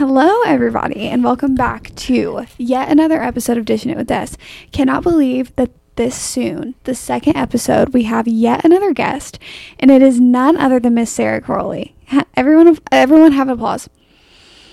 Hello, 0.00 0.40
everybody, 0.46 1.08
and 1.08 1.22
welcome 1.22 1.54
back 1.54 1.94
to 1.94 2.46
yet 2.56 2.88
another 2.88 3.22
episode 3.22 3.58
of 3.58 3.66
Dishing 3.66 3.90
It 3.90 3.98
with 3.98 4.06
Des. 4.06 4.28
Cannot 4.72 5.02
believe 5.02 5.54
that 5.56 5.72
this 5.96 6.16
soon, 6.16 6.74
the 6.84 6.94
second 6.94 7.36
episode, 7.36 7.92
we 7.92 8.04
have 8.04 8.26
yet 8.26 8.64
another 8.64 8.94
guest, 8.94 9.38
and 9.78 9.90
it 9.90 10.00
is 10.00 10.18
none 10.18 10.56
other 10.56 10.80
than 10.80 10.94
Miss 10.94 11.12
Sara 11.12 11.42
Carrolli. 11.42 11.92
Ha- 12.06 12.24
Everyone, 12.34 12.78
everyone, 12.90 13.32
have 13.32 13.50
applause. 13.50 13.90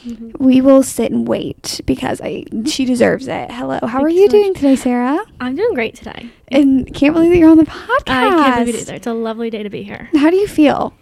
Mm-hmm. 0.05 0.41
We 0.41 0.61
will 0.61 0.81
sit 0.81 1.11
and 1.11 1.27
wait 1.27 1.81
because 1.85 2.21
I 2.23 2.45
she 2.65 2.85
deserves 2.85 3.27
it. 3.27 3.51
Hello, 3.51 3.79
how 3.81 3.87
Thank 3.87 4.03
are 4.03 4.07
you 4.07 4.21
you 4.21 4.29
so 4.29 4.37
much. 4.37 4.43
doing 4.43 4.53
today, 4.53 4.75
Sara? 4.77 5.25
I'm 5.41 5.57
doing 5.57 5.73
great 5.73 5.95
today. 5.95 6.29
And 6.47 6.93
can't 6.93 7.13
believe 7.13 7.31
that 7.31 7.37
you're 7.37 7.49
on 7.51 7.57
the 7.57 7.65
podcast. 7.65 8.03
I 8.07 8.29
can't 8.29 8.55
believe 8.61 8.75
it 8.75 8.81
either. 8.83 8.93
It's 8.93 9.07
a 9.07 9.13
lovely 9.13 9.49
day 9.49 9.63
to 9.63 9.69
be 9.69 9.83
here. 9.83 10.07
How 10.15 10.29
do 10.29 10.37
you 10.37 10.47
feel? 10.47 10.93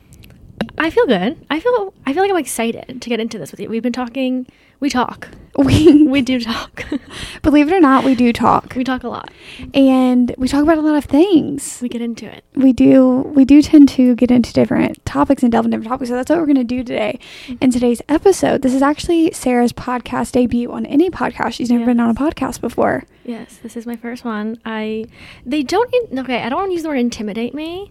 I 0.77 0.89
feel 0.89 1.05
good. 1.05 1.38
I 1.50 1.59
feel 1.59 1.93
I 2.05 2.13
feel 2.13 2.23
like 2.23 2.32
I'm 2.32 2.38
excited 2.38 3.02
to 3.02 3.09
get 3.09 3.20
into 3.20 3.38
this 3.38 3.52
with 3.52 3.59
you. 3.59 3.70
We've 3.70 3.84
been 3.84 3.93
talking. 3.93 4.47
We 4.79 4.89
talk. 4.89 5.29
We 5.57 6.04
We 6.07 6.21
do 6.21 6.39
talk. 6.39 6.83
believe 7.41 7.68
it 7.69 7.74
or 7.74 7.79
not, 7.79 8.04
we 8.04 8.14
do 8.14 8.33
talk, 8.33 8.74
we 8.75 8.83
talk 8.83 9.04
a 9.04 9.07
lot. 9.07 9.32
and 9.74 10.33
we 10.38 10.47
talk 10.47 10.64
about 10.64 10.78
a 10.78 10.82
lot 10.82 10.96
of 10.96 11.05
things. 11.05 11.79
We 11.82 11.89
get 11.89 12.01
into 12.01 12.25
it. 12.25 12.43
we 12.55 12.74
do 12.74 13.07
we 13.36 13.46
do 13.46 13.61
tend 13.61 13.89
to 13.89 14.15
get 14.15 14.32
into 14.32 14.51
different 14.54 15.04
topics 15.05 15.43
and 15.43 15.51
delve 15.51 15.65
into 15.65 15.78
different 15.78 15.89
topics 15.89 16.10
so 16.10 16.15
that's 16.15 16.29
what 16.29 16.39
we're 16.39 16.46
going 16.46 16.55
to 16.55 16.64
do 16.64 16.83
today 16.83 17.19
mm-hmm. 17.46 17.55
in 17.61 17.71
today's 17.71 18.02
episode 18.10 18.61
this 18.61 18.74
is 18.74 18.82
actually 18.82 19.32
sara's 19.32 19.74
podcast 19.74 20.32
debut 20.33 20.71
on 20.71 20.86
any 20.86 21.10
podcast 21.10 21.54
she's 21.54 21.71
never 21.71 21.86
been 21.86 22.00
on 22.00 22.10
a 22.10 22.13
podcast 22.13 22.61
before 22.61 23.04
Yes, 23.25 23.57
this 23.63 23.75
is 23.75 23.88
my 23.88 23.96
first 23.96 24.24
one. 24.24 24.60
I 24.66 25.05
they 25.46 25.63
don't 25.63 25.91
in, 26.11 26.19
okay. 26.19 26.41
I 26.43 26.50
don't 26.50 26.60
want 26.60 26.69
to 26.69 26.74
use 26.74 26.83
the 26.83 26.89
word 26.89 27.00
intimidate 27.00 27.55
me, 27.55 27.89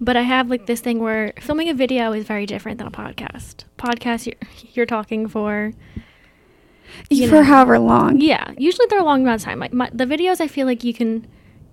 but 0.00 0.16
I 0.16 0.22
have 0.22 0.50
like 0.50 0.66
this 0.66 0.80
thing 0.80 0.98
where 1.00 1.32
filming 1.40 1.68
a 1.68 1.74
video 1.74 2.12
is 2.12 2.24
very 2.26 2.46
different 2.46 2.78
than 2.78 2.86
a 2.86 2.90
podcast. 2.90 3.64
Podcast, 3.78 4.26
you're, 4.26 4.34
you're 4.74 4.86
talking 4.86 5.28
for 5.28 5.72
You 7.10 7.28
for 7.28 7.36
know. 7.36 7.42
however 7.44 7.78
long 7.78 8.20
Yeah, 8.20 8.52
usually 8.58 8.86
they're 8.90 9.00
a 9.00 9.04
long 9.04 9.22
amount 9.22 9.40
of 9.40 9.44
time. 9.44 9.58
Like 9.58 9.72
my, 9.72 9.90
the 9.92 10.04
videos, 10.04 10.40
I 10.40 10.48
feel 10.48 10.66
like 10.66 10.84
you 10.84 10.94
can, 10.94 11.26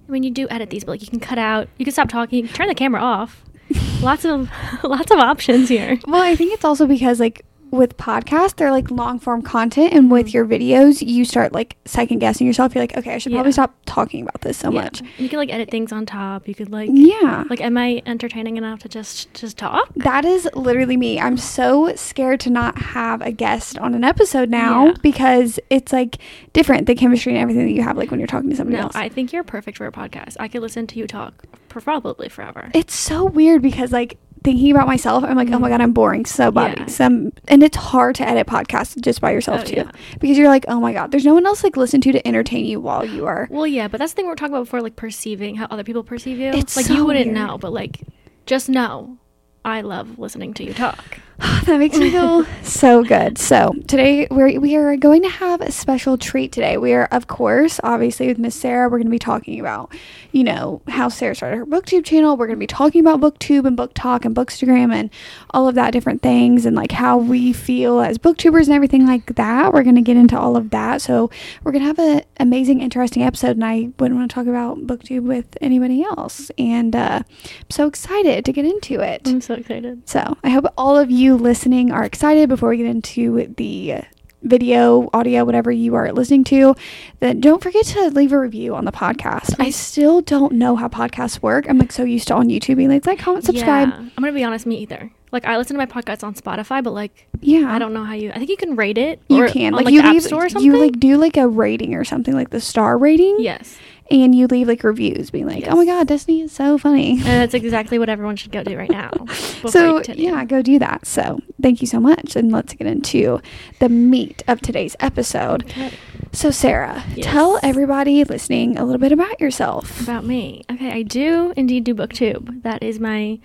when 0.08 0.24
you 0.24 0.32
do 0.32 0.48
edit 0.50 0.70
these, 0.70 0.84
but 0.84 0.92
like 0.92 1.02
you 1.02 1.08
can 1.08 1.20
cut 1.20 1.38
out, 1.38 1.68
you 1.78 1.86
can 1.86 1.92
stop 1.94 2.10
talking, 2.10 2.48
turn 2.48 2.68
the 2.68 2.76
camera 2.76 3.02
off. 3.02 3.44
lots 4.02 4.26
of 4.26 4.50
lots 4.84 5.12
of 5.12 5.18
options 5.20 5.70
here. 5.70 5.98
well 6.08 6.22
i 6.22 6.36
think 6.36 6.52
it's 6.54 6.66
also 6.66 6.86
because 6.86 7.22
like 7.22 7.46
with 7.72 7.98
podcasts 7.98 8.56
they're 8.58 8.72
like 8.72 8.92
long 8.92 9.18
form 9.18 9.42
content 9.42 9.94
and 9.94 10.12
with 10.12 10.28
Mhm. 10.28 10.34
your 10.34 10.46
videos 10.46 11.02
you 11.06 11.26
start 11.26 11.54
like 11.54 11.78
second 11.86 12.20
guessing 12.20 12.46
yourself 12.46 12.76
you're 12.76 12.84
like 12.84 12.98
okay 12.98 13.14
i 13.16 13.18
should 13.18 13.32
probably 13.32 13.50
Yeah. 13.50 13.54
stop 13.54 13.76
talking 13.86 14.22
about 14.24 14.42
this 14.42 14.58
so 14.58 14.72
Yeah. 14.72 14.82
much 14.84 15.02
You 15.18 15.30
can 15.30 15.40
like 15.40 15.52
edit 15.54 15.70
things 15.72 15.92
on 15.92 16.06
top. 16.06 16.48
You 16.48 16.54
could 16.56 16.72
like 16.72 16.90
yeah 16.94 17.44
like, 17.50 17.62
am 17.62 17.78
I 17.78 18.02
entertaining 18.06 18.58
enough 18.58 18.80
to 18.82 18.90
just 18.90 19.34
just 19.34 19.58
talk? 19.58 19.90
That 19.96 20.24
is 20.26 20.48
literally 20.56 20.96
me. 20.98 21.20
I'm 21.20 21.38
so 21.38 21.94
scared 21.96 22.40
to 22.42 22.50
not 22.50 22.78
have 22.78 23.22
a 23.22 23.32
guest 23.32 23.78
on 23.80 23.94
an 23.96 24.04
episode 24.04 24.50
now 24.50 24.88
Yeah. 24.88 24.94
because 25.02 25.60
it's 25.70 25.92
like 25.94 26.18
different 26.54 26.88
the 26.88 26.96
chemistry 26.96 27.34
and 27.34 27.42
everything 27.42 27.66
that 27.66 27.72
you 27.74 27.82
have 27.84 27.98
like 27.98 28.12
when 28.12 28.20
you're 28.20 28.28
talking 28.28 28.50
to 28.50 28.56
somebody 28.56 28.78
No, 28.78 28.84
else. 28.84 28.96
I 28.96 29.10
think 29.10 29.32
you're 29.34 29.44
perfect 29.44 29.78
for 29.78 29.86
a 29.88 29.92
podcast. 29.92 30.36
I 30.40 30.48
could 30.48 30.62
listen 30.62 30.88
to 30.88 31.00
you 31.00 31.08
talk 31.08 31.44
for 31.70 31.82
probably 31.82 32.30
forever. 32.30 32.70
it's 32.74 32.94
so 32.96 33.26
weird 33.26 33.62
because 33.62 33.92
like 33.92 34.18
thinking 34.44 34.72
about 34.72 34.88
myself, 34.88 35.24
I'm 35.24 35.36
like, 35.36 35.50
oh 35.52 35.60
my 35.60 35.68
Mhm. 35.68 35.72
god, 35.72 35.82
I'm 35.82 35.92
boring 35.94 36.26
so 36.26 36.52
bad. 36.52 36.80
Yeah. 36.80 36.86
Some 36.88 37.32
and 37.48 37.62
it's 37.64 37.78
hard 37.78 38.16
to 38.16 38.28
edit 38.28 38.48
podcasts 38.48 39.00
just 39.02 39.22
by 39.22 39.32
yourself 39.32 39.62
Oh, 39.62 39.66
too 39.66 39.76
yeah. 39.76 39.92
because 40.20 40.38
you're 40.38 40.48
like, 40.50 40.66
oh 40.68 40.80
my 40.80 40.94
god, 40.94 41.12
there's 41.12 41.26
no 41.26 41.34
one 41.34 41.46
else 41.46 41.64
like 41.64 41.78
listen 41.78 42.02
to 42.02 42.12
to 42.12 42.28
entertain 42.28 42.66
you 42.66 42.80
while 42.80 43.06
you 43.06 43.26
are. 43.26 43.48
Well, 43.52 43.68
yeah, 43.68 43.88
but 43.88 44.00
that's 44.00 44.14
the 44.14 44.16
thing 44.18 44.26
we 44.26 44.32
are 44.32 44.36
talking 44.36 44.54
about 44.54 44.64
before, 44.66 44.82
like 44.82 44.96
perceiving 44.96 45.56
how 45.56 45.68
other 45.70 45.84
people 45.84 46.04
perceive 46.04 46.40
you. 46.40 46.50
It's 46.52 46.76
like 46.76 46.86
so 46.88 46.94
you 46.96 47.06
wouldn't 47.06 47.28
weird. 47.34 47.38
know, 47.48 47.58
but 47.58 47.72
like 47.72 48.02
just 48.46 48.68
know, 48.70 49.18
I 49.64 49.82
love 49.82 50.18
listening 50.18 50.54
to 50.56 50.64
you 50.64 50.74
talk. 50.74 51.20
that 51.66 51.78
makes 51.80 51.98
me 51.98 52.12
feel 52.12 52.46
so 52.64 53.04
good. 53.04 53.38
So 53.38 53.74
today 53.88 54.28
we're 54.30 54.60
we 54.60 54.76
are 54.76 54.96
going 54.98 55.22
to 55.24 55.30
have 55.30 55.62
a 55.62 55.72
special 55.72 56.18
treat 56.18 56.52
today. 56.52 56.78
We 56.78 56.94
are, 56.94 57.08
of 57.12 57.28
course, 57.28 57.80
obviously 57.84 58.28
with 58.28 58.38
Miss 58.38 58.56
Sara, 58.56 58.90
we're 58.90 58.98
going 58.98 59.06
to 59.06 59.12
be 59.12 59.20
talking 59.20 59.60
about, 59.60 59.94
you 60.32 60.44
know, 60.44 60.82
how 60.88 61.10
Sara 61.10 61.34
started 61.36 61.58
her 61.58 61.66
BookTube 61.66 62.06
channel. 62.06 62.38
We're 62.38 62.48
going 62.48 62.58
to 62.58 62.64
be 62.64 62.68
talking 62.68 63.02
about 63.02 63.22
BookTube 63.22 63.66
and 63.66 63.78
BookTok 63.78 64.26
and 64.26 64.36
Bookstagram 64.36 64.94
and 64.94 65.10
all 65.52 65.68
of 65.68 65.76
that 65.76 65.92
different 65.92 66.22
things 66.22 66.66
and 66.66 66.76
like 66.76 66.92
how 66.92 67.18
we 67.18 67.54
feel 67.54 68.02
as 68.02 68.18
BookTubers 68.18 68.66
and 68.66 68.74
everything 68.74 69.08
like 69.08 69.36
that. 69.36 69.74
We're 69.74 69.84
going 69.84 69.96
to 69.96 70.02
get 70.02 70.18
into 70.18 70.38
all 70.38 70.56
of 70.56 70.70
that. 70.72 71.02
So 71.02 71.30
we're 71.64 71.72
going 71.72 71.84
to 71.84 71.88
have 71.88 72.00
an 72.00 72.24
amazing, 72.38 72.82
interesting 72.82 73.24
episode, 73.24 73.52
and 73.52 73.66
I 73.66 73.90
wouldn't 74.00 74.20
want 74.20 74.30
to 74.30 74.36
talk 74.36 74.48
about 74.48 74.86
BookTube 74.86 75.24
with 75.24 75.58
anybody 75.62 76.04
else. 76.04 76.52
And 76.58 76.96
uh, 76.96 77.24
I'm 77.26 77.70
so 77.70 77.88
excited 77.88 78.46
to 78.46 78.52
get 78.52 78.66
into 78.66 79.00
it. 79.00 79.28
I'm 79.28 79.42
so 79.42 79.56
excited. 79.56 80.08
So 80.08 80.38
I 80.44 80.50
hope 80.50 80.66
all 80.78 80.98
of 80.98 81.10
you 81.10 81.21
listening 81.30 81.92
are 81.92 82.04
excited 82.04 82.50
before 82.50 82.70
we 82.70 82.78
get 82.78 82.88
into 82.88 83.54
the 83.58 84.02
video, 84.44 85.10
audio, 85.14 85.46
whatever 85.46 85.72
you 85.72 85.94
are 85.96 86.12
listening 86.12 86.44
to. 86.46 86.76
Then 87.20 87.40
don't 87.40 87.62
forget 87.62 87.86
to 87.88 88.10
leave 88.10 88.32
a 88.32 88.40
review 88.40 88.76
on 88.76 88.86
the 88.86 88.92
podcast. 88.92 89.56
I 89.60 89.70
still 89.70 90.22
don't 90.22 90.54
know 90.54 90.76
how 90.76 90.88
podcasts 90.88 91.42
work. 91.42 91.70
I'm 91.70 91.78
like 91.78 91.92
so 91.92 92.04
used 92.04 92.28
to 92.30 92.36
on 92.36 92.48
YouTube 92.50 92.78
being 92.78 92.90
like, 92.90 93.06
like, 93.06 93.20
comment, 93.20 93.46
subscribe. 93.46 93.90
Yeah, 93.90 93.96
I'm 93.98 94.12
gonna 94.16 94.32
be 94.34 94.44
honest, 94.44 94.66
me 94.66 94.78
either. 94.78 95.12
Like 95.32 95.46
I 95.46 95.58
listen 95.58 95.78
to 95.78 95.78
my 95.78 95.86
podcasts 95.86 96.24
on 96.24 96.34
Spotify, 96.34 96.84
but 96.84 96.92
like 96.92 97.28
Yeah. 97.40 97.72
I 97.74 97.80
don't 97.80 97.94
know 97.94 98.04
how 98.04 98.14
you. 98.14 98.32
I 98.32 98.38
think 98.38 98.50
you 98.50 98.58
can 98.58 98.76
rate 98.76 98.98
it. 98.98 99.22
You 99.30 99.48
can 99.48 99.74
like, 99.74 99.88
you 99.90 100.02
the 100.02 100.08
App 100.08 100.14
leave 100.14 100.24
Store 100.24 100.46
or 100.46 100.50
something. 100.50 100.66
you 100.70 100.78
like 100.78 101.00
do 101.00 101.18
like 101.18 101.38
a 101.38 101.48
rating 101.48 101.94
or 101.96 102.04
something 102.04 102.34
like 102.34 102.50
the 102.50 102.60
star 102.60 102.98
rating. 102.98 103.38
yes, 103.40 103.78
And 104.12 104.36
you 104.36 104.48
leave 104.48 104.68
like 104.68 104.84
reviews 104.84 105.30
being 105.32 105.48
like, 105.48 105.66
oh 105.68 105.76
my 105.76 105.86
god, 105.86 106.08
Destiny 106.08 106.42
is 106.42 106.52
so 106.52 106.78
funny. 106.78 107.12
and 107.14 107.22
that's 107.24 107.54
exactly 107.54 107.98
what 107.98 108.10
everyone 108.10 108.36
should 108.36 108.52
go 108.52 108.64
do 108.64 108.78
right 108.78 108.90
now. 108.90 109.12
so 109.70 110.02
yeah 110.14 110.44
go 110.46 110.62
do 110.62 110.80
that 110.80 111.06
so 111.06 111.40
thank 111.62 111.82
you 111.82 111.88
so 111.88 112.00
much 112.00 112.36
and 112.36 112.52
let's 112.52 112.74
get 112.74 112.88
into 112.88 113.40
the 113.80 113.88
meat 113.90 114.44
of 114.48 114.60
today's 114.62 114.96
episode 115.00 115.64
Okay. 115.64 115.92
so 116.32 116.50
sara 116.50 117.04
Yes. 117.16 117.28
tell 117.28 117.60
everybody 117.62 118.24
listening 118.24 118.78
a 118.78 118.84
little 118.86 119.00
bit 119.00 119.12
about 119.12 119.40
yourself 119.40 120.02
About 120.02 120.26
me. 120.26 120.64
Okay, 120.72 120.92
I 120.92 121.04
do 121.04 121.54
indeed 121.56 121.84
do 121.84 121.94
BookTube. 121.96 122.64
That 122.64 122.82
is 122.84 123.00
my 123.00 123.40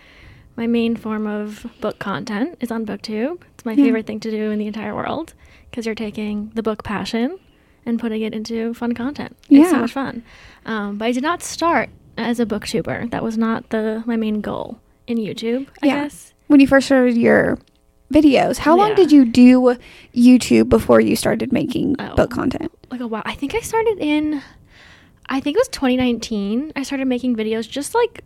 my 0.56 0.66
main 0.66 0.96
form 0.96 1.26
of 1.26 1.66
book 1.82 1.98
content. 1.98 2.56
Is 2.60 2.70
on 2.70 2.86
BookTube. 2.86 3.42
It's 3.54 3.64
my 3.66 3.72
Yeah. 3.72 3.84
favorite 3.84 4.06
thing 4.06 4.20
to 4.20 4.30
do 4.30 4.50
in 4.50 4.58
the 4.58 4.66
entire 4.66 4.94
world 4.94 5.34
because 5.70 5.84
you're 5.84 5.94
taking 5.94 6.50
the 6.54 6.62
book 6.62 6.82
passion 6.82 7.38
and 7.86 7.98
putting 7.98 8.22
it 8.22 8.34
into 8.34 8.74
fun 8.74 8.92
content. 8.92 9.36
It's 9.48 9.70
so 9.70 9.78
much 9.78 9.92
fun. 9.92 10.22
Um, 10.66 10.98
but 10.98 11.06
I 11.06 11.12
did 11.12 11.22
not 11.22 11.42
start 11.42 11.88
as 12.18 12.40
a 12.40 12.46
booktuber. 12.46 13.10
That 13.10 13.22
was 13.22 13.38
not 13.38 13.70
the 13.70 14.02
my 14.06 14.16
main 14.16 14.40
goal 14.40 14.80
in 15.06 15.16
YouTube. 15.18 15.68
I 15.82 15.86
Yeah. 15.86 16.02
guess. 16.02 16.34
when 16.48 16.60
you 16.60 16.66
first 16.66 16.86
started 16.86 17.16
your 17.16 17.58
videos 18.12 18.58
how 18.58 18.76
long 18.76 18.94
did 18.94 19.10
you 19.10 19.24
do 19.24 19.76
youtube 20.14 20.68
before 20.68 21.00
you 21.00 21.16
started 21.16 21.52
making 21.52 21.96
Oh. 21.98 22.14
book 22.14 22.30
content 22.30 22.70
like 22.92 23.00
a 23.00 23.06
while. 23.08 23.22
I 23.26 23.34
think 23.34 23.52
I 23.52 23.58
started 23.60 23.98
in, 23.98 24.40
I 25.28 25.40
think 25.40 25.56
it 25.56 25.58
was 25.60 25.68
2019. 25.70 26.72
I 26.76 26.84
started 26.84 27.06
making 27.08 27.34
videos 27.34 27.68
just 27.68 27.96
like 27.96 28.22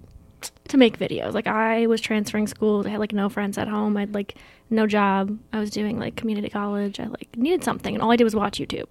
to 0.68 0.76
make 0.76 0.98
videos. 0.98 1.32
Like 1.32 1.46
I 1.46 1.86
was 1.86 2.00
transferring 2.02 2.46
schools. 2.46 2.84
I 2.84 2.90
had 2.90 3.00
like 3.00 3.14
no 3.14 3.30
friends 3.30 3.56
at 3.56 3.68
home. 3.68 3.96
I 3.96 4.00
had 4.00 4.12
like 4.14 4.34
no 4.68 4.86
job. 4.86 5.38
I 5.54 5.58
was 5.60 5.70
doing 5.70 5.98
like 5.98 6.14
community 6.14 6.50
college. 6.50 7.00
I 7.00 7.06
like 7.06 7.28
needed 7.36 7.64
something, 7.64 7.94
and 7.94 8.02
all 8.02 8.10
I 8.12 8.16
did 8.16 8.24
was 8.24 8.36
watch 8.36 8.58
YouTube. 8.58 8.88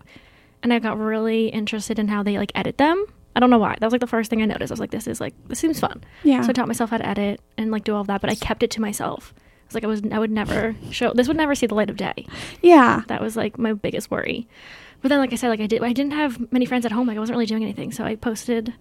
And 0.61 0.73
I 0.73 0.79
got 0.79 0.97
really 0.97 1.47
interested 1.47 1.99
in 1.99 2.07
how 2.07 2.23
they 2.23 2.37
like 2.37 2.51
edit 2.55 2.77
them. 2.77 3.05
I 3.35 3.39
don't 3.39 3.49
know 3.49 3.59
why. 3.59 3.75
That 3.79 3.85
was 3.85 3.91
like 3.93 4.01
the 4.01 4.07
first 4.07 4.29
thing 4.29 4.41
I 4.41 4.45
noticed. 4.45 4.71
I 4.71 4.73
was 4.73 4.79
like, 4.79 4.91
this 4.91 5.07
is 5.07 5.21
like 5.21 5.33
this 5.47 5.59
seems 5.59 5.79
fun. 5.79 6.03
yeah 6.23 6.41
So 6.41 6.49
I 6.49 6.53
taught 6.53 6.67
myself 6.67 6.89
how 6.89 6.97
to 6.97 7.07
edit 7.07 7.41
and 7.57 7.71
like 7.71 7.83
do 7.83 7.93
all 7.95 8.01
of 8.01 8.07
that, 8.07 8.21
but 8.21 8.29
I 8.29 8.35
kept 8.35 8.63
it 8.63 8.71
to 8.71 8.81
myself. 8.81 9.33
I 9.37 9.41
was 9.67 9.75
like, 9.75 9.83
I 9.83 9.87
was 9.87 10.01
I 10.11 10.19
would 10.19 10.31
never 10.31 10.75
show 10.91 11.13
this 11.13 11.27
would 11.27 11.37
never 11.37 11.55
see 11.55 11.67
the 11.67 11.75
light 11.75 11.89
of 11.89 11.97
day. 11.97 12.25
yeah 12.61 13.03
That 13.07 13.21
was 13.21 13.37
like 13.37 13.57
my 13.57 13.73
biggest 13.73 14.11
worry. 14.11 14.47
But 15.01 15.09
then, 15.09 15.19
like 15.19 15.31
I 15.31 15.37
said, 15.37 15.47
like 15.47 15.61
I 15.61 15.67
did, 15.67 15.81
I 15.81 15.93
didn't 15.93 16.11
have 16.11 16.51
many 16.51 16.65
friends 16.65 16.85
at 16.85 16.91
home. 16.91 17.07
Like 17.07 17.15
I 17.15 17.19
wasn't 17.21 17.35
really 17.37 17.45
doing 17.45 17.63
anything, 17.63 17.91
so 17.93 18.03
I 18.03 18.15
posted 18.15 18.73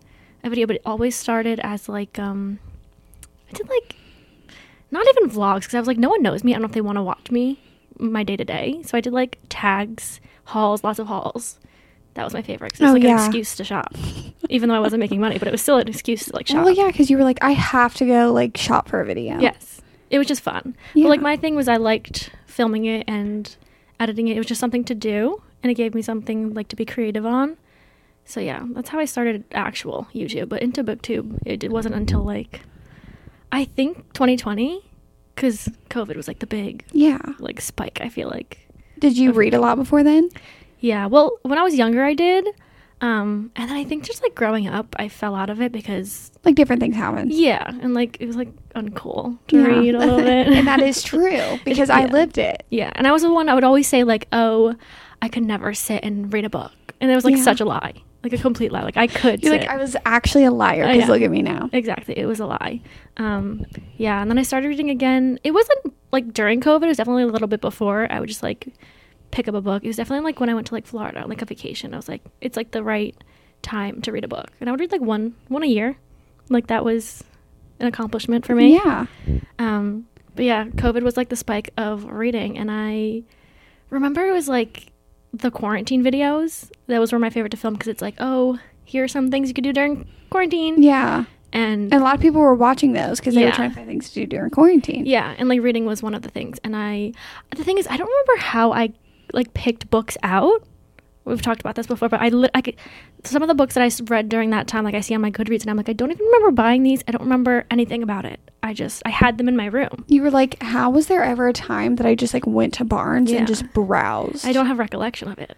a 0.42 0.50
video. 0.50 0.66
But 0.66 0.76
it 0.76 0.82
always 0.84 1.14
started 1.14 1.60
as 1.62 1.88
like 1.88 2.18
um, 2.18 2.58
I 3.48 3.52
did 3.52 3.68
like 3.68 3.94
not 4.90 5.06
even 5.10 5.30
vlogs 5.30 5.60
because 5.60 5.74
I 5.76 5.78
was 5.78 5.86
like, 5.86 5.98
no 5.98 6.08
one 6.08 6.22
knows 6.22 6.42
me. 6.42 6.52
I 6.52 6.54
don't 6.54 6.62
know 6.62 6.66
if 6.68 6.72
they 6.72 6.80
want 6.80 6.96
to 6.96 7.02
watch 7.02 7.30
me 7.30 7.60
my 8.00 8.24
day 8.24 8.36
to 8.36 8.44
day. 8.44 8.80
So 8.84 8.98
I 8.98 9.00
did 9.00 9.12
like 9.12 9.38
tags, 9.48 10.20
hauls, 10.46 10.82
lots 10.82 10.98
of 10.98 11.06
hauls. 11.06 11.60
That 12.18 12.24
was 12.24 12.34
my 12.34 12.42
favorite. 12.42 12.72
'cause 12.72 12.80
it 12.80 12.84
oh, 12.84 12.86
was 12.86 12.90
Oh, 12.90 12.94
like 12.94 13.02
yeah. 13.04 13.18
an 13.20 13.26
excuse 13.26 13.54
to 13.56 13.64
shop, 13.64 13.94
even 14.50 14.68
though 14.68 14.74
I 14.74 14.80
wasn't 14.80 15.00
making 15.00 15.20
money. 15.20 15.38
But 15.38 15.48
it 15.48 15.52
was 15.52 15.62
still 15.62 15.78
an 15.78 15.88
excuse 15.88 16.26
to 16.26 16.34
like 16.36 16.48
shop. 16.48 16.64
well 16.64 16.74
yeah 16.74 16.88
because 16.88 17.08
you 17.10 17.16
were 17.16 17.24
like 17.24 17.38
i 17.42 17.52
have 17.52 17.94
to 17.94 18.04
go 18.06 18.32
like 18.32 18.56
shop 18.56 18.88
for 18.88 19.00
a 19.00 19.04
video 19.06 19.38
Yes. 19.40 19.80
It 20.10 20.18
was 20.18 20.26
just 20.26 20.40
fun. 20.40 20.74
Yeah. 20.94 21.04
But 21.04 21.10
like 21.10 21.20
my 21.20 21.36
thing 21.36 21.54
was 21.54 21.68
I 21.68 21.76
liked 21.76 22.30
filming 22.46 22.86
it 22.86 23.04
and 23.06 23.54
editing 24.00 24.26
it. 24.28 24.36
It 24.36 24.40
was 24.40 24.46
just 24.46 24.58
something 24.60 24.82
to 24.84 24.94
do 24.94 25.42
and 25.62 25.70
it 25.70 25.74
gave 25.74 25.94
me 25.94 26.02
something 26.02 26.54
like 26.54 26.68
to 26.68 26.76
be 26.76 26.84
creative 26.84 27.24
on. 27.26 27.56
So 28.24 28.40
yeah, 28.40 28.62
that's 28.72 28.88
how 28.90 28.98
I 28.98 29.04
started 29.06 29.44
actual 29.52 30.08
YouTube, 30.14 30.48
but 30.48 30.60
into 30.62 30.82
booktube 30.82 31.38
it, 31.46 31.62
it 31.62 31.70
wasn't 31.70 31.94
until 31.94 32.22
like 32.24 32.62
I 33.52 33.64
think 33.64 33.96
2020 34.14 34.82
cuz 35.36 35.68
COVID 35.90 36.16
was 36.16 36.26
like 36.26 36.38
the 36.40 36.46
big 36.46 36.84
yeah 36.92 37.20
like 37.38 37.60
spike, 37.60 38.00
I 38.02 38.08
feel 38.08 38.28
like. 38.28 38.58
did 38.98 39.16
you 39.16 39.32
read 39.32 39.54
a 39.54 39.60
lot 39.60 39.76
before 39.76 40.02
then 40.02 40.28
Yeah, 40.80 41.06
well, 41.06 41.38
when 41.42 41.58
I 41.58 41.62
was 41.62 41.74
younger 41.74 42.02
I 42.04 42.14
did 42.14 42.46
Um, 43.00 43.52
and 43.56 43.70
then 43.70 43.76
I 43.76 43.84
think 43.84 44.04
just 44.04 44.22
like 44.22 44.34
growing 44.34 44.66
up, 44.66 44.96
I 44.98 45.08
fell 45.08 45.34
out 45.36 45.50
of 45.50 45.60
it 45.60 45.70
because 45.72 46.32
Like 46.44 46.56
different 46.56 46.80
things 46.80 46.96
happen. 46.96 47.28
yeah, 47.30 47.64
and 47.80 47.94
like 47.94 48.16
it 48.20 48.26
was 48.26 48.36
like 48.36 48.48
uncool 48.74 49.38
to 49.48 49.56
Yeah. 49.56 49.66
read 49.66 49.94
a 49.94 49.98
little 49.98 50.18
bit. 50.18 50.48
and 50.56 50.66
that 50.66 50.80
is 50.80 51.02
true 51.02 51.58
because 51.64 51.90
I 51.90 52.06
lived 52.06 52.38
it. 52.38 52.64
yeah, 52.70 52.90
and 52.96 53.06
I 53.06 53.12
was 53.12 53.22
the 53.22 53.32
one 53.32 53.48
I 53.48 53.54
would 53.54 53.64
always 53.64 53.86
say 53.86 54.02
like, 54.04 54.26
oh, 54.32 54.74
I 55.22 55.28
could 55.28 55.44
never 55.44 55.74
sit 55.74 56.04
and 56.04 56.32
read 56.32 56.44
a 56.44 56.50
book, 56.50 56.72
and 57.00 57.10
it 57.10 57.14
was 57.14 57.24
like 57.24 57.36
Yeah. 57.36 57.42
such 57.42 57.60
a 57.60 57.64
lie, 57.64 57.94
like 58.24 58.32
a 58.32 58.38
complete 58.38 58.72
lie. 58.72 58.82
Like 58.82 58.96
I 58.96 59.06
could. 59.06 59.42
You're 59.42 59.52
sit. 59.54 59.60
like, 59.62 59.70
I 59.70 59.76
was 59.76 59.96
actually 60.04 60.44
a 60.44 60.50
liar 60.52 60.84
because 60.86 61.06
yeah. 61.08 61.12
look 61.12 61.22
at 61.22 61.30
me 61.30 61.42
now. 61.42 61.70
Exactly. 61.72 62.18
It 62.18 62.26
was 62.26 62.40
a 62.40 62.46
lie. 62.46 62.80
Um, 63.16 63.64
yeah, 63.96 64.20
and 64.22 64.28
then 64.30 64.38
I 64.38 64.42
started 64.42 64.68
reading 64.68 64.90
again. 64.90 65.38
It 65.44 65.52
wasn't 65.52 65.92
like 66.12 66.32
during 66.32 66.60
COVID, 66.60 66.82
it 66.84 66.88
was 66.88 66.96
definitely 66.96 67.24
a 67.24 67.26
little 67.28 67.48
bit 67.48 67.60
before. 67.60 68.06
I 68.10 68.18
would 68.20 68.28
just 68.28 68.42
like 68.42 68.68
pick 69.38 69.48
up 69.48 69.54
a 69.54 69.60
book. 69.60 69.84
It 69.84 69.86
was 69.88 69.96
definitely 69.96 70.24
like 70.24 70.40
when 70.40 70.48
I 70.50 70.54
went 70.54 70.66
to 70.68 70.74
like 70.74 70.86
Florida 70.86 71.22
on 71.22 71.28
like 71.28 71.42
a 71.42 71.46
vacation. 71.46 71.94
I 71.94 71.96
was 71.96 72.08
like, 72.08 72.22
it's 72.40 72.56
like 72.56 72.72
the 72.72 72.82
right 72.82 73.14
time 73.62 74.02
to 74.02 74.12
read 74.12 74.24
a 74.24 74.28
book. 74.28 74.48
And 74.60 74.68
I 74.68 74.72
would 74.72 74.80
read 74.80 74.92
like 74.92 75.00
one 75.00 75.34
one 75.48 75.62
a 75.62 75.66
year. 75.66 75.96
Like 76.48 76.66
that 76.68 76.84
was 76.84 77.22
an 77.80 77.86
accomplishment 77.86 78.44
for 78.46 78.54
me. 78.54 78.74
Yeah. 78.74 79.06
Um, 79.58 80.06
but 80.34 80.44
yeah, 80.44 80.64
COVID 80.66 81.02
was 81.02 81.16
like 81.16 81.28
the 81.28 81.36
spike 81.36 81.70
of 81.76 82.04
reading, 82.04 82.58
and 82.58 82.70
I 82.70 83.22
remember 83.90 84.26
it 84.26 84.32
was 84.32 84.48
like 84.48 84.92
the 85.32 85.50
quarantine 85.50 86.02
videos. 86.02 86.70
That 86.86 86.98
was 87.00 87.12
were 87.12 87.18
my 87.18 87.30
favorite 87.30 87.50
to 87.50 87.56
film 87.56 87.74
because 87.74 87.88
it's 87.88 88.02
like, 88.02 88.14
oh, 88.18 88.58
here 88.84 89.04
are 89.04 89.08
some 89.08 89.30
things 89.30 89.48
you 89.48 89.54
could 89.54 89.64
do 89.64 89.72
during 89.72 90.06
quarantine, 90.30 90.82
Yeah. 90.82 91.24
and 91.52 91.92
And 91.92 92.00
a 92.02 92.04
lot 92.04 92.14
of 92.14 92.20
people 92.20 92.40
were 92.40 92.54
watching 92.54 92.92
those 92.94 93.18
because 93.20 93.34
they 93.34 93.44
were 93.44 93.50
trying 93.52 93.70
to 93.70 93.74
find 93.76 93.86
things 93.86 94.08
to 94.10 94.20
do 94.20 94.26
during 94.26 94.50
quarantine. 94.50 95.04
yeah, 95.06 95.34
and 95.38 95.48
like 95.48 95.60
reading 95.60 95.84
was 95.84 96.02
one 96.02 96.14
of 96.14 96.22
the 96.22 96.30
things. 96.30 96.58
And 96.64 96.74
I, 96.76 97.12
the 97.56 97.64
thing 97.64 97.76
is, 97.78 97.86
I 97.88 97.96
don't 97.96 98.08
remember 98.08 98.36
how 98.42 98.72
I 98.72 98.92
like 99.32 99.54
picked 99.54 99.90
books 99.90 100.16
out. 100.22 100.62
We've 101.24 101.42
talked 101.42 101.60
about 101.60 101.74
this 101.74 101.86
before, 101.86 102.08
but 102.08 102.20
I, 102.22 102.30
lit 102.30 102.50
I 102.54 102.62
could, 102.62 102.76
some 103.22 103.42
of 103.42 103.48
the 103.48 103.54
books 103.54 103.74
that 103.74 103.82
I 103.82 103.90
read 104.10 104.30
during 104.30 104.48
that 104.50 104.66
time, 104.66 104.82
like 104.84 104.94
I 104.94 105.00
see 105.00 105.14
on 105.14 105.20
my 105.20 105.30
Goodreads, 105.30 105.60
and 105.60 105.70
I'm 105.70 105.76
like, 105.76 105.90
I 105.90 105.92
don't 105.92 106.10
even 106.10 106.24
remember 106.24 106.52
buying 106.52 106.82
these. 106.82 107.04
I 107.06 107.10
don't 107.12 107.20
remember 107.22 107.66
anything 107.70 108.02
about 108.02 108.24
it. 108.24 108.40
I 108.62 108.72
just, 108.72 109.02
I 109.04 109.10
had 109.10 109.36
them 109.36 109.46
in 109.46 109.54
my 109.54 109.66
room. 109.66 110.06
You 110.08 110.22
were 110.22 110.30
like, 110.30 110.62
how 110.62 110.88
was 110.88 111.06
there 111.08 111.22
ever 111.22 111.46
a 111.48 111.52
time 111.52 111.96
that 111.96 112.06
I 112.06 112.14
just 112.14 112.32
like 112.32 112.46
went 112.46 112.72
to 112.74 112.84
Barnes 112.86 113.30
Yeah. 113.30 113.38
and 113.38 113.46
just 113.46 113.70
browsed? 113.74 114.46
I 114.46 114.52
don't 114.52 114.66
have 114.66 114.78
recollection 114.78 115.28
of 115.28 115.38
it. 115.38 115.54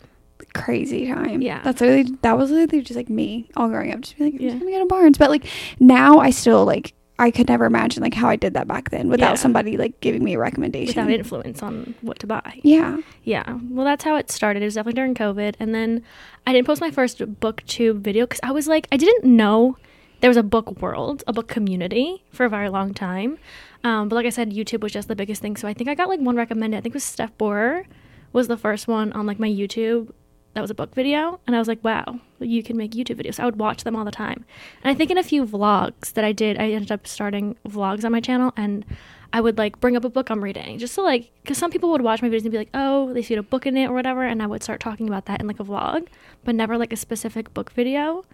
crazy 0.54 1.06
time. 1.06 1.40
Yeah. 1.40 1.62
That's 1.62 1.80
literally 1.80 2.16
that 2.22 2.36
was 2.36 2.50
literally 2.50 2.82
just 2.82 2.96
like 2.96 3.08
me 3.08 3.48
all 3.56 3.68
growing 3.68 3.92
up, 3.92 4.00
just 4.00 4.18
be 4.18 4.24
like, 4.24 4.34
I'm 4.34 4.40
Yeah. 4.40 4.48
just 4.50 4.60
gonna 4.60 4.72
go 4.72 4.78
to 4.80 4.86
Barnes. 4.86 5.18
But 5.18 5.30
like 5.30 5.46
now 5.78 6.18
I 6.18 6.30
still 6.30 6.64
like 6.64 6.94
I 7.20 7.30
could 7.30 7.48
never 7.48 7.66
imagine 7.66 8.02
like 8.02 8.14
how 8.14 8.28
I 8.28 8.36
did 8.36 8.54
that 8.54 8.66
back 8.66 8.90
then 8.90 9.08
without 9.08 9.30
Yeah. 9.30 9.34
somebody 9.34 9.76
like 9.76 10.00
giving 10.00 10.24
me 10.24 10.34
a 10.34 10.38
recommendation. 10.38 11.04
without 11.04 11.10
influence 11.18 11.62
on 11.62 11.94
what 12.00 12.18
to 12.20 12.26
buy. 12.26 12.58
Yeah. 12.62 12.96
Yeah. 13.24 13.58
Well, 13.70 13.84
that's 13.84 14.02
how 14.04 14.16
it 14.16 14.30
started. 14.30 14.62
It 14.62 14.66
was 14.66 14.74
definitely 14.74 14.94
during 15.00 15.14
COVID. 15.14 15.54
And 15.60 15.74
then 15.74 16.02
I 16.46 16.52
didn't 16.52 16.66
post 16.66 16.80
my 16.80 16.90
first 16.90 17.18
booktube 17.18 18.00
video 18.00 18.24
because 18.26 18.40
I 18.42 18.50
was 18.52 18.66
like, 18.66 18.88
I 18.90 18.96
didn't 18.96 19.24
know 19.24 19.76
there 20.20 20.30
was 20.30 20.36
a 20.36 20.42
book 20.42 20.80
world, 20.82 21.22
a 21.26 21.32
book 21.32 21.48
community 21.48 22.22
for 22.32 22.44
a 22.44 22.48
very 22.50 22.68
long 22.68 22.92
time. 22.94 23.38
Um, 23.84 24.08
but 24.08 24.16
like 24.16 24.26
I 24.26 24.30
said, 24.30 24.52
YouTube 24.52 24.80
was 24.82 24.92
just 24.92 25.08
the 25.08 25.16
biggest 25.16 25.40
thing. 25.42 25.56
So 25.56 25.66
I 25.68 25.74
think 25.74 25.88
I 25.88 25.94
got 25.94 26.08
like 26.08 26.20
one 26.20 26.36
recommended. 26.36 26.76
I 26.76 26.80
think 26.80 26.92
it 26.94 26.96
was 26.96 27.04
Steph 27.04 27.36
Bohrer 27.38 27.84
was 28.32 28.46
the 28.48 28.56
first 28.56 28.86
one 28.88 29.12
on 29.12 29.26
like 29.26 29.38
my 29.38 29.48
YouTube 29.48 30.10
that 30.54 30.60
was 30.60 30.70
a 30.70 30.74
book 30.74 30.94
video. 30.94 31.40
And 31.46 31.54
I 31.54 31.58
was 31.58 31.68
like, 31.68 31.82
wow, 31.84 32.20
you 32.40 32.62
can 32.62 32.76
make 32.76 32.92
YouTube 32.92 33.22
videos. 33.22 33.38
I 33.38 33.44
would 33.44 33.58
watch 33.58 33.84
them 33.84 33.94
all 33.94 34.04
the 34.04 34.10
time. 34.10 34.44
And 34.82 34.90
I 34.90 34.94
think 34.94 35.10
in 35.10 35.18
a 35.18 35.22
few 35.22 35.44
vlogs 35.46 36.12
that 36.14 36.24
I 36.24 36.32
did, 36.32 36.58
I 36.58 36.70
ended 36.70 36.90
up 36.90 37.06
starting 37.06 37.56
vlogs 37.68 38.04
on 38.04 38.12
my 38.12 38.20
channel 38.20 38.52
and 38.56 38.84
I 39.32 39.40
would 39.40 39.58
like 39.58 39.78
bring 39.78 39.96
up 39.96 40.04
a 40.04 40.08
book 40.08 40.28
I'm 40.28 40.42
reading 40.42 40.78
just 40.78 40.96
to 40.96 41.02
like, 41.02 41.30
because 41.42 41.56
some 41.56 41.70
people 41.70 41.90
would 41.92 42.02
watch 42.02 42.20
my 42.20 42.28
videos 42.28 42.42
and 42.42 42.50
be 42.50 42.58
like, 42.58 42.70
oh, 42.74 43.12
they 43.12 43.22
see 43.22 43.34
a 43.34 43.42
book 43.42 43.64
in 43.64 43.76
it 43.76 43.86
or 43.86 43.92
whatever. 43.92 44.24
And 44.24 44.42
I 44.42 44.46
would 44.46 44.62
start 44.62 44.80
talking 44.80 45.06
about 45.06 45.26
that 45.26 45.40
in 45.40 45.46
like 45.46 45.60
a 45.60 45.64
vlog, 45.64 46.08
but 46.44 46.54
never 46.54 46.76
like 46.76 46.92
a 46.92 46.96
specific 46.96 47.54
book 47.54 47.70
video. 47.70 48.24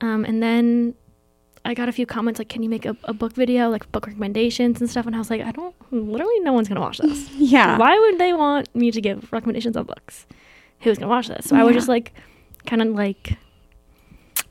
Um, 0.00 0.24
and 0.24 0.40
then 0.42 0.94
I 1.64 1.74
got 1.74 1.88
a 1.88 1.92
few 1.92 2.06
comments 2.06 2.38
like, 2.38 2.48
can 2.48 2.62
you 2.62 2.68
make 2.68 2.86
a, 2.86 2.96
a 3.04 3.12
book 3.12 3.32
video, 3.32 3.68
like 3.68 3.90
book 3.90 4.06
recommendations 4.06 4.80
and 4.80 4.88
stuff? 4.88 5.06
And 5.06 5.14
I 5.14 5.18
was 5.18 5.30
like, 5.30 5.40
I 5.40 5.52
don't, 5.52 5.74
literally, 5.90 6.40
no 6.40 6.52
one's 6.52 6.68
to 6.68 6.74
watch 6.74 6.98
this. 6.98 7.28
Yeah. 7.36 7.78
Why 7.78 7.98
would 7.98 8.18
they 8.18 8.32
want 8.32 8.72
me 8.74 8.90
to 8.92 9.00
give 9.00 9.32
recommendations 9.32 9.76
on 9.76 9.84
books? 9.84 10.26
Who's 10.82 10.98
gonna 10.98 11.08
watch 11.10 11.28
this? 11.28 11.46
So 11.46 11.56
I 11.56 11.64
would 11.64 11.74
Yeah. 11.74 11.78
just 11.78 11.88
like, 11.88 12.12
kind 12.66 12.82
of 12.82 12.88
like, 12.88 13.36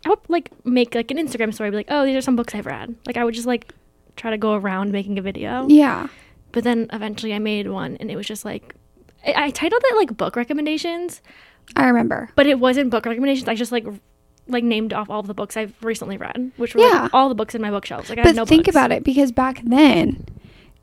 I 0.05 0.09
would 0.09 0.19
like 0.27 0.49
make 0.65 0.95
like 0.95 1.11
an 1.11 1.17
Instagram 1.17 1.53
story, 1.53 1.69
be 1.69 1.77
like, 1.77 1.87
oh, 1.89 2.05
these 2.05 2.15
are 2.15 2.21
some 2.21 2.35
books 2.35 2.55
I've 2.55 2.65
read. 2.65 2.95
Like 3.05 3.17
I 3.17 3.23
would 3.23 3.33
just 3.33 3.47
like 3.47 3.73
try 4.15 4.31
to 4.31 4.37
go 4.37 4.53
around 4.53 4.91
making 4.91 5.17
a 5.19 5.21
video. 5.21 5.65
Yeah. 5.69 6.07
But 6.51 6.63
then 6.63 6.87
eventually 6.91 7.33
I 7.33 7.39
made 7.39 7.69
one, 7.69 7.95
and 7.99 8.11
it 8.11 8.15
was 8.17 8.27
just 8.27 8.43
like, 8.43 8.75
I, 9.25 9.45
I 9.45 9.49
titled 9.51 9.81
it 9.85 9.95
like 9.95 10.17
book 10.17 10.35
recommendations, 10.35 11.21
I 11.75 11.85
remember. 11.87 12.29
but 12.35 12.45
it 12.47 12.59
wasn't 12.59 12.89
book 12.89 13.05
recommendations. 13.05 13.47
I 13.47 13.55
just 13.55 13.71
like 13.71 13.85
like 14.47 14.63
named 14.63 14.91
off 14.91 15.09
all 15.09 15.21
the 15.23 15.33
books 15.33 15.55
I've 15.55 15.73
recently 15.81 16.17
read, 16.17 16.51
which 16.57 16.75
were 16.75 16.81
Yeah. 16.81 17.03
like, 17.03 17.13
all 17.13 17.29
the 17.29 17.35
books 17.35 17.55
in 17.55 17.61
my 17.61 17.69
bookshelves. 17.69 18.09
Like 18.09 18.19
I 18.19 18.23
But 18.23 18.27
had 18.29 18.35
no 18.37 18.45
think 18.45 18.65
books. 18.65 18.75
about 18.75 18.91
it 18.91 19.03
because 19.03 19.31
back 19.31 19.61
then 19.63 20.25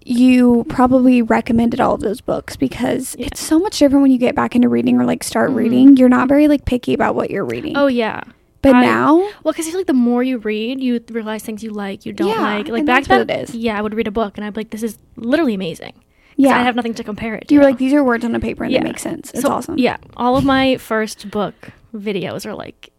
you 0.09 0.65
probably 0.69 1.21
recommended 1.23 1.81
all 1.81 1.95
of 1.95 2.01
those 2.01 2.21
books 2.21 2.57
because 2.57 3.15
Yeah. 3.19 3.27
it's 3.27 3.41
so 3.41 3.59
much 3.59 3.79
different 3.79 4.03
when 4.03 4.11
you 4.11 4.19
get 4.19 4.35
back 4.35 4.57
into 4.57 4.69
reading 4.69 4.99
or 5.01 5.05
like 5.05 5.23
start 5.23 5.51
Mhm. 5.51 5.55
reading. 5.57 5.97
You're 5.97 6.09
not 6.09 6.29
very 6.29 6.49
like 6.49 6.65
picky 6.65 6.95
about 6.95 7.15
what 7.15 7.31
you're 7.31 7.45
reading. 7.45 7.77
Oh 7.77 7.87
yeah. 7.89 8.23
but 8.61 8.75
I- 8.75 8.83
now 8.85 9.17
Well, 9.45 9.53
because 9.53 9.69
I 9.69 9.71
feel 9.71 9.79
like 9.79 9.87
the 9.87 9.93
more 9.93 10.23
you 10.25 10.39
read, 10.39 10.81
you 10.83 11.01
realize 11.13 11.45
things 11.45 11.63
you 11.63 11.71
like, 11.71 12.05
you 12.05 12.13
don't 12.13 12.29
Yeah, 12.29 12.41
like. 12.43 12.69
Like 12.69 12.85
back 12.85 13.05
that's 13.05 13.09
what 13.09 13.27
then, 13.29 13.39
it 13.39 13.43
is. 13.51 13.55
yeah, 13.55 13.79
I 13.79 13.83
would 13.83 13.95
read 13.95 14.09
a 14.09 14.11
book 14.11 14.37
and 14.37 14.45
I'd 14.45 14.53
be 14.55 14.61
like, 14.63 14.71
"This 14.71 14.83
is 14.83 14.99
literally 15.17 15.55
amazing." 15.55 15.93
yeah. 16.37 16.59
I 16.59 16.63
have 16.65 16.75
nothing 16.75 16.95
to 16.95 17.05
compare 17.05 17.35
it 17.37 17.47
to. 17.49 17.55
you 17.55 17.61
were 17.61 17.67
like 17.67 17.79
these 17.79 17.93
are 17.93 18.03
words 18.03 18.25
on 18.25 18.35
a 18.35 18.41
paper 18.41 18.65
and 18.65 18.73
Yeah. 18.73 18.81
they 18.81 18.85
make 18.89 18.99
sense. 18.99 19.31
It's 19.33 19.43
So, 19.43 19.49
awesome. 19.51 19.79
Yeah, 19.79 19.97
all 20.17 20.37
of 20.37 20.45
my 20.45 20.77
first 20.77 21.31
book 21.31 21.55
videos 21.95 22.47
are 22.47 22.55
like, 22.55 22.91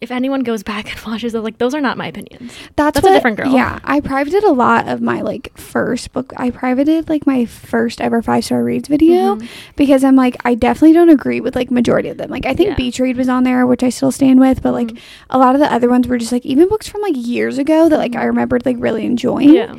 if 0.00 0.10
anyone 0.10 0.40
goes 0.40 0.62
back 0.62 0.90
and 0.90 1.00
watches 1.06 1.34
it, 1.34 1.40
like 1.40 1.58
those 1.58 1.74
are 1.74 1.80
not 1.80 1.96
my 1.96 2.06
opinions. 2.08 2.52
That's, 2.76 2.96
That's 3.00 3.06
a 3.06 3.10
different 3.12 3.38
girl. 3.38 3.52
Yeah, 3.52 3.78
I 3.84 4.00
privated 4.00 4.44
a 4.44 4.52
lot 4.52 4.88
of 4.88 5.00
my 5.00 5.22
like 5.22 5.56
first 5.56 6.12
book. 6.12 6.32
I 6.36 6.50
privated 6.50 7.08
like 7.08 7.26
my 7.26 7.46
first 7.46 8.00
ever 8.00 8.20
five 8.22 8.44
star 8.44 8.62
reads 8.62 8.88
video 8.88 9.36
Mhm. 9.36 9.48
because 9.76 10.04
I'm 10.04 10.16
like 10.16 10.36
I 10.44 10.54
definitely 10.54 10.92
don't 10.92 11.08
agree 11.08 11.40
with 11.40 11.56
like 11.56 11.70
majority 11.70 12.08
of 12.10 12.18
them. 12.18 12.30
Like 12.30 12.44
I 12.46 12.54
think 12.54 12.68
Yeah. 12.70 12.74
Beach 12.76 12.98
Read 13.00 13.16
was 13.16 13.28
on 13.28 13.44
there, 13.44 13.66
which 13.66 13.82
I 13.82 13.88
still 13.88 14.12
stand 14.12 14.38
with, 14.38 14.62
but 14.62 14.72
like 14.74 14.88
Mhm. 14.88 14.98
a 15.30 15.38
lot 15.38 15.54
of 15.54 15.60
the 15.60 15.72
other 15.72 15.88
ones 15.88 16.06
were 16.06 16.18
just 16.18 16.32
like 16.32 16.44
even 16.44 16.68
books 16.68 16.86
from 16.88 17.00
like 17.00 17.14
years 17.16 17.56
ago 17.58 17.88
that 17.88 17.98
like 17.98 18.14
I 18.14 18.24
Mhm. 18.24 18.26
remembered 18.28 18.66
like 18.66 18.76
really 18.78 19.06
enjoying. 19.06 19.54
Yeah, 19.54 19.74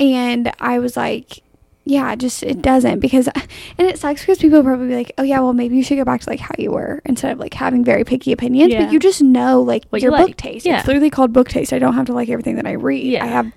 And 0.00 0.50
I 0.60 0.78
was 0.78 0.96
like, 0.96 1.42
yeah, 1.84 2.14
just 2.14 2.42
it 2.42 2.60
doesn't 2.62 3.00
because, 3.00 3.28
and 3.28 3.88
it 3.88 3.98
sucks 3.98 4.20
because 4.20 4.38
people 4.38 4.62
probably 4.62 4.88
be 4.88 4.94
like, 4.96 5.12
oh 5.18 5.22
yeah, 5.22 5.40
well 5.40 5.52
maybe 5.54 5.76
you 5.76 5.82
should 5.82 5.96
go 5.96 6.04
back 6.04 6.20
to 6.20 6.30
like 6.30 6.40
how 6.40 6.54
you 6.58 6.70
were 6.70 7.00
instead 7.04 7.32
of 7.32 7.38
like 7.38 7.54
having 7.54 7.84
very 7.84 8.04
picky 8.04 8.32
opinions. 8.32 8.72
Yeah. 8.72 8.84
But 8.84 8.92
you 8.92 8.98
just 8.98 9.22
know 9.22 9.62
like 9.62 9.84
What 9.90 10.02
you 10.02 10.08
your 10.10 10.16
book 10.18 10.28
like. 10.28 10.36
taste. 10.36 10.66
Yeah. 10.66 10.78
It's 10.78 10.86
literally 10.86 11.10
called 11.10 11.32
book 11.32 11.48
taste. 11.48 11.72
I 11.72 11.78
don't 11.78 11.94
have 11.94 12.06
to 12.06 12.12
like 12.12 12.28
everything 12.28 12.56
that 12.56 12.66
I 12.66 12.72
read. 12.72 13.04
Yeah. 13.06 13.24
I 13.24 13.28
have 13.28 13.52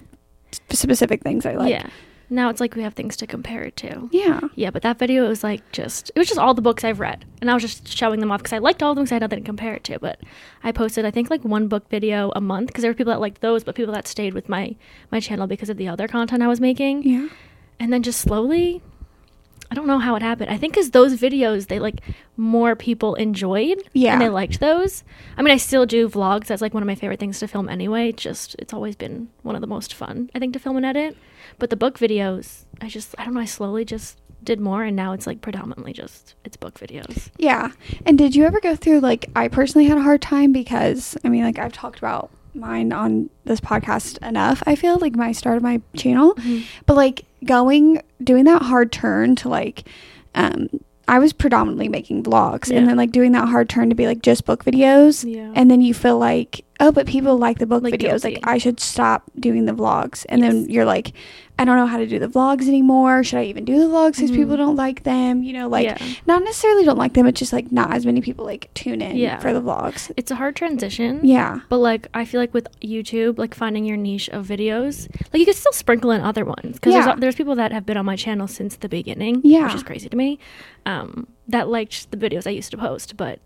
specific 0.52 1.22
things 1.22 1.46
I 1.46 1.56
like. 1.56 1.70
yeah. 1.70 1.88
Now 2.30 2.50
it's 2.50 2.60
like 2.60 2.74
we 2.76 2.82
have 2.82 2.94
things 2.96 3.16
to 3.18 3.28
compare 3.28 3.64
it 3.64 3.76
to. 3.78 4.10
Yeah. 4.12 4.40
Yeah, 4.56 4.72
but 4.72 4.82
that 4.82 4.98
video 4.98 5.28
was 5.28 5.44
like 5.44 5.62
just 5.72 6.10
it 6.16 6.20
was 6.20 6.28
just 6.28 6.40
all 6.40 6.54
the 6.56 6.64
books 6.64 6.84
I've 6.84 7.00
read, 7.00 7.26
and 7.42 7.52
I 7.52 7.54
was 7.54 7.62
just 7.62 7.88
showing 7.96 8.22
them 8.22 8.32
off 8.32 8.40
because 8.40 8.54
I 8.54 8.58
liked 8.58 8.82
all 8.82 8.92
of 8.92 8.96
them 8.96 9.04
because 9.04 9.12
I 9.12 9.16
had 9.16 9.22
nothing 9.24 9.40
to 9.44 9.46
compare 9.46 9.76
it 9.76 9.84
to. 9.86 10.00
But 10.00 10.20
I 10.64 10.72
posted 10.72 11.06
I 11.06 11.12
think 11.12 11.30
like 11.30 11.44
one 11.44 11.68
book 11.68 11.88
video 11.90 12.32
a 12.36 12.42
month 12.42 12.68
because 12.68 12.82
there 12.82 12.90
were 12.90 12.96
people 12.96 13.12
that 13.14 13.20
liked 13.20 13.42
those, 13.42 13.64
but 13.64 13.76
people 13.76 13.94
that 13.94 14.08
stayed 14.08 14.34
with 14.34 14.50
my 14.50 14.76
my 15.12 15.20
channel 15.20 15.46
because 15.46 15.70
of 15.70 15.78
the 15.78 15.88
other 15.88 16.08
content 16.08 16.42
I 16.42 16.48
was 16.48 16.62
making. 16.62 17.04
Yeah. 17.04 17.28
And 17.84 17.92
then 17.92 18.02
just 18.02 18.22
slowly 18.22 18.82
i 19.70 19.76
don't 19.76 19.88
know 19.88 20.00
how 20.00 20.16
it 20.16 20.22
happened. 20.22 20.50
I 20.50 20.58
think 20.58 20.74
because 20.74 20.92
those 20.92 21.20
videos 21.20 21.68
they 21.68 21.80
like 21.80 22.00
more 22.38 22.76
people 22.76 23.16
enjoyed 23.16 23.80
Yeah. 23.94 24.14
and 24.14 24.22
they 24.22 24.30
liked 24.30 24.60
those. 24.60 25.04
I 25.36 25.42
mean 25.42 25.54
i 25.54 25.58
still 25.58 25.86
do 25.86 26.08
vlogs. 26.08 26.46
That's 26.48 26.62
like 26.62 26.74
one 26.74 26.84
of 26.84 26.88
my 26.88 26.96
favorite 26.96 27.20
things 27.20 27.40
to 27.40 27.48
film 27.48 27.68
anyway. 27.68 28.12
Just 28.12 28.56
it's 28.60 28.74
always 28.74 28.96
been 28.96 29.30
one 29.42 29.56
of 29.56 29.62
the 29.62 29.68
most 29.68 29.94
fun 29.94 30.30
i 30.34 30.40
think 30.40 30.54
to 30.54 30.60
film 30.60 30.78
and 30.78 30.86
edit. 30.86 31.18
But 31.60 31.70
the 31.72 31.76
book 31.76 31.98
videos 32.00 32.66
i 32.82 32.88
just 32.88 33.16
i 33.18 33.26
don't 33.26 33.34
know 33.34 33.42
i 33.42 33.46
slowly 33.46 33.84
just 33.84 34.20
did 34.44 34.60
more 34.60 34.84
and 34.84 34.96
now 34.96 35.14
it's 35.14 35.26
like 35.26 35.42
predominantly 35.42 35.92
just 35.94 36.36
it's 36.46 36.58
book 36.58 36.76
videos. 36.80 37.30
Yeah. 37.38 37.72
And 38.06 38.18
did 38.18 38.36
you 38.36 38.46
ever 38.46 38.60
go 38.60 38.76
through 38.76 39.00
like 39.00 39.30
I 39.36 39.48
personally 39.48 39.88
had 39.88 39.98
a 39.98 40.02
hard 40.02 40.22
time 40.22 40.52
because 40.54 41.18
I 41.26 41.30
mean 41.30 41.44
like 41.44 41.58
I've 41.60 41.74
talked 41.74 41.98
about 41.98 42.30
mine 42.56 42.94
on 42.94 43.30
this 43.46 43.60
podcast 43.60 44.20
enough. 44.28 44.62
I 44.68 44.76
feel 44.76 44.98
like 45.00 45.16
my 45.16 45.32
start 45.32 45.58
of 45.58 45.64
my 45.64 45.82
channel, 45.96 46.36
mm-hmm. 46.36 46.62
but 46.86 46.96
like 46.96 47.26
going 47.46 48.02
doing 48.24 48.46
that 48.46 48.62
hard 48.62 48.92
turn 48.92 49.36
to 49.38 49.50
like 49.50 49.88
um 50.36 50.70
I 51.08 51.20
was 51.20 51.34
predominantly 51.34 51.90
making 51.90 52.24
vlogs. 52.24 52.70
Yeah. 52.70 52.78
and 52.78 52.88
then 52.88 52.98
like 52.98 53.12
doing 53.12 53.34
that 53.34 53.50
hard 53.50 53.70
turn 53.70 53.90
to 53.90 53.96
be 53.96 54.08
like 54.08 54.22
just 54.22 54.46
book 54.46 54.64
videos. 54.64 55.30
Yeah. 55.30 55.52
And 55.54 55.70
then 55.70 55.82
you 55.82 55.94
feel 55.94 56.18
like 56.18 56.64
oh 56.84 56.92
but 56.92 57.08
people 57.08 57.38
like 57.38 57.58
the 57.60 57.66
book 57.66 57.82
Like 57.84 57.94
videos 57.96 58.22
guilty. 58.24 58.36
like 58.36 58.40
I 58.48 58.58
should 58.58 58.80
stop 58.80 59.24
doing 59.40 59.66
the 59.66 59.72
vlogs 59.74 60.26
and 60.30 60.42
then 60.44 60.56
you're 60.70 60.86
like 60.86 61.14
I 61.60 61.66
don't 61.66 61.78
know 61.78 61.86
how 61.86 61.98
to 62.00 62.08
do 62.08 62.18
the 62.18 62.28
vlogs 62.28 62.68
anymore. 62.68 63.24
Should 63.24 63.38
I 63.38 63.44
even 63.46 63.64
do 63.64 63.78
the 63.78 63.86
vlogs 63.86 64.14
because 64.16 64.32
Mhm. 64.32 64.36
people 64.40 64.58
don't 64.58 64.76
like 64.76 65.04
them? 65.04 65.44
You 65.44 65.54
know, 65.54 65.68
like 65.70 65.86
yeah 65.86 65.98
not 66.26 66.44
necessarily 66.44 66.84
don't 66.84 66.98
like 66.98 67.14
them 67.14 67.26
it's 67.28 67.40
just 67.40 67.54
like 67.54 67.72
not 67.72 67.94
as 67.94 68.06
many 68.06 68.22
people 68.22 68.44
like 68.54 68.64
tune 68.74 69.02
in 69.02 69.16
Yeah. 69.18 69.38
for 69.40 69.54
the 69.54 69.62
vlogs 69.62 70.12
it's 70.18 70.32
a 70.32 70.36
hard 70.36 70.56
transition 70.56 71.22
yeah 71.24 71.60
But 71.70 71.78
like, 71.90 72.08
I 72.14 72.26
feel 72.26 72.40
like 72.42 72.54
with 72.54 72.68
YouTube, 72.82 73.38
like 73.38 73.54
finding 73.56 73.86
your 73.86 73.98
niche 73.98 74.30
of 74.30 74.42
videos, 74.48 74.96
like 75.32 75.40
you 75.40 75.46
can 75.46 75.54
still 75.54 75.74
sprinkle 75.84 76.12
in 76.12 76.22
other 76.22 76.44
ones 76.46 76.74
because 76.80 76.94
Yeah. 76.94 77.06
there's 77.06 77.20
there's 77.22 77.36
people 77.42 77.56
that 77.56 77.72
have 77.72 77.86
been 77.86 77.98
on 77.98 78.06
my 78.06 78.16
channel 78.26 78.48
since 78.48 78.76
the 78.78 78.90
beginning, 78.90 79.42
Yeah. 79.44 79.64
which 79.66 79.76
is 79.76 79.84
crazy 79.84 80.10
to 80.10 80.18
me. 80.18 80.40
Um, 80.86 81.28
that 81.48 81.70
liked 81.70 82.10
the 82.12 82.18
videos 82.18 82.46
I 82.48 82.52
used 82.52 82.72
to 82.72 82.78
post, 82.78 83.16
but 83.16 83.40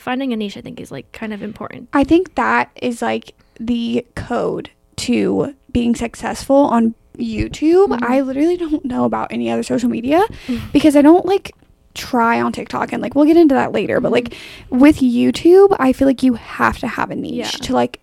finding 0.00 0.32
a 0.32 0.36
niche 0.36 0.56
I 0.56 0.60
think 0.60 0.80
is 0.80 0.90
like 0.90 1.10
kind 1.12 1.32
of 1.32 1.42
important. 1.42 1.88
I 1.92 2.04
think 2.04 2.34
that 2.34 2.70
is 2.80 3.02
like 3.02 3.34
the 3.58 4.04
code 4.14 4.70
to 4.96 5.54
being 5.72 5.94
successful 5.94 6.56
on 6.56 6.94
YouTube. 7.18 7.88
Mhm. 7.88 8.02
I 8.02 8.20
literally 8.22 8.56
don't 8.56 8.84
know 8.84 9.04
about 9.04 9.28
any 9.32 9.50
other 9.50 9.62
social 9.62 9.88
media 9.90 10.22
Mhm. 10.46 10.72
because 10.72 10.96
I 10.96 11.02
don't 11.02 11.26
like 11.26 11.52
try 11.94 12.40
on 12.40 12.52
TikTok 12.52 12.92
and 12.92 13.02
like 13.02 13.14
we'll 13.14 13.24
get 13.26 13.36
into 13.36 13.54
that 13.54 13.72
later, 13.72 14.00
but 14.00 14.12
like 14.12 14.34
with 14.70 14.98
YouTube, 14.98 15.76
I 15.78 15.92
feel 15.92 16.06
like 16.08 16.22
you 16.22 16.34
have 16.34 16.78
to 16.78 16.86
have 16.88 17.10
a 17.10 17.16
niche 17.16 17.34
Yeah. 17.34 17.66
to 17.66 17.72
like 17.74 18.00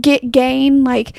get 0.00 0.32
gain 0.32 0.82
like 0.84 1.16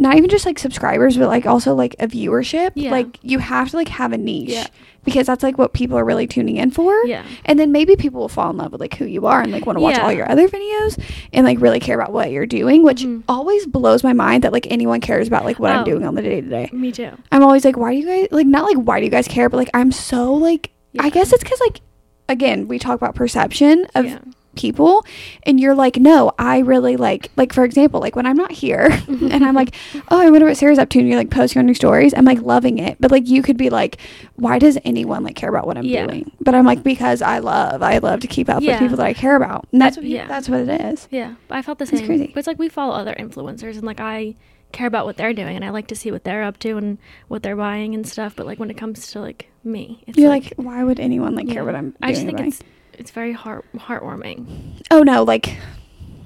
not 0.00 0.16
even 0.16 0.28
just 0.30 0.46
like 0.46 0.58
subscribers, 0.58 1.16
but 1.16 1.28
like 1.28 1.46
also 1.46 1.74
like 1.74 1.94
a 2.00 2.08
viewership. 2.08 2.72
Yeah. 2.74 2.90
Like 2.90 3.18
you 3.22 3.38
have 3.38 3.70
to 3.70 3.76
like 3.76 3.88
have 3.88 4.12
a 4.12 4.18
niche 4.18 4.48
Yeah. 4.48 4.66
because 5.04 5.26
that's 5.26 5.42
like 5.42 5.58
what 5.58 5.72
people 5.74 5.96
are 5.98 6.04
really 6.04 6.26
tuning 6.26 6.56
in 6.56 6.70
for. 6.70 7.04
Yeah. 7.06 7.24
And 7.44 7.58
then 7.58 7.70
maybe 7.70 7.96
people 7.96 8.20
will 8.20 8.28
fall 8.28 8.50
in 8.50 8.56
love 8.56 8.72
with 8.72 8.80
like 8.80 8.94
who 8.94 9.04
you 9.04 9.26
are 9.26 9.40
and 9.42 9.52
like 9.52 9.66
want 9.66 9.76
to 9.78 9.82
watch 9.82 9.96
Yeah. 9.96 10.04
all 10.04 10.12
your 10.12 10.28
other 10.30 10.48
videos 10.48 10.98
and 11.32 11.44
like 11.46 11.60
really 11.60 11.80
care 11.80 12.00
about 12.00 12.12
what 12.12 12.30
you're 12.30 12.46
doing, 12.46 12.82
which 12.82 13.02
Mhm. 13.02 13.22
always 13.28 13.66
blows 13.66 14.02
my 14.02 14.12
mind 14.14 14.42
that 14.44 14.52
like 14.52 14.66
anyone 14.70 15.00
cares 15.00 15.28
about 15.28 15.44
like 15.44 15.58
what 15.58 15.70
I'm 15.70 15.82
Oh. 15.82 15.84
doing 15.84 16.04
on 16.06 16.14
the 16.14 16.22
day 16.22 16.40
to 16.40 16.48
day. 16.48 16.70
Me 16.72 16.90
too. 16.92 17.10
I'm 17.30 17.42
always 17.42 17.64
like, 17.64 17.76
why 17.76 17.92
do 17.92 17.98
you 17.98 18.06
guys 18.06 18.28
like 18.30 18.46
not 18.46 18.64
like 18.64 18.78
why 18.78 18.98
do 19.00 19.04
you 19.04 19.10
guys 19.10 19.28
care, 19.28 19.48
but 19.48 19.58
like 19.58 19.70
I'm 19.74 19.92
so 19.92 20.32
like 20.34 20.70
I 20.98 21.10
guess 21.10 21.32
it's 21.32 21.42
because 21.44 21.60
like 21.60 21.80
again 22.28 22.68
we 22.68 22.78
talk 22.78 22.96
about 22.96 23.14
perception 23.14 23.86
of 23.94 24.06
yeah. 24.06 24.18
People 24.56 25.04
and 25.44 25.60
you're 25.60 25.74
like 25.74 25.96
no 25.96 26.32
I 26.38 26.58
really 26.58 26.96
like 26.96 27.30
like 27.36 27.52
for 27.52 27.64
example 27.64 28.00
like 28.00 28.16
when 28.16 28.26
I'm 28.26 28.36
not 28.36 28.50
here 28.50 28.88
mm-hmm. 28.90 29.28
and 29.30 29.44
I'm 29.44 29.54
like 29.54 29.74
oh 30.10 30.20
I 30.20 30.28
wonder 30.28 30.46
what 30.46 30.56
Sara's 30.56 30.78
up 30.78 30.88
to 30.90 30.98
and 30.98 31.08
you're 31.08 31.16
like 31.16 31.30
posting 31.30 31.60
on 31.60 31.68
your 31.68 31.74
stories 31.74 32.12
I'm 32.16 32.24
like 32.24 32.42
loving 32.42 32.78
it 32.78 32.96
but 33.00 33.10
like 33.10 33.28
you 33.28 33.42
could 33.42 33.56
be 33.56 33.70
like 33.70 33.98
why 34.36 34.58
does 34.58 34.76
anyone 34.84 35.22
like 35.22 35.36
care 35.36 35.48
about 35.48 35.66
what 35.66 35.78
I'm 35.78 35.84
Yeah. 35.84 36.06
doing 36.06 36.32
but 36.40 36.54
I'm 36.54 36.66
like 36.66 36.82
because 36.82 37.22
I 37.22 37.38
love 37.38 37.82
I 37.82 37.98
love 37.98 38.20
to 38.20 38.26
keep 38.26 38.48
up 38.48 38.62
with 38.62 38.78
people 38.78 38.96
that 38.96 39.06
I 39.06 39.14
care 39.14 39.36
about 39.36 39.66
and 39.72 39.80
that's 39.80 39.96
what 39.96 40.04
Yeah. 40.04 40.26
that's 40.26 40.48
what 40.48 40.60
it 40.60 40.80
is 40.80 41.08
Yeah, 41.10 41.34
but 41.48 41.56
I 41.58 41.62
felt 41.62 41.78
the 41.78 41.86
same 41.86 42.00
It's 42.00 42.06
crazy. 42.06 42.26
But 42.28 42.38
it's 42.40 42.46
like 42.46 42.58
we 42.58 42.68
follow 42.68 42.94
other 42.94 43.14
influencers, 43.18 43.74
and 43.76 43.84
like 43.84 44.00
I 44.00 44.34
care 44.72 44.86
about 44.86 45.06
what 45.06 45.16
they're 45.16 45.32
doing, 45.32 45.56
and 45.56 45.64
I 45.64 45.70
like 45.70 45.86
to 45.88 45.96
see 45.96 46.10
what 46.10 46.24
they're 46.24 46.42
up 46.42 46.58
to 46.60 46.76
and 46.76 46.98
what 47.28 47.42
they're 47.42 47.56
buying 47.56 47.94
and 47.94 48.06
stuff. 48.06 48.34
But 48.36 48.46
like 48.46 48.58
when 48.58 48.70
it 48.70 48.76
comes 48.76 49.10
to 49.12 49.20
like 49.20 49.50
me, 49.64 50.02
it's 50.06 50.18
you're 50.18 50.28
like, 50.28 50.52
why 50.56 50.82
would 50.84 51.00
anyone 51.00 51.34
like 51.34 51.46
care 51.46 51.56
yeah. 51.56 51.62
what 51.62 51.74
I'm 51.74 51.90
doing 51.90 51.96
I 52.02 52.12
just 52.12 52.24
think 52.24 52.40
it's 52.40 52.62
it's 53.00 53.10
very 53.10 53.32
heart 53.32 53.64
heartwarming. 53.76 54.46
oh 54.90 55.02
no 55.02 55.22
like 55.24 55.56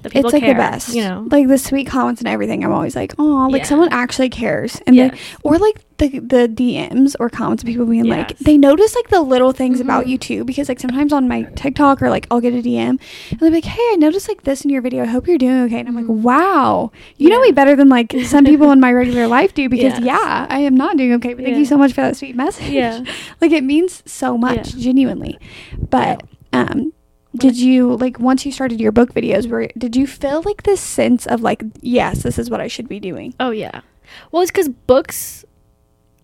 it's 0.06 0.32
like 0.34 0.42
care, 0.42 0.52
the 0.52 0.58
best 0.58 0.94
you 0.94 1.00
know. 1.02 1.26
like 1.30 1.48
the 1.48 1.56
sweet 1.56 1.86
comments 1.86 2.20
and 2.20 2.28
everything 2.28 2.62
i'm 2.62 2.70
always 2.72 2.94
like 2.94 3.14
oh 3.18 3.48
like 3.50 3.62
Yeah. 3.62 3.68
someone 3.68 3.88
actually 3.90 4.28
cares 4.28 4.78
and 4.86 4.94
Yes. 4.94 5.16
or 5.42 5.56
like 5.56 5.80
the 5.96 6.18
the 6.18 6.46
DMs 6.48 7.14
or 7.20 7.30
comments 7.30 7.62
of 7.62 7.68
people 7.68 7.86
being 7.86 8.04
like 8.04 8.36
they 8.38 8.58
notice 8.58 8.94
like 8.96 9.08
the 9.08 9.20
little 9.22 9.52
things 9.52 9.78
about 9.80 10.04
Mhm. 10.04 10.08
you 10.08 10.18
too 10.18 10.44
because 10.44 10.68
like 10.68 10.78
sometimes 10.80 11.10
on 11.12 11.26
my 11.28 11.44
TikTok 11.54 12.02
or 12.02 12.10
like 12.10 12.26
I'll 12.30 12.40
get 12.42 12.52
a 12.52 12.60
DM 12.60 12.98
and 13.30 13.38
they're 13.40 13.50
like 13.50 13.64
hey 13.64 13.80
I 13.92 13.96
noticed 13.96 14.28
like 14.28 14.42
this 14.42 14.62
in 14.64 14.70
your 14.70 14.82
video 14.82 15.04
I 15.04 15.06
hope 15.06 15.26
you're 15.28 15.38
doing 15.38 15.62
okay 15.66 15.78
and 15.78 15.88
I'm 15.88 15.94
like 15.94 16.04
Mhm. 16.06 16.20
wow 16.22 16.90
you 17.16 17.30
know 17.30 17.40
me 17.40 17.52
better 17.52 17.74
than 17.76 17.88
like 17.88 18.12
some 18.24 18.44
people 18.44 18.72
in 18.72 18.80
my 18.80 18.92
regular 18.92 19.26
life 19.28 19.54
do 19.54 19.68
because 19.70 19.94
Yes. 19.94 20.02
yeah 20.02 20.46
I 20.50 20.58
am 20.58 20.74
not 20.76 20.98
doing 20.98 21.12
okay 21.14 21.32
but 21.32 21.44
thank 21.44 21.56
you 21.56 21.64
so 21.64 21.78
much 21.78 21.92
for 21.94 22.02
that 22.02 22.16
sweet 22.16 22.34
message 22.36 22.68
Yeah. 22.70 23.04
like 23.40 23.52
it 23.52 23.64
means 23.64 24.02
so 24.04 24.36
much 24.36 24.74
Yeah. 24.74 24.82
genuinely 24.82 25.38
but 25.88 26.22
um 26.54 26.92
did 27.36 27.56
you 27.56 27.96
like 27.96 28.18
once 28.20 28.46
you 28.46 28.52
started 28.52 28.80
your 28.80 28.92
book 28.92 29.12
videos 29.12 29.48
were 29.48 29.68
did 29.76 29.96
you 29.96 30.06
feel 30.06 30.42
like 30.42 30.62
this 30.62 30.80
sense 30.80 31.26
of 31.26 31.42
like 31.42 31.62
yes 31.80 32.22
this 32.22 32.38
is 32.38 32.48
what 32.48 32.60
I 32.60 32.68
should 32.68 32.88
be 32.88 33.00
doing 33.00 33.34
Oh 33.40 33.50
yeah. 33.50 33.80
Well, 34.30 34.42
it's 34.42 34.50
because 34.50 34.68
books. 34.68 35.44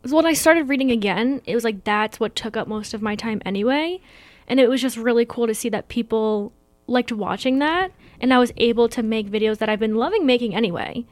When 0.08 0.25
I 0.25 0.32
started 0.32 0.68
reading 0.68 0.90
again, 0.90 1.42
it 1.44 1.54
was 1.54 1.64
like 1.64 1.84
that's 1.84 2.18
what 2.18 2.34
took 2.34 2.56
up 2.56 2.66
most 2.66 2.94
of 2.94 3.02
my 3.02 3.14
time 3.14 3.42
anyway, 3.44 4.00
and 4.49 4.58
it 4.58 4.68
was 4.68 4.80
just 4.80 4.96
really 4.96 5.26
cool 5.26 5.46
to 5.46 5.54
see 5.54 5.68
that 5.68 5.88
people 5.88 6.52
liked 6.87 7.12
watching 7.12 7.58
that, 7.58 7.92
and 8.20 8.32
I 8.32 8.38
was 8.38 8.52
able 8.56 8.88
to 8.88 9.02
make 9.02 9.30
videos 9.30 9.58
that 9.58 9.68
I've 9.68 9.78
been 9.78 9.96
loving 9.96 10.25
making 10.25 10.54
anyway, 10.54 11.04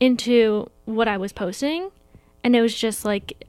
into 0.00 0.68
what 0.86 1.06
I 1.06 1.16
was 1.18 1.32
posting, 1.32 1.90
and 2.42 2.56
it 2.56 2.62
was 2.62 2.74
just 2.74 3.04
like 3.04 3.44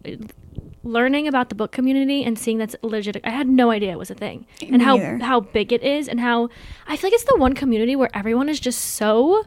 learning 0.84 1.27
about 1.27 1.50
the 1.50 1.55
book 1.55 1.72
community 1.72 2.24
and 2.24 2.38
seeing 2.38 2.57
that's 2.57 2.75
legit. 2.81 3.17
I 3.24 3.29
had 3.31 3.48
no 3.48 3.72
idea 3.72 3.91
it 3.91 3.98
was 4.00 4.10
a 4.12 4.15
thing, 4.15 4.46
and 4.62 4.81
how 4.81 4.96
either. 4.98 5.17
how 5.19 5.39
big 5.41 5.74
it 5.74 5.84
is, 5.84 6.07
and 6.07 6.19
how 6.19 6.50
I 6.88 6.96
feel 6.98 7.10
like 7.10 7.13
it's 7.15 7.24
the 7.25 7.36
one 7.38 7.53
community 7.53 7.96
where 7.96 8.10
everyone 8.15 8.50
is 8.50 8.60
just 8.60 8.79
so 8.79 9.43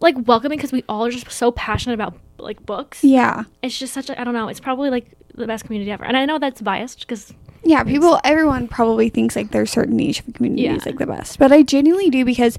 like 0.00 0.14
welcoming 0.26 0.56
because 0.56 0.72
we 0.72 0.82
all 0.88 1.04
are 1.04 1.10
just 1.10 1.30
so 1.30 1.52
passionate 1.52 1.94
about 1.94 2.18
like 2.38 2.64
books. 2.64 3.04
yeah 3.04 3.44
It's 3.62 3.78
just 3.78 3.92
such 3.92 4.08
a 4.10 4.18
I 4.20 4.24
don't 4.24 4.34
know. 4.34 4.48
It's 4.48 4.60
probably 4.60 4.88
like 4.90 5.12
the 5.34 5.46
best 5.46 5.64
community 5.64 5.90
ever, 5.90 6.04
and 6.04 6.16
I 6.16 6.24
know 6.24 6.38
that's 6.38 6.60
biased 6.62 7.00
because 7.00 7.32
Yeah, 7.62 7.84
people, 7.84 8.18
everyone 8.24 8.66
probably 8.66 9.10
thinks 9.10 9.36
like 9.36 9.50
their 9.50 9.66
certain 9.66 9.96
niche 9.96 10.20
of 10.20 10.26
the 10.26 10.32
community 10.32 10.62
Yeah. 10.62 10.74
is 10.76 10.86
like 10.86 10.98
the 10.98 11.06
best, 11.06 11.38
but 11.38 11.52
I 11.52 11.62
genuinely 11.62 12.08
do 12.10 12.24
because 12.24 12.56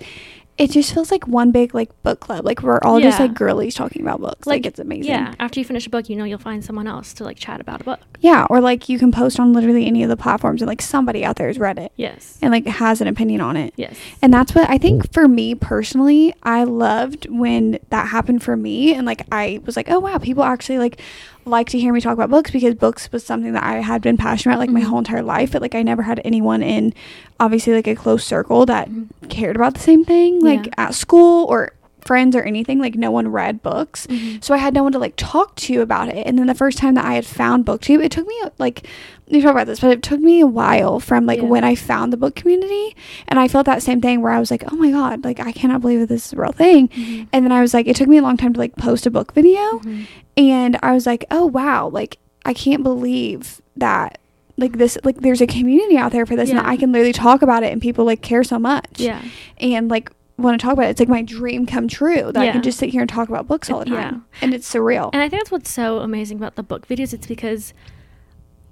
it 0.62 0.72
just 0.72 0.94
feels 0.94 1.12
like 1.12 1.28
one 1.28 1.52
big 1.52 1.74
like 1.74 1.90
book 2.04 2.20
club. 2.20 2.46
Like 2.46 2.62
we're 2.62 2.80
all 2.80 3.00
just 3.02 3.20
like 3.20 3.34
girlies 3.34 3.76
talking 3.76 4.02
about 4.02 4.22
books. 4.22 4.46
Like, 4.48 4.58
Like, 4.64 4.66
it's 4.68 4.80
amazing. 4.80 5.12
yeah, 5.12 5.34
after 5.40 5.60
you 5.60 5.66
finish 5.66 5.88
a 5.88 5.90
book, 5.90 6.10
you 6.10 6.16
know 6.16 6.24
you'll 6.24 6.38
find 6.40 6.64
someone 6.64 6.88
else 6.88 7.14
to 7.14 7.24
like 7.24 7.38
chat 7.38 7.60
about 7.62 7.82
a 7.82 7.84
book. 7.84 8.00
yeah, 8.20 8.46
or 8.50 8.62
like 8.62 8.88
you 8.90 9.00
can 9.00 9.12
post 9.12 9.40
on 9.40 9.54
literally 9.54 9.86
any 9.88 10.04
of 10.04 10.10
the 10.10 10.18
platforms 10.18 10.62
and 10.62 10.68
like 10.70 10.82
somebody 10.82 11.26
out 11.26 11.36
there 11.38 11.48
has 11.48 11.58
read 11.60 11.78
it 11.80 11.92
Yes. 11.96 12.38
and 12.42 12.52
like 12.52 12.66
has 12.68 13.02
an 13.02 13.08
opinion 13.08 13.42
on 13.42 13.58
it. 13.58 13.74
Yes. 13.76 13.96
And 14.22 14.34
that's 14.34 14.54
what 14.56 14.70
I 14.70 14.78
think 14.78 15.12
for 15.12 15.28
me 15.28 15.56
personally, 15.56 16.34
I 16.44 16.64
loved 16.64 17.28
when 17.30 17.80
that 17.90 18.08
happened 18.10 18.44
for 18.44 18.56
me. 18.56 18.94
And 18.94 19.06
like, 19.08 19.26
I 19.32 19.60
was 19.66 19.76
like, 19.76 19.90
oh, 19.90 20.00
wow, 20.00 20.18
people 20.20 20.44
actually 20.44 20.78
like 20.78 21.02
like 21.46 21.70
to 21.70 21.80
hear 21.80 21.92
me 21.94 22.02
talk 22.02 22.14
about 22.14 22.30
books 22.30 22.52
because 22.52 22.76
books 22.76 23.12
was 23.12 23.26
something 23.26 23.54
that 23.54 23.64
I 23.64 23.78
had 23.82 24.02
been 24.02 24.18
passionate 24.18 24.54
about 24.54 24.60
like 24.60 24.70
my 24.70 24.82
Mhm. 24.82 24.86
whole 24.86 25.00
entire 25.00 25.24
life. 25.24 25.52
But 25.54 25.62
like, 25.62 25.76
I 25.76 25.82
never 25.84 26.04
had 26.04 26.22
anyone 26.24 26.62
in 26.62 26.94
obviously 27.40 27.74
like 27.74 27.88
a 27.88 27.96
close 27.96 28.24
circle 28.24 28.66
that 28.68 28.90
Mhm. 28.90 29.08
cared 29.30 29.56
about 29.56 29.74
the 29.74 29.80
same 29.80 30.04
thing, 30.06 30.40
like 30.42 30.68
Yeah. 30.68 30.74
at 30.78 30.96
school 30.96 31.46
or 31.50 31.72
friends 32.06 32.36
or 32.36 32.42
anything. 32.44 32.80
Like, 32.80 32.96
no 32.96 33.12
one 33.12 33.28
read 33.28 33.62
books. 33.62 34.08
Mhm. 34.08 34.44
So 34.44 34.54
I 34.54 34.58
had 34.58 34.74
no 34.74 34.84
one 34.84 34.92
to 34.92 35.00
like 35.00 35.14
talk 35.18 35.56
to 35.58 35.82
about 35.82 36.10
it. 36.10 36.26
And 36.28 36.38
then 36.38 36.48
the 36.48 36.56
first 36.56 36.78
time 36.78 36.96
that 36.96 37.06
I 37.06 37.14
had 37.14 37.26
found 37.26 37.66
booktube, 37.66 38.04
it 38.04 38.12
took 38.12 38.28
me 38.28 38.36
like 38.58 38.88
we 39.30 39.42
talk 39.42 39.52
about 39.52 39.68
this, 39.68 39.80
but 39.80 39.92
it 39.92 40.04
took 40.04 40.20
me 40.20 40.42
a 40.42 40.46
while 40.48 41.00
from 41.00 41.26
like 41.26 41.40
Yeah. 41.40 41.46
when 41.48 41.64
I 41.64 41.74
found 41.76 42.12
the 42.12 42.18
book 42.18 42.36
community 42.36 42.96
and 43.30 43.40
I 43.40 43.48
felt 43.48 43.66
that 43.66 43.82
same 43.82 44.02
thing 44.02 44.22
where 44.22 44.34
I 44.34 44.40
was 44.40 44.52
like, 44.52 44.64
Oh 44.72 44.76
my 44.76 44.92
god, 44.92 45.24
like 45.24 45.40
I 45.40 45.52
cannot 45.54 45.80
believe 45.82 46.00
that 46.02 46.10
this 46.10 46.28
is 46.28 46.34
a 46.34 46.38
real 46.38 46.52
thing. 46.52 46.90
Mhm. 46.90 47.28
And 47.32 47.46
then 47.46 47.52
I 47.52 47.62
was 47.62 47.74
like, 47.74 47.88
it 47.88 47.96
took 47.96 48.10
me 48.10 48.18
a 48.18 48.22
long 48.22 48.36
time 48.38 48.54
to 48.54 48.60
like 48.60 48.76
post 48.76 49.06
a 49.06 49.12
book 49.12 49.34
video 49.34 49.80
Mhm. 49.80 50.06
and 50.38 50.78
I 50.84 50.92
was 50.94 51.06
like, 51.06 51.24
Oh 51.32 51.46
wow, 51.46 51.88
like 51.90 52.18
I 52.46 52.54
can't 52.54 52.84
believe 52.84 53.62
that 53.78 54.18
like 54.58 54.78
this 54.78 54.98
like 55.06 55.22
there's 55.22 55.40
a 55.42 55.48
community 55.48 55.98
out 55.98 56.12
there 56.12 56.26
for 56.26 56.36
this 56.36 56.50
and 56.50 56.60
I 56.60 56.76
can 56.76 56.92
literally 56.92 57.14
talk 57.14 57.42
about 57.42 57.64
it 57.64 57.72
and 57.72 57.82
people 57.82 58.04
like 58.06 58.22
care 58.22 58.44
so 58.44 58.60
much 58.60 59.00
Yeah. 59.00 59.22
and 59.60 59.90
like 59.90 60.12
want 60.44 60.60
to 60.60 60.64
talk 60.66 60.74
about 60.74 60.86
it. 60.86 60.90
It's 60.90 61.00
like 61.00 61.10
my 61.10 61.22
dream 61.22 61.66
come 61.66 61.88
true 61.88 62.32
that 62.32 62.38
I 62.38 62.52
can 62.52 62.62
just 62.62 62.78
sit 62.80 62.90
here 62.90 63.02
and 63.02 63.10
talk 63.10 63.30
about 63.30 63.48
books 63.48 63.70
all 63.70 63.84
the 63.84 63.92
Yeah. 63.92 64.04
time. 64.10 64.26
And 64.42 64.54
it's 64.54 64.72
surreal. 64.72 65.10
And 65.14 65.22
I 65.22 65.30
think 65.30 65.42
that's 65.42 65.52
what's 65.52 65.70
so 65.72 66.00
amazing 66.00 66.38
about 66.38 66.56
the 66.56 66.64
book 66.64 66.88
videos. 66.88 67.14
It's 67.14 67.28
because 67.28 67.74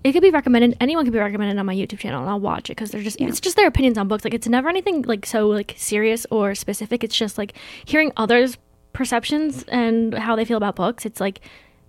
it 0.03 0.13
could 0.13 0.21
be 0.21 0.29
recommended. 0.31 0.77
Anyone 0.79 1.03
can 1.05 1.11
be 1.11 1.19
recommended 1.19 1.57
on 1.59 1.65
my 1.65 1.75
YouTube 1.75 1.99
channel, 1.99 2.21
and 2.21 2.29
I'll 2.29 2.39
watch 2.39 2.69
it 2.69 2.75
because 2.77 2.91
they're 2.91 3.01
just 3.01 3.19
Yeah. 3.19 3.27
it's 3.27 3.39
just 3.41 3.55
their 3.57 3.67
opinions 3.67 3.97
on 3.97 4.07
books. 4.07 4.23
Like 4.23 4.33
it's 4.33 4.47
never 4.47 4.69
anything 4.69 5.01
like 5.03 5.25
so 5.25 5.47
like 5.47 5.73
serious 5.77 6.25
or 6.31 6.55
specific. 6.55 7.03
It's 7.03 7.15
just 7.17 7.37
like 7.37 7.53
hearing 7.85 8.11
others' 8.17 8.57
perceptions 8.93 9.63
and 9.67 10.13
how 10.13 10.35
they 10.35 10.45
feel 10.45 10.57
about 10.57 10.75
books. 10.75 11.05
It's 11.05 11.19
like 11.19 11.41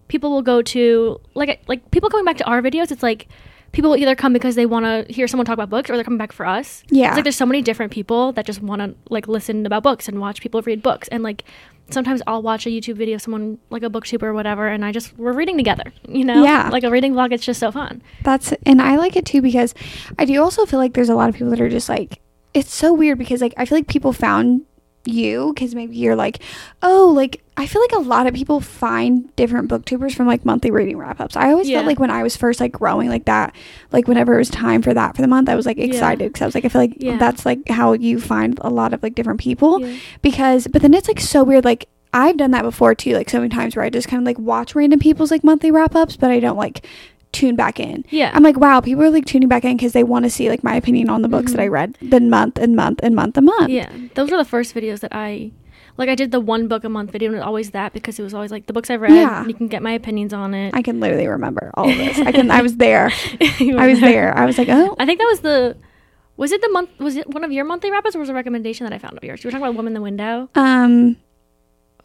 people 0.08 0.30
will 0.30 0.42
go 0.42 0.60
to 0.60 1.20
like 1.34 1.62
like 1.68 1.88
people 1.92 2.10
coming 2.10 2.24
back 2.24 2.36
to 2.38 2.44
our 2.46 2.60
videos. 2.60 2.90
It's 2.90 3.02
like 3.02 3.28
people 3.72 3.96
either 3.96 4.14
come 4.14 4.32
because 4.32 4.54
they 4.54 4.66
want 4.66 4.84
to 4.84 5.12
hear 5.12 5.28
someone 5.28 5.46
talk 5.46 5.54
about 5.54 5.70
books, 5.70 5.90
or 5.90 5.96
they're 5.96 6.04
coming 6.04 6.18
back 6.18 6.32
for 6.32 6.46
us. 6.46 6.82
Yeah. 6.88 7.08
It's 7.08 7.16
like 7.16 7.24
there's 7.24 7.36
so 7.36 7.46
many 7.46 7.62
different 7.62 7.92
people 7.92 8.32
that 8.32 8.46
just 8.46 8.62
want 8.62 8.82
to 8.82 8.94
like 9.08 9.28
listen 9.28 9.66
about 9.66 9.82
books 9.82 10.08
and 10.08 10.20
watch 10.20 10.40
people 10.40 10.60
read 10.62 10.82
books 10.82 11.08
and 11.08 11.22
like 11.22 11.44
sometimes 11.90 12.22
I'll 12.26 12.42
watch 12.42 12.66
a 12.66 12.70
YouTube 12.70 12.94
video 12.94 13.16
of 13.16 13.22
someone 13.22 13.58
like 13.70 13.82
a 13.82 13.90
booktuber 13.90 14.24
or 14.24 14.32
whatever 14.32 14.68
and 14.68 14.84
I 14.84 14.92
just 14.92 15.16
we're 15.18 15.32
reading 15.32 15.56
together, 15.56 15.92
you 16.08 16.24
know? 16.24 16.42
Yeah. 16.42 16.68
Like 16.70 16.84
a 16.84 16.90
reading 16.90 17.14
vlog 17.14 17.32
it's 17.32 17.44
just 17.44 17.60
so 17.60 17.70
fun. 17.72 18.02
That's 18.22 18.52
and 18.64 18.80
I 18.80 18.96
like 18.96 19.16
it 19.16 19.26
too 19.26 19.42
because 19.42 19.74
I 20.18 20.24
do 20.24 20.40
also 20.42 20.66
feel 20.66 20.78
like 20.78 20.94
there's 20.94 21.08
a 21.08 21.14
lot 21.14 21.28
of 21.28 21.34
people 21.34 21.50
that 21.50 21.60
are 21.60 21.68
just 21.68 21.88
like 21.88 22.20
it's 22.52 22.74
so 22.74 22.92
weird 22.92 23.18
because 23.18 23.40
like 23.40 23.54
I 23.56 23.64
feel 23.64 23.78
like 23.78 23.86
people 23.86 24.12
found 24.12 24.62
you 25.06 25.52
because 25.54 25.74
maybe 25.74 25.96
you're 25.96 26.14
like 26.16 26.40
oh 26.82 27.10
like 27.16 27.42
I 27.56 27.66
feel 27.66 27.80
like 27.82 27.92
a 27.92 27.98
lot 27.98 28.26
of 28.26 28.34
people 28.34 28.60
find 28.60 29.34
different 29.36 29.68
booktubers 29.70 30.14
from 30.14 30.26
like 30.26 30.44
monthly 30.46 30.70
reading 30.70 30.96
wrap 30.96 31.20
ups. 31.20 31.36
I 31.36 31.50
always 31.50 31.68
Yeah. 31.68 31.78
felt 31.78 31.86
like 31.86 31.98
when 31.98 32.10
I 32.10 32.22
was 32.22 32.34
first 32.36 32.58
like 32.60 32.72
growing 32.72 33.08
like 33.10 33.26
that, 33.26 33.54
like 33.92 34.08
whenever 34.08 34.34
it 34.34 34.38
was 34.38 34.48
time 34.50 34.80
for 34.82 34.94
that 34.94 35.14
for 35.16 35.20
the 35.22 35.28
month, 35.28 35.48
I 35.48 35.54
was 35.56 35.66
like 35.66 35.76
excited 35.78 36.30
because 36.32 36.42
I 36.42 36.46
was 36.46 36.54
like 36.54 36.64
I 36.64 36.68
feel 36.68 36.80
like 36.82 36.94
Yeah. 36.98 37.18
that's 37.18 37.44
like 37.46 37.68
how 37.68 37.92
you 37.92 38.20
find 38.20 38.58
a 38.62 38.70
lot 38.70 38.92
of 38.94 39.02
like 39.02 39.14
different 39.14 39.40
people 39.40 39.80
Yeah. 39.80 39.96
because 40.22 40.66
but 40.68 40.80
then 40.82 40.94
it's 40.94 41.08
like 41.08 41.20
so 41.20 41.44
weird 41.44 41.64
like 41.64 41.88
I've 42.12 42.36
done 42.38 42.50
that 42.52 42.62
before 42.62 42.94
too 42.94 43.14
like 43.14 43.30
so 43.30 43.38
many 43.38 43.50
times 43.50 43.76
where 43.76 43.84
I 43.84 43.90
just 43.90 44.08
kind 44.08 44.22
of 44.22 44.26
like 44.26 44.38
watch 44.38 44.74
random 44.74 44.98
people's 45.00 45.30
like 45.30 45.44
monthly 45.44 45.70
wrap 45.70 45.94
ups 45.94 46.16
but 46.16 46.30
I 46.30 46.40
don't 46.40 46.56
like 46.56 46.86
tune 47.32 47.56
back 47.56 47.78
in. 47.80 48.04
Yeah. 48.10 48.30
I'm 48.34 48.42
like, 48.42 48.56
wow, 48.58 48.80
people 48.80 49.02
are 49.04 49.10
like 49.10 49.24
tuning 49.24 49.48
back 49.48 49.64
in 49.64 49.76
because 49.76 49.92
they 49.92 50.02
want 50.04 50.24
to 50.24 50.30
see 50.30 50.48
like 50.48 50.64
my 50.64 50.74
opinion 50.74 51.08
on 51.08 51.22
the 51.22 51.28
books 51.28 51.52
that 51.52 51.60
I 51.60 51.68
Mhm. 51.68 51.72
read 51.72 51.98
the 52.02 52.20
month 52.20 52.58
and 52.58 52.74
month 52.74 53.00
and 53.02 53.14
month 53.14 53.36
and 53.36 53.46
month. 53.46 53.68
yeah. 53.70 53.90
Those 54.14 54.30
were 54.30 54.36
the 54.36 54.44
first 54.44 54.74
videos 54.74 55.00
that 55.00 55.14
I 55.14 55.52
like 55.96 56.08
I 56.08 56.14
did 56.14 56.30
the 56.30 56.40
one 56.40 56.66
book 56.66 56.82
a 56.84 56.88
month 56.88 57.10
video 57.12 57.28
and 57.28 57.36
it 57.36 57.38
was 57.40 57.46
always 57.46 57.70
that 57.70 57.92
because 57.92 58.18
it 58.18 58.22
was 58.22 58.32
always 58.32 58.50
like 58.50 58.66
the 58.66 58.72
books 58.72 58.88
I've 58.90 59.00
read 59.00 59.12
Yeah. 59.12 59.44
you 59.46 59.54
can 59.54 59.68
get 59.68 59.82
my 59.82 59.92
opinions 59.92 60.32
on 60.32 60.54
it. 60.54 60.74
I 60.74 60.82
can 60.82 60.98
literally 60.98 61.26
remember 61.28 61.70
all 61.74 61.88
of 61.88 61.96
this. 61.96 62.18
I 62.18 62.32
can. 62.36 62.50
I 62.50 62.62
was 62.62 62.76
there. 62.78 63.12
I 63.40 63.86
was 63.86 64.00
there. 64.00 64.36
I 64.36 64.44
was 64.46 64.56
like, 64.58 64.68
oh, 64.68 64.96
I 64.98 65.04
think 65.06 65.18
that 65.20 65.26
was 65.30 65.40
the 65.40 65.76
Was 66.36 66.52
it 66.52 66.62
the 66.62 66.70
month? 66.70 66.88
Was 66.98 67.16
it 67.16 67.28
one 67.28 67.44
of 67.44 67.52
your 67.52 67.64
monthly 67.66 67.90
wrap 67.90 68.06
ups, 68.06 68.16
or 68.16 68.18
was 68.18 68.28
it 68.30 68.32
a 68.32 68.34
recommendation 68.34 68.84
that 68.86 68.94
I 68.94 68.98
found 68.98 69.16
of 69.18 69.22
yours? 69.22 69.44
You 69.44 69.48
were 69.48 69.52
talking 69.52 69.62
about 69.64 69.74
Woman 69.76 69.90
in 69.90 69.94
the 69.94 70.00
Window. 70.00 70.48
Um, 70.54 71.16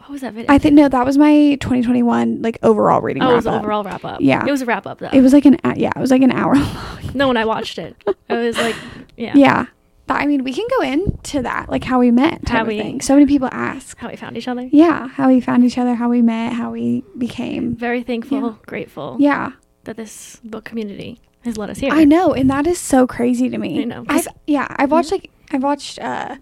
What 0.06 0.12
was 0.12 0.22
that 0.22 0.34
video? 0.34 0.52
I 0.54 0.58
think 0.58 0.76
no, 0.76 0.88
that 0.88 1.06
was 1.06 1.18
my 1.18 1.56
2021 1.60 2.42
like 2.42 2.60
overall 2.64 3.02
reading. 3.02 3.24
oh, 3.24 3.32
it 3.32 3.36
was 3.36 3.48
overall 3.48 3.84
wrap 3.84 4.06
up. 4.06 4.22
Yeah. 4.22 4.46
it 4.46 4.52
was 4.52 4.62
a 4.62 4.66
wrap 4.66 4.86
up 4.86 5.00
though. 5.00 5.10
It 5.12 5.22
was 5.22 5.34
like 5.34 5.46
an 5.46 5.58
yeah, 5.76 5.92
it 5.96 6.00
was 6.00 6.12
like 6.12 6.22
an 6.22 6.32
hour 6.32 6.56
long. 6.56 7.00
no, 7.14 7.28
when 7.28 7.38
I 7.38 7.46
watched 7.46 7.78
it, 7.80 7.96
I 8.30 8.36
was 8.38 8.58
like, 8.58 8.76
yeah, 9.18 9.34
Yeah. 9.36 9.66
But 10.08 10.18
I 10.22 10.28
mean, 10.28 10.44
we 10.44 10.54
can 10.54 10.68
go 10.78 10.82
into 10.84 11.42
that, 11.42 11.68
like 11.68 11.84
how 11.84 11.98
we 11.98 12.12
met, 12.12 12.48
How 12.48 12.64
we- 12.64 12.78
thing. 12.80 13.02
So 13.02 13.16
many 13.16 13.26
people 13.26 13.50
ask. 13.52 13.98
how 13.98 14.08
we 14.08 14.16
found 14.16 14.38
each 14.38 14.48
other. 14.48 14.70
Yeah, 14.72 15.08
how 15.08 15.28
we 15.30 15.42
found 15.42 15.64
each 15.64 15.80
other, 15.80 15.96
how 15.96 16.10
we 16.10 16.22
met, 16.22 16.54
how 16.54 16.70
we 16.70 17.04
became. 17.18 17.76
Very 17.76 18.04
thankful, 18.04 18.40
Yeah. 18.40 18.54
grateful 18.68 19.18
Yeah, 19.20 19.54
that 19.86 19.98
this 19.98 20.40
book 20.44 20.64
community 20.64 21.20
has 21.44 21.58
let 21.58 21.72
us 21.72 21.80
here. 21.80 21.92
I 21.92 22.04
know, 22.04 22.34
and 22.36 22.48
that 22.52 22.68
is 22.68 22.78
so 22.78 23.08
crazy 23.08 23.50
to 23.50 23.58
me. 23.58 23.82
I 23.82 23.86
know, 23.86 24.06
I've, 24.08 24.28
yeah, 24.46 24.68
I've 24.70 24.92
watched 24.92 25.12
like 25.12 25.32
I've 25.52 25.64
watched 25.64 25.98
uh 25.98 26.36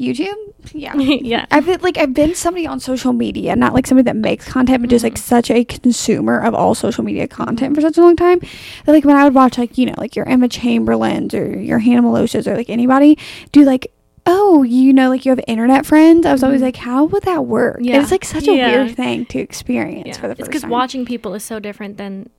YouTube. 0.00 0.34
Yeah. 0.72 0.94
yeah, 0.96 1.46
I've 1.50 1.66
been 1.66 1.80
like 1.80 1.98
I've 1.98 2.14
been 2.14 2.34
somebody 2.34 2.66
on 2.66 2.80
social 2.80 3.12
media, 3.12 3.54
not 3.54 3.74
like 3.74 3.86
somebody 3.86 4.04
that 4.06 4.16
makes 4.16 4.46
content, 4.46 4.80
but 4.82 4.90
just 4.90 5.04
like 5.04 5.16
such 5.16 5.50
a 5.50 5.64
consumer 5.64 6.38
of 6.40 6.54
all 6.54 6.74
social 6.74 7.04
media 7.04 7.28
content 7.28 7.74
for 7.74 7.80
such 7.80 7.96
a 7.96 8.00
long 8.00 8.16
time. 8.16 8.40
That 8.84 8.92
like 8.92 9.04
when 9.04 9.16
I 9.16 9.24
would 9.24 9.34
watch 9.34 9.56
like 9.58 9.78
you 9.78 9.86
know 9.86 9.94
like 9.96 10.16
your 10.16 10.28
Emma 10.28 10.48
Chamberlains 10.48 11.32
or 11.34 11.58
your 11.58 11.78
Hannah 11.78 12.02
Meloche's 12.02 12.48
or 12.48 12.56
like 12.56 12.70
anybody 12.70 13.18
do 13.52 13.64
like 13.64 13.92
oh 14.26 14.62
you 14.62 14.92
know 14.92 15.10
like 15.10 15.24
you 15.24 15.30
have 15.30 15.40
internet 15.46 15.86
friends. 15.86 16.26
I 16.26 16.32
was 16.32 16.42
always 16.42 16.60
Mhm. 16.60 16.64
like 16.64 16.76
how 16.76 17.04
would 17.04 17.22
that 17.24 17.46
work? 17.46 17.78
Yeah. 17.80 18.00
It's 18.02 18.10
like 18.10 18.24
such 18.24 18.48
a 18.48 18.52
Yeah. 18.56 18.70
weird 18.84 18.96
thing 18.96 19.26
to 19.26 19.38
experience 19.38 20.06
yeah. 20.08 20.14
for 20.14 20.26
the 20.26 20.32
it's 20.32 20.40
first 20.40 20.50
because 20.50 20.66
watching 20.66 21.04
people 21.04 21.34
is 21.34 21.44
so 21.44 21.60
different 21.60 21.98
than 21.98 22.30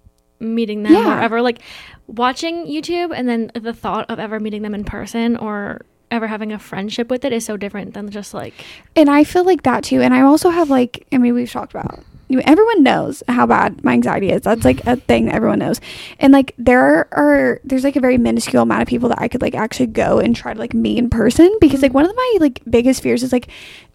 meeting 0.41 0.83
them 0.83 0.91
Yeah. 0.93 1.17
or 1.19 1.21
ever 1.21 1.41
like 1.41 1.59
watching 2.07 2.65
YouTube 2.67 3.13
and 3.15 3.29
then 3.29 3.49
the 3.53 3.73
thought 3.73 4.09
of 4.09 4.19
ever 4.19 4.39
meeting 4.41 4.61
them 4.63 4.75
in 4.75 4.83
person 4.83 5.37
or 5.37 5.85
ever 6.15 6.27
having 6.27 6.51
a 6.51 6.59
friendship 6.59 7.09
with 7.09 7.25
it 7.25 7.31
is 7.33 7.45
so 7.45 7.57
different 7.57 7.93
than 7.93 8.09
just 8.09 8.33
like 8.33 8.53
and 8.95 9.09
I 9.09 9.23
feel 9.23 9.43
like 9.43 9.63
that 9.63 9.83
too. 9.83 10.01
And 10.01 10.13
I 10.13 10.21
also 10.21 10.49
have 10.49 10.69
like, 10.69 11.05
I 11.11 11.17
mean, 11.17 11.33
we've 11.33 11.51
talked 11.51 11.73
about. 11.73 12.03
You- 12.27 12.41
Everyone 12.45 12.83
knows 12.83 13.23
how 13.27 13.45
bad 13.45 13.83
my 13.83 13.93
anxiety 13.93 14.29
is. 14.31 14.41
That's 14.43 14.65
like 14.65 14.85
a 14.85 14.95
thing 15.09 15.25
that 15.25 15.35
everyone 15.35 15.59
knows. 15.59 15.79
And 16.19 16.33
like 16.33 16.53
there 16.57 17.07
are 17.13 17.59
there's 17.63 17.83
like 17.83 17.95
a 17.95 17.99
very 17.99 18.17
minuscule 18.17 18.63
amount 18.63 18.81
of 18.81 18.87
people 18.87 19.09
that 19.09 19.21
I 19.21 19.27
could 19.27 19.41
like 19.41 19.55
actually 19.55 19.87
go 19.87 20.19
and 20.19 20.35
try 20.35 20.53
to 20.53 20.59
like 20.59 20.73
meet 20.73 20.97
in 20.97 21.09
person 21.09 21.55
because 21.61 21.81
like 21.81 21.89
mm-hmm. 21.89 21.95
one 21.95 22.05
of 22.09 22.15
my 22.15 22.37
like 22.39 22.61
biggest 22.69 23.01
fears 23.03 23.23
is 23.23 23.31
like 23.31 23.47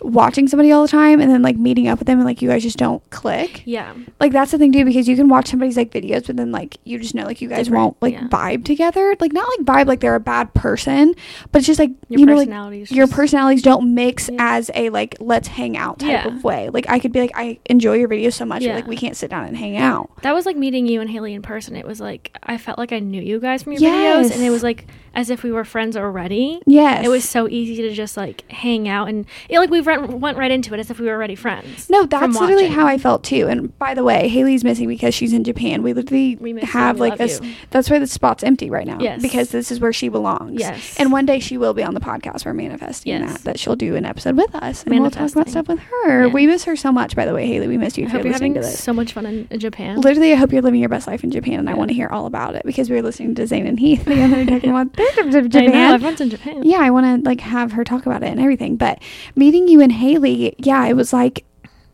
watching 0.03 0.49
somebody 0.49 0.73
all 0.73 0.83
the 0.83 0.89
time 0.89 1.21
and 1.21 1.31
then 1.31 1.43
like 1.43 1.57
meeting 1.57 1.87
up 1.89 1.99
with 1.99 2.07
them 2.07 2.19
and 2.19 2.27
like 2.27 2.41
you 2.41 2.49
guys 2.49 2.63
just 2.63 2.79
don't 2.79 3.03
click. 3.11 3.63
yeah 3.67 3.95
Like 4.19 4.33
that's 4.33 4.51
the 4.51 4.59
thing 4.59 4.73
too 4.73 4.85
because 4.85 5.07
you 5.09 5.17
can 5.17 5.29
watch 5.29 5.49
somebody's 5.49 5.77
like 5.77 5.91
videos 5.91 6.27
but 6.27 6.37
then 6.37 6.53
like 6.53 6.79
you 6.85 6.99
just 6.99 7.15
know 7.15 7.25
like 7.25 7.41
you 7.41 7.49
guys 7.49 7.67
Different, 7.67 7.83
won't 7.83 8.03
like 8.03 8.15
yeah. 8.15 8.29
vibe 8.29 8.65
together. 8.65 9.15
Like 9.21 9.33
not 9.33 9.47
like 9.59 9.67
vibe 9.67 9.87
like 9.89 10.01
they're 10.01 10.15
a 10.15 10.21
bad 10.21 10.55
person, 10.55 11.15
but 11.53 11.59
it's 11.59 11.67
just 11.67 11.79
like 11.79 11.91
your 12.09 12.21
you 12.21 12.27
know 12.27 12.35
like 12.37 12.49
personalities 12.49 12.91
your 12.93 13.07
personalities 13.07 13.63
don't 13.63 13.95
mix 13.95 14.29
Yeah. 14.31 14.37
as 14.57 14.71
a 14.75 14.89
like 14.91 15.17
let's 15.21 15.49
hang 15.49 15.77
out 15.77 15.99
type 15.99 16.11
Yeah. 16.11 16.29
of 16.29 16.45
way. 16.45 16.71
Like 16.71 16.89
I 16.89 16.99
could 16.99 17.13
be 17.13 17.21
like 17.21 17.33
I 17.35 17.59
enjoy 17.67 17.95
your 17.95 18.09
videos 18.21 18.35
so 18.35 18.45
much, 18.45 18.63
Yeah. 18.63 18.75
like 18.75 18.87
we 18.87 18.97
can't 18.97 19.17
sit 19.17 19.31
down 19.31 19.45
and 19.47 19.57
hang 19.57 19.77
out. 19.77 20.11
that 20.23 20.35
was 20.35 20.47
like 20.47 20.57
meeting 20.57 20.87
you 20.87 21.01
and 21.01 21.09
Haley 21.11 21.35
in 21.35 21.43
person. 21.43 21.77
It 21.77 21.87
was 21.87 22.01
like 22.01 22.37
I 22.43 22.59
felt 22.59 22.79
like 22.79 22.93
I 22.93 22.99
knew 22.99 23.21
you 23.23 23.41
guys 23.41 23.63
from 23.63 23.73
your 23.73 23.83
Yes. 23.83 24.29
videos, 24.31 24.35
and 24.35 24.43
it 24.45 24.51
was 24.51 24.63
like 24.63 24.87
as 25.15 25.31
if 25.31 25.43
we 25.43 25.51
were 25.53 25.65
friends 25.65 25.97
already. 25.97 26.61
Yes, 26.67 27.05
It 27.05 27.09
was 27.09 27.29
so 27.29 27.49
easy 27.49 27.77
to 27.83 27.93
just 27.93 28.17
like 28.17 28.49
hang 28.51 28.89
out 28.89 29.09
and 29.09 29.27
yeah, 29.49 29.59
like 29.59 29.71
we 29.71 29.81
went, 29.81 30.09
went 30.21 30.39
right 30.39 30.51
into 30.51 30.75
it 30.75 30.81
as 30.81 30.91
if 30.91 30.99
we 31.01 31.07
were 31.07 31.13
already 31.13 31.35
friends. 31.35 31.89
No, 31.91 32.07
that's 32.07 32.39
literally 32.39 32.69
how 32.69 32.87
I 32.87 32.99
felt 32.99 33.25
too. 33.25 33.47
And 33.49 33.77
by 33.79 33.95
the 33.95 34.05
way, 34.05 34.29
Haley's 34.29 34.65
missing 34.65 34.89
because 34.89 35.15
she's 35.15 35.33
in 35.33 35.45
Japan. 35.45 35.83
We 35.83 35.93
literally 35.93 36.37
We 36.37 36.51
you, 36.53 36.59
have 36.61 36.97
we 37.01 37.09
like 37.09 37.19
this. 37.19 37.41
you. 37.43 37.55
That's 37.71 37.91
why 37.91 37.99
the 37.99 38.07
spot's 38.07 38.43
empty 38.45 38.71
right 38.71 38.87
now. 38.87 38.99
Yes. 39.01 39.21
because 39.23 39.51
this 39.51 39.71
is 39.71 39.81
where 39.81 39.93
she 39.93 40.09
belongs. 40.09 40.59
Yes. 40.61 40.97
and 40.99 41.11
one 41.13 41.27
day 41.27 41.39
she 41.41 41.57
will 41.59 41.75
be 41.75 41.83
on 41.83 41.95
the 41.95 42.01
podcast. 42.01 42.45
We're 42.45 42.55
manifesting 42.55 43.13
Yes. 43.13 43.33
that 43.33 43.51
that 43.51 43.59
she'll 43.59 43.77
do 43.77 43.97
an 43.97 44.05
episode 44.05 44.37
with 44.37 44.55
us, 44.55 44.85
and 44.85 45.01
we'll 45.01 45.11
talk 45.11 45.31
about 45.33 45.49
stuff 45.49 45.67
with 45.67 45.81
her. 45.81 46.27
Yeah. 46.27 46.33
We 46.33 46.47
miss 46.47 46.65
her 46.65 46.77
so 46.77 46.93
much. 46.93 47.17
By 47.17 47.25
the 47.27 47.35
way, 47.35 47.47
Haley, 47.47 47.67
we 47.67 47.77
miss 47.79 47.99
you. 47.99 48.07
I 48.07 48.09
hope 48.11 48.23
you're 48.25 48.33
having 48.33 48.63
so 48.63 48.93
much 48.93 49.13
fun 49.13 49.27
in, 49.27 49.49
in 49.51 49.59
Japan. 49.59 50.01
Literally, 50.01 50.33
I 50.33 50.37
hope 50.37 50.53
you're 50.53 50.63
living 50.63 50.79
your 50.79 50.89
best 50.89 51.07
life 51.09 51.25
in 51.25 51.31
Japan, 51.33 51.59
and 51.59 51.69
I 51.69 51.75
want 51.75 51.89
to 51.89 51.95
hear 51.95 52.09
all 52.09 52.27
about 52.27 52.55
it 52.55 52.63
because 52.65 52.89
we 52.89 52.95
were 52.97 53.03
listening 53.03 53.35
to 53.35 53.47
Zane 53.47 53.67
and 53.67 53.81
Heath 53.81 54.05
the 54.05 54.23
other 54.23 54.45
day 54.45 54.47
talking 54.47 54.71
about 54.77 54.93
trip 55.15 55.31
to 55.33 55.39
I 55.39 55.41
know 55.41 55.49
Japan. 55.49 55.95
everyone's 55.95 56.21
in 56.21 56.31
Japan. 56.31 56.63
yeah, 56.65 56.79
I 56.81 56.91
want 56.91 57.25
to 57.25 57.29
like 57.29 57.41
have 57.41 57.73
her 57.73 57.85
talk 57.85 58.07
about 58.07 58.23
it 58.23 58.29
and 58.29 58.41
everything. 58.41 58.77
But 58.77 59.03
meeting 59.37 59.69
you 59.69 59.81
and 59.81 59.93
Haley, 59.93 60.55
yeah, 60.59 60.87
it 60.87 60.95
was 60.95 61.13
like, 61.13 61.45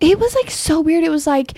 it 0.00 0.18
was 0.18 0.34
like 0.34 0.50
so 0.50 0.80
weird. 0.80 1.04
It 1.04 1.10
was 1.10 1.26
like, 1.26 1.56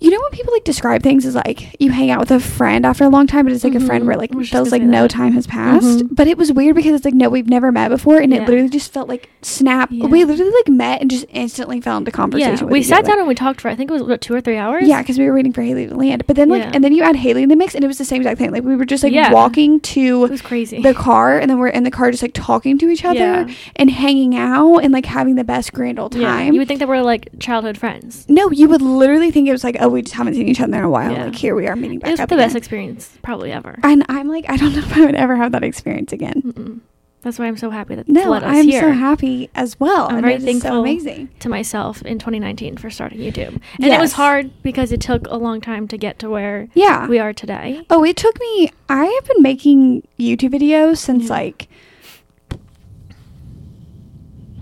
you 0.00 0.10
know 0.10 0.18
when 0.20 0.30
people 0.30 0.52
like 0.52 0.64
describe 0.64 1.02
things 1.02 1.24
as 1.24 1.34
like 1.34 1.80
you 1.80 1.90
hang 1.90 2.10
out 2.10 2.20
with 2.20 2.30
a 2.30 2.40
friend 2.40 2.84
after 2.84 3.04
a 3.04 3.08
long 3.08 3.26
time, 3.26 3.44
but 3.46 3.52
it's 3.52 3.64
like 3.64 3.74
a 3.74 3.80
friend 3.80 4.04
Mhm. 4.04 4.06
where 4.08 4.16
like 4.16 4.32
I 4.32 4.36
was 4.36 4.48
just 4.48 4.52
feels 4.56 4.72
like 4.72 4.82
no 4.82 5.02
that. 5.02 5.10
time 5.10 5.32
has 5.32 5.46
passed. 5.46 5.86
Mhm. 6.00 6.08
But 6.10 6.28
it 6.28 6.36
was 6.38 6.52
weird 6.52 6.76
because 6.76 6.94
it's 6.94 7.04
like 7.04 7.14
no, 7.14 7.28
we've 7.28 7.48
never 7.48 7.72
met 7.72 7.88
before, 7.88 8.18
and 8.18 8.32
it 8.32 8.40
literally 8.46 8.68
just 8.68 8.92
felt 8.92 9.08
like 9.08 9.30
snap. 9.42 9.88
Yeah. 9.92 10.06
We 10.06 10.24
literally 10.24 10.52
like 10.52 10.68
met 10.68 11.00
and 11.00 11.10
just 11.10 11.24
instantly 11.30 11.80
fell 11.80 11.96
into 11.96 12.10
conversation. 12.10 12.66
Yeah, 12.66 12.72
we 12.72 12.82
sat 12.82 13.00
other. 13.00 13.08
down 13.08 13.18
and 13.20 13.28
we 13.28 13.34
talked 13.34 13.60
for 13.60 13.68
I 13.68 13.74
think 13.74 13.90
it 13.90 13.94
was 13.94 14.02
what 14.02 14.20
two 14.20 14.34
or 14.34 14.40
three 14.40 14.56
hours. 14.56 14.86
Yeah, 14.86 15.00
because 15.02 15.18
we 15.18 15.24
were 15.26 15.34
waiting 15.34 15.52
for 15.52 15.62
Haley 15.62 15.86
to 15.86 15.94
land. 15.96 16.24
But 16.26 16.36
then 16.36 16.48
like, 16.48 16.62
Yeah. 16.62 16.70
and 16.74 16.84
then 16.84 16.92
you 16.92 17.02
add 17.02 17.16
Haley 17.16 17.42
in 17.42 17.48
the 17.48 17.56
mix, 17.56 17.74
and 17.74 17.82
it 17.84 17.88
was 17.88 17.98
the 17.98 18.04
same 18.04 18.20
exact 18.22 18.38
thing. 18.38 18.50
Like 18.52 18.64
we 18.64 18.76
were 18.76 18.84
just 18.84 19.02
like 19.02 19.12
Yeah. 19.12 19.32
walking 19.32 19.80
to 19.80 20.24
it 20.24 20.30
was 20.30 20.42
crazy. 20.42 20.80
the 20.82 20.94
car, 20.94 21.38
and 21.38 21.48
then 21.50 21.58
we're 21.58 21.68
in 21.68 21.84
the 21.84 21.90
car 21.90 22.10
just 22.10 22.22
like 22.22 22.32
talking 22.34 22.76
to 22.78 22.88
each 22.88 23.04
other 23.04 23.18
Yeah. 23.18 23.46
and 23.76 23.90
hanging 23.90 24.36
out 24.36 24.78
and 24.78 24.92
like 24.92 25.06
having 25.06 25.36
the 25.36 25.44
best 25.44 25.72
grand 25.72 25.98
old 25.98 26.14
yeah, 26.14 26.28
time. 26.28 26.52
you 26.52 26.58
would 26.60 26.68
think 26.68 26.80
that 26.80 26.88
we're 26.88 27.02
like 27.02 27.28
childhood 27.38 27.78
friends. 27.78 28.26
no, 28.28 28.50
you 28.50 28.68
would 28.68 28.82
literally 28.82 29.30
think 29.30 29.48
it 29.48 29.52
was 29.52 29.64
like, 29.64 29.76
oh, 29.86 29.90
we 29.90 30.02
just 30.02 30.14
haven't 30.14 30.34
seen 30.34 30.48
each 30.48 30.60
other 30.60 30.76
in 30.78 30.84
a 30.84 30.90
while. 30.90 31.12
Yeah. 31.12 31.24
Like 31.26 31.36
here 31.36 31.54
we 31.54 31.66
are 31.68 31.76
meeting 31.76 31.98
back 32.00 32.08
It 32.08 32.12
was 32.12 32.20
up. 32.20 32.28
the 32.28 32.36
best 32.36 32.56
experience 32.56 33.16
probably 33.22 33.52
ever. 33.52 33.78
And 33.82 34.04
I'm 34.08 34.28
like, 34.28 34.44
I 34.48 34.56
don't 34.56 34.72
know 34.72 34.78
if 34.86 34.96
I 34.96 35.04
would 35.06 35.14
ever 35.14 35.36
have 35.36 35.52
that 35.52 35.62
experience 35.64 36.12
again. 36.12 36.42
Mm-mm. 36.42 36.80
That's 37.22 37.40
why 37.40 37.46
I'm 37.46 37.56
so 37.56 37.70
happy 37.70 37.96
that 37.96 38.06
No, 38.08 38.32
I'm 38.34 38.64
here. 38.68 38.80
so 38.82 38.92
happy 38.92 39.50
as 39.56 39.80
well. 39.80 40.06
I'm 40.08 40.16
and 40.18 40.26
very 40.26 40.38
thankful. 40.38 40.70
so 40.70 40.80
amazing. 40.80 41.28
to 41.40 41.48
myself 41.48 42.00
in 42.02 42.18
2019 42.20 42.76
for 42.76 42.88
starting 42.88 43.18
YouTube. 43.18 43.60
And 43.80 43.92
it 43.92 43.98
was 44.00 44.12
hard 44.12 44.50
because 44.62 44.92
it 44.92 45.00
took 45.00 45.26
a 45.26 45.36
long 45.36 45.60
time 45.60 45.88
to 45.88 45.96
get 45.98 46.20
to 46.20 46.30
where 46.30 46.68
Yeah. 46.74 47.08
we 47.08 47.18
are 47.18 47.32
today. 47.32 47.82
Oh, 47.90 48.04
it 48.04 48.16
took 48.16 48.38
me. 48.38 48.70
I 48.88 49.06
have 49.06 49.24
been 49.26 49.42
making 49.42 50.06
YouTube 50.20 50.52
videos 50.54 50.98
since 50.98 51.24
Yeah. 51.24 51.30
like 51.32 51.68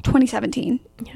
2017. 0.04 0.80
Yeah. 1.04 1.14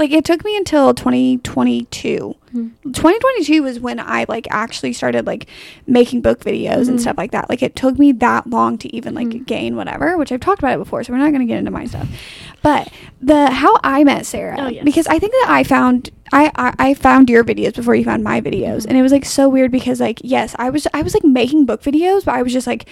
Like 0.00 0.12
it 0.12 0.24
took 0.24 0.42
me 0.46 0.56
until 0.56 0.94
2022. 0.94 2.34
Mhm. 2.54 2.70
2022 2.84 3.62
was 3.62 3.78
when 3.78 4.00
I 4.00 4.24
like 4.28 4.46
actually 4.50 4.94
started 4.94 5.26
like 5.26 5.46
making 5.86 6.22
book 6.22 6.40
videos 6.42 6.88
and 6.88 6.98
Mhm. 6.98 7.02
stuff 7.02 7.18
like 7.18 7.32
that. 7.32 7.50
Like 7.50 7.62
it 7.62 7.76
took 7.76 7.98
me 7.98 8.10
that 8.12 8.48
long 8.48 8.78
to 8.78 8.96
even 8.96 9.14
like 9.14 9.28
Mhm. 9.28 9.46
gain 9.46 9.76
whatever, 9.76 10.16
which 10.16 10.32
I've 10.32 10.40
talked 10.40 10.60
about 10.60 10.72
it 10.74 10.78
before, 10.78 11.04
so 11.04 11.12
we're 11.12 11.18
not 11.18 11.32
going 11.32 11.40
to 11.40 11.44
get 11.46 11.58
into 11.58 11.70
my 11.70 11.84
stuff. 11.84 12.08
But 12.62 12.88
the 13.20 13.50
how 13.50 13.76
I 13.84 14.02
met 14.04 14.24
Sara 14.24 14.56
Oh, 14.58 14.68
yes. 14.68 14.84
because 14.84 15.06
I 15.06 15.18
think 15.18 15.32
that 15.32 15.50
I 15.50 15.64
found 15.64 16.08
I, 16.32 16.50
I 16.56 16.72
I 16.78 16.94
found 16.94 17.28
your 17.28 17.44
videos 17.44 17.74
before 17.74 17.94
you 17.94 18.04
found 18.04 18.24
my 18.24 18.40
videos, 18.40 18.82
Mhm. 18.82 18.86
and 18.88 18.96
it 18.98 19.02
was 19.02 19.12
like 19.12 19.26
so 19.26 19.50
weird 19.50 19.70
because 19.70 20.00
like 20.00 20.20
yes, 20.24 20.56
I 20.58 20.70
was 20.70 20.86
I 20.94 21.02
was 21.02 21.12
like 21.12 21.24
making 21.24 21.66
book 21.66 21.82
videos, 21.82 22.24
but 22.24 22.34
I 22.36 22.42
was 22.42 22.54
just 22.54 22.66
like 22.66 22.86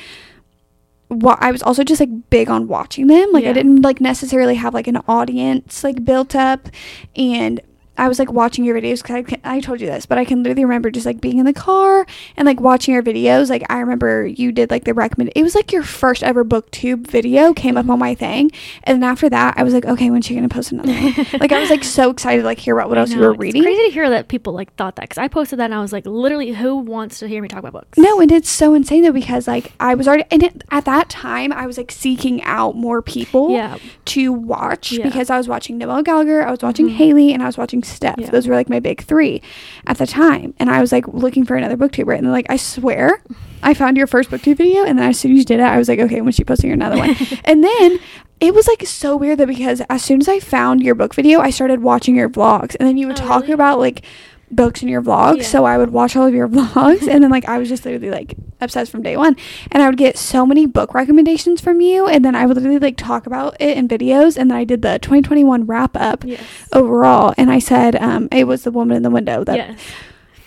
wa- 1.08 1.38
I 1.40 1.50
was 1.50 1.62
also 1.62 1.84
just 1.84 2.00
like 2.00 2.30
big 2.30 2.48
on 2.50 2.68
watching 2.68 3.06
them. 3.06 3.32
Like 3.32 3.44
I 3.44 3.52
didn't 3.52 3.82
like 3.82 4.00
necessarily 4.00 4.54
have 4.56 4.74
like 4.74 4.86
an 4.86 4.98
audience 5.08 5.82
like 5.84 6.04
built 6.04 6.34
up, 6.34 6.68
and 7.16 7.60
I 7.98 8.08
was 8.08 8.18
like 8.18 8.32
watching 8.32 8.64
your 8.64 8.76
videos 8.80 9.02
because 9.02 9.16
I, 9.16 9.22
can- 9.22 9.40
I 9.44 9.60
told 9.60 9.80
you 9.80 9.86
this, 9.86 10.06
but 10.06 10.18
I 10.18 10.24
can 10.24 10.42
literally 10.42 10.64
remember 10.64 10.90
just 10.90 11.04
like 11.04 11.20
being 11.20 11.38
in 11.38 11.44
the 11.46 11.52
car 11.52 12.06
and 12.36 12.46
like 12.46 12.60
watching 12.60 12.94
your 12.94 13.02
videos. 13.02 13.50
Like 13.50 13.64
I 13.70 13.80
remember 13.80 14.26
you 14.26 14.52
did 14.52 14.70
like 14.70 14.84
the 14.84 14.94
recommend. 14.94 15.32
It 15.34 15.42
was 15.42 15.54
like 15.54 15.72
your 15.72 15.82
first 15.82 16.22
ever 16.22 16.44
booktube 16.44 17.06
video 17.08 17.52
came 17.52 17.76
up 17.76 17.88
on 17.88 17.98
my 17.98 18.14
thing, 18.14 18.50
and 18.84 19.02
then 19.02 19.10
after 19.10 19.28
that 19.28 19.54
I 19.58 19.62
was 19.64 19.74
like, 19.74 19.84
okay, 19.84 20.10
when's 20.10 20.26
she 20.26 20.34
gonna 20.34 20.48
post 20.48 20.72
another 20.72 20.92
one? 20.92 21.14
like 21.40 21.52
I 21.52 21.60
was 21.60 21.70
like 21.70 21.84
so 21.84 22.10
excited 22.10 22.42
to 22.42 22.46
like 22.46 22.58
hear 22.58 22.78
about 22.78 22.88
what 22.88 22.98
I 22.98 23.02
else 23.02 23.10
you 23.10 23.18
were 23.20 23.32
it's 23.32 23.40
reading. 23.40 23.62
crazy 23.62 23.82
to 23.88 23.90
hear 23.92 24.08
that 24.10 24.28
people 24.28 24.52
like 24.52 24.74
thought 24.76 24.96
that 24.96 25.02
because 25.02 25.18
I 25.18 25.28
posted 25.28 25.58
that 25.58 25.64
and 25.66 25.74
I 25.74 25.80
was 25.80 25.92
like, 25.92 26.06
literally, 26.06 26.52
who 26.52 26.76
wants 26.76 27.18
to 27.18 27.28
hear 27.28 27.42
me 27.42 27.48
talk 27.48 27.58
about 27.60 27.72
books? 27.72 27.98
No, 27.98 28.20
and 28.20 28.30
it's 28.30 28.48
so 28.48 28.74
insane 28.74 29.02
though 29.02 29.12
because 29.12 29.48
like 29.48 29.72
I 29.80 29.94
was 29.94 30.06
already 30.06 30.24
and 30.30 30.42
it, 30.42 30.62
at 30.70 30.84
that 30.84 31.08
time 31.08 31.52
I 31.52 31.66
was 31.66 31.76
like 31.76 31.90
seeking 31.90 32.42
out 32.44 32.76
more 32.76 33.02
people 33.02 33.50
Yeah. 33.50 33.78
to 34.06 34.32
watch 34.32 34.92
Yeah. 34.92 35.04
because 35.04 35.30
I 35.30 35.38
was 35.38 35.48
watching 35.48 35.78
Noelle 35.78 36.02
Gallagher, 36.02 36.46
I 36.46 36.50
was 36.50 36.62
watching 36.62 36.88
Mhm. 36.88 36.92
Haley, 36.94 37.32
and 37.32 37.42
I 37.42 37.46
was 37.46 37.58
watching 37.58 37.82
Steph. 37.88 38.16
Yeah. 38.18 38.30
Those 38.30 38.46
were 38.46 38.54
like 38.54 38.68
my 38.68 38.80
big 38.80 39.02
three 39.02 39.42
at 39.86 39.98
the 39.98 40.06
time, 40.06 40.54
and 40.58 40.70
I 40.70 40.80
was 40.80 40.92
like 40.92 41.06
looking 41.08 41.44
for 41.44 41.56
another 41.56 41.76
booktuber, 41.76 42.16
and 42.16 42.24
then 42.24 42.32
like 42.32 42.46
I 42.48 42.56
swear, 42.56 43.22
I 43.62 43.74
found 43.74 43.96
your 43.96 44.06
first 44.06 44.30
booktube 44.30 44.56
video, 44.56 44.84
and 44.84 44.98
then 44.98 45.10
as 45.10 45.18
soon 45.18 45.32
as 45.32 45.38
you 45.38 45.44
did 45.44 45.60
it, 45.60 45.64
I 45.64 45.78
was 45.78 45.88
like, 45.88 45.98
okay, 45.98 46.20
when 46.20 46.32
she 46.32 46.44
posting 46.44 46.72
another 46.72 46.96
one, 46.96 47.16
and 47.44 47.62
then. 47.64 47.98
It 48.40 48.54
was 48.54 48.68
like 48.68 48.86
so 48.86 49.16
weird 49.16 49.38
that 49.38 49.48
because 49.48 49.82
as 49.90 50.00
soon 50.04 50.20
as 50.20 50.28
I 50.28 50.38
found 50.38 50.80
your 50.80 50.94
book 50.94 51.12
video, 51.12 51.40
I 51.40 51.50
started 51.50 51.82
watching 51.82 52.14
your 52.14 52.30
vlogs, 52.30 52.76
and 52.78 52.88
then 52.88 52.96
you 52.96 53.08
would 53.08 53.18
Oh, 53.20 53.26
talk 53.26 53.40
really? 53.42 53.54
about 53.54 53.80
like 53.80 54.04
books 54.50 54.82
in 54.82 54.88
your 54.88 55.02
vlogs. 55.02 55.38
Yeah. 55.38 55.42
So 55.44 55.64
I 55.64 55.78
would 55.78 55.90
watch 55.90 56.16
all 56.16 56.26
of 56.26 56.34
your 56.34 56.48
vlogs, 56.56 57.06
and 57.08 57.22
then 57.22 57.30
like 57.30 57.44
I 57.46 57.58
was 57.58 57.68
just 57.68 57.84
literally 57.84 58.10
like 58.10 58.34
obsessed 58.60 58.90
from 58.90 59.02
day 59.02 59.16
one, 59.16 59.36
and 59.70 59.82
I 59.82 59.86
would 59.88 59.98
get 59.98 60.16
so 60.18 60.44
many 60.44 60.66
book 60.66 60.94
recommendations 60.94 61.60
from 61.60 61.80
you, 61.80 62.06
and 62.06 62.24
then 62.24 62.34
I 62.34 62.46
would 62.46 62.56
literally 62.56 62.78
like 62.78 62.96
talk 62.96 63.26
about 63.26 63.56
it 63.60 63.76
in 63.76 63.88
videos, 63.88 64.36
and 64.36 64.50
then 64.50 64.58
I 64.58 64.64
did 64.64 64.82
the 64.82 64.98
2021 64.98 65.66
wrap 65.66 65.96
up 65.96 66.24
Yes. 66.24 66.40
overall, 66.72 67.34
and 67.38 67.50
I 67.50 67.58
said 67.58 67.96
um, 67.96 68.28
it 68.32 68.44
was 68.44 68.64
the 68.64 68.70
woman 68.70 68.96
in 68.96 69.02
the 69.02 69.10
window 69.10 69.44
that 69.44 69.56
yes. 69.56 69.80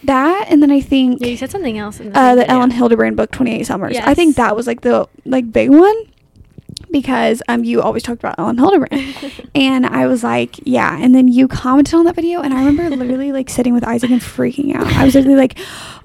that, 0.03 0.47
and 0.49 0.61
then 0.61 0.71
I 0.71 0.81
think 0.81 1.21
Yeah, 1.21 1.27
you 1.27 1.37
said 1.37 1.51
something 1.51 1.77
else 1.77 1.99
in 1.99 2.11
the 2.11 2.19
uh, 2.19 2.35
the. 2.35 2.49
Elin 2.49 2.71
Hilderbrand 2.71 3.15
book 3.15 3.31
28 3.31 3.63
Summers. 3.65 3.97
I 3.97 4.13
think 4.13 4.35
that 4.35 4.55
was 4.55 4.67
like 4.67 4.81
the 4.81 5.07
like 5.25 5.51
big 5.51 5.69
one. 5.69 5.95
Because 6.91 7.41
um 7.47 7.63
you 7.63 7.81
always 7.81 8.03
talked 8.03 8.19
about 8.21 8.35
Elin 8.37 8.57
Hilderbrand. 8.57 9.49
and 9.55 9.85
I 9.85 10.07
was 10.07 10.23
like, 10.23 10.59
yeah. 10.65 10.97
And 10.99 11.15
then 11.15 11.27
you 11.27 11.47
commented 11.47 11.93
on 11.93 12.05
that 12.05 12.15
video 12.15 12.41
and 12.41 12.53
I 12.53 12.65
remember 12.65 12.95
literally 12.95 13.31
like 13.31 13.49
sitting 13.49 13.73
with 13.73 13.83
Isaac 13.85 14.11
and 14.11 14.21
freaking 14.21 14.75
out. 14.75 14.87
I 14.87 15.05
was 15.05 15.15
literally 15.15 15.37
like, 15.37 15.57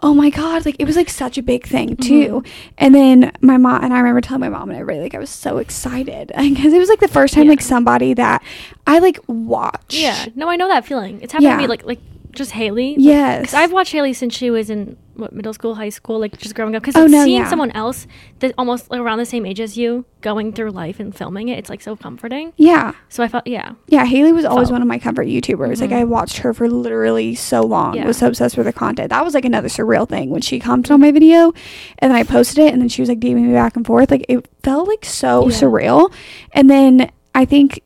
oh 0.02 0.14
my 0.14 0.30
God. 0.30 0.64
Like 0.64 0.76
it 0.78 0.84
was 0.84 0.96
like 0.96 1.08
such 1.10 1.38
a 1.38 1.42
big 1.42 1.66
thing 1.66 1.96
too. 1.96 2.42
And 2.78 2.94
then 2.94 3.32
my 3.40 3.56
mom 3.56 3.82
and 3.84 3.92
I 3.92 3.98
remember 3.98 4.20
telling 4.20 4.40
my 4.40 4.48
mom 4.48 4.70
and 4.70 4.78
everybody 4.78 5.02
like 5.02 5.14
I 5.14 5.18
was 5.18 5.30
so 5.30 5.58
excited 5.58 6.28
because 6.38 6.72
it 6.72 6.78
was 6.78 6.88
like 6.88 7.00
the 7.00 7.08
first 7.08 7.34
time 7.34 7.44
Yeah. 7.44 7.50
like 7.50 7.60
somebody 7.62 8.14
that 8.14 8.42
I 8.86 8.98
like 9.00 9.18
watched. 9.26 9.94
Yeah. 9.94 10.26
No, 10.34 10.48
I 10.48 10.56
know 10.56 10.68
that 10.68 10.84
feeling. 10.86 11.20
It's 11.20 11.32
happened 11.32 11.50
to 11.50 11.56
me 11.56 11.66
like 11.66 11.84
like 11.84 12.00
just 12.32 12.52
Haley. 12.52 12.94
Yes. 12.98 13.40
Because 13.40 13.54
I've 13.54 13.72
watched 13.72 13.92
Haley 13.92 14.12
since 14.12 14.34
she 14.36 14.50
was 14.50 14.68
in 14.70 14.96
what 15.16 15.32
middle 15.32 15.52
school, 15.52 15.74
high 15.74 15.88
school, 15.88 16.18
like 16.20 16.36
just 16.38 16.54
growing 16.54 16.74
up. 16.76 16.82
Because 16.82 16.96
Oh, 17.00 17.06
no, 17.06 17.24
seeing 17.24 17.40
yeah. 17.42 17.48
someone 17.50 17.70
else 17.72 18.06
that 18.40 18.52
almost 18.58 18.90
like, 18.90 19.00
around 19.00 19.18
the 19.18 19.26
same 19.26 19.44
age 19.46 19.60
as 19.60 19.76
you 19.76 20.04
going 20.20 20.52
through 20.52 20.70
life 20.70 20.98
and 21.00 21.14
filming 21.14 21.48
it, 21.48 21.58
it's 21.58 21.70
like 21.70 21.80
so 21.80 21.96
comforting. 21.96 22.52
Yeah. 22.56 22.92
So 23.08 23.22
I 23.22 23.28
felt 23.28 23.46
yeah. 23.46 23.72
Yeah, 23.88 24.04
Haley 24.04 24.32
was 24.32 24.44
always 24.44 24.68
Felt- 24.68 24.74
one 24.76 24.82
of 24.82 24.88
my 24.88 24.98
comfort 24.98 25.26
YouTubers. 25.26 25.80
Like 25.80 25.90
Mhm. 25.90 26.00
I 26.00 26.04
watched 26.04 26.38
her 26.38 26.52
for 26.54 26.68
literally 26.68 27.34
so 27.34 27.62
long. 27.62 27.94
Yeah. 27.94 28.06
Was 28.06 28.18
so 28.18 28.26
obsessed 28.28 28.56
with 28.56 28.66
her 28.66 28.72
content. 28.72 29.10
That 29.10 29.24
was 29.24 29.34
like 29.34 29.44
another 29.44 29.68
surreal 29.68 30.08
thing 30.08 30.30
when 30.30 30.40
she 30.42 30.58
commented 30.60 30.92
on 30.92 31.00
my 31.00 31.10
video, 31.12 31.52
and 31.98 32.10
then 32.10 32.16
I 32.16 32.22
posted 32.22 32.58
it, 32.58 32.72
and 32.72 32.80
then 32.82 32.88
she 32.88 33.02
was 33.02 33.08
like 33.08 33.20
DMing 33.20 33.46
me 33.46 33.52
back 33.52 33.76
and 33.76 33.86
forth. 33.86 34.10
Like 34.10 34.26
it 34.28 34.46
felt 34.62 34.88
like 34.88 35.04
so 35.04 35.48
Yeah. 35.48 35.54
surreal. 35.56 36.12
And 36.52 36.68
then 36.70 37.10
I 37.34 37.44
think, 37.44 37.80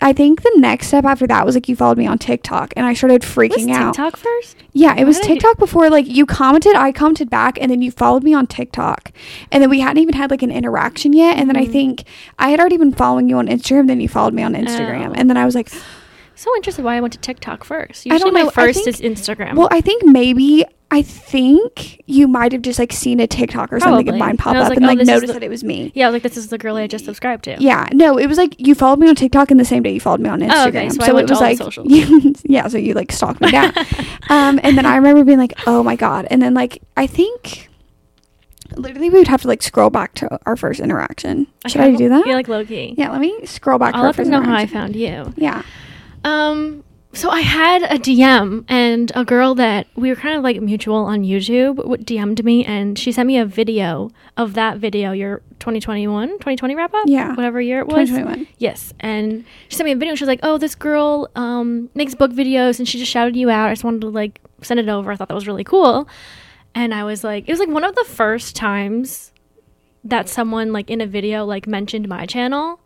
I 0.00 0.12
think 0.12 0.42
the 0.42 0.52
next 0.56 0.86
step 0.88 1.04
after 1.04 1.26
that 1.26 1.44
was 1.44 1.54
like 1.54 1.68
you 1.68 1.76
followed 1.76 1.98
me 1.98 2.06
on 2.06 2.16
TikTok, 2.18 2.72
and 2.76 2.86
I 2.86 2.94
started 2.94 3.22
Was 3.24 3.30
freaking 3.34 3.74
out. 3.74 3.94
TikTok 3.94 4.16
first? 4.16 4.56
Yeah, 4.72 4.94
it 4.96 5.04
was 5.04 5.18
I 5.18 5.22
TikTok 5.22 5.58
before. 5.58 5.90
Like 5.90 6.06
you 6.06 6.24
commented, 6.24 6.74
I 6.76 6.92
commented 6.92 7.28
back, 7.28 7.58
and 7.60 7.70
then 7.70 7.82
you 7.82 7.90
followed 7.90 8.22
me 8.22 8.32
on 8.32 8.46
TikTok, 8.46 9.12
and 9.50 9.62
then 9.62 9.68
we 9.68 9.80
hadn't 9.80 9.98
even 9.98 10.14
had 10.14 10.30
like 10.30 10.42
an 10.42 10.50
interaction 10.50 11.12
yet. 11.12 11.36
And 11.36 11.48
then 11.48 11.56
I 11.56 11.66
Mhm. 11.66 11.72
think 11.72 12.04
I 12.38 12.50
had 12.50 12.60
already 12.60 12.76
been 12.78 12.92
following 12.92 13.28
you 13.28 13.36
on 13.36 13.48
Instagram. 13.48 13.86
Then 13.86 14.00
you 14.00 14.08
followed 14.08 14.32
me 14.34 14.42
on 14.42 14.54
Instagram, 14.54 15.10
Oh. 15.10 15.14
and 15.14 15.28
then 15.28 15.36
I 15.36 15.44
was 15.44 15.54
like. 15.54 15.70
So 16.34 16.50
interested 16.56 16.84
why 16.84 16.96
I 16.96 17.00
went 17.00 17.12
to 17.12 17.20
TikTok 17.20 17.62
first. 17.62 18.04
I 18.06 18.14
Usually 18.14 18.30
don't 18.30 18.34
my 18.34 18.42
know, 18.42 18.48
I 18.48 18.50
first 18.50 18.84
think- 18.84 18.88
is 18.88 19.00
Instagram. 19.00 19.54
Well, 19.54 19.68
I 19.70 19.80
think 19.80 20.04
maybe 20.04 20.64
I 20.94 21.00
think 21.00 22.02
you 22.06 22.28
might 22.28 22.52
have 22.52 22.60
just 22.60 22.78
like 22.78 22.92
seen 22.92 23.18
a 23.18 23.26
TikTok 23.26 23.72
or 23.72 23.80
something 23.80 24.10
of 24.10 24.16
mine 24.16 24.36
pop 24.36 24.48
And 24.48 24.58
I 24.58 24.60
was 24.60 24.66
up 24.66 24.70
like, 24.70 24.76
and 24.76 24.84
oh, 24.84 24.88
like 24.88 24.98
this 24.98 25.08
is 25.08 25.14
noticed 25.14 25.26
the- 25.32 25.40
that 25.40 25.42
it 25.46 25.48
was 25.48 25.64
me. 25.64 25.90
yeah, 25.94 26.10
like 26.10 26.22
this 26.22 26.36
is 26.36 26.48
the 26.48 26.58
girl 26.58 26.76
I 26.76 26.86
just 26.86 27.06
subscribed 27.06 27.44
to. 27.44 27.56
Yeah, 27.58 27.88
no, 27.94 28.18
it 28.18 28.26
was 28.26 28.36
like 28.36 28.54
you 28.58 28.74
followed 28.74 28.98
me 28.98 29.08
on 29.08 29.14
TikTok 29.14 29.50
and 29.50 29.58
the 29.58 29.64
same 29.64 29.82
day 29.82 29.92
you 29.94 30.00
followed 30.00 30.20
me 30.20 30.28
on 30.28 30.40
Instagram. 30.40 30.52
Oh, 30.64 30.68
okay, 30.68 30.88
so 30.90 31.02
I 31.02 31.12
went 31.12 31.24
it 31.24 31.28
to 31.28 31.32
was 31.32 31.40
all 31.40 31.40
the 31.40 31.44
like, 31.44 31.58
socials. 31.58 32.42
yeah, 32.44 32.68
so 32.68 32.76
you 32.76 32.92
like 32.92 33.10
stalked 33.10 33.40
me 33.40 33.50
down. 33.50 33.72
um, 34.28 34.60
and 34.62 34.76
then 34.76 34.84
I 34.84 34.96
remember 34.96 35.24
being 35.24 35.38
like, 35.38 35.54
oh 35.66 35.82
my 35.82 35.96
god, 35.96 36.26
and 36.30 36.42
then 36.42 36.52
like 36.52 36.82
I 36.94 37.06
think 37.06 37.70
literally 38.76 39.08
we 39.08 39.18
would 39.18 39.28
have 39.28 39.40
to 39.42 39.48
like 39.48 39.62
scroll 39.62 39.88
back 39.88 40.14
to 40.16 40.38
our 40.44 40.56
first 40.56 40.78
interaction. 40.78 41.46
Should 41.66 41.80
I 41.80 41.94
do 41.94 42.10
that? 42.10 42.24
feel 42.24 42.34
like 42.34 42.48
low 42.48 42.66
key. 42.66 42.94
yeah, 42.98 43.10
let 43.10 43.20
me 43.22 43.46
scroll 43.46 43.78
back. 43.78 43.92
to 43.92 43.96
I'll 43.96 44.02
our 44.02 44.08
let 44.08 44.16
them 44.16 44.24
first 44.26 44.30
know 44.30 44.42
how 44.42 44.50
I 44.56 44.62
interaction. 44.64 44.74
found 44.78 44.96
you. 44.96 45.34
Yeah. 45.38 45.62
Um, 46.24 46.84
so 47.14 47.28
I 47.28 47.40
had 47.40 47.82
a 47.82 47.98
DM 47.98 48.64
and 48.68 49.12
a 49.14 49.24
girl 49.24 49.54
that 49.56 49.86
we 49.96 50.08
were 50.08 50.16
kind 50.16 50.36
of 50.36 50.42
like 50.42 50.60
mutual 50.60 50.96
on 50.96 51.22
YouTube 51.22 51.76
DM'd 52.04 52.44
me 52.44 52.64
and 52.64 52.98
she 52.98 53.12
sent 53.12 53.26
me 53.26 53.38
a 53.38 53.44
video 53.44 54.10
of 54.36 54.54
that 54.54 54.78
video, 54.78 55.12
your 55.12 55.42
2021, 55.58 56.28
2020 56.28 56.74
wrap 56.74 56.94
up? 56.94 57.04
Yeah. 57.06 57.34
Whatever 57.34 57.60
year 57.60 57.80
it 57.80 57.86
was. 57.86 58.08
2021. 58.08 58.48
Yes. 58.58 58.94
And 59.00 59.44
she 59.68 59.76
sent 59.76 59.84
me 59.86 59.92
a 59.92 59.96
video 59.96 60.10
and 60.10 60.18
she 60.18 60.24
was 60.24 60.28
like, 60.28 60.40
oh, 60.42 60.58
this 60.58 60.74
girl 60.74 61.30
um, 61.36 61.90
makes 61.94 62.14
book 62.14 62.32
videos 62.32 62.78
and 62.78 62.88
she 62.88 62.98
just 62.98 63.10
shouted 63.10 63.36
you 63.36 63.50
out. 63.50 63.68
I 63.68 63.72
just 63.72 63.84
wanted 63.84 64.00
to 64.02 64.08
like 64.08 64.40
send 64.62 64.80
it 64.80 64.88
over. 64.88 65.12
I 65.12 65.16
thought 65.16 65.28
that 65.28 65.34
was 65.34 65.46
really 65.46 65.64
cool. 65.64 66.08
And 66.74 66.94
I 66.94 67.04
was 67.04 67.22
like, 67.22 67.48
it 67.48 67.52
was 67.52 67.60
like 67.60 67.68
one 67.68 67.84
of 67.84 67.94
the 67.94 68.04
first 68.04 68.56
times 68.56 69.32
that 70.04 70.28
someone 70.28 70.72
like 70.72 70.90
in 70.90 71.00
a 71.00 71.06
video 71.06 71.44
like 71.44 71.66
mentioned 71.66 72.08
my 72.08 72.26
channel. 72.26 72.80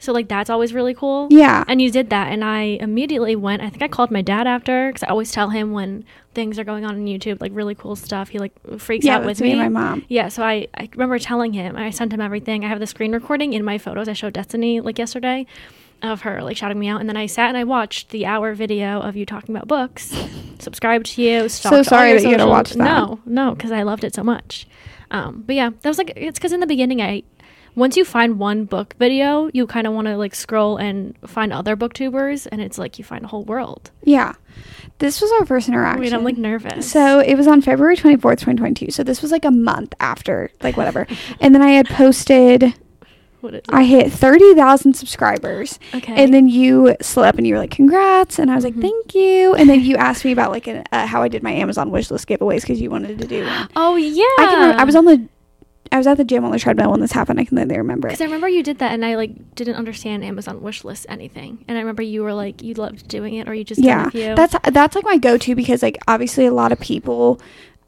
So 0.00 0.12
like 0.12 0.28
that's 0.28 0.48
always 0.48 0.72
really 0.72 0.94
cool. 0.94 1.28
Yeah. 1.30 1.62
And 1.68 1.80
you 1.80 1.90
did 1.90 2.08
that, 2.10 2.32
and 2.32 2.42
I 2.42 2.62
immediately 2.80 3.36
went. 3.36 3.62
I 3.62 3.68
think 3.68 3.82
I 3.82 3.88
called 3.88 4.10
my 4.10 4.22
dad 4.22 4.46
after 4.46 4.88
because 4.88 5.02
I 5.02 5.08
always 5.08 5.30
tell 5.30 5.50
him 5.50 5.72
when 5.72 6.04
things 6.34 6.58
are 6.58 6.64
going 6.64 6.86
on 6.86 6.94
on 6.94 7.04
YouTube, 7.04 7.40
like 7.40 7.52
really 7.54 7.74
cool 7.74 7.94
stuff. 7.94 8.30
He 8.30 8.38
like 8.38 8.52
freaks 8.78 9.04
yeah, 9.04 9.18
out 9.18 9.26
with 9.26 9.40
me 9.40 9.52
me. 9.52 9.60
and 9.60 9.60
my 9.60 9.68
mom. 9.68 10.04
Yeah, 10.08 10.28
so 10.28 10.42
I, 10.42 10.68
I 10.74 10.88
remember 10.92 11.18
telling 11.18 11.52
him. 11.52 11.76
I 11.76 11.90
sent 11.90 12.14
him 12.14 12.20
everything. 12.22 12.64
I 12.64 12.68
have 12.68 12.80
the 12.80 12.86
screen 12.86 13.12
recording 13.12 13.52
in 13.52 13.62
my 13.62 13.76
photos. 13.76 14.08
I 14.08 14.14
showed 14.14 14.32
Destiny 14.32 14.80
like 14.80 14.98
yesterday 14.98 15.46
of 16.02 16.22
her 16.22 16.42
like 16.42 16.56
shouting 16.56 16.78
me 16.78 16.88
out, 16.88 17.00
and 17.00 17.08
then 17.08 17.18
I 17.18 17.26
sat 17.26 17.48
and 17.48 17.58
I 17.58 17.64
watched 17.64 18.08
the 18.08 18.24
hour 18.24 18.54
video 18.54 19.00
of 19.00 19.16
you 19.16 19.26
talking 19.26 19.54
about 19.54 19.68
books. 19.68 20.16
subscribed 20.60 21.06
to 21.06 21.22
you. 21.22 21.48
so 21.50 21.82
sorry 21.82 22.14
that 22.14 22.22
you 22.22 22.30
had 22.30 22.38
to 22.38 22.46
watch 22.46 22.70
that. 22.70 22.78
No, 22.78 23.20
no, 23.26 23.54
because 23.54 23.70
I 23.70 23.82
loved 23.82 24.04
it 24.04 24.14
so 24.14 24.22
much. 24.22 24.66
Um, 25.10 25.42
but 25.46 25.56
yeah, 25.56 25.70
that 25.70 25.88
was 25.88 25.98
like 25.98 26.12
it's 26.16 26.38
because 26.38 26.52
in 26.52 26.60
the 26.60 26.66
beginning 26.66 27.02
I 27.02 27.22
once 27.74 27.96
you 27.96 28.04
find 28.04 28.38
one 28.38 28.64
book 28.64 28.94
video, 28.98 29.50
you 29.54 29.66
kind 29.66 29.86
of 29.86 29.92
want 29.92 30.06
to 30.06 30.16
like 30.16 30.34
scroll 30.34 30.76
and 30.76 31.16
find 31.26 31.52
other 31.52 31.76
booktubers, 31.76 32.46
and 32.50 32.60
it's 32.60 32.78
like 32.78 32.98
you 32.98 33.04
find 33.04 33.24
a 33.24 33.28
whole 33.28 33.44
world. 33.44 33.90
Yeah. 34.02 34.34
This 34.98 35.20
was 35.22 35.30
our 35.32 35.46
first 35.46 35.68
I 35.68 35.72
interaction. 35.72 36.00
mean, 36.02 36.12
I'm 36.14 36.24
like 36.24 36.36
nervous. 36.36 36.90
So 36.90 37.20
it 37.20 37.34
was 37.36 37.46
on 37.46 37.62
February 37.62 37.96
24th, 37.96 38.38
2022. 38.40 38.90
So 38.90 39.02
this 39.02 39.22
was 39.22 39.30
like 39.32 39.44
a 39.44 39.50
month 39.50 39.94
after, 40.00 40.50
like 40.62 40.76
whatever. 40.76 41.06
and 41.40 41.54
then 41.54 41.62
I 41.62 41.70
had 41.70 41.86
posted, 41.88 42.74
what 43.40 43.54
is 43.54 43.62
I 43.70 43.84
hit 43.84 44.12
30,000 44.12 44.92
subscribers. 44.94 45.78
okay. 45.94 46.22
And 46.22 46.34
then 46.34 46.48
you 46.48 46.94
slid 47.00 47.26
up 47.26 47.36
and 47.38 47.46
you 47.46 47.54
were 47.54 47.60
like, 47.60 47.70
congrats. 47.70 48.38
And 48.38 48.50
I 48.50 48.54
was 48.56 48.64
like, 48.64 48.74
Mhm. 48.74 48.82
thank 48.82 49.14
you. 49.14 49.54
And 49.54 49.70
then 49.70 49.80
you 49.80 49.96
asked 49.96 50.26
me 50.26 50.32
about 50.32 50.50
like 50.50 50.66
an, 50.66 50.84
uh, 50.92 51.06
how 51.06 51.22
I 51.22 51.28
did 51.28 51.42
my 51.42 51.52
Amazon 51.52 51.90
wishlist 51.90 52.26
giveaways 52.26 52.60
because 52.62 52.80
you 52.82 52.90
wanted 52.90 53.18
to 53.20 53.26
do 53.26 53.46
one. 53.46 53.68
oh 53.76 53.96
yeah, 53.96 54.22
I 54.38 54.44
can 54.46 54.60
remember, 54.60 54.80
I 54.80 54.84
was 54.84 54.96
on 54.96 55.04
the, 55.06 55.26
I 55.92 55.98
was 55.98 56.06
at 56.06 56.16
the 56.16 56.24
gym 56.24 56.44
on 56.44 56.52
the 56.52 56.58
treadmill 56.58 56.90
when 56.92 57.00
this 57.00 57.12
happened. 57.12 57.40
I 57.40 57.44
can 57.44 57.56
literally 57.56 57.78
remember. 57.78 58.08
Because 58.08 58.20
I 58.20 58.24
remember 58.24 58.48
you 58.48 58.62
did 58.62 58.78
that, 58.78 58.92
and 58.92 59.04
I 59.04 59.16
like 59.16 59.54
didn't 59.54 59.74
understand 59.74 60.24
Amazon 60.24 60.62
wish 60.62 60.84
list 60.84 61.06
anything. 61.08 61.64
And 61.66 61.76
I 61.76 61.80
remember 61.80 62.02
you 62.02 62.22
were 62.22 62.34
like, 62.34 62.62
you 62.62 62.74
loved 62.74 63.08
doing 63.08 63.34
it, 63.34 63.48
or 63.48 63.54
you 63.54 63.64
just 63.64 63.80
yeah 63.80 64.08
that's 64.34 64.54
that's 64.70 64.94
like 64.94 65.04
my 65.04 65.18
go-to 65.18 65.54
because 65.54 65.82
like 65.82 65.98
obviously 66.06 66.46
a 66.46 66.52
lot 66.52 66.72
of 66.72 66.80
people 66.80 67.40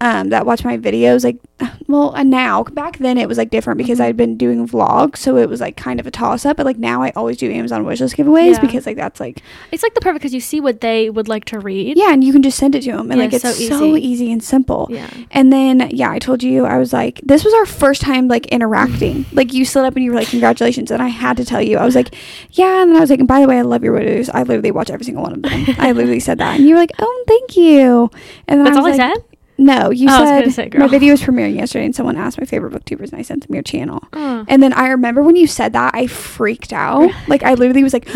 um, 0.03 0.29
that 0.31 0.45
watch 0.45 0.65
my 0.65 0.77
videos 0.77 1.23
like 1.25 1.37
well 1.87 2.13
and 2.15 2.29
now 2.29 2.65
back 2.65 2.99
then 2.99 3.17
it 3.19 3.29
was 3.29 3.39
like 3.39 3.51
different 3.51 3.79
because 3.79 3.99
Mhm. 3.99 4.05
i'd 4.07 4.17
been 4.17 4.37
doing 4.37 4.67
vlogs 4.69 5.19
so 5.19 5.37
it 5.37 5.49
was 5.49 5.61
like 5.61 5.77
kind 5.77 6.01
of 6.01 6.07
a 6.07 6.11
toss-up 6.11 6.57
but 6.57 6.67
like 6.67 6.77
now 6.79 7.03
i 7.03 7.11
always 7.15 7.37
do 7.37 7.51
amazon 7.51 7.85
wishlist 7.85 8.17
giveaways 8.17 8.55
Yeah. 8.55 8.61
because 8.63 8.85
like 8.85 8.97
that's 8.97 9.21
like 9.21 9.41
it's 9.71 9.83
like 9.83 9.95
the 9.95 10.01
perfect 10.01 10.21
because 10.23 10.35
you 10.35 10.41
see 10.41 10.61
what 10.61 10.81
they 10.81 11.09
would 11.09 11.29
like 11.29 11.45
to 11.47 11.59
read. 11.61 11.97
yeah 11.97 12.13
and 12.13 12.25
you 12.25 12.33
can 12.33 12.43
just 12.43 12.59
send 12.59 12.75
it 12.75 12.83
to 12.83 12.93
them 12.93 13.11
and 13.13 13.19
Yeah, 13.21 13.25
like 13.27 13.33
it's 13.35 13.43
so 13.45 13.53
so 13.53 13.97
easy. 13.97 14.09
easy. 14.09 14.33
and 14.33 14.43
simple 14.43 14.89
Yeah. 14.91 15.09
and 15.31 15.53
then 15.53 15.89
yeah 15.93 16.11
i 16.11 16.19
told 16.19 16.43
you 16.43 16.65
i 16.67 16.79
was 16.79 16.93
like 16.93 17.21
this 17.23 17.45
was 17.45 17.55
our 17.55 17.67
first 17.67 18.03
time 18.03 18.27
like 18.29 18.47
interacting 18.47 19.25
like 19.33 19.53
you 19.55 19.65
slid 19.65 19.85
up 19.85 19.95
and 19.95 20.05
you 20.05 20.11
were 20.11 20.19
like 20.19 20.29
congratulations 20.29 20.91
and 20.91 21.01
i 21.01 21.09
had 21.09 21.37
to 21.37 21.45
tell 21.45 21.63
you 21.63 21.79
i 21.79 21.85
was 21.85 21.95
like 21.95 22.13
yeah 22.53 22.83
and 22.83 22.91
then 22.91 22.97
i 22.97 23.01
was 23.01 23.11
like 23.11 23.21
and 23.21 23.29
by 23.29 23.41
the 23.41 23.47
way 23.47 23.59
i 23.59 23.63
love 23.63 23.85
your 23.85 23.95
videos 23.99 24.29
i 24.35 24.43
literally 24.43 24.73
watch 24.73 24.91
every 24.91 25.05
single 25.05 25.23
one 25.23 25.33
of 25.35 25.43
them 25.43 25.53
i 25.79 25.93
literally 25.93 26.21
said 26.21 26.39
that 26.39 26.57
and 26.59 26.67
you 26.69 26.75
were 26.75 26.81
like 26.81 26.93
oh 26.99 27.25
thank 27.29 27.57
you 27.57 28.11
and 28.49 28.59
then 28.59 28.65
That's 28.65 28.77
all 28.77 28.83
was 28.85 28.99
I 28.99 29.13
said. 29.15 29.25
No 29.63 29.91
you 29.91 30.07
Oh, 30.11 30.25
said 30.25 30.53
say, 30.53 30.69
my 30.79 30.87
video 30.89 31.13
was 31.13 31.23
premiering 31.23 31.55
yesterday 31.57 31.85
and 31.85 31.95
someone 31.95 32.17
asked 32.17 32.39
my 32.39 32.45
favorite 32.47 32.73
booktubers 32.73 33.11
and 33.11 33.19
i 33.19 33.23
sent 33.23 33.47
them 33.47 33.55
your 33.55 33.63
channel 33.63 34.03
Oh. 34.13 34.45
and 34.49 34.63
then 34.63 34.73
i 34.75 34.89
remember 34.89 35.23
when 35.23 35.37
you 35.37 35.47
said 35.47 35.73
that 35.73 35.95
i 35.95 36.07
freaked 36.07 36.73
out 36.73 37.11
like 37.29 37.43
i 37.43 37.55
literally 37.55 37.83
was 37.83 37.93
like 37.93 38.07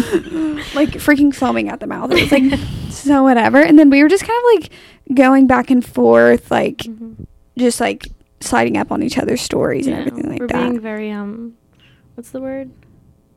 like 0.75 0.91
freaking 1.01 1.35
foaming 1.35 1.69
at 1.69 1.81
the 1.81 1.87
mouth 1.87 2.11
it 2.13 2.21
was 2.23 2.33
like 2.33 2.59
so 2.91 3.23
whatever 3.23 3.59
and 3.63 3.79
then 3.79 3.91
we 3.91 4.03
were 4.03 4.09
just 4.09 4.25
kind 4.25 4.39
of 4.39 4.61
like 4.61 4.73
going 5.15 5.47
back 5.47 5.71
and 5.71 5.85
forth 5.87 6.51
like 6.51 6.79
Mhm. 6.79 7.27
just 7.57 7.81
like 7.81 8.09
sliding 8.41 8.77
up 8.77 8.93
on 8.93 9.03
each 9.03 9.17
other's 9.19 9.41
stories 9.41 9.87
and 9.87 9.97
everything 9.97 10.29
like 10.31 10.41
we're 10.41 10.47
that. 10.49 10.61
being 10.71 10.81
very 10.81 11.11
um, 11.11 11.55
what's 12.17 12.31
the 12.31 12.41
word? 12.41 12.71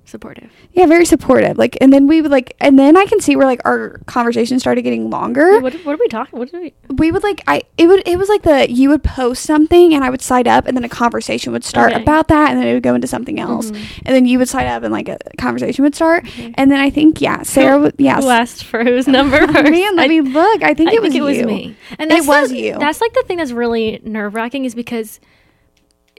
Supportive. 0.09 0.49
yeah, 0.73 0.85
very 0.87 1.05
supportive. 1.05 1.57
Like, 1.57 1.77
and 1.81 1.93
then 1.93 2.07
we 2.07 2.21
would 2.21 2.31
like, 2.31 2.55
and 2.59 2.77
then 2.79 2.97
I 2.97 3.05
can 3.05 3.19
see 3.21 3.35
where 3.35 3.45
like 3.45 3.61
our 3.65 3.99
conversation 4.07 4.59
started 4.59 4.81
getting 4.81 5.09
longer. 5.09 5.53
Wait, 5.53 5.63
what, 5.63 5.73
what 5.85 5.93
are 5.95 5.99
we 5.99 6.07
talking? 6.07 6.39
What 6.39 6.51
did 6.51 6.59
we? 6.61 6.73
we 6.95 7.11
would 7.11 7.23
like, 7.23 7.41
I 7.47 7.61
it 7.77 7.87
would 7.87 8.01
it 8.07 8.17
was 8.17 8.27
like 8.29 8.41
the 8.41 8.71
you 8.71 8.89
would 8.89 9.03
post 9.03 9.43
something 9.43 9.93
and 9.93 10.03
I 10.03 10.09
would 10.09 10.21
side 10.21 10.47
up 10.47 10.65
and 10.67 10.75
then 10.75 10.83
a 10.83 10.89
conversation 10.89 11.53
would 11.53 11.63
start 11.63 11.93
Okay. 11.93 12.01
about 12.01 12.27
that 12.29 12.49
and 12.51 12.59
then 12.59 12.67
it 12.67 12.73
would 12.73 12.83
go 12.83 12.95
into 12.95 13.07
something 13.07 13.39
else 13.39 13.71
Mhm. 13.71 14.01
and 14.05 14.15
then 14.15 14.25
you 14.25 14.39
would 14.39 14.49
side 14.49 14.65
up 14.67 14.83
and 14.83 14.91
like 14.91 15.07
a 15.09 15.17
conversation 15.37 15.83
would 15.83 15.95
start 15.95 16.25
Okay. 16.25 16.53
and 16.57 16.71
then 16.71 16.79
I 16.79 16.89
think 16.89 17.21
yeah 17.21 17.43
Sara 17.43 17.77
would 17.79 17.95
yeah 17.99 18.19
Who 18.19 18.29
asked 18.29 18.63
for 18.63 18.83
whose 18.83 19.07
number 19.17 19.37
first? 19.47 19.69
man 19.71 19.95
let 19.95 20.05
I- 20.05 20.07
me 20.07 20.21
look 20.21 20.63
I 20.63 20.73
think 20.73 20.89
I 20.89 20.93
it 20.95 21.01
was 21.01 21.11
think 21.13 21.21
it 21.21 21.25
was 21.25 21.43
me. 21.45 21.75
And 21.99 22.11
It 22.11 22.25
was 22.25 22.49
the- 22.49 22.57
you. 22.59 22.77
That's 22.79 22.99
like 23.01 23.13
the 23.13 23.23
thing 23.27 23.37
that's 23.37 23.51
really 23.51 24.01
nerve 24.03 24.33
wracking 24.33 24.65
is 24.65 24.73
because 24.75 25.19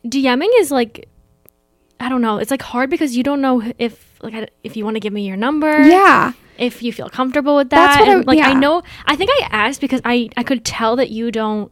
DMing 0.06 0.48
is 0.58 0.70
like, 0.70 1.09
I 2.00 2.08
don't 2.08 2.22
know. 2.22 2.38
It's 2.38 2.50
like 2.50 2.62
hard 2.62 2.90
because 2.90 3.16
you 3.16 3.22
don't 3.22 3.40
know 3.40 3.62
if 3.78 4.18
like 4.22 4.50
if 4.64 4.76
you 4.76 4.84
want 4.84 4.96
to 4.96 5.00
give 5.00 5.12
me 5.12 5.26
your 5.26 5.36
number. 5.36 5.82
yeah 5.86 6.32
If 6.58 6.82
you 6.82 6.92
feel 6.92 7.08
comfortable 7.08 7.56
with 7.56 7.70
that. 7.70 7.76
That's 7.76 7.96
that. 7.98 8.00
what 8.02 8.08
I- 8.08 8.14
and, 8.18 8.26
like 8.26 8.40
I 8.40 8.54
know. 8.54 8.82
I 9.06 9.16
think 9.16 9.30
I 9.30 9.48
asked 9.50 9.80
because 9.80 10.00
I 10.04 10.28
I 10.36 10.42
could 10.42 10.64
tell 10.64 10.96
that 10.96 11.10
you 11.10 11.30
don't 11.30 11.70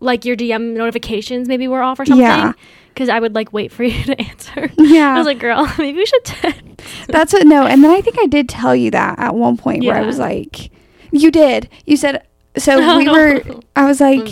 like 0.00 0.24
your 0.24 0.36
DM 0.36 0.74
notifications 0.74 1.46
maybe 1.48 1.66
were 1.68 1.82
off 1.82 1.98
or 2.00 2.06
something. 2.06 2.22
Yeah. 2.24 2.52
Because 2.94 3.08
I 3.08 3.20
would 3.20 3.34
like 3.34 3.52
wait 3.52 3.70
for 3.72 3.84
you 3.90 4.02
to 4.04 4.20
answer. 4.20 4.70
yeah 4.78 5.14
I 5.14 5.18
was 5.18 5.26
like, 5.26 5.38
girl, 5.38 5.66
maybe 5.78 5.98
we 5.98 6.06
should. 6.06 6.24
text." 6.24 6.62
That's 7.08 7.32
what 7.32 7.46
no, 7.46 7.66
and 7.66 7.82
then 7.84 7.90
I 7.90 8.00
think 8.00 8.16
I 8.18 8.26
did 8.26 8.48
tell 8.48 8.74
you 8.74 8.90
that 8.92 9.18
at 9.18 9.34
one 9.34 9.56
point 9.56 9.84
where 9.84 9.96
I 9.96 10.02
was 10.02 10.18
like, 10.18 10.70
you 11.10 11.30
did. 11.30 11.68
You 11.86 11.96
said 11.96 12.26
so. 12.56 12.96
We 12.98 13.08
were. 13.16 13.42
I 13.76 13.84
was 13.86 14.00
like. 14.00 14.26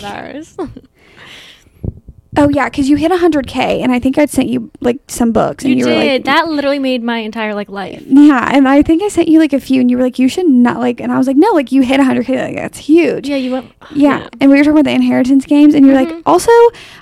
Oh 2.37 2.47
yeah, 2.47 2.65
because 2.69 2.87
you 2.87 2.95
hit 2.95 3.11
100k, 3.11 3.81
and 3.81 3.91
I 3.91 3.97
think 3.99 4.17
I'd 4.19 4.29
sent 4.29 4.49
you 4.49 4.69
like 4.81 4.99
some 5.07 5.31
books, 5.31 5.63
and 5.65 5.71
You, 5.73 5.79
you, 5.79 5.85
did. 5.85 5.97
were 5.97 6.13
like, 6.13 6.23
that 6.25 6.47
literally 6.47 6.77
made 6.77 7.01
my 7.01 7.17
entire 7.17 7.55
like 7.55 7.69
life. 7.69 8.03
yeah, 8.05 8.47
and 8.53 8.67
I 8.67 8.83
think 8.83 9.01
I 9.01 9.07
sent 9.07 9.29
you 9.29 9.39
like 9.39 9.51
a 9.51 9.59
few, 9.59 9.81
and 9.81 9.89
you 9.89 9.97
were 9.97 10.03
like, 10.03 10.19
you 10.19 10.29
should 10.29 10.47
not 10.47 10.77
like, 10.79 10.99
and 11.01 11.11
I 11.11 11.17
was 11.17 11.25
like, 11.25 11.37
no, 11.37 11.49
like 11.53 11.71
you 11.71 11.81
hit 11.81 11.99
100k, 11.99 12.29
like 12.29 12.55
that's 12.55 12.77
huge. 12.77 13.27
Yeah, 13.27 13.37
you 13.37 13.51
went. 13.53 13.71
Yeah. 13.95 14.27
and 14.39 14.51
we 14.51 14.57
were 14.57 14.63
talking 14.63 14.73
about 14.73 14.85
the 14.85 14.91
inheritance 14.91 15.45
games, 15.47 15.73
and 15.73 15.83
you're 15.85 15.95
like, 15.95 16.09
Mhm. 16.09 16.21
also, 16.27 16.51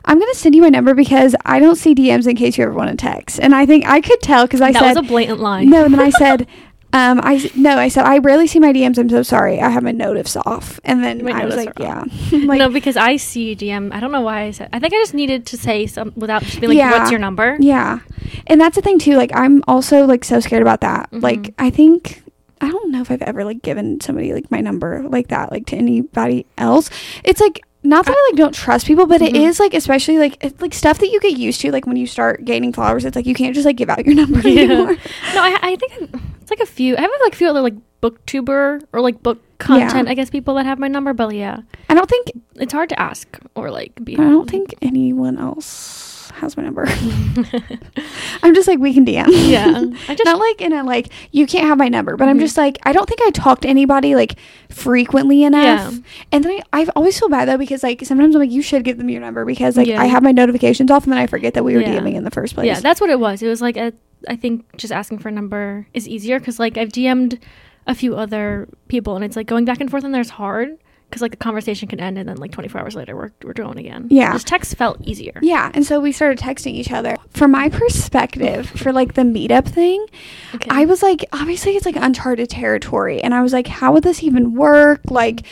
I'm 0.05 0.17
gonna 0.17 0.33
send 0.33 0.55
you 0.55 0.61
my 0.61 0.69
number 0.69 0.93
because 0.93 1.35
I 1.45 1.59
don't 1.59 1.75
see 1.75 1.93
DMs 1.93 2.25
in 2.25 2.37
case 2.37 2.57
you 2.57 2.63
ever 2.63 2.73
want 2.73 2.89
to 2.91 2.95
text, 2.95 3.37
and 3.41 3.53
I 3.53 3.65
think 3.65 3.85
I 3.85 3.99
could 3.99 4.21
tell 4.21 4.45
because 4.45 4.61
I 4.61 4.71
that 4.71 4.79
said 4.79 4.87
was 4.95 5.05
a 5.05 5.09
blatant 5.09 5.41
lie. 5.41 5.65
no, 5.65 5.83
and 5.83 5.93
then 5.93 5.99
I 6.01 6.09
said. 6.11 6.47
Um, 6.93 7.19
I 7.21 7.51
no, 7.55 7.77
I 7.77 7.89
said 7.89 8.05
I 8.05 8.17
rarely 8.19 8.47
see 8.47 8.59
my 8.59 8.71
DMs. 8.71 8.97
I'm 8.97 9.09
so 9.09 9.21
sorry. 9.21 9.59
I 9.59 9.69
have 9.69 9.83
my 9.83 9.91
notifs 9.91 10.35
off, 10.37 10.79
and 10.85 11.03
then 11.03 11.23
My 11.23 11.41
I 11.41 11.45
was 11.45 11.55
like, 11.55 11.77
yeah, 11.79 12.03
like 12.31 12.59
no, 12.59 12.69
because 12.69 12.95
I 12.95 13.17
see 13.17 13.55
DM. 13.55 13.93
I 13.93 13.99
don't 13.99 14.11
know 14.11 14.21
why 14.21 14.43
I 14.43 14.51
said. 14.51 14.69
I 14.71 14.79
think 14.79 14.93
I 14.93 14.97
just 14.97 15.13
needed 15.13 15.45
to 15.47 15.57
say 15.57 15.85
some 15.85 16.13
without 16.15 16.43
just 16.43 16.59
being 16.61 16.69
like, 16.69 16.77
Yeah. 16.77 16.91
"What's 16.97 17.11
your 17.11 17.19
number?" 17.19 17.57
Yeah. 17.59 17.99
And 18.47 18.59
that's 18.59 18.75
the 18.75 18.81
thing 18.81 18.99
too. 18.99 19.15
Like 19.17 19.31
I'm 19.35 19.63
also 19.67 20.05
like 20.05 20.23
so 20.23 20.39
scared 20.39 20.61
about 20.61 20.81
that. 20.81 21.11
Mhm. 21.11 21.21
Like 21.21 21.53
I 21.59 21.69
think 21.69 22.23
I 22.61 22.71
don't 22.71 22.89
know 22.91 23.01
if 23.01 23.11
I've 23.11 23.21
ever 23.21 23.43
like 23.43 23.61
given 23.61 23.99
somebody 24.01 24.33
like 24.33 24.49
my 24.49 24.61
number 24.61 25.03
like 25.09 25.27
that 25.27 25.51
like 25.51 25.65
to 25.67 25.75
anybody 25.75 26.45
else. 26.57 26.89
It's 27.23 27.41
like 27.41 27.63
not 27.83 28.05
that 28.05 28.15
I 28.17 28.29
like 28.31 28.37
don't 28.37 28.55
trust 28.55 28.87
people, 28.87 29.05
but 29.05 29.21
it 29.21 29.33
Mhm. 29.33 29.45
is 29.47 29.59
like 29.59 29.73
especially 29.73 30.17
like 30.19 30.37
it's 30.43 30.59
like 30.61 30.73
stuff 30.73 30.99
that 30.99 31.09
you 31.09 31.19
get 31.19 31.37
used 31.37 31.59
to 31.61 31.71
like 31.71 31.85
when 31.85 31.97
you 31.97 32.07
start 32.07 32.45
gaining 32.45 32.71
followers. 32.73 33.03
It's 33.05 33.15
like 33.15 33.25
you 33.27 33.35
can't 33.35 33.53
just 33.53 33.65
like 33.65 33.75
give 33.75 33.89
out 33.89 34.05
your 34.05 34.15
number 34.23 34.39
Yeah. 34.47 34.61
anymore. 34.63 34.93
No, 35.35 35.41
I, 35.43 35.57
I 35.61 35.75
think 35.75 36.11
it's 36.47 36.59
like 36.61 36.65
a 36.65 36.71
few. 36.71 36.95
I 36.95 37.01
have 37.01 37.11
like 37.23 37.33
a 37.33 37.35
few 37.35 37.49
other 37.49 37.61
like 37.61 37.75
booktuber 38.01 38.81
or 38.93 39.01
like 39.01 39.21
book 39.21 39.41
content. 39.57 40.07
Yeah. 40.07 40.11
I 40.11 40.13
guess 40.13 40.29
people 40.29 40.53
that 40.55 40.65
have 40.65 40.79
my 40.79 40.87
number, 40.87 41.11
but 41.11 41.35
yeah, 41.35 41.59
I 41.89 41.93
don't 41.93 42.09
think 42.09 42.31
it's 42.55 42.71
hard 42.71 42.87
to 42.87 42.97
ask 42.97 43.37
or 43.53 43.69
like 43.69 44.01
be. 44.01 44.13
I 44.13 44.23
don't 44.29 44.49
think 44.49 44.73
anyone 44.81 45.37
else 45.37 46.06
has 46.37 46.55
my 46.57 46.63
number. 46.63 46.85
I'm 48.43 48.53
just 48.55 48.67
like 48.67 48.79
we 48.79 48.93
can 48.93 49.05
DM. 49.05 49.27
yeah, 49.49 49.65
I 50.07 50.15
just 50.15 50.25
not 50.25 50.39
like 50.39 50.61
in 50.61 50.73
a 50.73 50.83
like 50.83 51.09
you 51.31 51.47
can't 51.47 51.65
have 51.67 51.77
my 51.77 51.87
number, 51.87 52.15
but 52.17 52.27
I'm 52.29 52.37
Mhm. 52.37 52.41
just 52.41 52.57
like 52.57 52.77
I 52.83 52.93
don't 52.93 53.07
think 53.07 53.21
I 53.23 53.31
talk 53.31 53.61
to 53.61 53.67
anybody 53.67 54.15
like 54.15 54.35
frequently 54.69 55.43
enough. 55.43 55.93
Yeah. 55.93 55.99
And 56.31 56.43
then 56.43 56.51
I 56.73 56.81
I 56.83 56.85
always 56.95 57.19
feel 57.19 57.29
bad 57.29 57.47
though 57.47 57.57
because 57.57 57.83
like 57.83 58.03
sometimes 58.05 58.35
I'm 58.35 58.41
like 58.41 58.51
you 58.51 58.61
should 58.61 58.83
give 58.83 58.97
them 58.97 59.09
your 59.09 59.21
number 59.21 59.45
because 59.45 59.77
like 59.77 59.87
Yeah. 59.87 60.01
I 60.01 60.05
have 60.05 60.23
my 60.23 60.31
notifications 60.31 60.91
off 60.91 61.03
and 61.03 61.11
then 61.13 61.19
I 61.19 61.27
forget 61.27 61.53
that 61.55 61.63
we 61.63 61.73
were 61.75 61.81
Yeah. 61.81 61.99
DMing 61.99 62.15
in 62.15 62.23
the 62.23 62.31
first 62.31 62.53
place. 62.55 62.67
Yeah, 62.67 62.79
that's 62.79 63.01
what 63.01 63.09
it 63.09 63.19
was. 63.19 63.41
It 63.41 63.47
was 63.47 63.61
like 63.61 63.77
a, 63.77 63.93
I 64.27 64.35
think 64.35 64.65
just 64.77 64.91
asking 64.93 65.19
for 65.19 65.29
a 65.29 65.31
number 65.31 65.87
is 65.93 66.07
easier 66.07 66.39
because 66.39 66.59
like 66.59 66.77
I've 66.77 66.89
DM'd 66.89 67.39
a 67.87 67.95
few 67.95 68.15
other 68.15 68.67
people 68.89 69.15
and 69.15 69.23
it's 69.23 69.35
like 69.35 69.47
going 69.47 69.65
back 69.65 69.79
and 69.79 69.89
forth 69.89 70.03
and 70.03 70.13
there's 70.13 70.29
hard 70.31 70.77
because 71.09 71.21
like 71.21 71.31
the 71.31 71.37
conversation 71.37 71.87
can 71.87 71.99
end 71.99 72.17
and 72.17 72.27
then 72.27 72.35
like 72.37 72.51
24 72.51 72.81
hours 72.81 72.95
later 72.95 73.15
we're 73.15 73.31
we're 73.43 73.53
going 73.53 73.77
again. 73.79 74.07
Yeah. 74.09 74.33
just 74.33 74.47
text 74.47 74.75
felt 74.75 74.99
easier. 75.01 75.39
Yeah, 75.41 75.71
and 75.73 75.85
so 75.85 75.99
we 75.99 76.11
started 76.11 76.37
texting 76.37 76.73
each 76.73 76.91
other. 76.91 77.15
From 77.29 77.51
my 77.51 77.69
perspective, 77.69 78.69
for 78.69 78.91
like 78.91 79.13
the 79.13 79.21
meetup 79.23 79.65
thing, 79.67 80.05
Okay. 80.55 80.67
I 80.69 80.85
was 80.85 81.01
like, 81.01 81.23
obviously 81.31 81.75
it's 81.75 81.85
like 81.85 81.95
uncharted 81.95 82.49
territory, 82.49 83.21
and 83.21 83.33
I 83.33 83.41
was 83.41 83.53
like, 83.53 83.67
how 83.67 83.93
would 83.93 84.03
this 84.03 84.21
even 84.23 84.53
work? 84.53 85.01
Like, 85.09 85.43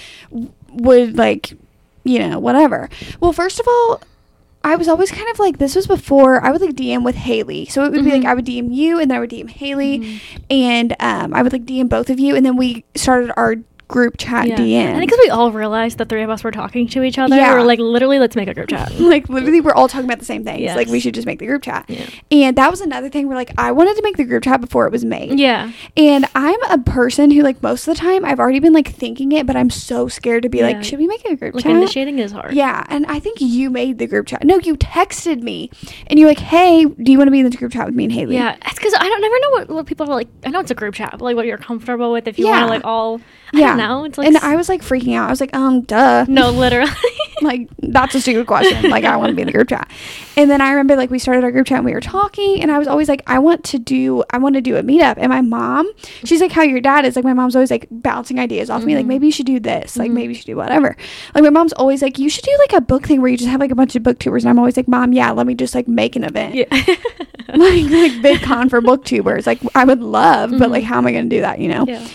would 0.71 1.17
like, 1.17 1.53
you 2.03 2.19
know, 2.19 2.39
whatever. 2.39 2.89
Well, 3.19 3.31
first 3.33 3.59
of 3.59 3.67
all, 3.67 4.01
I 4.63 4.75
was 4.75 4.87
always 4.87 5.11
kind 5.11 5.29
of 5.29 5.37
like 5.39 5.59
this 5.59 5.75
was 5.75 5.85
before 5.87 6.43
I 6.43 6.51
would 6.51 6.59
like 6.59 6.71
DM 6.75 7.03
with 7.05 7.15
Haley, 7.15 7.65
so 7.65 7.83
it 7.85 7.91
would 7.91 8.03
be 8.03 8.11
like 8.11 8.23
Mhm. 8.23 8.25
I 8.25 8.33
would 8.33 8.45
DM 8.45 8.73
you, 8.73 8.99
and 8.99 9.09
then 9.11 9.17
I 9.17 9.19
would 9.19 9.29
DM 9.29 9.47
Haley, 9.49 9.99
Mhm. 9.99 10.19
and 10.49 10.95
um, 10.99 11.33
I 11.35 11.43
would 11.43 11.53
like 11.53 11.65
DM 11.65 11.87
both 11.87 12.09
of 12.09 12.19
you, 12.19 12.35
and 12.35 12.43
then 12.45 12.57
we 12.57 12.83
started 12.95 13.31
our 13.37 13.55
group 13.87 14.15
chat 14.17 14.47
Yeah. 14.47 14.55
DM. 14.57 14.89
I 14.95 14.97
think 14.99 15.11
because 15.11 15.19
we 15.23 15.29
all 15.29 15.51
realized 15.51 15.97
the 15.99 16.05
three 16.05 16.23
of 16.23 16.29
us 16.29 16.43
were 16.43 16.51
talking 16.51 16.87
to 16.87 17.03
each 17.03 17.19
other. 17.19 17.35
Yeah. 17.35 17.53
We 17.53 17.59
were 17.59 17.65
like, 17.65 17.77
literally, 17.79 18.17
let's 18.19 18.35
make 18.35 18.47
a 18.47 18.53
group 18.53 18.69
chat. 18.69 18.91
like 18.99 19.29
literally 19.29 19.61
we're 19.61 19.73
all 19.75 19.87
talking 19.87 20.05
about 20.05 20.19
the 20.19 20.25
same 20.25 20.43
things. 20.43 20.61
Yes. 20.61 20.75
Like 20.75 20.87
we 20.87 20.99
should 20.99 21.13
just 21.13 21.27
make 21.27 21.39
the 21.39 21.45
group 21.45 21.61
chat. 21.63 21.85
Yeah. 21.87 22.05
And 22.31 22.55
that 22.57 22.71
was 22.71 22.81
another 22.81 23.09
thing 23.09 23.27
where 23.27 23.37
like 23.37 23.51
I 23.57 23.71
wanted 23.71 23.95
to 23.97 24.01
make 24.01 24.17
the 24.17 24.23
group 24.23 24.43
chat 24.43 24.59
before 24.61 24.85
it 24.87 24.91
was 24.91 25.05
made. 25.05 25.39
Yeah. 25.39 25.71
And 25.95 26.25
I'm 26.33 26.61
a 26.69 26.79
person 26.79 27.29
who 27.31 27.41
like 27.41 27.61
most 27.61 27.87
of 27.87 27.95
the 27.95 27.99
time 28.01 28.25
I've 28.25 28.39
already 28.39 28.59
been 28.59 28.73
like 28.73 28.87
thinking 28.87 29.31
it, 29.31 29.45
but 29.45 29.55
I'm 29.55 29.69
so 29.69 30.07
scared 30.07 30.43
to 30.43 30.49
be 30.49 30.57
Yeah. 30.59 30.65
like, 30.67 30.83
should 30.83 30.97
we 30.99 31.07
make 31.07 31.23
a 31.25 31.35
group 31.35 31.53
Like 31.55 31.63
chat? 31.63 31.75
initiating 31.75 32.17
is 32.19 32.31
hard. 32.31 32.53
Yeah, 32.55 32.83
and 32.89 33.05
I 33.05 33.19
think 33.19 33.39
you 33.39 33.69
made 33.69 33.99
the 33.99 34.07
group 34.07 34.25
chat. 34.27 34.43
No, 34.43 34.59
you 34.59 34.75
texted 34.77 35.41
me, 35.41 35.69
and 36.07 36.17
you're 36.19 36.27
like, 36.27 36.39
"Hey, 36.39 36.85
do 36.85 37.11
you 37.11 37.17
want 37.17 37.27
to 37.27 37.31
be 37.31 37.39
in 37.39 37.49
the 37.49 37.55
group 37.55 37.71
chat 37.71 37.85
with 37.85 37.95
me 37.95 38.05
and 38.05 38.13
Haley?" 38.13 38.35
Yeah, 38.35 38.55
it's 38.65 38.75
because 38.75 38.93
I 38.99 39.07
don't 39.07 39.21
never 39.21 39.39
know 39.39 39.49
what, 39.51 39.69
what 39.69 39.85
people 39.85 40.09
are 40.09 40.15
like. 40.15 40.27
I 40.45 40.49
know 40.49 40.59
it's 40.59 40.71
a 40.71 40.75
group 40.75 40.95
chat, 40.95 41.11
but 41.11 41.21
like 41.21 41.35
what 41.35 41.45
you're 41.45 41.57
comfortable 41.57 42.11
with. 42.11 42.27
If 42.27 42.39
you 42.39 42.47
want 42.47 42.61
to 42.63 42.67
like 42.67 42.83
all, 42.85 43.19
Yeah. 43.59 43.67
don't 43.69 43.77
know. 43.77 44.03
It's 44.05 44.17
like 44.17 44.27
and 44.27 44.37
I 44.37 44.55
was 44.55 44.69
like 44.69 44.81
freaking 44.81 45.15
out. 45.15 45.27
I 45.27 45.29
was 45.31 45.39
like, 45.41 45.55
"Um, 45.55 45.81
duh." 45.81 46.25
no, 46.27 46.51
literally. 46.51 46.91
like 47.41 47.69
that's 47.79 48.15
a 48.15 48.21
stupid 48.21 48.47
question. 48.47 48.89
Like 48.89 49.03
I 49.03 49.17
want 49.17 49.29
to 49.29 49.35
be 49.35 49.41
in 49.41 49.47
the 49.47 49.51
group 49.53 49.67
chat. 49.69 49.89
And 50.37 50.49
then 50.49 50.61
I 50.61 50.69
remember 50.71 50.95
like 50.95 51.09
we 51.09 51.19
started 51.19 51.43
our 51.43 51.51
group 51.51 51.67
chat 51.67 51.77
and 51.77 51.85
we 51.85 51.93
were 51.93 52.01
talking 52.01 52.61
and 52.61 52.71
I 52.71 52.79
was 52.79 52.87
always 52.87 53.09
like 53.09 53.21
I 53.27 53.39
want 53.39 53.63
to 53.65 53.79
do 53.79 54.23
I 54.29 54.37
want 54.37 54.55
to 54.55 54.61
do 54.61 54.77
a 54.77 54.83
meetup. 54.83 55.15
And 55.17 55.29
my 55.29 55.41
mom, 55.41 55.89
she's 56.23 56.39
like 56.41 56.51
how 56.51 56.61
your 56.61 56.79
dad 56.81 57.05
is. 57.05 57.15
Like 57.15 57.25
my 57.25 57.33
mom's 57.33 57.55
always 57.55 57.71
like 57.71 57.87
bouncing 57.91 58.39
ideas 58.39 58.69
off 58.69 58.83
me 58.83 58.95
like 58.95 59.05
Mhm. 59.05 59.09
maybe 59.09 59.25
you 59.27 59.31
should 59.31 59.45
do 59.45 59.59
this. 59.59 59.97
Like 59.97 60.11
Mhm. 60.11 60.15
maybe 60.15 60.33
you 60.33 60.35
should 60.35 60.45
do 60.45 60.55
whatever. 60.55 60.95
Like 61.33 61.43
my 61.43 61.49
mom's 61.49 61.73
always 61.73 62.01
like 62.01 62.17
you 62.19 62.29
should 62.29 62.43
do 62.45 62.55
like 62.59 62.73
a 62.73 62.81
book 62.81 63.05
thing 63.05 63.21
where 63.21 63.29
you 63.29 63.37
just 63.37 63.49
have 63.49 63.59
like 63.59 63.71
a 63.71 63.75
bunch 63.75 63.95
of 63.95 64.03
booktubers 64.03 64.39
and 64.41 64.49
I'm 64.49 64.59
always 64.59 64.77
like 64.77 64.87
mom, 64.87 65.11
yeah, 65.13 65.31
let 65.31 65.45
me 65.47 65.55
just 65.55 65.75
like 65.75 65.87
make 65.87 66.15
an 66.15 66.23
event. 66.23 66.55
yeah. 66.55 66.65
like 67.53 67.83
like 67.89 68.21
big 68.21 68.41
con 68.41 68.69
for 68.69 68.81
booktubers. 68.81 69.45
Like 69.45 69.59
I 69.75 69.83
would 69.83 70.01
love, 70.01 70.51
but 70.51 70.69
Mhm. 70.69 70.71
like 70.71 70.83
how 70.83 70.97
am 70.97 71.07
I 71.07 71.11
going 71.11 71.29
to 71.29 71.35
do 71.35 71.41
that, 71.41 71.59
you 71.59 71.67
know? 71.69 71.85
yeah. 71.87 72.05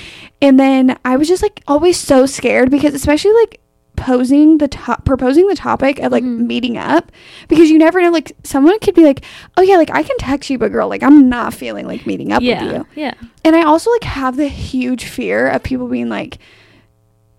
And 0.42 0.58
then 0.58 0.98
I 1.04 1.16
was 1.16 1.28
just 1.28 1.42
like 1.42 1.62
always 1.68 1.98
so 1.98 2.26
scared 2.26 2.70
because 2.70 2.94
especially 2.94 3.32
like 3.34 3.60
posing 3.96 4.56
the 4.58 4.68
top 4.68 5.04
proposing 5.04 5.46
the 5.48 5.54
topic 5.56 5.98
of 5.98 6.10
like 6.10 6.24
Mhm. 6.24 6.46
meeting 6.46 6.78
up 6.78 7.12
because 7.48 7.68
you 7.68 7.76
never 7.76 8.00
know 8.00 8.10
like 8.10 8.32
someone 8.44 8.78
could 8.78 8.94
be 8.94 9.04
like 9.04 9.22
oh 9.58 9.62
yeah 9.62 9.76
like 9.76 9.90
I 9.90 10.02
can 10.02 10.16
text 10.16 10.48
you 10.48 10.56
but 10.56 10.72
girl 10.72 10.88
like 10.88 11.02
I'm 11.02 11.28
not 11.28 11.52
feeling 11.52 11.86
like 11.86 12.06
meeting 12.06 12.32
up 12.32 12.40
yeah. 12.40 12.64
with 12.64 12.72
you 12.72 12.86
Yeah. 12.94 13.12
and 13.44 13.54
I 13.54 13.62
also 13.62 13.90
like 13.90 14.04
have 14.04 14.36
the 14.38 14.48
huge 14.48 15.04
fear 15.04 15.48
of 15.48 15.62
people 15.62 15.86
being 15.86 16.08
like 16.08 16.38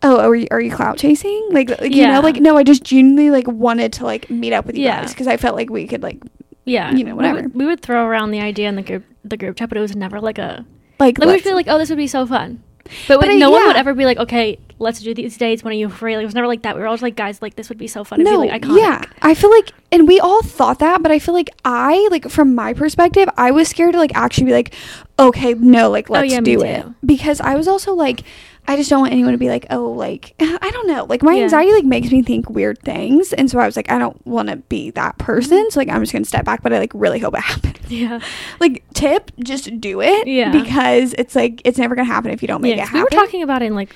oh 0.04 0.20
are 0.20 0.36
you, 0.36 0.48
are 0.52 0.62
you 0.62 0.70
clout 0.70 0.98
chasing 0.98 1.48
like, 1.52 1.70
like 1.70 1.82
you 1.96 2.02
Yeah. 2.04 2.14
know 2.14 2.20
like 2.22 2.36
no 2.36 2.58
I 2.58 2.64
just 2.64 2.84
genuinely 2.84 3.32
like 3.32 3.48
wanted 3.48 3.92
to 3.94 4.04
like 4.06 4.30
meet 4.30 4.54
up 4.54 4.68
with 4.68 4.76
you 4.78 4.84
Yeah. 4.84 5.02
guys 5.02 5.14
because 5.14 5.26
I 5.28 5.38
felt 5.38 5.56
like 5.56 5.72
we 5.72 5.88
could 5.88 6.04
like 6.04 6.20
Yeah. 6.66 6.92
You 6.94 7.04
know, 7.06 7.12
We 7.16 7.18
whatever. 7.18 7.42
would, 7.44 7.56
we 7.56 7.66
would 7.66 7.82
throw 7.82 8.06
around 8.06 8.30
the 8.32 8.42
idea 8.42 8.70
in 8.70 8.76
the 8.76 8.84
group 8.84 9.04
the 9.24 9.38
group 9.38 9.58
chat, 9.58 9.70
but 9.70 9.80
it 9.80 9.82
was 9.82 9.96
never 9.96 10.20
like 10.22 10.38
a 10.38 10.64
like, 11.00 11.18
like 11.18 11.26
we 11.26 11.32
would 11.34 11.42
feel 11.42 11.56
like, 11.56 11.66
oh, 11.68 11.80
this 11.80 11.90
would 11.90 11.98
be 11.98 12.06
so 12.06 12.28
fun. 12.28 12.62
But, 13.08 13.20
But 13.22 13.30
I- 13.30 13.36
no 13.36 13.52
one 13.52 13.66
would 13.68 13.76
ever 13.76 13.94
be 13.94 14.06
like, 14.06 14.18
okay, 14.18 14.60
let's 14.80 15.00
do 15.00 15.14
these 15.14 15.38
days. 15.38 15.64
When 15.64 15.72
are 15.74 15.78
you 15.78 15.90
free? 15.90 16.16
Like, 16.16 16.24
it 16.24 16.26
was 16.26 16.36
never 16.36 16.48
like 16.48 16.64
that. 16.64 16.76
We 16.76 16.82
were 16.82 16.88
always 16.88 17.02
like, 17.02 17.16
guys, 17.16 17.42
like 17.42 17.56
this 17.56 17.70
would 17.70 17.78
be 17.78 17.88
so 17.88 18.04
fun. 18.04 18.24
No, 18.24 18.40
like 18.40 18.66
yeah, 18.66 19.04
I 19.22 19.34
feel 19.36 19.52
like, 19.52 19.72
and 19.92 20.08
we 20.08 20.20
all 20.20 20.42
thought 20.42 20.80
that, 20.80 21.02
but 21.04 21.12
I 21.12 21.20
feel 21.20 21.34
like 21.34 21.50
I, 21.66 22.08
like, 22.12 22.30
from 22.30 22.56
my 22.56 22.74
perspective, 22.74 23.30
I 23.38 23.52
was 23.52 23.68
scared 23.68 23.94
to 23.94 24.00
like 24.00 24.16
actually 24.16 24.46
be 24.46 24.54
like, 24.54 24.74
okay, 25.20 25.54
no, 25.54 25.90
like, 25.90 26.10
oh, 26.10 26.14
let's 26.14 26.32
Oh, 26.32 26.36
yeah, 26.36 26.42
do 26.42 26.64
it, 26.64 26.86
because 27.06 27.40
I 27.42 27.56
was 27.56 27.68
also 27.68 27.94
like, 27.94 28.22
I 28.68 28.76
just 28.76 28.90
don't 28.92 29.02
want 29.02 29.12
anyone 29.12 29.32
to 29.34 29.38
be 29.40 29.50
like, 29.50 29.66
oh, 29.72 29.90
like, 29.92 30.34
I 30.40 30.70
don't 30.72 30.88
know, 30.88 31.06
like, 31.06 31.22
my 31.24 31.34
Yeah. 31.36 31.44
anxiety 31.44 31.74
like 31.74 31.84
makes 31.86 32.12
me 32.12 32.22
think 32.24 32.50
weird 32.50 32.80
things, 32.80 33.34
and 33.34 33.50
so 33.52 33.60
I 33.60 33.66
was 33.66 33.76
like, 33.76 33.92
I 33.92 34.00
don't 34.00 34.26
want 34.26 34.50
to 34.50 34.56
be 34.58 34.90
that 34.92 35.18
person, 35.20 35.70
so 35.70 35.80
like, 35.80 35.90
I'm 35.90 36.02
just 36.02 36.14
gonna 36.14 36.26
step 36.26 36.46
back, 36.46 36.64
but 36.64 36.74
I 36.74 36.80
like 36.80 36.92
really 36.96 37.20
hope 37.20 37.36
it 37.36 37.42
happens. 37.42 37.92
Yeah. 37.92 38.20
like, 38.60 38.84
tip, 39.02 39.32
just 39.44 39.80
do 39.82 40.02
it, 40.02 40.28
Yeah. 40.28 40.52
because 40.52 41.14
it's 41.18 41.36
like 41.36 41.62
it's 41.66 41.78
never 41.78 41.96
gonna 41.96 42.06
happen 42.06 42.32
if 42.32 42.42
you 42.42 42.48
don't 42.48 42.62
make 42.62 42.76
yeah 42.78 42.84
it 42.84 42.88
happen. 42.88 43.08
we 43.12 43.18
were 43.18 43.24
talking 43.26 43.44
about 43.44 43.62
it 43.62 43.66
in 43.66 43.76
like 43.76 43.90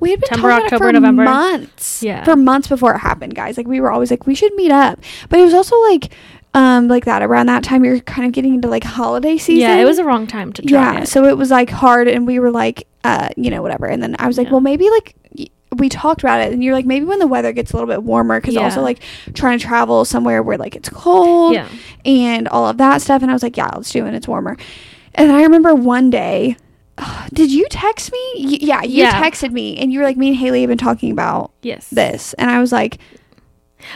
We 0.00 0.10
had 0.10 0.20
been 0.20 0.28
September, 0.28 0.48
talking 0.50 0.64
October, 0.66 0.84
about 0.88 0.88
it 0.88 0.98
for 0.98 1.00
November. 1.00 1.24
months. 1.24 2.02
Yeah. 2.02 2.24
For 2.24 2.34
months 2.36 2.68
before 2.68 2.94
it 2.94 2.98
happened, 2.98 3.34
guys. 3.34 3.56
Like 3.56 3.68
we 3.68 3.80
were 3.80 3.92
always 3.92 4.10
like, 4.10 4.26
we 4.26 4.34
should 4.34 4.52
meet 4.54 4.72
up. 4.72 4.98
But 5.28 5.38
it 5.40 5.44
was 5.44 5.54
also 5.54 5.76
like 5.90 6.12
um 6.54 6.88
like 6.88 7.04
that 7.04 7.22
around 7.22 7.46
that 7.46 7.62
time 7.62 7.84
you're 7.84 8.00
kind 8.00 8.26
of 8.26 8.32
getting 8.32 8.54
into 8.54 8.68
like 8.68 8.82
holiday 8.84 9.36
season. 9.36 9.60
Yeah, 9.60 9.76
it 9.76 9.84
was 9.84 9.98
a 9.98 10.04
wrong 10.04 10.26
time 10.26 10.52
to 10.54 10.62
try 10.62 10.94
Yeah. 10.94 11.00
it. 11.02 11.08
So 11.08 11.24
it 11.26 11.36
was 11.36 11.50
like 11.50 11.70
hard 11.70 12.08
and 12.08 12.26
we 12.26 12.38
were 12.40 12.50
like, 12.50 12.86
uh, 13.04 13.28
you 13.36 13.50
know, 13.50 13.60
whatever. 13.62 13.86
And 13.86 14.02
then 14.02 14.16
I 14.18 14.26
was 14.26 14.38
like, 14.38 14.46
Yeah. 14.46 14.52
well 14.52 14.60
maybe 14.62 14.88
like 14.90 15.14
we 15.74 15.88
talked 15.88 16.22
about 16.22 16.40
it 16.40 16.52
and 16.52 16.62
you're 16.62 16.72
like 16.74 16.86
maybe 16.86 17.04
when 17.04 17.18
the 17.18 17.26
weather 17.26 17.52
gets 17.52 17.72
a 17.72 17.76
little 17.76 17.88
bit 17.88 18.02
warmer 18.02 18.40
because 18.40 18.56
also 18.56 18.80
like 18.82 19.00
trying 19.34 19.58
to 19.58 19.64
travel 19.64 20.04
somewhere 20.04 20.42
where 20.42 20.56
like 20.56 20.76
it's 20.76 20.88
cold 20.88 21.54
yeah. 21.54 21.68
and 22.04 22.46
all 22.48 22.66
of 22.68 22.78
that 22.78 23.02
stuff. 23.02 23.20
And 23.22 23.30
I 23.30 23.34
was 23.34 23.42
like, 23.42 23.56
yeah, 23.56 23.70
let's 23.74 23.90
do 23.90 24.06
it. 24.06 24.14
It's 24.14 24.28
warmer. 24.28 24.56
And 25.14 25.32
I 25.32 25.42
remember 25.42 25.74
one 25.74 26.08
day, 26.08 26.56
did 27.32 27.50
you 27.50 27.66
text 27.70 28.12
me? 28.12 28.32
Y- 28.38 28.58
yeah, 28.60 28.82
you 28.82 29.02
Yeah. 29.02 29.20
texted 29.22 29.50
me 29.50 29.76
and 29.78 29.92
you 29.92 29.98
were 29.98 30.04
like, 30.04 30.16
me 30.16 30.28
and 30.28 30.36
Haley 30.36 30.60
have 30.62 30.68
been 30.68 30.78
talking 30.78 31.10
about 31.10 31.52
Yes. 31.62 31.90
this. 31.90 32.32
And 32.34 32.48
I 32.50 32.60
was 32.60 32.70
like, 32.72 32.98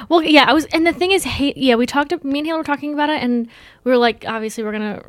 Well, 0.09 0.23
yeah, 0.23 0.45
I 0.49 0.53
was, 0.53 0.67
and 0.67 0.87
the 0.87 0.93
thing 0.93 1.13
is, 1.13 1.25
hey, 1.25 1.53
yeah, 1.57 1.75
we 1.77 1.87
talked. 1.87 2.13
Me 2.25 2.39
and 2.41 2.47
Haley 2.47 2.59
were 2.59 2.65
talking 2.65 2.93
about 2.95 3.11
it, 3.11 3.23
and 3.23 3.49
we 3.85 3.91
were 3.91 3.97
like, 3.99 4.25
obviously, 4.27 4.63
we're 4.63 4.73
gonna 4.73 5.03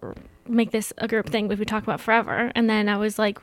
make 0.47 0.71
this 0.71 0.91
a 0.97 1.07
group 1.07 1.29
thing, 1.29 1.47
which 1.47 1.59
we 1.59 1.65
talk 1.65 1.83
about 1.83 1.99
forever. 2.01 2.51
And 2.55 2.69
then 2.69 2.87
I 2.89 2.97
was 2.97 3.19
like, 3.19 3.37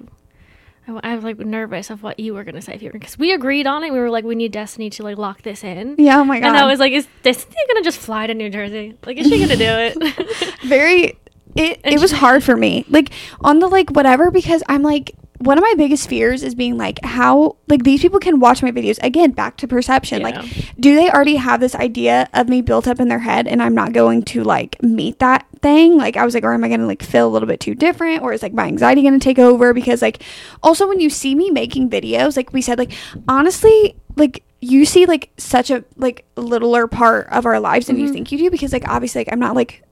I, 0.88 1.14
was 1.14 1.24
like 1.24 1.38
nervous 1.38 1.90
of 1.90 2.02
what 2.02 2.18
you 2.18 2.34
were 2.34 2.44
gonna 2.44 2.62
say 2.62 2.74
if 2.74 2.82
you 2.82 2.88
were, 2.88 2.98
because 2.98 3.18
we 3.18 3.32
agreed 3.32 3.66
on 3.66 3.84
it. 3.84 3.92
We 3.92 3.98
were 3.98 4.10
like, 4.10 4.24
we 4.24 4.34
need 4.34 4.52
Destiny 4.52 4.90
to 4.90 5.02
like 5.02 5.18
lock 5.18 5.42
this 5.42 5.62
in. 5.62 5.96
yeah, 5.98 6.18
oh 6.18 6.24
my 6.24 6.40
God. 6.40 6.48
And 6.48 6.56
I 6.56 6.66
was 6.66 6.80
like, 6.80 6.92
is 6.92 7.06
Destiny 7.22 7.56
gonna 7.68 7.84
just 7.84 7.98
fly 7.98 8.26
to 8.26 8.34
New 8.34 8.50
Jersey? 8.50 8.96
Like, 9.04 9.18
is 9.18 9.28
she 9.28 9.38
gonna 9.38 9.56
do 9.56 9.64
it? 9.64 10.60
very, 10.62 11.18
it, 11.56 11.80
And 11.84 11.94
it 11.94 12.00
was 12.00 12.12
hard 12.12 12.42
for 12.42 12.56
me. 12.56 12.84
Like 12.88 13.10
on 13.40 13.58
the 13.58 13.68
like 13.68 13.90
whatever, 13.90 14.30
because 14.30 14.62
I'm 14.68 14.82
like, 14.82 15.14
one 15.38 15.56
of 15.56 15.62
my 15.62 15.74
biggest 15.76 16.08
fears 16.08 16.42
is 16.42 16.54
being 16.54 16.76
like 16.76 16.98
how 17.04 17.56
like 17.68 17.84
these 17.84 18.00
people 18.02 18.18
can 18.18 18.40
watch 18.40 18.62
my 18.62 18.72
videos. 18.72 18.98
Again 19.02 19.30
back 19.30 19.56
to 19.58 19.68
perception. 19.68 20.20
Yeah. 20.22 20.28
like 20.40 20.74
do 20.80 20.94
they 20.96 21.08
already 21.10 21.36
have 21.36 21.60
this 21.60 21.74
idea 21.74 22.28
of 22.34 22.48
me 22.48 22.60
built 22.60 22.88
up 22.88 22.98
in 23.00 23.08
their 23.08 23.20
head 23.20 23.46
and 23.46 23.62
i'm 23.62 23.74
not 23.74 23.92
going 23.92 24.22
to 24.24 24.42
like 24.42 24.82
meet 24.82 25.18
that 25.20 25.46
thing? 25.62 25.96
Like 25.96 26.16
i 26.16 26.24
was 26.24 26.34
like 26.34 26.44
or 26.44 26.52
am 26.54 26.64
i 26.64 26.68
going 26.68 26.80
to 26.80 26.86
like 26.86 27.02
feel 27.02 27.26
a 27.28 27.30
little 27.30 27.46
bit 27.48 27.60
too 27.60 27.74
different? 27.76 28.22
Or 28.22 28.32
is 28.32 28.42
like 28.42 28.52
my 28.52 28.66
anxiety 28.66 29.02
going 29.02 29.18
to 29.18 29.22
take 29.24 29.38
over? 29.38 29.72
Because 29.72 30.02
like 30.02 30.22
also 30.62 30.88
when 30.88 30.98
you 31.00 31.08
see 31.10 31.34
me 31.34 31.50
making 31.50 31.88
videos 31.88 32.36
like 32.36 32.52
we 32.52 32.60
said 32.62 32.78
like 32.78 32.92
honestly 33.28 33.94
like 34.16 34.42
you 34.60 34.84
see 34.84 35.06
like 35.06 35.30
such 35.36 35.70
a 35.70 35.84
like 35.96 36.24
littler 36.36 36.88
part 36.88 37.28
of 37.30 37.46
our 37.46 37.60
lives 37.60 37.86
than 37.86 37.96
you 37.96 38.08
Mhm. 38.08 38.12
think 38.12 38.32
you 38.32 38.38
do. 38.38 38.50
Because 38.50 38.72
like 38.72 38.88
obviously 38.88 39.20
like 39.20 39.32
i'm 39.32 39.38
not 39.38 39.54
like 39.54 39.84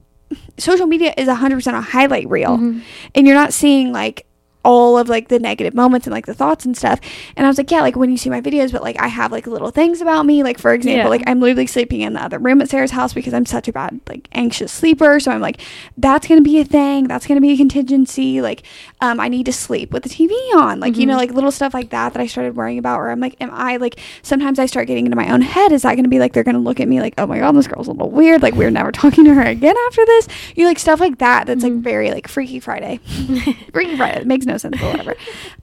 social 0.58 0.86
media 0.86 1.14
is 1.16 1.28
100% 1.28 1.74
a 1.78 1.80
highlight 1.80 2.28
reel. 2.28 2.58
Mhm. 2.58 2.82
and 3.14 3.26
you're 3.28 3.36
not 3.36 3.52
seeing 3.52 3.92
like 3.92 4.25
all 4.66 4.98
of 4.98 5.08
like 5.08 5.28
the 5.28 5.38
negative 5.38 5.74
moments 5.74 6.06
and 6.08 6.12
like 6.12 6.26
the 6.26 6.34
thoughts 6.34 6.64
and 6.66 6.76
stuff. 6.76 6.98
And 7.36 7.46
i 7.46 7.48
was 7.48 7.56
like 7.56 7.70
yeah 7.70 7.80
like 7.82 7.94
when 7.96 8.10
you 8.10 8.16
see 8.16 8.30
my 8.30 8.40
videos 8.40 8.72
but 8.72 8.82
like 8.82 9.00
i 9.00 9.06
have 9.06 9.30
like 9.30 9.46
little 9.46 9.70
things 9.70 10.00
about 10.00 10.26
me 10.26 10.42
like 10.42 10.58
for 10.58 10.72
example 10.74 11.04
Yeah. 11.04 11.08
like 11.08 11.22
i'm 11.28 11.40
literally 11.40 11.66
sleeping 11.68 12.00
in 12.00 12.14
the 12.14 12.22
other 12.22 12.38
room 12.38 12.60
at 12.62 12.68
sara's 12.68 12.90
house 12.90 13.12
because 13.14 13.32
i'm 13.32 13.46
such 13.46 13.68
a 13.68 13.72
bad 13.72 14.00
like 14.08 14.28
anxious 14.32 14.72
sleeper. 14.72 15.20
So 15.20 15.30
i'm 15.30 15.40
like 15.40 15.60
that's 15.96 16.26
gonna 16.28 16.40
be 16.42 16.58
a 16.58 16.64
thing. 16.64 17.06
That's 17.06 17.26
gonna 17.28 17.40
be 17.40 17.52
a 17.52 17.56
contingency. 17.56 18.40
Like 18.40 18.64
um 19.00 19.20
i 19.20 19.28
need 19.28 19.46
to 19.46 19.52
sleep 19.52 19.92
with 19.92 20.02
the 20.02 20.08
tv 20.08 20.32
on. 20.56 20.80
Like 20.80 20.96
you 20.96 21.06
know 21.06 21.14
Mhm. 21.14 21.18
like 21.18 21.30
little 21.32 21.52
stuff 21.52 21.72
like 21.72 21.90
that 21.90 22.12
that 22.14 22.20
i 22.20 22.26
started 22.26 22.56
worrying 22.56 22.78
about 22.78 22.98
where 22.98 23.10
i'm 23.10 23.20
like 23.20 23.36
am 23.40 23.50
i 23.52 23.76
like 23.76 24.00
sometimes 24.22 24.58
i 24.58 24.66
start 24.66 24.88
getting 24.88 25.06
into 25.06 25.16
my 25.16 25.32
own 25.32 25.42
head. 25.42 25.70
Is 25.72 25.82
that 25.82 25.94
gonna 25.94 26.08
be 26.08 26.18
like 26.18 26.32
they're 26.32 26.44
gonna 26.50 26.58
look 26.68 26.80
at 26.80 26.88
me 26.88 27.00
like 27.00 27.14
oh 27.18 27.26
my 27.26 27.38
god 27.38 27.52
this 27.56 27.68
girl's 27.68 27.86
a 27.88 27.92
little 27.92 28.10
weird. 28.10 28.42
Like 28.42 28.54
we're 28.54 28.70
never 28.70 28.90
talking 29.02 29.24
to 29.26 29.34
her 29.34 29.42
again 29.42 29.76
after 29.86 30.04
this. 30.06 30.26
You 30.56 30.64
know, 30.64 30.70
like 30.70 30.78
stuff 30.80 30.98
like 31.00 31.18
that 31.18 31.46
that's 31.46 31.62
like 31.62 31.72
Mhm. 31.72 31.82
very 31.82 32.10
like 32.10 32.26
freaky 32.28 32.58
friday. 32.60 32.98
Freaky 33.72 33.96
friday. 33.96 34.20
It 34.22 34.26
makes 34.26 34.46
no 34.46 34.55
sense 34.58 34.76
but 34.80 34.90
whatever 34.90 35.14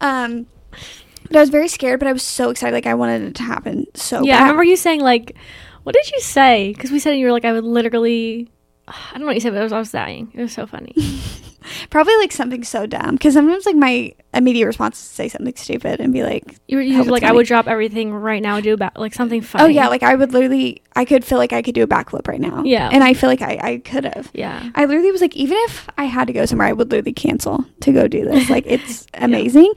um 0.01 0.45
but 1.27 1.37
i 1.37 1.39
was 1.39 1.49
very 1.49 1.67
scared 1.67 1.99
but 1.99 2.07
i 2.07 2.13
was 2.13 2.23
so 2.23 2.49
excited 2.49 2.73
like 2.73 2.85
i 2.85 2.93
wanted 2.93 3.21
it 3.21 3.35
to 3.35 3.43
happen 3.43 3.85
so 3.95 4.23
yeah, 4.23 4.37
I 4.37 4.41
remember 4.41 4.63
you 4.63 4.75
saying 4.75 5.01
like, 5.01 5.35
what 5.83 5.93
did 5.93 6.09
you 6.11 6.19
say? 6.19 6.73
Because 6.73 6.91
we 6.91 6.99
said 6.99 7.11
you 7.17 7.25
were 7.25 7.31
like, 7.31 7.45
I 7.45 7.53
would 7.53 7.63
literally. 7.63 8.49
I 8.87 8.93
don't 9.13 9.21
know 9.21 9.27
what 9.27 9.35
you 9.35 9.41
said, 9.41 9.53
but 9.53 9.59
I 9.59 9.63
was, 9.63 9.73
I 9.73 9.79
was 9.79 9.91
dying. 9.91 10.31
It 10.33 10.41
was 10.41 10.53
so 10.53 10.65
funny. 10.65 10.93
probably 11.89 12.15
like 12.17 12.31
something 12.31 12.63
so 12.63 12.85
dumb 12.85 13.11
because 13.15 13.33
sometimes 13.33 13.65
like 13.65 13.75
my 13.75 14.13
immediate 14.33 14.65
response 14.65 14.99
is 15.01 15.07
to 15.09 15.15
say 15.15 15.27
something 15.27 15.55
stupid 15.55 15.99
and 15.99 16.11
be 16.13 16.23
like 16.23 16.57
You 16.67 16.77
were, 16.77 16.83
you 16.83 16.93
Hope 16.97 17.05
were 17.07 17.15
it's 17.15 17.21
like, 17.21 17.23
I 17.23 17.31
would 17.31 17.45
drop 17.47 17.67
everything 17.67 18.13
right 18.13 18.41
now, 18.41 18.55
and 18.55 18.63
do 18.63 18.73
about 18.73 18.97
like 18.99 19.13
something 19.13 19.41
funny. 19.41 19.63
oh 19.63 19.67
yeah 19.67 19.87
like 19.87 20.03
i 20.03 20.15
would 20.15 20.33
literally 20.33 20.81
i 20.95 21.05
could 21.05 21.23
feel 21.23 21.37
like 21.37 21.53
i 21.53 21.61
could 21.61 21.75
do 21.75 21.83
a 21.83 21.87
backflip 21.87 22.27
right 22.27 22.41
now 22.41 22.63
Yeah. 22.63 22.89
and 22.91 23.03
i 23.03 23.13
feel 23.13 23.29
like 23.29 23.41
i, 23.41 23.59
I 23.61 23.77
could 23.77 24.05
have 24.05 24.29
yeah, 24.33 24.69
I 24.75 24.85
literally 24.85 25.11
was 25.11 25.21
like, 25.21 25.35
even 25.35 25.57
if 25.61 25.87
I 25.97 26.05
had 26.05 26.27
to 26.27 26.33
go 26.33 26.45
somewhere, 26.45 26.67
I 26.67 26.73
would 26.73 26.89
literally 26.91 27.13
cancel 27.13 27.63
to 27.81 27.91
go 27.91 28.07
do 28.07 28.25
this. 28.25 28.49
Like, 28.49 28.65
it's 28.65 29.05
amazing. 29.13 29.71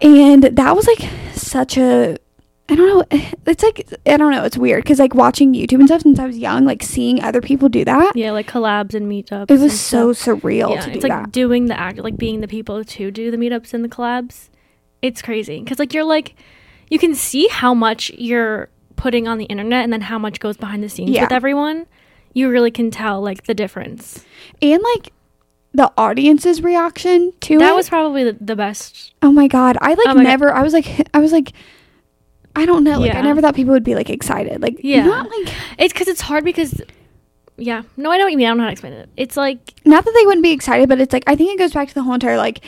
And 0.00 0.42
that 0.42 0.76
was 0.76 0.86
like 0.86 1.08
such 1.34 1.76
a, 1.76 2.16
I 2.70 2.74
don't 2.76 2.86
know, 2.88 3.04
eh, 3.10 3.30
it's 3.46 3.62
like, 3.62 3.86
I 4.06 4.16
don't 4.18 4.30
know, 4.30 4.44
it's 4.44 4.58
weird 4.58 4.82
because 4.84 4.98
like 4.98 5.14
watching 5.14 5.54
YouTube 5.54 5.78
and 5.78 5.88
stuff 5.88 6.02
since 6.02 6.18
I 6.18 6.26
was 6.26 6.36
young, 6.36 6.64
like 6.66 6.82
seeing 6.82 7.22
other 7.22 7.40
people 7.40 7.68
do 7.70 7.84
that, 7.86 8.14
yeah, 8.14 8.30
like 8.32 8.46
collabs 8.46 8.92
and 8.94 9.10
meetups. 9.10 9.50
it 9.50 9.58
was 9.58 9.78
so 9.80 10.12
stuff. 10.12 10.40
surreal 10.42 10.74
Yeah, 10.74 10.80
to 10.82 10.90
do 10.90 10.94
it's 10.96 11.02
like 11.02 11.12
that. 11.12 11.32
doing 11.32 11.66
the 11.66 11.78
act, 11.78 11.98
like 11.98 12.16
being 12.18 12.40
the 12.42 12.48
people 12.48 12.84
to 12.84 13.10
do 13.10 13.30
the 13.30 13.36
meetups 13.38 13.72
and 13.72 13.82
the 13.84 13.88
collabs. 13.88 14.48
It's 15.00 15.22
crazy 15.22 15.60
because 15.60 15.78
like 15.78 15.94
you're 15.94 16.04
like, 16.04 16.34
you 16.90 16.98
can 16.98 17.14
see 17.14 17.48
how 17.48 17.72
much 17.72 18.10
you're 18.10 18.68
putting 18.96 19.26
on 19.28 19.38
the 19.38 19.44
internet 19.46 19.84
and 19.84 19.92
then 19.92 20.00
how 20.02 20.18
much 20.18 20.38
goes 20.40 20.56
behind 20.56 20.82
the 20.82 20.88
scenes 20.88 21.10
Yeah. 21.10 21.22
with 21.22 21.32
everyone. 21.32 21.86
You 22.34 22.50
really 22.50 22.70
can 22.70 22.90
tell 22.90 23.20
like 23.22 23.44
the 23.44 23.54
difference. 23.54 24.24
And 24.60 24.82
like 24.82 25.12
the 25.72 25.90
audience's 25.96 26.62
reaction 26.62 27.32
to 27.42 27.58
that 27.58 27.72
it. 27.72 27.76
was 27.76 27.88
probably 27.88 28.24
the, 28.24 28.32
the 28.40 28.56
best. 28.56 29.14
oh 29.22 29.32
my 29.32 29.46
God. 29.48 29.78
I 29.80 29.90
like 29.90 29.98
Oh 30.06 30.14
my 30.14 30.14
God. 30.16 30.22
never, 30.24 30.52
I 30.52 30.62
was 30.62 30.72
like, 30.72 30.86
I 31.14 31.18
was 31.20 31.32
like, 31.32 31.52
I 32.56 32.66
don't 32.66 32.82
know. 32.84 32.98
Like, 32.98 33.14
I 33.14 33.20
never 33.20 33.40
thought 33.40 33.54
people 33.54 33.72
would 33.72 33.84
be 33.84 33.94
like 33.94 34.10
excited. 34.10 34.60
Like, 34.62 34.78
Yeah. 34.82 35.06
not 35.06 35.28
like, 35.30 35.54
It's 35.78 35.92
because 35.92 36.08
it's 36.08 36.20
hard 36.20 36.44
because, 36.44 36.80
yeah, 37.56 37.82
no, 37.96 38.10
I 38.10 38.16
know 38.18 38.24
what 38.24 38.32
you 38.32 38.38
mean. 38.38 38.46
I 38.46 38.50
don't 38.50 38.58
know 38.58 38.64
how 38.64 38.68
to 38.68 38.72
explain 38.72 38.92
it. 38.94 39.08
It's 39.16 39.36
like 39.36 39.58
not 39.84 40.04
that 40.04 40.12
they 40.18 40.26
wouldn't 40.26 40.42
be 40.42 40.52
excited, 40.52 40.88
but 40.88 41.00
it's 41.00 41.12
like 41.12 41.24
I 41.26 41.36
think 41.36 41.52
it 41.52 41.58
goes 41.58 41.72
back 41.72 41.88
to 41.88 41.94
the 41.94 42.02
whole 42.02 42.14
entire 42.14 42.36
like 42.36 42.60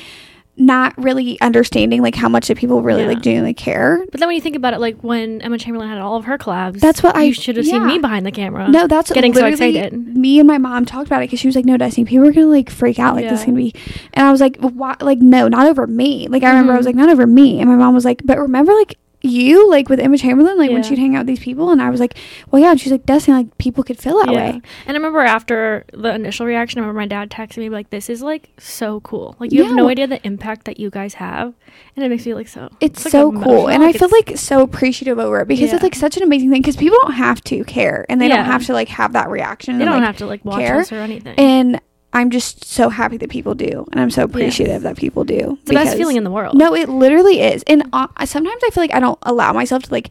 not 0.56 0.92
really 0.98 1.40
understanding 1.40 2.02
like 2.02 2.14
how 2.14 2.28
much 2.28 2.48
that 2.48 2.58
people 2.58 2.82
really 2.82 3.02
Yeah. 3.02 3.08
like 3.08 3.22
genuinely 3.22 3.54
care. 3.54 4.04
But 4.10 4.20
then 4.20 4.26
when 4.28 4.34
you 4.36 4.42
think 4.42 4.56
about 4.56 4.74
it, 4.74 4.80
like 4.80 4.96
when 5.02 5.40
Emma 5.40 5.56
Chamberlain 5.56 5.88
had 5.88 5.98
all 5.98 6.16
of 6.16 6.26
her 6.26 6.36
collabs, 6.36 6.80
That's 6.80 7.02
what 7.02 7.16
I- 7.16 7.30
should 7.30 7.56
have 7.56 7.64
seen 7.64 7.86
me 7.86 7.98
behind 7.98 8.26
the 8.26 8.30
camera. 8.32 8.68
No, 8.68 8.86
that's 8.86 9.10
getting 9.10 9.32
so 9.32 9.46
excited. 9.46 9.92
Me 10.16 10.38
and 10.38 10.46
my 10.46 10.58
mom 10.58 10.84
talked 10.84 11.06
about 11.06 11.22
it 11.22 11.26
because 11.28 11.40
she 11.40 11.48
was 11.48 11.56
like, 11.56 11.64
"No, 11.64 11.76
Destiny, 11.78 12.04
people 12.04 12.26
are 12.28 12.32
gonna 12.32 12.46
like 12.46 12.68
freak 12.68 12.98
out. 12.98 13.14
Like 13.16 13.28
this 13.28 13.40
is 13.40 13.46
gonna 13.46 13.56
be," 13.56 13.72
and 14.12 14.26
I 14.26 14.30
was 14.32 14.40
like, 14.40 14.56
"Why? 14.58 14.96
Like, 15.00 15.18
no, 15.20 15.48
not 15.48 15.66
over 15.66 15.86
me." 15.86 16.26
Like 16.28 16.42
I 16.42 16.50
remember 16.50 16.74
I 16.74 16.76
was 16.76 16.84
Mhm. 16.84 16.90
like, 16.90 16.96
"Not 16.96 17.08
over 17.08 17.26
me," 17.26 17.60
and 17.60 17.70
my 17.70 17.76
mom 17.76 17.94
was 17.94 18.04
like, 18.04 18.22
"But 18.24 18.38
remember, 18.38 18.72
like." 18.74 18.96
You 19.22 19.68
like 19.70 19.88
with 19.88 20.00
Emma 20.00 20.16
Chamberlain, 20.16 20.56
like 20.56 20.70
when 20.70 20.82
she'd 20.82 20.98
hang 20.98 21.14
out 21.14 21.20
with 21.20 21.26
these 21.26 21.40
people, 21.40 21.70
and 21.70 21.82
I 21.82 21.90
was 21.90 22.00
like, 22.00 22.16
"Well, 22.50 22.62
yeah." 22.62 22.70
And 22.70 22.80
she's 22.80 22.90
like, 22.92 23.04
"Destiny, 23.04 23.36
like 23.36 23.58
people 23.58 23.84
could 23.84 23.98
feel 23.98 24.18
that 24.24 24.32
way." 24.32 24.48
And 24.50 24.62
I 24.86 24.92
remember 24.92 25.20
after 25.20 25.84
the 25.92 26.14
initial 26.14 26.46
reaction, 26.46 26.78
I 26.78 26.82
remember 26.82 27.00
my 27.00 27.06
dad 27.06 27.30
texting 27.30 27.58
me 27.58 27.68
like, 27.68 27.90
"This 27.90 28.08
is 28.08 28.22
like 28.22 28.48
so 28.58 29.00
cool. 29.00 29.36
Like 29.38 29.52
you 29.52 29.64
have 29.64 29.74
no 29.74 29.88
idea 29.88 30.06
the 30.06 30.24
impact 30.26 30.64
that 30.64 30.80
you 30.80 30.88
guys 30.90 31.14
have, 31.14 31.52
and 31.96 32.04
it 32.04 32.08
makes 32.08 32.24
me 32.24 32.32
like 32.34 32.48
so. 32.48 32.70
It's 32.80 33.04
like, 33.04 33.12
so 33.12 33.30
cool, 33.32 33.68
and 33.68 33.82
I 33.82 33.92
feel 33.92 34.08
like 34.10 34.38
so 34.38 34.62
appreciative 34.62 35.18
over 35.18 35.40
it 35.40 35.48
because 35.48 35.68
Yeah. 35.68 35.74
it's 35.74 35.82
like 35.82 35.94
such 35.94 36.16
an 36.16 36.22
amazing 36.22 36.50
thing. 36.50 36.62
Because 36.62 36.76
people 36.76 36.98
don't 37.02 37.12
have 37.14 37.42
to 37.44 37.62
care, 37.64 38.06
and 38.08 38.20
they 38.20 38.28
Yeah. 38.28 38.36
don't 38.36 38.46
have 38.46 38.64
to 38.66 38.72
like 38.72 38.88
have 38.88 39.12
that 39.12 39.28
reaction. 39.28 39.76
they 39.78 39.84
and, 39.84 39.90
don't 39.90 40.00
like, 40.00 40.06
have 40.06 40.16
to 40.18 40.26
like 40.26 40.44
watch 40.44 40.60
care. 40.60 40.78
us 40.80 40.92
or 40.92 40.96
anything. 40.96 41.34
And 41.38 41.80
I'm 42.12 42.30
just 42.30 42.64
so 42.64 42.88
happy 42.88 43.16
that 43.18 43.30
people 43.30 43.54
do, 43.54 43.86
and 43.92 44.00
I'm 44.00 44.10
so 44.10 44.24
appreciative 44.24 44.82
that 44.82 44.96
people 44.96 45.24
do. 45.24 45.56
it's 45.60 45.68
the 45.68 45.74
best 45.74 45.96
feeling 45.96 46.16
in 46.16 46.24
the 46.24 46.30
world. 46.30 46.56
No, 46.56 46.74
it 46.74 46.88
literally 46.88 47.40
is. 47.40 47.62
And 47.68 47.84
uh, 47.92 48.08
I- 48.16 48.24
sometimes 48.24 48.60
I 48.66 48.70
feel 48.70 48.82
like 48.82 48.92
I 48.94 48.98
don't 49.00 49.18
allow 49.22 49.52
myself 49.52 49.84
to 49.84 49.92
like 49.92 50.10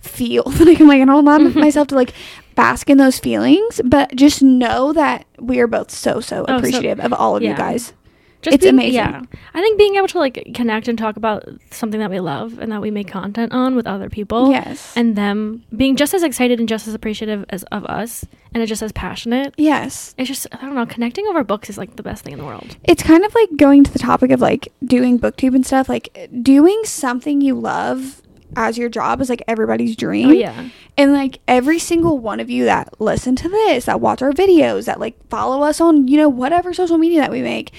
feel 0.00 0.42
like 0.60 0.78
I'm 0.80 0.86
like 0.88 1.00
I 1.02 1.04
don't 1.06 1.26
allow 1.26 1.38
myself 1.38 1.88
to 1.88 1.94
like 1.94 2.12
bask 2.54 2.90
in 2.90 2.98
those 2.98 3.18
feelings, 3.18 3.80
but 3.84 4.14
just 4.14 4.42
know 4.42 4.92
that 4.92 5.24
we 5.38 5.58
are 5.60 5.66
both 5.66 5.90
so 5.90 6.20
so 6.20 6.42
Oh, 6.42 6.46
so- 6.52 6.56
appreciative 6.58 7.00
of 7.00 7.12
all 7.14 7.34
of 7.36 7.42
you 7.42 7.54
guys. 7.54 7.92
Just 8.40 8.54
it's 8.54 8.62
being- 8.62 8.74
amazing. 8.74 8.94
Yeah, 8.94 9.22
I 9.54 9.60
think 9.60 9.78
being 9.78 9.96
able 9.96 10.06
to 10.08 10.18
like 10.18 10.50
connect 10.54 10.86
and 10.86 10.96
talk 10.96 11.16
about 11.16 11.44
something 11.70 11.98
that 11.98 12.10
we 12.10 12.20
love 12.20 12.58
and 12.58 12.70
that 12.70 12.80
we 12.80 12.90
make 12.90 13.08
content 13.08 13.52
on 13.52 13.74
with 13.74 13.86
other 13.86 14.08
people, 14.08 14.50
yes. 14.52 14.92
and 14.96 15.16
them 15.16 15.64
being 15.76 15.96
just 15.96 16.14
as 16.14 16.22
excited 16.22 16.60
and 16.60 16.68
just 16.68 16.86
as 16.86 16.94
appreciative 16.94 17.44
as 17.50 17.64
of 17.64 17.84
us, 17.86 18.24
and 18.54 18.66
just 18.68 18.82
as 18.82 18.92
passionate. 18.92 19.54
yes. 19.56 20.14
It's 20.18 20.28
just 20.28 20.46
I 20.52 20.60
don't 20.62 20.74
know. 20.76 20.86
Connecting 20.86 21.26
over 21.26 21.42
books 21.42 21.68
is 21.68 21.78
like 21.78 21.96
the 21.96 22.02
best 22.02 22.22
thing 22.24 22.32
in 22.32 22.38
the 22.38 22.44
world. 22.44 22.76
It's 22.84 23.02
kind 23.02 23.24
of 23.24 23.34
like 23.34 23.56
going 23.56 23.82
to 23.84 23.92
the 23.92 23.98
topic 23.98 24.30
of 24.30 24.40
like 24.40 24.68
doing 24.84 25.18
booktube 25.18 25.54
and 25.54 25.66
stuff. 25.66 25.88
Like 25.88 26.28
doing 26.42 26.80
something 26.84 27.40
you 27.40 27.54
love 27.54 28.22
as 28.56 28.78
your 28.78 28.88
job 28.88 29.20
is 29.20 29.28
like 29.28 29.42
everybody's 29.46 29.94
dream. 29.94 30.28
Oh 30.28 30.32
yeah, 30.32 30.68
And 30.96 31.12
like 31.12 31.40
every 31.46 31.78
single 31.78 32.18
one 32.18 32.40
of 32.40 32.48
you 32.48 32.64
that 32.64 32.98
listen 33.00 33.36
to 33.36 33.48
this, 33.48 33.84
that 33.84 34.00
watch 34.00 34.22
our 34.22 34.32
videos, 34.32 34.86
that 34.86 34.98
like 34.98 35.16
follow 35.28 35.62
us 35.62 35.80
on, 35.80 36.08
you 36.08 36.16
know, 36.16 36.28
whatever 36.30 36.72
social 36.72 36.96
media 36.96 37.20
that 37.20 37.30
we 37.30 37.42
make, 37.42 37.72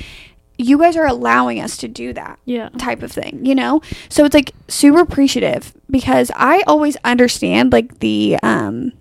you 0.61 0.77
guys 0.77 0.97
are 0.97 1.07
allowing 1.07 1.59
us 1.61 1.77
to 1.77 1.87
do 1.87 2.11
that 2.13 2.37
yeah. 2.45 2.67
type 2.77 3.01
of 3.01 3.11
thing, 3.11 3.45
you 3.45 3.55
know? 3.55 3.81
So 4.09 4.25
it's 4.25 4.35
like 4.35 4.51
super 4.67 4.99
appreciative 4.99 5.73
because 5.89 6.29
I 6.35 6.63
always 6.67 6.97
understand 7.05 7.71
like 7.71 7.99
the 7.99 8.37
um 8.43 8.91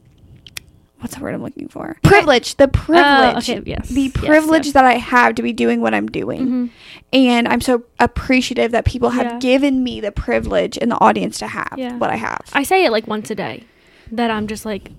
what's 1.01 1.14
the 1.16 1.23
word 1.23 1.35
I'm 1.35 1.42
looking 1.42 1.68
for? 1.68 1.97
Privilege, 2.03 2.57
the 2.57 2.66
privilege. 2.68 3.49
Uh, 3.51 3.55
okay, 3.57 3.62
yes, 3.66 3.88
The 3.88 4.09
privilege 4.11 4.66
yes. 4.66 4.75
that 4.75 4.85
I 4.85 4.94
have 4.94 5.35
to 5.37 5.42
be 5.42 5.53
doing 5.53 5.81
what 5.81 5.94
I'm 5.94 6.07
doing. 6.07 6.47
Mhm. 6.49 6.71
And 7.12 7.47
I'm 7.49 7.61
so 7.61 7.85
appreciative 8.01 8.73
that 8.73 8.85
people 8.85 9.11
have 9.11 9.27
Yeah. 9.27 9.38
given 9.38 9.83
me 9.85 10.01
the 10.01 10.11
privilege 10.12 10.77
and 10.81 10.90
the 10.90 11.01
audience 11.01 11.38
to 11.40 11.47
have 11.49 11.75
Yeah. 11.77 11.97
what 11.99 12.11
I 12.11 12.16
have. 12.16 12.40
I 12.53 12.62
say 12.64 12.85
it 12.85 12.90
like 12.92 13.07
once 13.07 13.31
a 13.31 13.35
day 13.37 13.64
that 14.12 14.31
I'm 14.31 14.47
just 14.49 14.64
like 14.64 14.90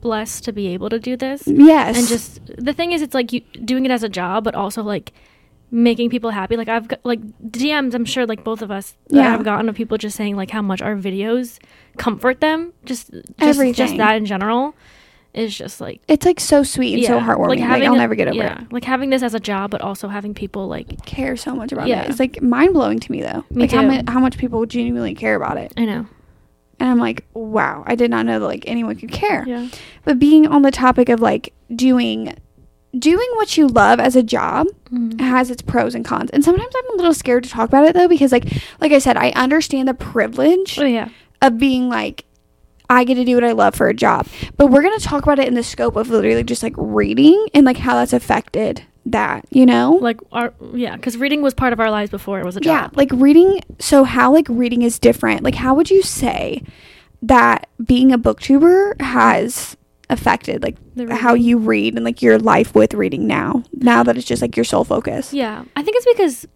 blessed 0.00 0.44
to 0.44 0.52
be 0.52 0.68
able 0.68 0.88
to 0.90 0.98
do 0.98 1.16
this. 1.16 1.42
yes. 1.46 1.96
And 1.98 2.06
just 2.08 2.40
the 2.58 2.72
thing 2.72 2.92
is, 2.92 3.00
it's 3.02 3.14
like 3.14 3.32
you 3.32 3.40
doing 3.64 3.84
it 3.84 3.90
as 3.90 4.02
a 4.02 4.08
job, 4.08 4.44
but 4.44 4.54
also 4.54 4.82
like 4.82 5.12
making 5.74 6.08
people 6.08 6.30
happy. 6.30 6.56
Like 6.56 6.68
I've 6.68 6.86
got 6.86 7.00
like 7.04 7.20
DMs, 7.50 7.94
I'm 7.94 8.04
sure 8.04 8.24
like 8.26 8.44
both 8.44 8.62
of 8.62 8.70
us 8.70 8.96
Yeah. 9.08 9.34
I've 9.34 9.44
gotten 9.44 9.68
of 9.68 9.74
people 9.74 9.98
just 9.98 10.16
saying 10.16 10.36
like 10.36 10.50
how 10.50 10.62
much 10.62 10.80
our 10.80 10.94
videos 10.94 11.58
comfort 11.98 12.40
them. 12.40 12.72
Just 12.84 13.10
just, 13.10 13.24
Everything. 13.40 13.74
just 13.74 13.96
that 13.96 14.16
in 14.16 14.24
general 14.24 14.74
is 15.34 15.56
just 15.58 15.80
like 15.80 16.00
it's 16.06 16.24
like 16.24 16.38
so 16.38 16.62
sweet 16.62 16.94
and 16.94 17.04
so 17.04 17.18
heartwarming. 17.18 17.58
Like, 17.58 17.82
I'll 17.82 17.94
it- 17.94 17.98
never 17.98 18.14
get 18.14 18.28
over 18.28 18.36
yeah, 18.36 18.62
it. 18.62 18.72
Like 18.72 18.84
having 18.84 19.10
this 19.10 19.22
as 19.24 19.34
a 19.34 19.40
job, 19.40 19.72
but 19.72 19.80
also 19.80 20.06
having 20.06 20.32
people 20.32 20.68
like 20.68 21.04
Care 21.06 21.36
so 21.36 21.56
much 21.56 21.72
about 21.72 21.88
Yeah. 21.88 22.02
it. 22.02 22.10
It's 22.10 22.20
like 22.20 22.40
mind 22.40 22.72
blowing 22.72 23.00
to 23.00 23.10
me 23.12 23.20
though. 23.20 23.44
Me 23.50 23.62
like 23.62 23.72
how 23.72 23.80
too. 23.82 23.88
much 23.88 24.04
how 24.08 24.20
much 24.20 24.38
people 24.38 24.64
genuinely 24.66 25.14
care 25.14 25.34
about 25.34 25.56
it. 25.58 25.72
I 25.76 25.86
know. 25.86 26.06
And 26.80 26.88
I'm 26.88 26.98
like, 26.98 27.24
wow, 27.34 27.82
I 27.86 27.96
did 27.96 28.10
not 28.12 28.26
know 28.26 28.38
that 28.38 28.46
like 28.46 28.62
anyone 28.68 28.94
could 28.96 29.10
care. 29.10 29.44
Yeah. 29.46 29.68
But 30.04 30.20
being 30.20 30.46
on 30.46 30.62
the 30.62 30.70
topic 30.70 31.08
of 31.08 31.20
like 31.20 31.52
doing 31.74 32.36
doing 32.98 33.28
what 33.34 33.56
you 33.56 33.66
love 33.66 33.98
as 34.00 34.14
a 34.16 34.22
job 34.22 34.66
Mhm. 34.92 35.20
has 35.20 35.50
its 35.50 35.62
pros 35.62 35.94
and 35.94 36.04
cons. 36.04 36.30
And 36.30 36.44
sometimes 36.44 36.72
I'm 36.76 36.94
a 36.94 36.96
little 36.96 37.14
scared 37.14 37.44
to 37.44 37.50
talk 37.50 37.68
about 37.68 37.84
it 37.86 37.94
though 37.94 38.08
because 38.08 38.32
like 38.32 38.44
like 38.80 38.92
I 38.92 38.98
said, 38.98 39.16
I 39.16 39.30
understand 39.30 39.88
the 39.88 39.94
privilege 39.94 40.78
Oh 40.78 40.84
yeah. 40.84 41.08
of 41.42 41.58
being 41.58 41.88
like 41.88 42.24
I 42.90 43.04
get 43.04 43.14
to 43.14 43.24
do 43.24 43.34
what 43.34 43.44
I 43.44 43.52
love 43.52 43.74
for 43.74 43.88
a 43.88 43.94
job. 43.94 44.26
But 44.58 44.66
we're 44.66 44.82
going 44.82 44.96
to 44.98 45.04
talk 45.04 45.22
about 45.22 45.38
it 45.38 45.48
in 45.48 45.54
the 45.54 45.62
scope 45.62 45.96
of 45.96 46.10
literally 46.10 46.44
just 46.44 46.62
like 46.62 46.74
reading 46.76 47.46
and 47.54 47.64
like 47.64 47.78
how 47.78 47.94
that's 47.94 48.12
affected 48.12 48.82
that, 49.06 49.46
you 49.50 49.64
know? 49.64 49.98
Like 50.02 50.20
our 50.32 50.52
yeah, 50.74 50.94
because 50.94 51.16
reading 51.16 51.40
was 51.40 51.54
part 51.54 51.72
of 51.72 51.80
our 51.80 51.90
lives 51.90 52.10
before 52.10 52.40
it 52.40 52.44
was 52.44 52.56
a 52.58 52.60
job. 52.60 52.70
yeah, 52.70 52.88
like 52.92 53.08
reading. 53.12 53.60
So, 53.78 54.04
how 54.04 54.32
like 54.32 54.46
reading 54.50 54.82
is 54.82 54.98
different? 54.98 55.42
Like, 55.42 55.54
how 55.54 55.74
would 55.74 55.90
you 55.90 56.02
say 56.02 56.62
that 57.22 57.68
being 57.82 58.12
a 58.12 58.18
booktuber 58.18 59.00
has 59.00 59.78
affected 60.10 60.62
like 60.62 60.76
how 61.10 61.34
you 61.34 61.58
read 61.58 61.94
and 61.94 62.04
like 62.04 62.22
your 62.22 62.38
life 62.38 62.74
with 62.74 62.94
reading 62.94 63.26
now? 63.26 63.62
Now 63.72 64.02
that 64.02 64.16
it's 64.16 64.26
just 64.26 64.42
like 64.42 64.56
your 64.56 64.64
sole 64.64 64.84
focus. 64.84 65.32
Yeah, 65.32 65.64
I 65.76 65.82
think 65.82 65.96
it's 65.96 66.06
because 66.06 66.46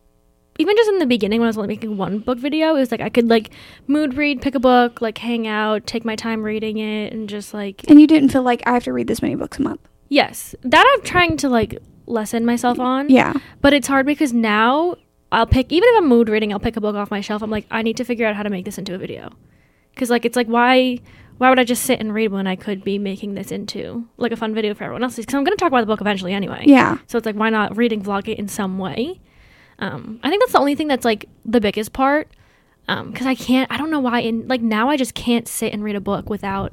even 0.60 0.74
just 0.76 0.88
in 0.90 0.98
the 0.98 1.06
beginning 1.06 1.40
when 1.40 1.46
I 1.46 1.50
was 1.50 1.56
only 1.56 1.68
making 1.68 1.96
one 1.96 2.18
book 2.18 2.38
video, 2.38 2.74
it 2.74 2.80
was 2.80 2.90
like 2.90 3.00
I 3.00 3.08
could 3.08 3.28
like 3.28 3.50
mood 3.86 4.14
read, 4.14 4.42
pick 4.42 4.54
a 4.54 4.60
book, 4.60 5.00
like 5.00 5.18
hang 5.18 5.46
out, 5.46 5.86
take 5.86 6.04
my 6.04 6.16
time 6.16 6.42
reading 6.42 6.78
it, 6.78 7.12
and 7.12 7.28
just 7.28 7.54
like 7.54 7.84
And 7.88 8.00
you 8.00 8.06
didn't 8.06 8.30
feel 8.30 8.42
like 8.42 8.62
I 8.66 8.72
have 8.72 8.84
to 8.84 8.92
read 8.92 9.06
this 9.06 9.22
many 9.22 9.36
books 9.36 9.58
a 9.58 9.62
month. 9.62 9.80
yes, 10.08 10.54
that 10.62 10.84
I'm 10.94 11.02
trying 11.04 11.36
to 11.38 11.48
like 11.48 11.78
lessen 12.06 12.44
myself 12.44 12.80
on. 12.80 13.08
Yeah. 13.08 13.34
But 13.60 13.72
it's 13.72 13.86
hard 13.86 14.06
because 14.06 14.32
now 14.32 14.96
I'll 15.30 15.46
pick 15.46 15.70
even 15.70 15.88
if 15.90 15.98
I'm 15.98 16.08
mood 16.08 16.28
reading, 16.28 16.52
I'll 16.52 16.58
pick 16.58 16.76
a 16.76 16.80
book 16.80 16.96
off 16.96 17.10
my 17.10 17.20
shelf. 17.20 17.42
I'm 17.42 17.50
like, 17.50 17.66
I 17.70 17.82
need 17.82 17.96
to 17.98 18.04
figure 18.04 18.26
out 18.26 18.34
how 18.34 18.42
to 18.42 18.50
make 18.50 18.64
this 18.64 18.78
into 18.78 18.94
a 18.94 18.98
video. 18.98 19.30
Cause 19.94 20.10
like 20.10 20.24
it's 20.24 20.36
like 20.36 20.46
why 20.46 21.00
why 21.38 21.48
would 21.48 21.58
I 21.58 21.64
just 21.64 21.84
sit 21.84 22.00
and 22.00 22.12
read 22.12 22.32
when 22.32 22.46
I 22.46 22.56
could 22.56 22.84
be 22.84 22.98
making 22.98 23.34
this 23.34 23.50
into 23.50 24.06
like 24.16 24.32
a 24.32 24.36
fun 24.36 24.54
video 24.54 24.74
for 24.74 24.84
everyone 24.84 25.02
else? 25.02 25.16
Because 25.16 25.34
I'm 25.34 25.44
gonna 25.44 25.56
talk 25.56 25.68
about 25.68 25.80
the 25.80 25.86
book 25.86 26.00
eventually 26.00 26.34
anyway. 26.34 26.64
Yeah. 26.66 26.98
So 27.06 27.16
it's 27.16 27.26
like 27.26 27.36
why 27.36 27.50
not 27.50 27.76
reading 27.76 28.02
vlog 28.02 28.28
it 28.28 28.38
in 28.38 28.48
some 28.48 28.78
way? 28.78 29.20
Um, 29.78 30.18
I 30.22 30.30
think 30.30 30.42
that's 30.42 30.52
the 30.52 30.58
only 30.58 30.74
thing 30.74 30.88
that's 30.88 31.04
like 31.04 31.28
the 31.44 31.60
biggest 31.60 31.92
part. 31.92 32.30
Um, 32.88 33.10
because 33.10 33.26
I 33.26 33.34
can't 33.34 33.70
I 33.70 33.76
don't 33.76 33.90
know 33.90 34.00
why 34.00 34.20
in 34.20 34.48
like 34.48 34.62
now 34.62 34.88
I 34.88 34.96
just 34.96 35.14
can't 35.14 35.46
sit 35.46 35.72
and 35.72 35.84
read 35.84 35.96
a 35.96 36.00
book 36.00 36.28
without 36.28 36.72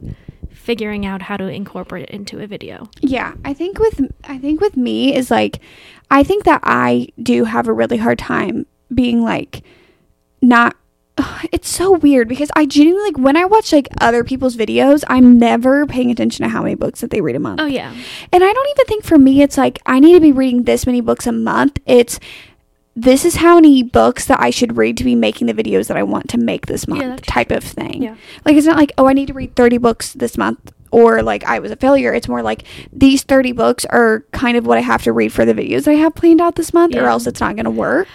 figuring 0.49 1.05
out 1.05 1.21
how 1.21 1.37
to 1.37 1.45
incorporate 1.45 2.03
it 2.03 2.09
into 2.09 2.39
a 2.39 2.47
video. 2.47 2.89
Yeah, 3.01 3.33
I 3.43 3.53
think 3.53 3.77
with 3.77 4.01
I 4.23 4.39
think 4.39 4.61
with 4.61 4.75
me 4.75 5.15
is 5.15 5.29
like 5.29 5.59
I 6.09 6.23
think 6.23 6.45
that 6.45 6.61
I 6.63 7.09
do 7.21 7.43
have 7.43 7.67
a 7.67 7.73
really 7.73 7.97
hard 7.97 8.17
time 8.17 8.65
being 8.93 9.21
like 9.23 9.61
not 10.41 10.75
it's 11.51 11.69
so 11.69 11.91
weird 11.91 12.27
because 12.27 12.49
I 12.55 12.65
genuinely 12.65 13.11
like 13.11 13.17
when 13.17 13.37
I 13.37 13.45
watch 13.45 13.71
like 13.71 13.87
other 14.01 14.23
people's 14.23 14.55
videos, 14.55 15.03
I'm 15.07 15.37
never 15.39 15.85
paying 15.85 16.11
attention 16.11 16.43
to 16.43 16.49
how 16.49 16.63
many 16.63 16.75
books 16.75 17.01
that 17.01 17.09
they 17.09 17.21
read 17.21 17.35
a 17.35 17.39
month. 17.39 17.61
Oh 17.61 17.65
yeah. 17.65 17.93
And 18.31 18.43
I 18.43 18.53
don't 18.53 18.69
even 18.69 18.85
think 18.85 19.03
for 19.03 19.17
me 19.17 19.41
it's 19.41 19.57
like 19.57 19.81
I 19.85 19.99
need 19.99 20.13
to 20.13 20.19
be 20.19 20.31
reading 20.31 20.63
this 20.63 20.85
many 20.85 21.01
books 21.01 21.27
a 21.27 21.31
month. 21.31 21.79
It's 21.85 22.19
this 22.97 23.25
is 23.25 23.35
how 23.35 23.55
many 23.55 23.83
books 23.83 24.25
that 24.25 24.39
I 24.39 24.49
should 24.49 24.77
read 24.77 24.97
to 24.97 25.03
be 25.03 25.15
making 25.15 25.47
the 25.47 25.53
videos 25.53 25.87
that 25.87 25.97
I 25.97 26.03
want 26.03 26.29
to 26.29 26.37
make 26.37 26.67
this 26.67 26.87
month 26.87 27.01
that's 27.01 27.27
type 27.27 27.51
of 27.51 27.63
thing. 27.63 28.03
Yeah. 28.03 28.15
Like 28.45 28.55
it's 28.55 28.65
not 28.65 28.77
like, 28.77 28.93
oh, 28.97 29.07
I 29.07 29.13
need 29.13 29.27
to 29.27 29.33
read 29.33 29.55
30 29.55 29.79
books 29.79 30.13
this 30.13 30.37
month 30.37 30.71
or 30.91 31.21
like 31.21 31.43
I 31.43 31.59
was 31.59 31.71
a 31.71 31.75
failure. 31.75 32.13
It's 32.13 32.29
more 32.29 32.41
like 32.41 32.63
these 32.93 33.23
30 33.23 33.51
books 33.51 33.83
are 33.85 34.23
kind 34.31 34.55
of 34.55 34.65
what 34.65 34.77
I 34.77 34.81
have 34.81 35.03
to 35.03 35.11
read 35.11 35.33
for 35.33 35.43
the 35.43 35.53
videos 35.53 35.89
I 35.89 35.95
have 35.95 36.15
planned 36.15 36.39
out 36.39 36.55
this 36.55 36.73
month 36.73 36.95
or 36.95 37.05
else 37.05 37.27
it's 37.27 37.41
not 37.41 37.55
going 37.55 37.65
to 37.65 37.71
work. 37.71 38.07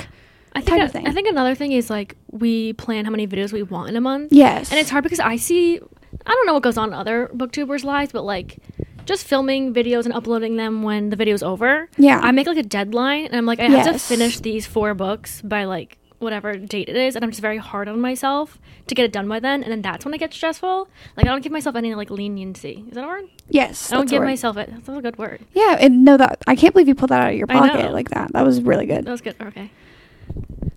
I 0.55 0.61
think 0.61 0.91
thing. 0.93 1.07
I 1.07 1.13
think 1.13 1.29
another 1.29 1.55
thing 1.55 1.73
is 1.73 1.91
like 1.91 2.17
we 2.31 2.73
plan 2.75 3.05
how 3.05 3.11
many 3.11 3.27
videos 3.27 3.53
we 3.53 3.63
want 3.63 3.89
in 3.89 3.97
a 3.97 4.01
month. 4.01 4.33
Yes. 4.33 4.71
And 4.71 4.79
it's 4.81 4.91
hard 4.91 5.05
because 5.05 5.21
I 5.21 5.37
see 5.37 5.81
I 6.27 6.31
don't 6.31 6.47
know 6.47 6.55
what 6.55 6.63
goes 6.63 6.77
on 6.77 6.89
in 6.89 6.95
other 6.95 7.31
booktubers' 7.35 7.85
lives, 7.85 8.13
but 8.13 8.25
like 8.25 8.59
just 9.07 9.27
filming 9.27 9.73
videos 9.73 10.05
and 10.05 10.15
uploading 10.15 10.57
them 10.57 10.83
when 10.83 11.11
the 11.11 11.17
video's 11.17 11.43
over. 11.43 11.89
Yeah. 11.97 12.21
I 12.23 12.33
make 12.33 12.47
like 12.47 12.57
a 12.59 12.63
deadline 12.63 13.27
and 13.27 13.37
I'm 13.37 13.47
like 13.47 13.61
I 13.61 13.65
have 13.65 13.93
to 13.93 13.99
finish 13.99 14.41
these 14.41 14.67
four 14.67 14.95
books 14.95 15.41
by 15.43 15.65
like 15.65 15.99
whatever 16.19 16.55
date 16.55 16.87
it 16.89 16.97
is 16.97 17.17
and 17.17 17.25
I'm 17.25 17.31
just 17.31 17.41
very 17.41 17.57
hard 17.57 17.89
on 17.89 17.99
myself 17.99 18.59
to 18.89 18.95
get 18.95 19.07
it 19.07 19.13
done 19.13 19.27
by 19.27 19.41
then 19.41 19.63
and 19.63 19.73
then 19.73 19.81
that's 19.81 20.05
when 20.05 20.13
it 20.13 20.19
gets 20.19 20.37
stressful. 20.37 20.89
Like 21.17 21.27
I 21.27 21.31
don't 21.31 21.43
give 21.43 21.53
myself 21.53 21.77
any 21.77 21.95
like 21.95 22.11
leniency. 22.11 22.85
Is 22.89 22.95
that 22.95 23.05
a 23.05 23.07
word? 23.07 23.25
yes. 23.49 23.91
I 23.91 23.97
don't 23.97 24.09
give 24.09 24.23
myself 24.23 24.57
it. 24.59 24.69
That's 24.71 24.89
a 24.89 25.01
good 25.01 25.17
word. 25.17 25.45
Yeah, 25.55 25.77
and 25.81 26.05
no 26.05 26.17
that 26.17 26.43
I 26.47 26.57
can't 26.57 26.75
believe 26.75 26.89
you 26.89 26.95
pulled 26.95 27.11
that 27.11 27.23
out 27.23 27.31
of 27.31 27.39
your 27.39 27.47
pocket 27.47 27.93
like 27.93 28.11
that. 28.11 28.33
That 28.33 28.45
was 28.45 28.61
really 28.61 28.87
good. 28.87 29.05
That 29.07 29.11
was 29.13 29.23
good. 29.23 29.37
Okay. 29.41 29.71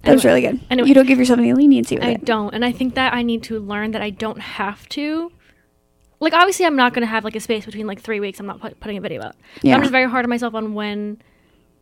That 0.03 0.13
was 0.13 0.25
really 0.25 0.41
good. 0.41 0.59
Anyway. 0.69 0.89
You 0.89 0.93
don't 0.93 1.07
give 1.07 1.17
yourself 1.17 1.39
any 1.39 1.53
leniency 1.53 1.95
with 1.95 2.03
I 2.03 2.11
it. 2.11 2.25
don't, 2.25 2.53
and 2.53 2.65
I 2.65 2.71
think 2.71 2.95
that 2.95 3.13
I 3.13 3.21
need 3.21 3.43
to 3.43 3.59
learn 3.59 3.91
that 3.91 4.01
I 4.01 4.09
don't 4.09 4.39
have 4.39 4.87
to. 4.89 5.31
Like, 6.19 6.33
obviously, 6.33 6.65
I'm 6.65 6.75
not 6.75 6.93
gonna 6.93 7.05
have 7.05 7.23
like 7.23 7.35
a 7.35 7.39
space 7.39 7.65
between 7.65 7.87
like 7.87 8.01
three 8.01 8.19
weeks. 8.19 8.39
I'm 8.39 8.45
not 8.45 8.59
put, 8.59 8.79
putting 8.79 8.97
a 8.97 9.01
video 9.01 9.21
out. 9.21 9.35
Yeah. 9.61 9.75
I'm 9.75 9.81
just 9.81 9.91
very 9.91 10.09
hard 10.09 10.25
on 10.25 10.29
myself 10.29 10.53
on 10.55 10.73
when, 10.73 11.21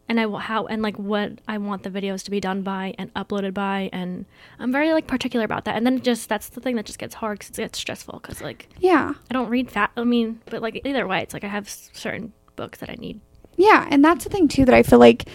and 0.10 0.20
I 0.20 0.26
will 0.28 0.40
how 0.40 0.66
and 0.68 0.82
like 0.82 0.98
what 0.98 1.42
I 1.48 1.58
want 1.58 1.84
the 1.84 1.90
videos 1.90 2.24
to 2.24 2.32
be 2.32 2.40
done 2.40 2.62
by 2.64 2.94
and 2.98 3.14
uploaded 3.14 3.54
by, 3.54 3.90
and 3.92 4.26
I'm 4.60 4.72
very 4.72 4.94
like 4.94 5.08
particular 5.08 5.46
about 5.46 5.66
that. 5.66 5.76
And 5.76 5.86
then 5.86 6.02
just 6.02 6.30
that's 6.30 6.50
the 6.50 6.60
thing 6.62 6.76
that 6.76 6.86
just 6.86 7.00
gets 7.00 7.16
hard 7.16 7.40
because 7.40 7.50
it 7.58 7.62
gets 7.62 7.80
stressful 7.80 8.20
because 8.22 8.42
like 8.42 8.68
Yeah. 8.80 9.14
I 9.30 9.34
don't 9.34 9.50
read 9.50 9.70
fat. 9.72 9.92
I 9.98 10.04
mean, 10.04 10.42
but 10.46 10.62
like 10.62 10.82
either 10.86 11.08
way, 11.08 11.22
it's 11.22 11.34
like 11.34 11.44
I 11.44 11.48
have 11.48 11.68
certain 11.70 12.34
books 12.56 12.80
that 12.80 12.90
I 12.90 12.96
need. 12.96 13.20
Yeah, 13.58 13.88
and 13.90 14.04
that's 14.04 14.24
the 14.24 14.30
thing 14.30 14.48
too 14.48 14.66
that 14.66 14.74
I 14.74 14.82
feel 14.84 15.00
like, 15.00 15.28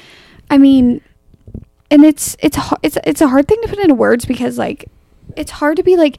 I 0.50 0.58
mean, 0.58 1.00
and 1.90 2.04
it's 2.04 2.36
it's 2.40 2.58
it's 2.82 2.98
it's 3.04 3.20
a 3.20 3.28
hard 3.28 3.48
thing 3.48 3.60
to 3.62 3.68
put 3.68 3.78
into 3.78 3.94
words 3.94 4.24
because 4.24 4.58
like, 4.58 4.86
it's 5.36 5.50
hard 5.52 5.76
to 5.76 5.82
be 5.82 5.96
like. 5.96 6.18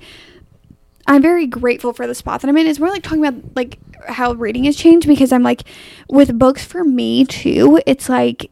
I'm 1.09 1.21
very 1.21 1.47
grateful 1.47 1.93
for 1.93 2.05
the 2.05 2.13
spot 2.13 2.41
that 2.41 2.49
I'm 2.49 2.57
in. 2.57 2.67
It's 2.67 2.79
more 2.79 2.89
like 2.89 3.01
talking 3.01 3.25
about 3.25 3.55
like 3.55 3.79
how 4.09 4.33
reading 4.33 4.65
has 4.65 4.75
changed 4.75 5.07
because 5.07 5.31
I'm 5.31 5.41
like, 5.41 5.63
with 6.09 6.37
books 6.37 6.65
for 6.65 6.83
me 6.83 7.23
too. 7.23 7.79
It's 7.85 8.09
like, 8.09 8.51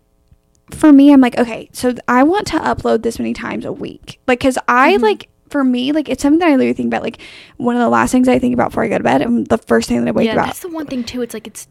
for 0.72 0.94
me, 0.94 1.12
I'm 1.12 1.20
like, 1.20 1.38
okay, 1.38 1.68
so 1.74 1.94
I 2.08 2.24
want 2.24 2.48
to 2.48 2.58
upload 2.60 3.04
this 3.04 3.20
many 3.20 3.34
times 3.34 3.66
a 3.66 3.74
week, 3.74 4.22
like, 4.26 4.40
cause 4.40 4.58
I 4.70 4.94
Mhm. 4.96 5.02
like. 5.02 5.30
For 5.50 5.64
me, 5.64 5.92
like 5.92 6.10
it's 6.10 6.24
something 6.24 6.40
that 6.40 6.48
I 6.48 6.52
literally 6.56 6.74
think 6.74 6.88
about. 6.88 7.04
Like 7.04 7.20
one 7.58 7.76
of 7.76 7.82
the 7.82 7.88
last 7.90 8.12
things 8.12 8.28
I 8.28 8.40
think 8.40 8.54
about 8.54 8.72
before 8.72 8.84
I 8.84 8.88
go 8.88 8.98
to 8.98 9.04
bed, 9.04 9.22
and 9.22 9.46
the 9.48 9.58
first 9.60 9.88
thing 9.90 10.00
that 10.04 10.08
I 10.08 10.12
wake 10.12 10.30
up. 10.30 10.36
yeah, 10.36 10.46
that's 10.46 10.62
the 10.62 10.70
one 10.70 10.88
thing 10.88 11.04
too. 11.04 11.22
It's 11.22 11.34
like 11.36 11.46
it's 11.46 11.68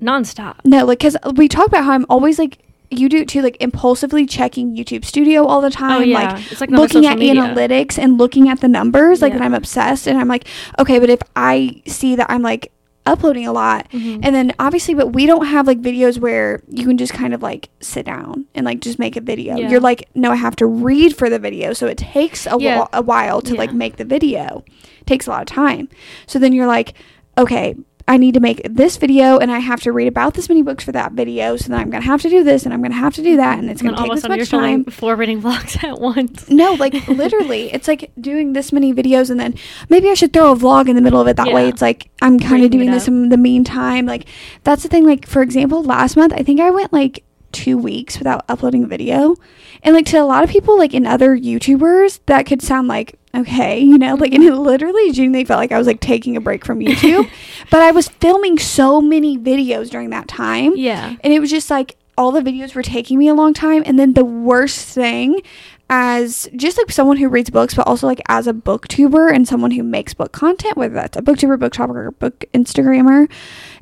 nonstop. 0.00 0.56
No, 0.64 0.84
like 0.84 0.98
because 1.00 1.16
we 1.34 1.48
talk 1.48 1.66
about 1.66 1.84
how 1.84 1.92
I'm 1.92 2.06
always 2.08 2.38
like 2.38 2.58
you 2.92 3.08
do 3.08 3.18
it 3.18 3.28
too, 3.28 3.42
like 3.42 3.56
impulsively 3.60 4.26
checking 4.26 4.76
YouTube 4.76 5.04
Studio 5.04 5.44
all 5.46 5.60
the 5.60 5.70
time, 5.70 6.00
Oh 6.00 6.04
yeah, 6.04 6.32
like 6.34 6.52
it's 6.52 6.60
like 6.60 6.70
looking 6.70 7.06
at 7.06 7.18
media. 7.18 7.42
analytics 7.42 7.98
and 7.98 8.18
looking 8.18 8.48
at 8.48 8.60
the 8.60 8.68
numbers, 8.68 9.22
like 9.22 9.30
Yeah. 9.30 9.36
and 9.36 9.44
I'm 9.44 9.54
obsessed. 9.54 10.06
And 10.06 10.18
I'm 10.18 10.28
like, 10.28 10.46
okay, 10.78 10.98
but 10.98 11.10
if 11.10 11.20
I 11.36 11.82
see 11.86 12.16
that 12.16 12.26
I'm 12.30 12.42
like 12.42 12.72
uploading 13.04 13.46
a 13.48 13.52
lot, 13.52 13.90
Mhm. 13.90 14.20
and 14.22 14.32
then 14.34 14.52
obviously, 14.60 14.94
but 14.94 15.08
we 15.08 15.26
don't 15.26 15.46
have 15.46 15.66
like 15.66 15.80
videos 15.80 16.18
where 16.18 16.62
you 16.70 16.86
can 16.86 16.96
just 16.96 17.12
kind 17.12 17.34
of 17.34 17.42
like 17.42 17.68
sit 17.80 18.06
down 18.06 18.46
and 18.54 18.64
like 18.64 18.80
just 18.80 18.98
make 19.00 19.16
a 19.16 19.20
video. 19.20 19.56
Yeah. 19.56 19.70
You're 19.70 19.80
like, 19.80 20.08
no, 20.14 20.30
I 20.30 20.36
have 20.36 20.54
to 20.56 20.66
read 20.66 21.16
for 21.16 21.28
the 21.28 21.40
video, 21.40 21.72
so 21.72 21.86
it 21.88 21.98
takes 21.98 22.46
a, 22.46 22.52
a 22.92 23.02
while 23.02 23.40
to 23.42 23.54
like 23.54 23.72
make 23.72 23.96
the 23.96 24.04
video. 24.04 24.64
takes 25.04 25.26
a 25.26 25.30
lot 25.30 25.40
of 25.42 25.46
time. 25.48 25.88
So 26.28 26.38
then 26.38 26.52
you're 26.52 26.68
like, 26.68 26.94
okay, 27.36 27.74
I 28.08 28.16
need 28.16 28.34
to 28.34 28.40
make 28.40 28.62
this 28.64 28.96
video 28.96 29.38
and 29.38 29.50
I 29.50 29.58
have 29.58 29.80
to 29.82 29.92
read 29.92 30.08
about 30.08 30.34
this 30.34 30.48
many 30.48 30.62
books 30.62 30.84
for 30.84 30.92
that 30.92 31.12
video. 31.12 31.56
So 31.56 31.68
then 31.68 31.80
I'm 31.80 31.90
going 31.90 32.02
to 32.02 32.06
have 32.06 32.22
to 32.22 32.28
do 32.28 32.42
this 32.44 32.64
and 32.64 32.74
I'm 32.74 32.80
going 32.80 32.92
to 32.92 32.96
have 32.98 33.14
to 33.14 33.22
do 33.22 33.36
that 33.36 33.58
and 33.58 33.70
it's 33.70 33.82
going 33.82 33.94
to 33.94 34.02
take 34.02 34.12
this 34.12 34.28
much 34.28 34.48
time. 34.48 34.84
four 34.84 35.16
reading 35.16 35.40
vlogs 35.40 35.82
at 35.84 36.00
once. 36.00 36.50
No, 36.50 36.74
like 36.74 36.94
literally, 37.08 37.72
it's 37.72 37.88
like 37.88 38.12
doing 38.20 38.52
this 38.52 38.72
many 38.72 38.92
videos 38.92 39.30
and 39.30 39.38
then 39.38 39.54
maybe 39.88 40.08
I 40.08 40.14
should 40.14 40.32
throw 40.32 40.52
a 40.52 40.56
vlog 40.56 40.88
in 40.88 40.96
the 40.96 41.02
middle 41.02 41.20
of 41.20 41.28
it. 41.28 41.36
That 41.36 41.52
way 41.52 41.68
it's 41.68 41.82
like 41.82 42.10
I'm 42.20 42.38
kind 42.38 42.64
of 42.64 42.70
doing 42.70 42.90
this 42.90 43.08
in 43.08 43.28
the 43.28 43.36
meantime. 43.36 44.06
Like 44.06 44.26
that's 44.64 44.82
the 44.82 44.88
thing. 44.88 45.06
Like 45.06 45.26
for 45.26 45.42
example, 45.42 45.82
last 45.82 46.16
month, 46.16 46.32
I 46.32 46.42
think 46.42 46.60
I 46.60 46.70
went 46.70 46.92
like 46.92 47.24
two 47.52 47.78
weeks 47.78 48.18
without 48.18 48.44
uploading 48.48 48.84
a 48.84 48.86
video. 48.86 49.36
And 49.82 49.94
like 49.94 50.06
to 50.06 50.18
a 50.18 50.24
lot 50.24 50.44
of 50.44 50.50
people, 50.50 50.78
like 50.78 50.94
in 50.94 51.06
other 51.06 51.36
YouTubers, 51.36 52.20
that 52.26 52.46
could 52.46 52.62
sound 52.62 52.88
like, 52.88 53.18
okay, 53.34 53.80
you 53.80 53.98
know, 53.98 54.14
like, 54.14 54.32
and 54.32 54.42
mm-hmm. 54.42 54.54
it 54.54 54.58
literally 54.58 55.10
genuinely 55.12 55.44
felt 55.44 55.58
like 55.58 55.72
I 55.72 55.78
was 55.78 55.86
like 55.86 56.00
taking 56.00 56.36
a 56.36 56.40
break 56.40 56.64
from 56.64 56.80
YouTube. 56.80 57.28
but 57.70 57.82
I 57.82 57.90
was 57.90 58.08
filming 58.08 58.58
so 58.58 59.00
many 59.00 59.36
videos 59.36 59.90
during 59.90 60.10
that 60.10 60.28
time. 60.28 60.76
Yeah. 60.76 61.16
And 61.22 61.32
it 61.32 61.40
was 61.40 61.50
just 61.50 61.70
like 61.70 61.96
all 62.16 62.30
the 62.30 62.40
videos 62.40 62.74
were 62.74 62.82
taking 62.82 63.18
me 63.18 63.28
a 63.28 63.34
long 63.34 63.54
time. 63.54 63.82
And 63.86 63.98
then 63.98 64.14
the 64.14 64.24
worst 64.24 64.86
thing, 64.86 65.40
as 65.88 66.48
just 66.56 66.78
like 66.78 66.90
someone 66.90 67.16
who 67.16 67.28
reads 67.28 67.50
books, 67.50 67.74
but 67.74 67.86
also 67.86 68.06
like 68.06 68.22
as 68.28 68.46
a 68.46 68.52
booktuber 68.52 69.34
and 69.34 69.46
someone 69.46 69.72
who 69.72 69.82
makes 69.82 70.14
book 70.14 70.32
content, 70.32 70.76
whether 70.76 70.94
that's 70.94 71.16
a 71.16 71.22
booktuber, 71.22 71.58
book 71.58 71.74
shopper, 71.74 72.06
or 72.06 72.10
book 72.12 72.44
Instagrammer, 72.54 73.30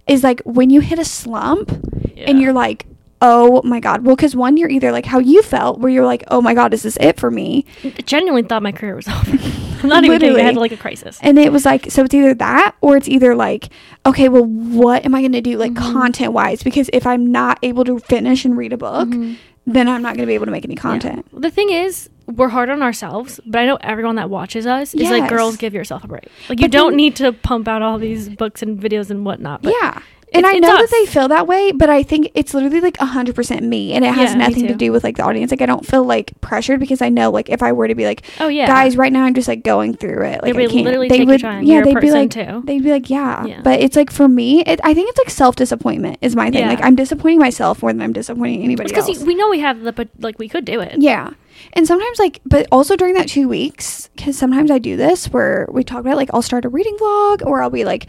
is 0.07 0.23
like 0.23 0.41
when 0.45 0.71
you 0.71 0.81
hit 0.81 0.99
a 0.99 1.05
slump 1.05 1.71
and 2.17 2.41
you're 2.41 2.53
like, 2.53 2.87
oh 3.23 3.61
my 3.65 3.81
God. 3.81 4.05
Well, 4.05 4.17
because 4.17 4.35
one, 4.35 4.57
you're 4.57 4.71
either 4.71 4.93
like 4.93 5.07
how 5.07 5.19
you 5.19 5.43
felt, 5.43 5.79
where 5.81 5.91
you're 5.91 6.07
like, 6.07 6.25
oh 6.29 6.41
my 6.41 6.55
God, 6.55 6.73
is 6.75 6.83
this 6.83 6.97
it 7.01 7.19
for 7.21 7.31
me? 7.31 7.65
I 7.85 7.91
genuinely 8.05 8.47
thought 8.49 8.63
my 8.63 8.73
career 8.73 8.95
was 8.97 9.09
over. 9.09 9.39
I'm 9.83 9.89
not 9.89 10.05
even 10.05 10.21
kidding. 10.21 10.37
I 10.37 10.43
had 10.43 10.57
like 10.57 10.73
a 10.73 10.77
crisis. 10.77 11.19
And 11.23 11.39
it 11.39 11.53
was 11.53 11.65
like, 11.65 11.91
so 11.91 12.05
it's 12.05 12.15
either 12.15 12.35
that 12.35 12.75
or 12.81 12.97
it's 12.97 13.09
either 13.09 13.35
like, 13.35 13.71
okay, 14.07 14.29
well, 14.29 14.45
what 14.45 15.05
am 15.05 15.15
I 15.15 15.21
going 15.21 15.33
to 15.33 15.41
do, 15.41 15.57
like 15.57 15.73
Mhm. 15.73 15.93
content 15.93 16.33
wise? 16.33 16.63
Because 16.63 16.91
if 16.93 17.07
I'm 17.07 17.31
not 17.33 17.59
able 17.63 17.85
to 17.85 17.99
finish 17.99 18.45
and 18.45 18.57
read 18.57 18.73
a 18.73 18.77
book, 18.77 19.09
Mhm. 19.09 19.37
then 19.67 19.89
I'm 19.89 20.03
not 20.03 20.15
going 20.17 20.21
to 20.23 20.27
be 20.27 20.35
able 20.35 20.47
to 20.47 20.53
make 20.53 20.65
any 20.65 20.75
content. 20.75 21.27
Yeah. 21.33 21.39
The 21.41 21.51
thing 21.51 21.71
is, 21.71 22.11
we're 22.27 22.49
hard 22.49 22.69
on 22.71 22.83
ourselves, 22.83 23.41
but 23.47 23.59
I 23.61 23.67
know 23.67 23.77
everyone 23.81 24.17
that 24.17 24.31
watches 24.31 24.67
us 24.67 24.95
is 24.95 25.11
like, 25.11 25.29
girls, 25.29 25.57
give 25.57 25.75
yourself 25.75 26.05
a 26.05 26.09
break. 26.09 26.27
Like, 26.49 26.61
you 26.61 26.67
But 26.67 26.73
don't 26.73 26.91
then- 26.93 26.97
need 26.99 27.17
to 27.17 27.33
pump 27.33 27.67
out 27.67 27.83
all 27.83 27.99
these 27.99 28.29
books 28.29 28.63
and 28.63 28.79
videos 28.79 29.11
and 29.11 29.25
whatnot. 29.25 29.63
But 29.63 29.75
yeah. 29.81 29.99
And 30.33 30.47
I 30.47 30.55
know 30.59 30.75
us. 30.75 30.81
that 30.83 30.91
they 30.91 31.07
feel 31.11 31.29
that 31.29 31.47
way, 31.47 31.73
but 31.73 31.91
I 31.91 32.03
think 32.03 32.31
it's 32.35 32.55
literally 32.55 32.81
like 32.81 32.97
100% 32.99 33.63
me 33.63 33.93
and 33.93 34.05
it 34.05 34.13
has 34.15 34.31
Yeah, 34.33 34.37
nothing 34.39 34.67
to 34.69 34.75
do 34.75 34.93
with 34.93 35.03
like 35.05 35.17
the 35.17 35.25
audience. 35.25 35.51
Like 35.51 35.61
I 35.63 35.67
don't 35.67 35.85
feel 35.87 36.05
like 36.05 36.33
pressured 36.41 36.81
because 36.81 37.03
I 37.03 37.09
know 37.09 37.31
like 37.31 37.49
if 37.49 37.63
I 37.63 37.73
were 37.73 37.89
to 37.89 37.95
be 37.95 38.05
like, 38.05 38.23
Oh 38.41 38.49
yeah, 38.49 38.67
guys, 38.67 38.97
right 38.97 39.13
now 39.13 39.25
I'm 39.25 39.35
just 39.35 39.49
like 39.49 39.63
going 39.65 39.95
through 39.95 40.23
it. 40.25 40.43
Like 40.43 40.53
They 40.55 40.61
would 40.63 40.71
can't. 40.71 40.85
literally 40.85 41.09
they 41.09 41.25
would, 41.25 41.43
yeah, 41.43 41.61
You're 41.61 41.85
they'd 41.85 42.01
be 42.01 42.11
like, 42.11 42.31
too. 42.31 42.63
they'd 42.65 42.83
be 42.83 42.91
like, 42.93 43.11
yeah. 43.11 43.45
Yeah. 43.47 43.61
But 43.63 43.81
it's 43.81 43.97
like 43.97 44.11
for 44.13 44.29
me, 44.29 44.63
it, 44.63 44.81
I 44.85 44.95
think 44.95 45.09
it's 45.11 45.19
like 45.19 45.31
self 45.31 45.57
disappointment 45.57 46.19
is 46.21 46.37
my 46.37 46.51
thing. 46.51 46.63
Yeah. 46.63 46.69
Like 46.71 46.83
I'm 46.83 46.95
disappointing 46.97 47.39
myself 47.41 47.83
more 47.83 47.93
than 47.93 48.03
I'm 48.03 48.13
disappointing 48.13 48.63
anybody 48.63 48.95
else. 48.95 49.07
because 49.07 49.25
we 49.25 49.35
know 49.35 49.49
we 49.51 49.61
have 49.61 49.81
the 49.83 49.93
but 49.93 50.09
like 50.21 50.39
we 50.39 50.49
could 50.49 50.65
do 50.65 50.81
it. 50.81 51.01
Yeah. 51.01 51.31
And 51.73 51.87
sometimes, 51.87 52.19
like, 52.19 52.41
but 52.45 52.67
also 52.73 52.97
during 52.97 53.15
that 53.15 53.29
two 53.29 53.49
weeks, 53.49 54.09
because 54.17 54.37
sometimes 54.37 54.71
I 54.71 54.79
do 54.79 54.97
this 54.97 55.27
where 55.33 55.67
we 55.71 55.85
talk 55.85 56.01
about, 56.01 56.17
like, 56.17 56.31
I'll 56.35 56.43
start 56.43 56.65
a 56.65 56.69
reading 56.69 56.97
vlog 56.97 57.45
or 57.47 57.63
I'll 57.63 57.71
be 57.71 57.85
like, 57.85 58.09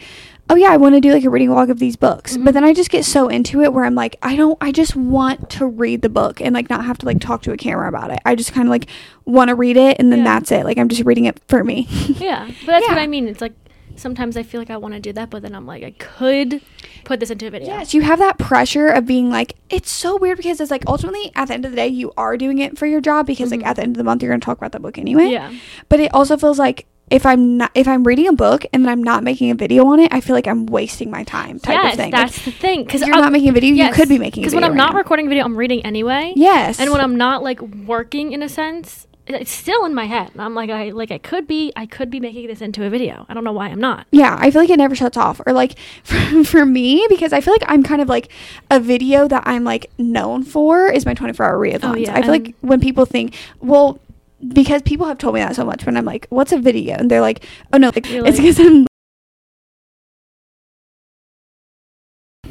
oh, 0.50 0.56
yeah, 0.56 0.70
I 0.70 0.76
want 0.76 0.94
to 0.96 1.00
do 1.00 1.12
like 1.12 1.24
a 1.24 1.30
reading 1.30 1.48
vlog 1.48 1.70
of 1.70 1.78
these 1.78 1.96
books. 1.96 2.36
Mhm. 2.36 2.44
But 2.44 2.52
then 2.54 2.64
I 2.64 2.74
just 2.74 2.90
get 2.90 3.04
so 3.04 3.28
into 3.28 3.62
it 3.62 3.72
where 3.72 3.84
I'm 3.84 3.94
like, 3.94 4.16
I 4.22 4.36
don't, 4.36 4.58
I 4.60 4.72
just 4.72 4.94
want 4.96 5.48
to 5.50 5.66
read 5.66 6.02
the 6.02 6.08
book 6.08 6.40
and 6.40 6.52
like 6.52 6.68
not 6.68 6.84
have 6.84 6.98
to 6.98 7.06
like 7.06 7.20
talk 7.20 7.42
to 7.42 7.52
a 7.52 7.56
camera 7.56 7.88
about 7.88 8.10
it. 8.10 8.18
I 8.26 8.34
just 8.34 8.52
kind 8.52 8.66
of 8.66 8.70
like 8.70 8.86
want 9.24 9.48
to 9.48 9.54
read 9.54 9.76
it 9.76 9.96
and 9.98 10.10
then 10.12 10.18
Yeah. 10.20 10.24
that's 10.24 10.52
it. 10.52 10.64
Like, 10.64 10.76
I'm 10.78 10.88
just 10.88 11.04
reading 11.04 11.24
it 11.26 11.40
for 11.48 11.62
me. 11.64 11.86
Yeah, 12.18 12.46
but 12.66 12.72
that's 12.72 12.88
what 12.88 12.98
I 12.98 13.06
mean. 13.06 13.28
It's 13.28 13.40
like 13.40 13.54
sometimes 13.96 14.36
I 14.36 14.42
feel 14.42 14.60
like 14.60 14.70
I 14.70 14.76
want 14.76 14.94
to 14.94 15.00
do 15.00 15.12
that, 15.12 15.30
but 15.30 15.42
then 15.42 15.54
I'm 15.54 15.66
like 15.66 15.82
I 15.82 15.90
could 15.92 16.60
put 17.04 17.20
this 17.20 17.30
into 17.30 17.46
a 17.46 17.50
video. 17.50 17.68
Yes, 17.68 17.94
you 17.94 18.02
have 18.02 18.18
that 18.18 18.38
pressure 18.38 18.88
of 18.88 19.06
being 19.06 19.30
like, 19.30 19.54
it's 19.70 19.90
so 19.90 20.16
weird 20.16 20.36
because 20.38 20.60
it's 20.60 20.70
like 20.70 20.84
ultimately 20.86 21.32
at 21.34 21.48
the 21.48 21.54
end 21.54 21.64
of 21.64 21.70
the 21.72 21.76
day, 21.76 21.88
you 21.88 22.12
are 22.16 22.36
doing 22.36 22.58
it 22.58 22.78
for 22.78 22.86
your 22.86 23.00
job 23.00 23.26
because 23.26 23.48
Mhm. 23.50 23.58
like 23.58 23.66
at 23.66 23.76
the 23.76 23.82
end 23.82 23.96
of 23.96 23.98
the 23.98 24.04
month, 24.04 24.22
you're 24.22 24.30
going 24.30 24.40
to 24.40 24.44
talk 24.44 24.58
about 24.58 24.72
the 24.72 24.80
book 24.80 24.98
anyway. 24.98 25.26
Yeah. 25.28 25.52
but 25.88 26.00
it 26.00 26.12
also 26.14 26.36
feels 26.36 26.58
like 26.58 26.86
if 27.10 27.26
I'm 27.26 27.58
not 27.58 27.70
if 27.74 27.86
I'm 27.86 28.04
reading 28.04 28.26
a 28.28 28.32
book 28.32 28.64
and 28.72 28.84
then 28.84 28.90
I'm 28.90 29.02
not 29.04 29.22
making 29.22 29.50
a 29.50 29.54
video 29.54 29.84
on 29.86 30.00
it, 30.00 30.12
I 30.14 30.20
feel 30.22 30.34
like 30.34 30.46
I'm 30.46 30.64
wasting 30.66 31.10
my 31.10 31.24
time 31.24 31.58
type 31.58 31.74
yes, 31.74 31.92
of 31.92 31.98
thing. 31.98 32.10
that's 32.10 32.36
like, 32.38 32.44
the 32.46 32.50
thing. 32.52 32.84
Because 32.84 33.02
you're 33.02 33.10
not 33.10 33.32
making 33.32 33.50
a 33.50 33.52
video, 33.52 33.74
you 33.74 33.92
could 33.92 34.08
be 34.08 34.18
making 34.18 34.42
a 34.42 34.46
Because 34.46 34.54
when 34.54 34.64
I'm 34.64 34.70
right 34.72 34.76
not 34.78 34.92
now. 34.92 34.98
recording 34.98 35.26
a 35.26 35.28
video, 35.28 35.44
I'm 35.44 35.56
reading 35.56 35.84
anyway. 35.84 36.32
yes, 36.36 36.80
And 36.80 36.90
when 36.90 37.00
I'm 37.02 37.16
not 37.16 37.42
like 37.42 37.60
working 37.60 38.32
in 38.32 38.42
a 38.42 38.48
sense, 38.48 39.06
it's 39.26 39.50
still 39.52 39.84
in 39.84 39.94
my 39.94 40.06
head. 40.06 40.32
I'm 40.36 40.54
like 40.54 40.68
I 40.70 40.90
like 40.90 41.10
I 41.10 41.18
could 41.18 41.46
be 41.46 41.72
I 41.76 41.86
could 41.86 42.10
be 42.10 42.18
making 42.20 42.48
this 42.48 42.60
into 42.60 42.84
a 42.84 42.90
video. 42.90 43.24
I 43.28 43.34
don't 43.34 43.44
know 43.44 43.52
why 43.52 43.68
I'm 43.68 43.80
not. 43.80 44.06
yeah, 44.10 44.36
I 44.40 44.50
feel 44.50 44.60
like 44.62 44.70
it 44.70 44.78
never 44.78 44.94
shuts 44.94 45.16
off. 45.16 45.40
Or 45.46 45.52
like 45.52 45.78
for, 46.04 46.44
for 46.44 46.66
me, 46.66 47.06
because 47.08 47.32
I 47.32 47.40
feel 47.40 47.54
like 47.54 47.62
I'm 47.66 47.82
kind 47.82 48.02
of 48.02 48.08
like 48.08 48.30
a 48.70 48.80
video 48.80 49.28
that 49.28 49.44
I'm 49.46 49.64
like 49.64 49.90
known 49.98 50.42
for 50.42 50.88
is 50.90 51.06
my 51.06 51.14
24 51.14 51.46
hour 51.46 51.58
readathons. 51.58 51.92
Oh, 51.92 51.96
yeah, 51.96 52.14
I 52.14 52.22
feel 52.22 52.30
like 52.32 52.54
when 52.60 52.80
people 52.80 53.06
think, 53.06 53.36
well, 53.60 54.00
because 54.48 54.82
people 54.82 55.06
have 55.06 55.18
told 55.18 55.34
me 55.34 55.40
that 55.40 55.54
so 55.54 55.64
much 55.64 55.86
when 55.86 55.96
I'm 55.96 56.04
like, 56.04 56.26
what's 56.30 56.50
a 56.52 56.58
video? 56.58 56.96
And 56.96 57.08
they're 57.10 57.20
like, 57.20 57.44
oh 57.72 57.78
no, 57.78 57.88
like, 57.88 57.98
it's 57.98 58.10
like- 58.10 58.36
because 58.36 58.58
I'm 58.58 58.86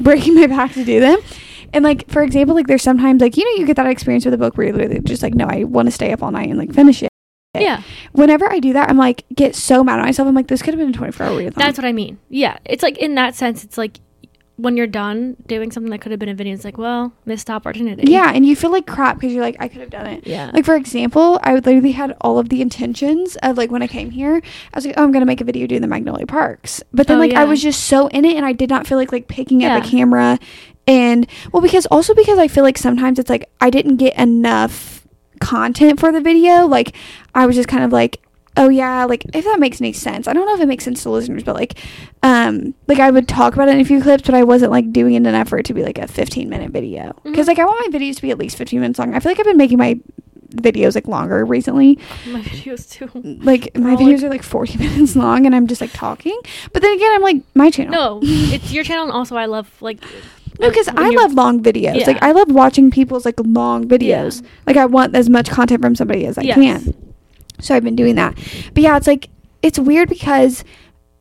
breaking 0.00 0.34
my 0.34 0.46
back 0.46 0.72
to 0.72 0.84
do 0.84 1.00
them. 1.00 1.18
And 1.72 1.84
like 1.84 2.08
for 2.10 2.22
example, 2.22 2.54
like 2.54 2.66
there's 2.66 2.82
sometimes 2.82 3.20
like 3.20 3.36
you 3.36 3.44
know 3.44 3.60
you 3.60 3.66
get 3.66 3.76
that 3.76 3.86
experience 3.86 4.24
with 4.24 4.34
a 4.34 4.38
book 4.38 4.56
where 4.56 4.66
you're 4.68 4.76
literally 4.76 5.00
just 5.00 5.22
like 5.22 5.34
no, 5.34 5.46
I 5.46 5.64
want 5.64 5.86
to 5.86 5.92
stay 5.92 6.12
up 6.12 6.22
all 6.22 6.30
night 6.30 6.48
and 6.48 6.58
like 6.58 6.72
finish 6.72 7.02
it. 7.02 7.08
Yeah. 7.54 7.82
Whenever 8.12 8.50
I 8.50 8.58
do 8.58 8.72
that, 8.72 8.88
I'm 8.88 8.96
like 8.96 9.24
get 9.34 9.54
so 9.54 9.84
mad 9.84 9.98
at 9.98 10.04
myself. 10.04 10.28
I'm 10.28 10.34
like 10.34 10.48
this 10.48 10.62
could 10.62 10.74
have 10.74 10.78
been 10.78 10.90
a 10.90 10.92
24 10.92 11.26
hour 11.26 11.40
readathon. 11.40 11.54
That's 11.54 11.78
what 11.78 11.84
I 11.84 11.92
mean. 11.92 12.18
Yeah. 12.28 12.58
It's 12.64 12.82
like 12.82 12.98
in 12.98 13.14
that 13.16 13.34
sense, 13.34 13.64
it's 13.64 13.78
like 13.78 14.00
when 14.56 14.76
you're 14.76 14.86
done 14.86 15.36
doing 15.46 15.72
something 15.72 15.90
that 15.90 16.00
could 16.00 16.12
have 16.12 16.18
been 16.20 16.28
a 16.28 16.34
video, 16.34 16.52
it's 16.54 16.64
like, 16.64 16.76
well, 16.78 17.12
missed 17.24 17.48
opportunity. 17.50 18.10
yeah, 18.12 18.30
and 18.34 18.44
you 18.46 18.54
feel 18.54 18.70
like 18.70 18.86
crap 18.86 19.16
because 19.16 19.32
you're 19.32 19.42
like 19.42 19.56
I 19.58 19.66
could 19.66 19.80
have 19.80 19.90
done 19.90 20.06
it. 20.06 20.26
Yeah. 20.26 20.50
Like 20.52 20.64
for 20.64 20.76
example, 20.76 21.40
I 21.42 21.54
literally 21.54 21.92
had 21.92 22.14
all 22.20 22.38
of 22.38 22.48
the 22.50 22.60
intentions 22.62 23.36
of 23.42 23.56
like 23.56 23.70
when 23.70 23.82
I 23.82 23.86
came 23.86 24.10
here, 24.10 24.36
I 24.72 24.76
was 24.76 24.84
like, 24.86 24.94
oh, 24.98 25.02
I'm 25.04 25.10
gonna 25.12 25.26
make 25.26 25.40
a 25.40 25.44
video 25.44 25.66
doing 25.66 25.80
the 25.80 25.88
Magnolia 25.88 26.26
Parks. 26.26 26.82
But 26.92 27.06
then 27.06 27.16
Oh, 27.16 27.20
like 27.20 27.32
I 27.32 27.44
was 27.44 27.62
just 27.62 27.84
so 27.84 28.08
in 28.08 28.24
it, 28.24 28.36
and 28.36 28.44
I 28.46 28.52
did 28.52 28.68
not 28.70 28.86
feel 28.86 28.98
like 28.98 29.10
like 29.10 29.26
picking 29.26 29.64
up 29.64 29.70
Yeah. 29.82 29.86
a 29.86 29.90
camera, 29.90 30.38
and 30.86 31.26
well, 31.52 31.62
because 31.62 31.86
also 31.86 32.14
because 32.14 32.38
I 32.38 32.46
feel 32.46 32.62
like 32.62 32.76
sometimes 32.78 33.18
it's 33.18 33.30
like 33.30 33.48
I 33.60 33.70
didn't 33.70 33.96
get 33.96 34.16
enough 34.18 35.06
content 35.40 35.98
for 35.98 36.12
the 36.12 36.20
video. 36.20 36.66
Like 36.66 36.94
I 37.34 37.46
was 37.46 37.56
just 37.56 37.68
kind 37.68 37.84
of 37.84 37.90
like. 37.92 38.20
Oh 38.56 38.68
yeah, 38.68 39.04
like 39.06 39.24
if 39.34 39.44
that 39.46 39.58
makes 39.58 39.80
any 39.80 39.92
sense. 39.92 40.28
I 40.28 40.32
don't 40.34 40.46
know 40.46 40.54
if 40.54 40.60
it 40.60 40.68
makes 40.68 40.84
sense 40.84 41.02
to 41.04 41.10
listeners, 41.10 41.42
but 41.42 41.54
like 41.54 41.78
um 42.22 42.74
like 42.86 42.98
I 42.98 43.10
would 43.10 43.26
talk 43.26 43.54
about 43.54 43.68
it 43.68 43.74
in 43.74 43.80
a 43.80 43.84
few 43.84 44.00
clips, 44.02 44.24
but 44.24 44.34
I 44.34 44.44
wasn't 44.44 44.70
like 44.72 44.92
doing 44.92 45.14
it 45.14 45.18
in 45.18 45.26
an 45.26 45.34
effort 45.34 45.64
to 45.66 45.74
be 45.74 45.82
like 45.82 45.98
a 45.98 46.06
15 46.06 46.48
minute 46.48 46.70
video. 46.70 47.12
Cuz 47.24 47.32
Mhm. 47.32 47.46
like 47.48 47.58
I 47.58 47.64
want 47.64 47.92
my 47.92 47.98
videos 47.98 48.16
to 48.16 48.22
be 48.22 48.30
at 48.30 48.38
least 48.38 48.56
15 48.58 48.80
minutes 48.80 48.98
long. 48.98 49.14
I 49.14 49.20
feel 49.20 49.30
like 49.32 49.38
I've 49.40 49.46
been 49.46 49.56
making 49.56 49.78
my 49.78 49.98
videos 50.54 50.94
like 50.94 51.08
longer 51.08 51.46
recently. 51.46 51.98
my 52.30 52.40
videos 52.42 52.90
too. 52.90 53.08
Like 53.42 53.74
my 53.74 53.92
all, 53.92 53.96
like- 53.96 54.06
videos 54.06 54.22
are 54.22 54.28
like 54.28 54.42
40 54.42 54.76
minutes 54.84 55.16
long 55.16 55.46
and 55.46 55.54
I'm 55.54 55.66
just 55.66 55.80
like 55.80 55.92
talking. 55.94 56.38
But 56.74 56.82
then 56.82 56.92
again, 56.94 57.10
I'm 57.14 57.22
like 57.22 57.36
my 57.54 57.70
channel. 57.70 57.92
No, 57.92 58.20
it's 58.22 58.70
your 58.70 58.84
channel, 58.84 59.04
and 59.04 59.12
also 59.12 59.34
I 59.36 59.46
love 59.46 59.70
like. 59.80 60.00
No, 60.60 60.68
because 60.68 60.86
I 60.88 61.08
love 61.08 61.32
long 61.32 61.62
videos. 61.62 61.98
Yeah. 62.00 62.06
Like 62.06 62.22
I 62.22 62.32
love 62.32 62.50
watching 62.52 62.90
people's 62.90 63.24
like 63.24 63.34
long 63.42 63.88
videos. 63.88 64.42
Yeah. 64.42 64.48
Like 64.66 64.76
I 64.76 64.84
want 64.84 65.16
as 65.16 65.30
much 65.30 65.48
content 65.50 65.80
from 65.80 65.96
somebody 65.96 66.26
as 66.26 66.36
I 66.36 66.42
Yes. 66.42 66.54
can. 66.56 66.94
So 67.62 67.74
I've 67.74 67.84
been 67.84 67.96
doing 67.96 68.16
that. 68.16 68.34
But 68.74 68.82
yeah, 68.82 68.96
it's 68.96 69.06
like 69.06 69.28
it's 69.62 69.78
weird 69.78 70.08
because 70.08 70.64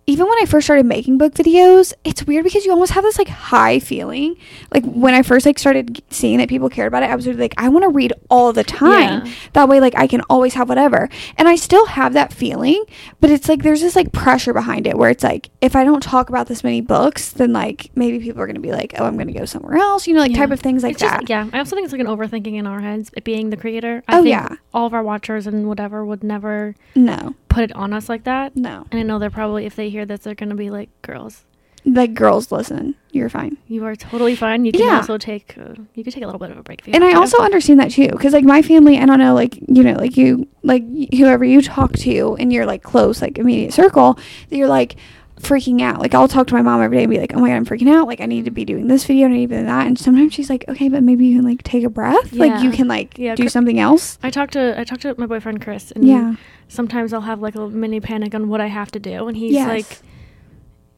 even 0.08 0.26
when 0.28 0.38
I 0.42 0.46
first 0.46 0.66
started 0.66 0.86
making 0.86 1.18
book 1.20 1.34
videos, 1.36 1.94
it's 2.04 2.26
weird 2.26 2.44
because 2.44 2.66
you 2.66 2.72
almost 2.72 2.92
have 2.94 3.04
this 3.04 3.18
like 3.18 3.28
high 3.30 3.80
feeling. 3.80 4.36
Like 4.74 4.84
when 4.84 5.14
I 5.14 5.22
first 5.22 5.46
like 5.46 5.60
started 5.60 6.02
seeing 6.10 6.40
that 6.40 6.50
people 6.50 6.70
cared 6.70 6.88
about 6.88 7.04
it, 7.04 7.10
I 7.10 7.16
was 7.16 7.28
like, 7.28 7.54
I 7.58 7.70
want 7.70 7.84
to 7.84 7.90
read 7.90 8.12
all 8.30 8.52
the 8.52 8.64
time. 8.64 9.26
Yeah. 9.26 9.34
That 9.54 9.70
way, 9.70 9.80
like 9.80 9.96
I 9.96 10.08
can 10.08 10.22
always 10.30 10.56
have 10.56 10.68
whatever. 10.70 11.08
And 11.38 11.48
I 11.48 11.56
still 11.56 11.86
have 11.86 12.14
that 12.14 12.34
feeling, 12.34 12.84
but 13.20 13.30
it's 13.30 13.48
like 13.48 13.64
there's 13.64 13.82
this 13.82 13.96
like 13.96 14.12
pressure 14.12 14.54
behind 14.54 14.88
it 14.88 14.98
where 14.98 15.10
it's 15.12 15.24
like 15.24 15.50
if 15.62 15.76
I 15.76 15.84
don't 15.84 16.02
talk 16.04 16.30
about 16.30 16.48
this 16.48 16.64
many 16.64 16.82
books, 16.82 17.30
then 17.32 17.54
like 17.54 17.92
maybe 17.96 18.20
people 18.20 18.42
are 18.42 18.48
gonna 18.48 18.60
be 18.60 18.72
like, 18.72 18.94
oh, 18.98 19.06
I'm 19.06 19.18
gonna 19.18 19.32
go 19.34 19.46
somewhere 19.46 19.78
else. 19.78 20.08
You 20.08 20.16
know, 20.16 20.22
like 20.22 20.32
Yeah. 20.32 20.38
type 20.40 20.52
of 20.52 20.60
things 20.60 20.84
like 20.84 20.94
It's 20.94 21.02
just- 21.02 21.14
that. 21.14 21.30
yeah, 21.30 21.48
I 21.54 21.60
also 21.60 21.76
think 21.76 21.86
it's 21.86 21.94
like 21.94 22.02
an 22.02 22.08
overthinking 22.08 22.56
in 22.56 22.66
our 22.66 22.82
heads, 22.82 23.12
it 23.16 23.24
being 23.24 23.50
the 23.52 23.58
creator. 23.58 24.04
I 24.08 24.14
Oh, 24.18 24.24
think 24.24 24.30
yeah. 24.34 24.56
all 24.74 24.88
of 24.88 24.94
our 24.94 25.04
watchers 25.04 25.46
and 25.48 25.68
whatever 25.68 26.04
would 26.04 26.24
never 26.24 26.76
No, 26.96 27.36
put 27.52 27.64
it 27.64 27.72
on 27.76 27.94
us 27.94 28.10
like 28.10 28.24
that. 28.24 28.56
no. 28.56 28.86
And 28.92 29.00
I 29.00 29.04
know 29.04 29.20
they're 29.20 29.30
probably, 29.30 29.66
if 29.66 29.76
they 29.76 29.90
hear 29.90 30.06
this, 30.06 30.22
they're 30.22 30.36
gonna 30.36 30.56
be 30.56 30.70
like, 30.70 30.90
"Girls, 31.02 31.46
Like 31.86 32.14
girls, 32.14 32.52
listen, 32.52 32.94
you're 33.12 33.30
fine. 33.30 33.58
you 33.68 33.84
are 33.86 33.96
totally 33.96 34.36
fine. 34.36 34.66
You 34.66 34.72
can 34.72 34.82
Yeah. 34.86 34.98
also 34.98 35.18
take, 35.18 35.56
uh, 35.58 35.74
you 35.96 36.04
can 36.04 36.14
take 36.14 36.24
a 36.24 36.28
little 36.28 36.40
bit 36.40 36.52
of 36.52 36.58
a 36.58 36.64
break." 36.64 36.82
And 36.88 37.04
I 37.04 37.12
to." 37.14 37.18
also 37.20 37.38
understand 37.40 37.80
that 37.80 37.92
too, 37.92 38.08
because 38.10 38.34
like 38.34 38.44
my 38.46 38.62
family, 38.62 39.00
I 39.00 39.06
don't 39.06 39.20
know, 39.20 39.34
like 39.34 39.56
you 39.68 39.84
know, 39.84 39.94
like 39.94 40.16
you, 40.18 40.48
like 40.64 40.84
whoever 41.18 41.44
you 41.44 41.62
talk 41.62 41.94
to 42.08 42.36
in 42.40 42.52
your 42.52 42.66
like 42.66 42.84
close, 42.84 43.22
like 43.22 43.38
immediate 43.38 43.74
circle, 43.74 44.18
that 44.50 44.58
you're 44.58 44.68
like 44.68 44.96
freaking 45.40 45.82
out. 45.82 46.00
Like 46.00 46.14
I'll 46.14 46.28
talk 46.28 46.48
to 46.48 46.54
my 46.54 46.62
mom 46.62 46.82
every 46.82 46.98
day 46.98 47.04
and 47.04 47.10
be 47.10 47.20
like, 47.20 47.34
"Oh 47.36 47.40
my 47.40 47.48
god, 47.50 47.56
I'm 47.56 47.66
freaking 47.66 47.90
out! 47.90 48.08
Like 48.08 48.22
I 48.22 48.26
need 48.26 48.46
to 48.46 48.52
be 48.52 48.66
doing 48.66 48.88
this 48.88 49.06
video, 49.06 49.26
and 49.26 49.34
I 49.34 49.38
need 49.38 49.50
to 49.50 49.60
do 49.60 49.66
that." 49.66 49.88
And 49.88 49.98
sometimes 49.98 50.34
she's 50.34 50.50
like, 50.50 50.66
"Okay, 50.70 50.90
but 50.90 51.04
maybe 51.04 51.26
you 51.26 51.38
can 51.38 51.46
like 51.46 51.64
take 51.64 51.84
a 51.84 51.90
breath. 51.90 52.34
Like 52.34 52.62
you 52.64 52.72
can 52.72 52.88
like 52.88 53.18
Yeah, 53.18 53.36
do 53.36 53.50
something 53.50 53.80
else." 53.80 54.20
I 54.24 54.30
talked 54.30 54.54
to 54.54 54.80
I 54.80 54.84
talked 54.84 55.02
to 55.04 55.16
my 55.18 55.26
boyfriend 55.26 55.62
Chris, 55.64 55.92
and 55.92 56.06
Yeah. 56.06 56.36
sometimes 56.68 57.14
I'll 57.14 57.22
have 57.22 57.42
like 57.42 57.56
a 57.56 57.68
mini 57.70 58.00
panic 58.00 58.36
on 58.36 58.50
what 58.50 58.62
I 58.62 58.68
have 58.68 58.92
to 58.92 59.00
do, 59.00 59.28
and 59.28 59.36
he's 59.38 59.54
Yes. 59.54 59.68
like, 59.68 60.00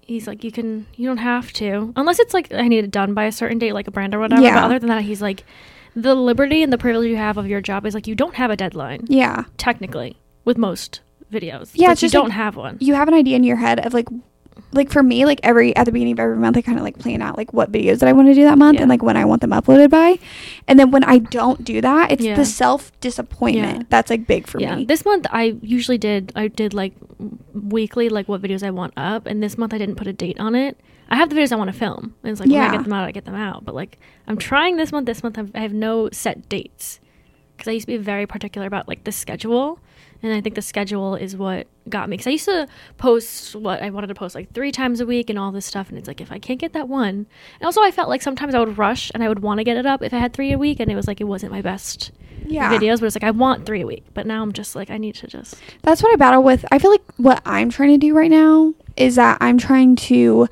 he's 0.02 0.28
like, 0.28 0.44
you 0.44 0.52
can, 0.52 0.86
you 0.96 1.08
don't 1.08 1.18
have 1.18 1.54
to, 1.54 1.94
unless 1.96 2.20
it's 2.20 2.34
like 2.34 2.52
I 2.54 2.68
need 2.68 2.84
it 2.84 2.92
done 2.92 3.14
by 3.14 3.24
a 3.26 3.32
certain 3.32 3.58
date, 3.60 3.74
like 3.74 3.88
a 3.88 3.92
brand 3.92 4.14
or 4.14 4.20
whatever. 4.20 4.42
Yeah. 4.42 4.56
But 4.56 4.64
other 4.66 4.80
than 4.80 4.90
that, 4.90 5.04
he's 5.04 5.22
like, 5.22 5.44
the 5.96 6.16
liberty 6.16 6.64
and 6.64 6.74
the 6.74 6.78
privilege 6.78 7.08
you 7.10 7.16
have 7.18 7.38
of 7.38 7.48
your 7.48 7.62
job 7.62 7.86
is 7.86 7.94
like 7.94 8.08
you 8.08 8.16
don't 8.16 8.36
have 8.36 8.50
a 8.52 8.58
deadline 8.58 9.02
Yeah. 9.08 9.44
technically 9.58 10.18
with 10.44 10.58
most 10.58 11.02
videos. 11.34 11.72
Yeah, 11.74 11.90
Like, 11.90 11.98
you 12.02 12.08
just, 12.08 12.14
don't 12.14 12.32
have 12.32 12.56
one. 12.56 12.78
you 12.80 12.94
have 12.94 13.08
an 13.08 13.14
idea 13.14 13.36
in 13.36 13.44
your 13.44 13.58
head 13.58 13.86
of 13.86 13.94
like 13.94 14.08
like 14.72 14.92
for 14.92 15.02
me 15.04 15.26
like 15.26 15.40
every 15.44 15.76
at 15.76 15.86
the 15.86 15.92
beginning 15.92 16.14
of 16.14 16.20
every 16.20 16.36
month 16.38 16.56
i 16.58 16.62
kind 16.62 16.78
of 16.78 16.84
like 16.84 16.98
plan 17.00 17.22
out 17.24 17.38
like 17.38 17.52
what 17.54 17.72
videos 17.72 18.00
that 18.00 18.10
i 18.10 18.14
want 18.14 18.28
to 18.28 18.34
do 18.36 18.44
that 18.44 18.58
month 18.58 18.76
Yeah. 18.76 18.82
and 18.84 18.90
like 18.90 19.02
when 19.04 19.18
i 19.18 19.26
want 19.26 19.42
them 19.42 19.50
uploaded 19.52 19.90
by 19.90 20.18
and 20.68 20.80
then 20.80 20.90
when 20.92 21.04
i 21.04 21.18
don't 21.20 21.64
do 21.64 21.82
that 21.82 22.12
it's 22.12 22.24
Yeah. 22.24 22.36
the 22.36 22.46
self 22.46 22.92
disappointment 23.00 23.78
Yeah. 23.80 23.84
that's 23.90 24.10
like 24.12 24.26
big 24.28 24.48
for 24.48 24.60
yeah, 24.60 24.76
me 24.76 24.86
this 24.86 25.06
month 25.06 25.26
I 25.32 25.58
usually 25.62 25.98
did 25.98 26.32
I 26.36 26.48
did 26.50 26.74
like 26.74 26.94
weekly 27.54 28.10
like 28.10 28.28
what 28.28 28.42
videos 28.42 28.64
I 28.64 28.70
want 28.72 28.94
up, 28.98 29.26
and 29.26 29.42
this 29.42 29.58
month 29.58 29.74
I 29.74 29.78
didn't 29.78 29.96
put 29.96 30.08
a 30.08 30.14
date 30.14 30.40
on 30.40 30.56
it. 30.56 30.78
I 31.10 31.16
have 31.18 31.30
the 31.30 31.36
videos 31.36 31.52
I 31.52 31.56
want 31.56 31.72
to 31.72 31.78
film, 31.78 32.16
and 32.24 32.32
it's 32.32 32.40
like 32.40 32.50
when 32.50 32.62
I 32.62 32.72
get 32.72 32.84
them 32.84 32.94
out, 32.94 33.06
I 33.06 33.12
get 33.12 33.26
them 33.26 33.36
out. 33.36 33.66
But 33.66 33.76
like 33.76 34.00
I'm 34.28 34.38
trying 34.38 34.78
this 34.78 34.92
month. 34.92 35.06
This 35.06 35.24
month 35.24 35.38
I've, 35.38 35.52
I 35.56 35.60
have 35.60 35.74
no 35.74 36.10
set 36.12 36.50
dates 36.50 37.00
because 37.56 37.68
I 37.70 37.72
used 37.72 37.88
to 37.88 37.94
be 37.94 37.98
very 37.98 38.26
particular 38.26 38.68
about 38.68 38.88
like 38.88 39.04
the 39.04 39.12
schedule, 39.12 39.80
and 40.24 40.34
I 40.34 40.42
think 40.42 40.56
the 40.56 40.62
schedule 40.62 41.16
is 41.16 41.36
what 41.36 41.68
got 41.90 42.10
me. 42.10 42.16
Because 42.16 42.28
I 42.28 42.32
used 42.32 42.46
to 42.46 42.68
post 42.98 43.56
what 43.56 43.84
I 43.84 43.90
wanted 43.90 44.08
to 44.08 44.16
post 44.16 44.34
like 44.34 44.52
three 44.54 44.72
times 44.72 45.02
a 45.02 45.06
week 45.06 45.30
and 45.30 45.38
all 45.38 45.52
this 45.52 45.66
stuff, 45.66 45.90
and 45.90 45.98
it's 45.98 46.08
like 46.08 46.22
if 46.22 46.32
I 46.32 46.40
can't 46.40 46.60
get 46.60 46.74
that 46.74 46.88
one, 46.88 47.28
and 47.60 47.66
also 47.66 47.82
I 47.82 47.92
felt 47.92 48.10
like 48.10 48.22
sometimes 48.22 48.56
I 48.56 48.60
would 48.60 48.78
rush 48.78 49.12
and 49.14 49.24
I 49.24 49.28
would 49.30 49.40
want 49.40 49.60
to 49.60 49.64
get 49.64 49.78
it 49.78 49.86
up 49.86 50.02
if 50.02 50.14
I 50.14 50.18
had 50.18 50.34
three 50.34 50.52
a 50.52 50.58
week, 50.58 50.80
and 50.80 50.92
it 50.92 50.96
was 50.96 51.08
like 51.08 51.22
it 51.22 51.26
wasn't 51.26 51.52
my 51.52 51.62
best 51.62 52.12
yeah 52.46 52.72
videos, 52.72 53.00
but 53.00 53.06
it's 53.06 53.16
like 53.16 53.24
I 53.24 53.32
want 53.32 53.66
three 53.66 53.82
a 53.82 53.86
week. 53.86 54.06
But 54.14 54.26
now 54.26 54.42
I'm 54.42 54.54
just 54.54 54.76
like 54.76 54.90
I 54.90 54.98
need 54.98 55.16
to 55.16 55.28
just 55.28 55.56
that's 55.82 56.02
what 56.02 56.14
i 56.14 56.16
battle 56.16 56.44
with 56.44 56.66
i 56.72 56.80
feel 56.80 56.92
like 56.92 57.04
what 57.18 57.42
i'm 57.46 57.70
trying 57.70 57.90
to 57.90 57.98
do 57.98 58.14
right 58.14 58.32
now 58.32 58.74
is 58.96 59.16
that 59.16 59.38
i'm 59.42 59.58
trying 59.58 59.96
to 59.96 60.48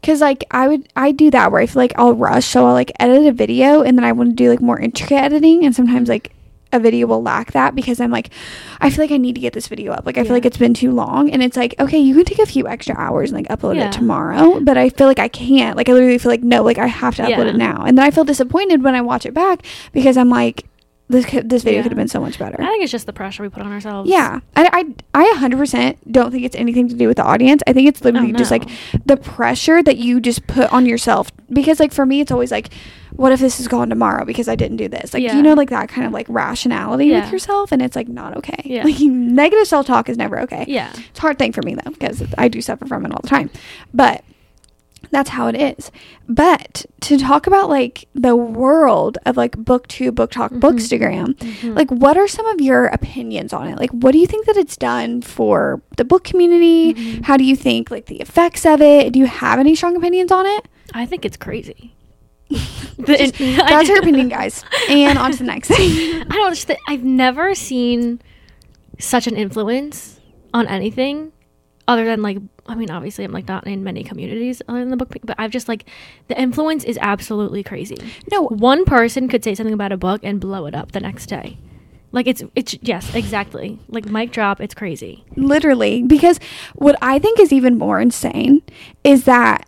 because 0.00 0.20
like 0.20 0.44
i 0.50 0.68
would 0.68 0.88
i 0.96 1.12
do 1.12 1.30
that 1.30 1.50
where 1.52 1.60
i 1.60 1.66
feel 1.66 1.82
like 1.82 1.92
i'll 1.96 2.14
rush 2.14 2.46
so 2.46 2.66
i'll 2.66 2.72
like 2.72 2.92
edit 2.98 3.26
a 3.26 3.32
video 3.32 3.82
and 3.82 3.96
then 3.98 4.04
i 4.04 4.12
want 4.12 4.30
to 4.30 4.34
do 4.34 4.48
like 4.48 4.60
more 4.60 4.78
intricate 4.78 5.18
editing 5.18 5.64
and 5.64 5.74
sometimes 5.74 6.08
like 6.08 6.31
a 6.72 6.80
video 6.80 7.06
will 7.06 7.22
lack 7.22 7.52
that 7.52 7.74
because 7.74 8.00
I'm 8.00 8.10
like, 8.10 8.30
I 8.80 8.90
feel 8.90 9.04
like 9.04 9.10
I 9.10 9.16
need 9.18 9.34
to 9.34 9.40
get 9.40 9.52
this 9.52 9.68
video 9.68 9.92
up. 9.92 10.06
Like, 10.06 10.16
I 10.16 10.20
Yeah. 10.20 10.24
feel 10.24 10.32
like 10.34 10.46
it's 10.46 10.56
been 10.56 10.74
too 10.74 10.90
long. 10.90 11.30
And 11.30 11.42
it's 11.42 11.56
like, 11.56 11.74
okay, 11.78 11.98
you 11.98 12.14
can 12.14 12.24
take 12.24 12.38
a 12.38 12.46
few 12.46 12.66
extra 12.66 12.94
hours 12.96 13.30
and 13.30 13.38
like 13.44 13.48
upload 13.56 13.76
Yeah. 13.76 13.86
it 13.88 13.92
tomorrow. 13.92 14.60
But 14.60 14.76
I 14.78 14.88
feel 14.88 15.06
like 15.06 15.18
I 15.18 15.28
can't. 15.28 15.76
Like, 15.76 15.88
I 15.88 15.92
literally 15.92 16.18
feel 16.18 16.30
like, 16.32 16.42
no, 16.42 16.62
like 16.62 16.78
I 16.78 16.86
have 16.86 17.16
to 17.16 17.22
upload 17.22 17.28
Yeah. 17.46 17.50
it 17.50 17.56
now. 17.56 17.84
And 17.86 17.96
then 17.98 18.04
I 18.06 18.10
feel 18.10 18.24
disappointed 18.24 18.82
when 18.82 18.94
I 18.94 19.00
watch 19.00 19.26
it 19.26 19.34
back 19.34 19.62
because 19.92 20.16
I'm 20.16 20.30
like, 20.30 20.64
this, 21.12 21.24
could, 21.26 21.48
this 21.48 21.62
video 21.62 21.78
Yeah. 21.78 21.82
could 21.84 21.92
have 21.92 21.96
been 21.96 22.08
so 22.08 22.20
much 22.20 22.38
better. 22.38 22.60
I 22.60 22.66
think 22.66 22.82
it's 22.82 22.90
just 22.92 23.06
the 23.06 23.12
pressure 23.12 23.42
we 23.42 23.48
put 23.48 23.62
on 23.62 23.70
ourselves. 23.72 24.10
Yeah, 24.10 24.40
I, 24.56 24.84
I, 25.14 25.22
I 25.22 25.34
100% 25.38 25.96
don't 26.10 26.30
think 26.32 26.44
it's 26.44 26.56
anything 26.56 26.88
to 26.88 26.94
do 26.94 27.06
with 27.08 27.18
the 27.18 27.24
audience. 27.24 27.62
I 27.66 27.72
think 27.72 27.88
it's 27.88 28.02
literally 28.04 28.32
Oh, 28.34 28.36
just 28.36 28.50
like 28.50 28.68
the 29.06 29.16
pressure 29.16 29.82
that 29.82 29.96
you 29.98 30.20
just 30.20 30.46
put 30.46 30.72
on 30.72 30.86
yourself. 30.86 31.30
Because 31.50 31.78
like 31.80 31.92
for 31.92 32.04
me, 32.06 32.20
it's 32.20 32.32
always 32.32 32.50
like, 32.50 32.72
what 33.12 33.30
if 33.30 33.40
this 33.40 33.60
is 33.60 33.68
gone 33.68 33.90
tomorrow 33.90 34.24
because 34.24 34.48
I 34.48 34.56
didn't 34.56 34.78
do 34.78 34.88
this? 34.88 35.12
Like 35.12 35.22
Yeah. 35.22 35.36
you 35.36 35.42
know, 35.42 35.52
like 35.54 35.70
that 35.70 35.88
kind 35.88 36.06
of 36.06 36.12
like 36.12 36.26
rationality 36.28 37.06
Yeah. 37.06 37.24
with 37.24 37.32
yourself, 37.32 37.70
and 37.72 37.82
it's 37.82 37.94
like 37.94 38.08
not 38.08 38.36
okay. 38.38 38.62
Yeah. 38.64 38.84
Like 38.84 38.98
negative 39.00 39.66
self 39.68 39.86
talk 39.86 40.08
is 40.08 40.16
never 40.16 40.40
okay. 40.40 40.64
Yeah. 40.66 40.90
It's 40.96 41.18
a 41.18 41.20
hard 41.22 41.38
thing 41.38 41.52
for 41.52 41.62
me 41.62 41.74
though 41.74 41.90
because 41.90 42.22
I 42.38 42.48
do 42.48 42.60
suffer 42.62 42.86
from 42.86 43.04
it 43.04 43.12
all 43.12 43.20
the 43.22 43.28
time, 43.28 43.50
but 43.92 44.24
that's 45.12 45.30
how 45.30 45.46
it 45.46 45.54
is. 45.54 45.92
But 46.28 46.84
to 47.02 47.16
talk 47.18 47.46
about 47.46 47.68
like 47.68 48.08
the 48.14 48.34
world 48.34 49.18
of 49.26 49.36
like 49.36 49.56
booktube, 49.56 50.12
BookTok, 50.12 50.48
Mhm. 50.50 50.60
bookstagram, 50.60 51.34
Mhm. 51.36 51.76
like 51.76 51.90
what 51.90 52.16
are 52.16 52.26
some 52.26 52.46
of 52.46 52.60
your 52.60 52.86
opinions 52.86 53.52
on 53.52 53.68
it 53.68 53.78
like 53.78 53.90
what 53.90 54.12
do 54.12 54.18
you 54.18 54.26
think 54.26 54.46
that 54.46 54.56
it's 54.56 54.76
done 54.76 55.20
for 55.22 55.82
the 55.98 56.04
book 56.04 56.24
community 56.24 56.94
Mhm. 56.94 57.24
how 57.26 57.36
do 57.36 57.44
you 57.44 57.54
think 57.54 57.90
like 57.90 58.06
the 58.06 58.16
effects 58.20 58.64
of 58.66 58.80
it 58.80 59.12
do 59.12 59.18
you 59.18 59.26
have 59.26 59.58
any 59.60 59.74
strong 59.74 59.94
opinions 59.96 60.32
on 60.32 60.46
it 60.46 60.66
I 60.94 61.06
think 61.06 61.24
it's 61.24 61.36
crazy. 61.36 61.94
Just- 62.50 63.34
that's 63.38 63.88
her 63.88 63.98
opinion 64.02 64.28
guys 64.28 64.64
and 64.88 65.18
on 65.18 65.32
to 65.32 65.38
the 65.38 65.44
next 65.44 65.68
thing 65.68 66.22
I 66.30 66.34
don't 66.34 66.70
I've 66.88 67.04
never 67.04 67.54
seen 67.54 68.20
such 68.98 69.26
an 69.26 69.36
influence 69.36 70.20
on 70.54 70.66
anything 70.68 71.32
other 71.92 72.04
than 72.04 72.22
like 72.22 72.38
I 72.66 72.74
mean 72.74 72.90
obviously 72.90 73.24
I'm 73.24 73.32
like 73.32 73.48
not 73.48 73.66
in 73.66 73.84
many 73.84 74.02
communities 74.02 74.62
other 74.68 74.80
than 74.80 74.90
the 74.90 74.96
book 74.96 75.16
but 75.22 75.36
I've 75.38 75.50
just 75.50 75.68
like 75.68 75.84
the 76.28 76.40
influence 76.40 76.84
is 76.84 76.98
absolutely 77.00 77.62
crazy. 77.62 77.96
no 78.30 78.42
One 78.44 78.84
person 78.84 79.28
could 79.28 79.44
say 79.44 79.54
something 79.54 79.74
about 79.74 79.92
a 79.92 79.96
book 79.96 80.20
and 80.24 80.40
blow 80.40 80.66
it 80.66 80.74
up 80.74 80.92
the 80.92 81.00
next 81.00 81.26
day. 81.26 81.58
Like 82.14 82.26
it's 82.26 82.42
it's 82.54 82.76
yes, 82.82 83.14
exactly. 83.14 83.78
Like 83.88 84.06
mic 84.06 84.32
drop, 84.32 84.60
it's 84.60 84.74
crazy. 84.74 85.24
literally 85.36 86.02
because 86.02 86.38
what 86.74 86.96
i 87.02 87.18
think 87.18 87.40
is 87.40 87.52
even 87.52 87.78
more 87.78 88.00
insane 88.00 88.62
is 89.04 89.24
that 89.24 89.66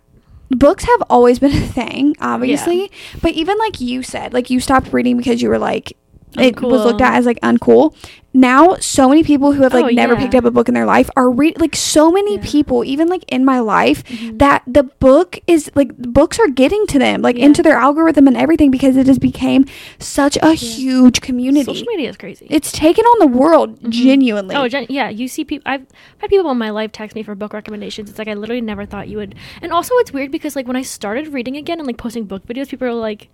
books 0.51 0.85
have 0.85 1.03
always 1.11 1.39
been 1.39 1.53
a 1.63 1.67
thing 1.81 2.15
obviously 2.21 2.91
but 3.23 3.33
even 3.33 3.57
like 3.59 3.81
you 3.81 4.03
said 4.03 4.33
like 4.33 4.51
you 4.51 4.61
stopped 4.61 4.93
reading 4.93 5.17
because 5.17 5.41
you 5.43 5.49
were 5.49 5.59
like 5.59 5.97
it 6.39 6.61
was 6.61 6.85
looked 6.85 7.01
at 7.01 7.15
as 7.15 7.27
like 7.27 7.41
uncool 7.41 7.95
now 8.37 8.75
so 8.81 9.09
many 9.09 9.23
people 9.23 9.53
who 9.53 9.63
have 9.63 9.73
like 9.73 9.85
Oh, 9.85 9.89
never 9.89 10.15
yeah. 10.15 10.21
picked 10.21 10.35
up 10.35 10.45
a 10.45 10.51
book 10.51 10.67
in 10.67 10.75
their 10.75 10.87
life 10.87 11.09
are 11.15 11.31
read 11.31 11.61
like 11.61 11.77
so 11.77 12.11
many 12.11 12.35
Yeah. 12.37 12.43
people 12.45 12.85
even 12.85 13.07
like 13.09 13.25
in 13.29 13.45
my 13.45 13.61
life 13.61 14.03
Mhm. 14.07 14.39
that 14.41 14.63
the 14.67 14.83
book 14.83 15.39
is 15.47 15.71
like 15.77 15.97
books 15.97 16.41
are 16.41 16.49
getting 16.49 16.85
to 16.89 16.99
them 16.99 17.23
like 17.23 17.37
Yeah. 17.39 17.45
into 17.47 17.63
their 17.63 17.77
algorithm 17.77 18.27
and 18.27 18.37
everything 18.37 18.73
because 18.73 18.97
it 18.97 19.07
has 19.07 19.21
became 19.21 19.67
such 20.01 20.37
a 20.43 20.53
huge 20.55 21.21
community 21.21 21.65
Social 21.65 21.87
media 21.87 22.11
is 22.11 22.17
crazy. 22.17 22.47
it's 22.51 22.73
taken 22.73 23.05
on 23.05 23.19
the 23.21 23.29
world 23.39 23.81
Mhm. 23.81 23.91
genuinely 23.91 24.57
Oh, 24.57 24.67
gen- 24.67 24.87
yeah. 24.89 25.09
You 25.11 25.29
see 25.29 25.45
people. 25.45 25.63
I've 25.71 25.87
had 26.19 26.29
people 26.29 26.51
in 26.51 26.59
my 26.59 26.71
life 26.71 26.91
text 26.91 27.15
me 27.15 27.23
for 27.23 27.35
book 27.37 27.53
recommendations. 27.53 28.11
It's 28.11 28.19
like 28.19 28.27
I 28.29 28.35
literally 28.35 28.61
never 28.61 28.85
thought 28.85 29.07
you 29.09 29.19
would. 29.19 29.37
And 29.63 29.71
also, 29.73 29.95
it's 29.99 30.13
weird 30.13 30.33
because 30.33 30.57
like 30.57 30.67
when 30.67 30.77
I 30.77 30.83
started 30.83 31.33
reading 31.33 31.57
again 31.57 31.79
and 31.79 31.87
like 31.87 31.99
posting 31.99 32.25
book 32.25 32.45
videos, 32.47 32.69
people 32.69 32.89
are 32.89 32.93
like, 32.95 33.29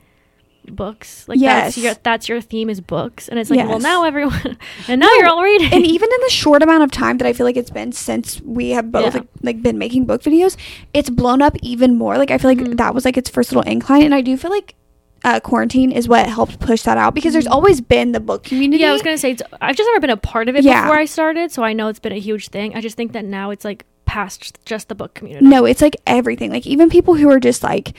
"Books, 0.69 1.27
like 1.29 1.39
Yes. 1.41 1.75
that's 1.75 1.79
your 1.79 1.95
that's 2.03 2.29
your 2.29 2.41
theme 2.41 2.69
is 2.71 2.81
books." 2.81 3.29
And 3.29 3.39
it's 3.39 3.51
like, 3.51 3.67
well, 3.69 3.79
now 3.81 4.05
everyone, 4.05 4.57
and 4.89 5.01
now 5.01 5.07
No, 5.07 5.13
you're 5.15 5.29
all 5.29 5.43
reading. 5.43 5.73
and 5.73 5.85
even 5.87 6.09
in 6.13 6.21
the 6.23 6.31
short 6.31 6.63
amount 6.63 6.83
of 6.83 6.91
time 6.91 7.19
that 7.19 7.27
I 7.27 7.33
feel 7.33 7.47
like 7.47 7.57
it's 7.57 7.71
been 7.71 7.93
since 7.93 8.41
we 8.43 8.71
have 8.71 8.91
both 8.93 9.15
Yeah. 9.15 9.21
like, 9.21 9.29
like 9.43 9.63
been 9.63 9.79
making 9.79 10.05
book 10.07 10.23
videos, 10.23 10.57
it's 10.95 11.11
blown 11.11 11.43
up 11.43 11.57
even 11.63 11.97
more. 11.97 12.19
Like 12.19 12.31
I 12.31 12.39
feel 12.39 12.51
like 12.51 12.59
Mhm. 12.59 12.77
that 12.77 12.95
was 12.95 13.05
like 13.05 13.17
its 13.17 13.31
first 13.31 13.53
little 13.53 13.71
incline, 13.71 14.03
and 14.03 14.15
I 14.15 14.21
do 14.21 14.37
feel 14.37 14.51
like 14.51 14.75
uh, 15.23 15.39
quarantine 15.39 15.93
is 15.93 16.09
what 16.09 16.27
helped 16.27 16.59
push 16.61 16.81
that 16.83 16.97
out 16.97 17.15
because 17.15 17.35
there's 17.35 17.47
Mhm. 17.47 17.53
always 17.53 17.81
been 17.83 18.13
the 18.13 18.21
book 18.21 18.43
community. 18.43 18.83
yeah, 18.83 18.89
I 18.89 18.93
was 18.93 19.03
gonna 19.03 19.19
say 19.19 19.33
it's, 19.33 19.43
I've 19.61 19.77
just 19.77 19.87
never 19.89 20.01
been 20.01 20.09
a 20.09 20.17
part 20.17 20.49
of 20.49 20.57
it 20.57 20.65
Yeah. 20.65 20.83
before 20.83 20.97
I 20.99 21.05
started, 21.05 21.53
so 21.53 21.63
I 21.63 21.75
know 21.75 21.89
it's 21.89 21.99
been 21.99 22.13
a 22.13 22.19
huge 22.19 22.49
thing. 22.49 22.75
I 22.75 22.81
just 22.81 22.97
think 22.97 23.13
that 23.13 23.27
now 23.27 23.51
it's 23.51 23.63
like 23.65 23.85
past 24.07 24.59
just 24.65 24.89
the 24.89 24.95
book 24.95 25.13
community. 25.15 25.45
no, 25.47 25.67
it's 25.67 25.83
like 25.83 25.95
everything. 26.07 26.51
Like 26.51 26.67
even 26.67 26.89
people 26.89 27.15
who 27.15 27.29
are 27.31 27.39
just 27.39 27.63
like, 27.63 27.93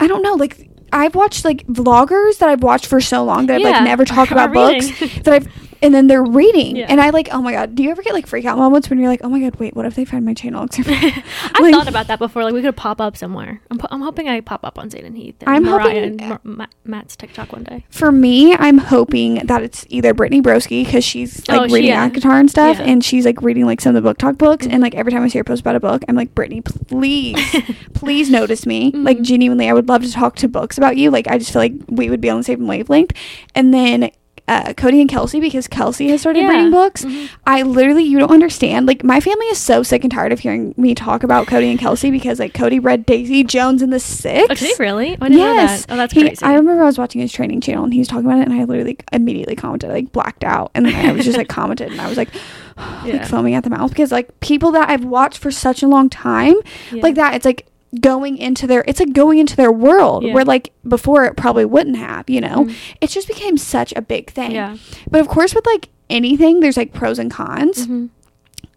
I 0.00 0.06
don't 0.06 0.22
know, 0.22 0.34
like. 0.34 0.67
I've 0.92 1.14
watched 1.14 1.44
like 1.44 1.66
vloggers 1.66 2.38
that 2.38 2.48
I've 2.48 2.62
watched 2.62 2.86
for 2.86 3.00
so 3.00 3.24
long 3.24 3.46
that 3.46 3.56
I've 3.56 3.60
Yeah, 3.60 3.70
like 3.70 3.84
never 3.84 4.04
talked 4.16 4.30
about 4.30 4.52
books 4.52 4.88
that 5.22 5.28
I've 5.28 5.48
and 5.82 5.94
then 5.94 6.06
they're 6.06 6.22
reading 6.24 6.76
Yeah. 6.76 6.86
and 6.88 7.00
I 7.00 7.10
like 7.10 7.28
oh 7.32 7.40
my 7.42 7.52
god 7.52 7.74
do 7.74 7.82
you 7.82 7.90
ever 7.90 8.02
get 8.02 8.12
like 8.14 8.26
freak 8.26 8.44
out 8.44 8.58
moments 8.58 8.88
when 8.90 8.98
you're 8.98 9.08
like 9.08 9.20
oh 9.24 9.28
my 9.28 9.40
god 9.40 9.56
wait 9.56 9.74
what 9.76 9.86
if 9.86 9.94
they 9.94 10.04
find 10.04 10.24
my 10.24 10.34
channel 10.34 10.66
I've 10.78 11.60
Like- 11.60 11.74
thought 11.74 11.88
about 11.88 12.06
that 12.08 12.18
before. 12.18 12.44
Like 12.44 12.54
we 12.54 12.62
could 12.62 12.76
pop 12.76 13.00
up 13.00 13.16
somewhere. 13.16 13.60
I'm, 13.70 13.78
po- 13.78 13.88
I'm 13.90 14.00
hoping 14.00 14.28
I 14.28 14.40
pop 14.40 14.64
up 14.64 14.78
on 14.78 14.90
Zayden 14.90 15.16
Heath. 15.16 15.36
And 15.40 15.50
I'm 15.50 15.64
Mariah 15.64 16.10
hoping- 16.10 16.28
Mar- 16.28 16.40
Ma- 16.44 16.66
Matt's 16.84 17.16
TikTok 17.16 17.52
one 17.52 17.64
day. 17.64 17.84
For 17.90 18.10
me, 18.12 18.54
I'm 18.54 18.78
hoping 18.78 19.34
that 19.46 19.62
it's 19.62 19.84
either 19.88 20.14
Brittany 20.14 20.40
Broski 20.40 20.84
because 20.84 21.04
she's 21.04 21.46
like 21.48 21.60
Oh, 21.60 21.66
she- 21.68 21.74
reading 21.74 21.90
yeah. 21.90 22.04
at 22.04 22.12
guitar 22.12 22.38
and 22.38 22.50
stuff, 22.50 22.78
Yeah. 22.78 22.84
and 22.86 23.04
she's 23.04 23.24
like 23.24 23.40
reading 23.42 23.66
like 23.66 23.80
some 23.80 23.94
of 23.96 24.02
the 24.02 24.08
BookTok 24.14 24.38
books, 24.38 24.66
Mhm. 24.66 24.72
and 24.74 24.82
like 24.82 24.94
every 24.94 25.12
time 25.12 25.22
I 25.22 25.28
see 25.28 25.38
her 25.38 25.44
post 25.44 25.60
about 25.60 25.76
a 25.76 25.80
book, 25.80 26.02
I'm 26.08 26.14
like 26.16 26.34
Brittany, 26.34 26.60
please, 26.62 27.36
please 27.94 28.30
notice 28.30 28.66
me. 28.66 28.92
Like 28.94 29.18
Mhm. 29.18 29.22
genuinely, 29.24 29.68
I 29.68 29.72
would 29.72 29.88
love 29.88 30.02
to 30.02 30.12
talk 30.12 30.36
to 30.36 30.48
books 30.48 30.78
about 30.78 30.96
you. 30.96 31.10
Like 31.10 31.26
I 31.28 31.38
just 31.38 31.52
feel 31.52 31.60
like 31.62 31.74
we 31.88 32.08
would 32.10 32.20
be 32.20 32.30
on 32.30 32.38
the 32.38 32.44
same 32.44 32.66
wavelength. 32.66 33.12
And 33.54 33.72
then 33.74 34.10
uh, 34.48 34.72
Cody 34.74 35.00
and 35.00 35.08
Kelsey 35.10 35.38
because 35.40 35.68
Kelsey 35.68 36.08
has 36.08 36.20
started 36.22 36.40
Yeah. 36.40 36.48
reading 36.50 36.70
books. 36.70 37.04
Mhm. 37.04 37.28
I 37.46 37.62
literally, 37.62 38.02
you 38.04 38.18
don't 38.18 38.30
understand. 38.30 38.86
Like, 38.86 39.04
my 39.04 39.20
family 39.20 39.46
is 39.46 39.58
so 39.58 39.82
sick 39.82 40.02
and 40.04 40.12
tired 40.12 40.32
of 40.32 40.40
hearing 40.40 40.74
me 40.76 40.94
talk 40.94 41.22
about 41.22 41.46
Cody 41.46 41.68
and 41.70 41.78
Kelsey 41.78 42.10
because, 42.10 42.38
like, 42.40 42.54
Cody 42.54 42.78
read 42.78 43.04
Daisy 43.06 43.44
Jones 43.44 43.82
and 43.82 43.92
the 43.92 44.00
Six. 44.00 44.44
Oh, 44.50 44.54
did 44.54 44.58
he 44.58 44.74
really? 44.78 45.12
Oh, 45.20 45.24
I 45.26 45.28
didn't 45.28 45.38
know 45.38 45.54
that. 45.54 45.86
Oh, 45.90 45.96
that's 45.96 46.12
He- 46.14 46.22
crazy. 46.22 46.42
I 46.44 46.54
remember 46.54 46.82
I 46.82 46.86
was 46.86 46.98
watching 46.98 47.20
his 47.20 47.30
training 47.32 47.60
channel 47.60 47.84
and 47.84 47.92
he 47.92 47.98
was 47.98 48.08
talking 48.08 48.24
about 48.26 48.38
it, 48.40 48.48
and 48.48 48.58
I 48.58 48.64
literally 48.64 48.96
immediately 49.12 49.54
commented, 49.54 49.90
like 49.90 50.12
blacked 50.12 50.44
out, 50.44 50.70
and 50.74 50.86
then 50.86 50.94
I 51.06 51.12
was 51.12 51.24
just 51.24 51.36
like 51.38 51.48
commented, 51.58 51.92
and 51.92 52.00
I 52.00 52.08
was 52.08 52.16
like, 52.16 52.28
like 53.04 53.24
foaming 53.26 53.54
at 53.54 53.64
the 53.64 53.70
mouth 53.70 53.90
because 53.90 54.10
like 54.12 54.38
people 54.40 54.70
that 54.72 54.88
I've 54.88 55.04
watched 55.04 55.38
for 55.38 55.50
such 55.50 55.82
a 55.82 55.88
long 55.88 56.08
time, 56.08 56.54
Yeah. 56.92 57.02
like 57.02 57.14
that, 57.16 57.34
it's 57.34 57.44
like 57.44 57.66
going 58.00 58.36
into 58.36 58.66
their, 58.66 58.84
it's 58.86 59.00
like 59.00 59.12
going 59.14 59.38
into 59.38 59.56
their 59.56 59.72
world 59.72 60.22
Yeah. 60.22 60.34
where 60.34 60.44
like 60.44 60.72
before 60.86 61.24
it 61.24 61.36
probably 61.36 61.64
wouldn't 61.64 61.96
have, 61.96 62.28
you 62.28 62.40
know, 62.40 62.64
Mhm. 62.66 62.74
it 63.00 63.08
just 63.10 63.26
became 63.28 63.56
such 63.56 63.92
a 63.96 64.02
big 64.02 64.30
thing. 64.30 64.52
Yeah. 64.52 64.76
But 65.10 65.20
of 65.22 65.28
course, 65.28 65.54
with 65.54 65.64
like 65.66 65.88
anything, 66.10 66.60
there's 66.60 66.76
like 66.76 66.92
pros 66.92 67.18
and 67.18 67.30
cons. 67.30 67.86
Mhm. 67.86 68.10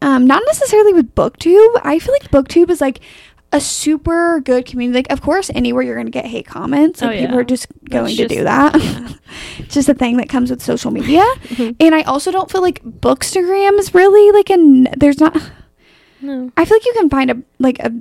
Um, 0.02 0.26
not 0.26 0.42
necessarily 0.48 0.94
with 0.94 1.14
BookTube. 1.14 1.82
I 1.84 2.00
feel 2.00 2.14
like 2.20 2.32
BookTube 2.32 2.70
is 2.70 2.80
like 2.82 3.02
a 3.54 3.60
super 3.60 4.40
good 4.40 4.66
community. 4.66 5.00
Like, 5.00 5.12
of 5.12 5.22
course, 5.22 5.52
anywhere 5.54 5.84
you're 5.84 5.98
gonna 5.98 6.10
get 6.10 6.26
hate 6.26 6.48
comments, 6.48 7.02
like 7.02 7.18
Oh, 7.18 7.20
people 7.20 7.36
yeah. 7.36 7.42
are 7.42 7.44
just 7.44 7.68
going 7.90 8.16
to 8.16 8.28
do 8.28 8.44
that. 8.46 8.82
yeah. 8.82 9.10
it's 9.60 9.74
just 9.76 9.90
a 9.90 9.94
thing 9.94 10.16
that 10.18 10.30
comes 10.30 10.50
with 10.50 10.62
social 10.64 10.90
media. 10.90 11.26
Mhm. 11.50 11.76
And 11.82 11.94
I 11.94 12.02
also 12.04 12.32
don't 12.32 12.50
feel 12.50 12.62
like 12.62 12.82
Bookstagram 12.84 13.78
is 13.78 13.94
really 13.94 14.32
like 14.32 14.50
an. 14.50 14.88
There's 14.98 15.20
not. 15.20 15.36
No. 16.22 16.50
I 16.56 16.64
feel 16.66 16.76
like 16.78 16.86
you 16.86 16.94
can 16.98 17.10
find 17.10 17.30
a 17.32 17.38
like 17.60 17.78
a 17.80 17.92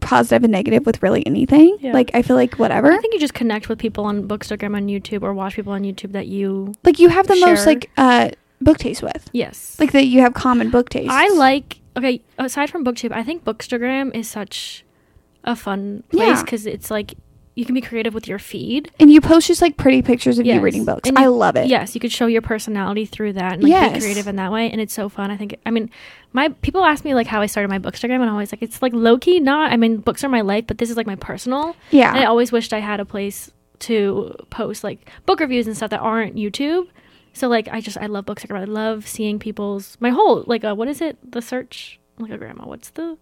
positive 0.00 0.44
and 0.44 0.52
negative 0.52 0.84
with 0.86 1.02
really 1.02 1.26
anything. 1.26 1.76
Yeah. 1.80 1.92
Like 1.92 2.10
I 2.14 2.22
feel 2.22 2.36
like 2.36 2.56
whatever. 2.56 2.92
I 2.92 2.98
think 2.98 3.14
you 3.14 3.20
just 3.20 3.34
connect 3.34 3.68
with 3.68 3.78
people 3.78 4.04
on 4.04 4.26
Bookstagram 4.28 4.76
on 4.76 4.86
YouTube 4.86 5.22
or 5.22 5.32
watch 5.34 5.54
people 5.56 5.72
on 5.72 5.82
YouTube 5.82 6.12
that 6.12 6.26
you. 6.26 6.72
like 6.84 6.98
you 6.98 7.08
have 7.08 7.26
the 7.26 7.36
most 7.40 7.66
like 7.66 7.90
uh 7.96 8.30
book 8.60 8.78
taste 8.78 9.02
with. 9.02 9.28
Yes. 9.32 9.76
Like 9.78 9.92
that 9.92 10.06
you 10.06 10.20
have 10.20 10.34
common 10.34 10.70
book 10.70 10.88
taste. 10.90 11.10
I 11.10 11.28
like. 11.30 11.80
Okay, 11.96 12.20
aside 12.36 12.68
from 12.68 12.84
BookTube, 12.84 13.10
I 13.12 13.22
think 13.22 13.42
Bookstagram 13.44 14.14
is 14.14 14.28
such 14.28 14.84
a 15.44 15.56
fun 15.56 16.02
place 16.10 16.28
Yeah. 16.28 16.42
because 16.42 16.66
it's 16.66 16.90
like 16.90 17.14
you 17.56 17.64
can 17.64 17.74
be 17.74 17.80
creative 17.80 18.14
with 18.14 18.28
your 18.28 18.38
feed. 18.38 18.92
and 19.00 19.10
you 19.10 19.20
post 19.20 19.48
just 19.48 19.60
like 19.62 19.76
pretty 19.76 20.02
pictures 20.02 20.38
of 20.38 20.46
you 20.46 20.60
reading 20.60 20.84
books. 20.84 21.08
And 21.08 21.18
I 21.18 21.22
you- 21.22 21.30
love 21.30 21.56
it. 21.56 21.66
Yes, 21.66 21.94
you 21.94 22.00
could 22.00 22.12
show 22.12 22.26
your 22.26 22.42
personality 22.42 23.04
through 23.06 23.32
that 23.32 23.54
and 23.54 23.62
like 23.64 23.70
Yes. 23.70 23.94
be 23.94 24.00
creative 24.00 24.28
in 24.28 24.36
that 24.36 24.52
way, 24.52 24.70
and 24.70 24.80
it's 24.80 24.94
so 24.94 25.08
fun. 25.08 25.30
I 25.32 25.36
think. 25.36 25.56
I 25.66 25.70
mean, 25.72 25.90
my 26.32 26.50
people 26.50 26.84
ask 26.84 27.04
me 27.04 27.14
like 27.14 27.26
how 27.26 27.40
I 27.40 27.46
started 27.46 27.68
my 27.68 27.78
Bookstagram, 27.80 28.14
and 28.20 28.24
I'm 28.24 28.30
always 28.32 28.52
like, 28.52 28.62
it's 28.62 28.80
like 28.82 28.92
low 28.94 29.18
key. 29.18 29.40
Not. 29.40 29.72
I 29.72 29.76
mean, 29.76 29.96
books 29.96 30.22
are 30.22 30.28
my 30.28 30.42
life, 30.42 30.66
but 30.68 30.78
this 30.78 30.90
is 30.90 30.96
like 30.96 31.06
my 31.06 31.16
personal. 31.16 31.74
Yeah. 31.90 32.10
And 32.10 32.18
I 32.20 32.26
always 32.26 32.52
wished 32.52 32.72
I 32.72 32.78
had 32.80 33.00
a 33.00 33.04
place 33.04 33.50
to 33.80 34.34
post 34.50 34.84
like 34.84 35.10
book 35.26 35.40
reviews 35.40 35.66
and 35.66 35.76
stuff 35.76 35.90
that 35.90 36.00
aren't 36.00 36.36
YouTube. 36.36 36.86
So 37.32 37.48
like 37.48 37.68
I 37.68 37.80
just 37.80 37.96
I 37.98 38.06
love 38.06 38.24
Bookstagram. 38.26 38.60
I 38.60 38.64
love 38.64 39.06
seeing 39.08 39.38
people's 39.38 39.96
my 40.00 40.10
whole 40.10 40.44
like 40.46 40.62
uh, 40.64 40.74
what 40.74 40.88
is 40.88 41.00
it 41.00 41.18
the 41.30 41.42
search 41.42 42.00
like 42.18 42.30
a 42.30 42.38
grandma 42.38 42.64
what's 42.66 42.88
the 42.90 43.18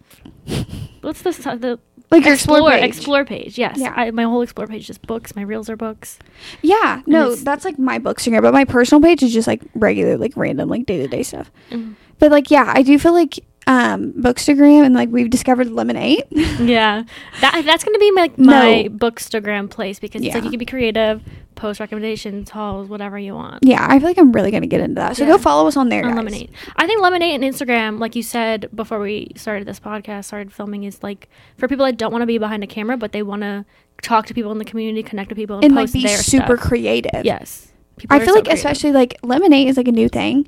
what's 1.01 1.23
the 1.23 1.31
the 1.57 1.79
like 2.15 2.25
your 2.25 2.35
explore, 2.35 2.71
page. 2.71 2.85
explore 2.85 3.25
page 3.25 3.59
yes 3.59 3.77
Yeah. 3.79 3.93
I, 3.97 4.11
my 4.11 4.25
whole 4.25 4.43
explore 4.43 4.67
page 4.67 4.83
is 4.83 4.87
just 4.87 5.03
books 5.03 5.37
my 5.37 5.43
reels 5.43 5.69
are 5.69 5.77
books 5.77 6.19
Yeah, 6.63 7.03
no, 7.07 7.35
that's 7.35 7.65
like 7.65 7.79
my 7.79 7.99
book 7.99 8.21
singer, 8.21 8.41
but 8.41 8.53
my 8.53 8.65
personal 8.65 9.01
page 9.01 9.23
is 9.23 9.33
just 9.33 9.47
like 9.47 9.63
regular, 9.75 10.17
like 10.17 10.33
random, 10.37 10.69
like 10.69 10.87
day 10.87 10.99
to 10.99 11.09
day 11.09 11.23
stuff. 11.23 11.51
Mm. 11.71 11.95
But 12.19 12.31
like, 12.31 12.51
yeah, 12.51 12.73
I 12.75 12.83
do 12.83 12.99
feel 12.99 13.13
like 13.13 13.41
um 13.67 14.13
Bookstagram 14.13 14.85
and 14.85 14.95
like 14.95 15.09
we've 15.09 15.31
discovered 15.31 15.69
Lemon8. 15.69 16.25
yeah, 16.69 17.03
that 17.41 17.63
that's 17.65 17.83
gonna 17.85 17.99
be 17.99 18.13
like 18.13 18.37
my 18.39 18.83
No. 18.83 18.89
Bookstagram 18.91 19.71
place 19.71 19.99
because 19.99 20.23
it's 20.23 20.35
like 20.35 20.45
you 20.45 20.51
can 20.51 20.59
be 20.59 20.67
creative, 20.67 21.23
post 21.55 21.81
recommendations, 21.81 22.51
hauls, 22.51 22.89
whatever 22.91 23.19
you 23.19 23.35
want. 23.35 23.65
yeah, 23.65 23.87
I 23.89 23.99
feel 23.99 24.09
like 24.09 24.19
I'm 24.19 24.33
really 24.33 24.51
gonna 24.51 24.67
get 24.67 24.81
into 24.83 24.97
that. 24.97 25.17
So 25.17 25.25
Yeah. 25.25 25.31
go 25.31 25.39
follow 25.39 25.67
us 25.67 25.79
on 25.79 25.89
there. 25.89 26.05
on. 26.05 26.15
Lemon8. 26.15 26.51
I 26.77 26.87
think 26.87 27.01
Lemon8 27.03 27.35
and 27.37 27.43
Instagram, 27.43 27.99
like 28.01 28.15
you 28.15 28.23
said 28.23 28.69
before 28.75 29.01
we 29.01 29.29
started 29.35 29.67
this 29.67 29.81
podcast, 29.81 30.27
started 30.27 30.53
filming, 30.53 30.85
is 30.85 31.03
like 31.03 31.31
for 31.57 31.67
people 31.67 31.87
that 31.87 31.97
don't 31.97 32.13
want 32.13 32.21
to 32.21 32.27
be 32.27 32.37
behind 32.37 32.63
a 32.63 32.67
camera, 32.67 32.99
but 32.99 33.13
they 33.13 33.23
want 33.23 33.41
to 33.43 33.65
talk 34.03 34.27
to 34.27 34.35
people 34.35 34.53
in 34.53 34.59
the 34.59 34.65
community, 34.67 35.03
connect 35.03 35.31
to 35.31 35.35
people, 35.35 35.57
and, 35.57 35.65
And 35.65 35.75
like 35.75 35.85
post 35.85 35.95
be 35.95 36.03
their 36.03 36.19
super 36.19 36.59
stuff. 36.59 36.69
creative. 36.69 37.25
Yes, 37.25 37.73
People 37.97 38.15
I 38.15 38.19
feel 38.19 38.29
so 38.29 38.35
like 38.35 38.45
creative. 38.45 38.59
especially 38.59 38.93
like 38.93 39.19
Lemon8 39.23 39.69
is 39.69 39.79
like 39.79 39.89
a 39.89 39.93
new 39.93 40.11
thing, 40.11 40.47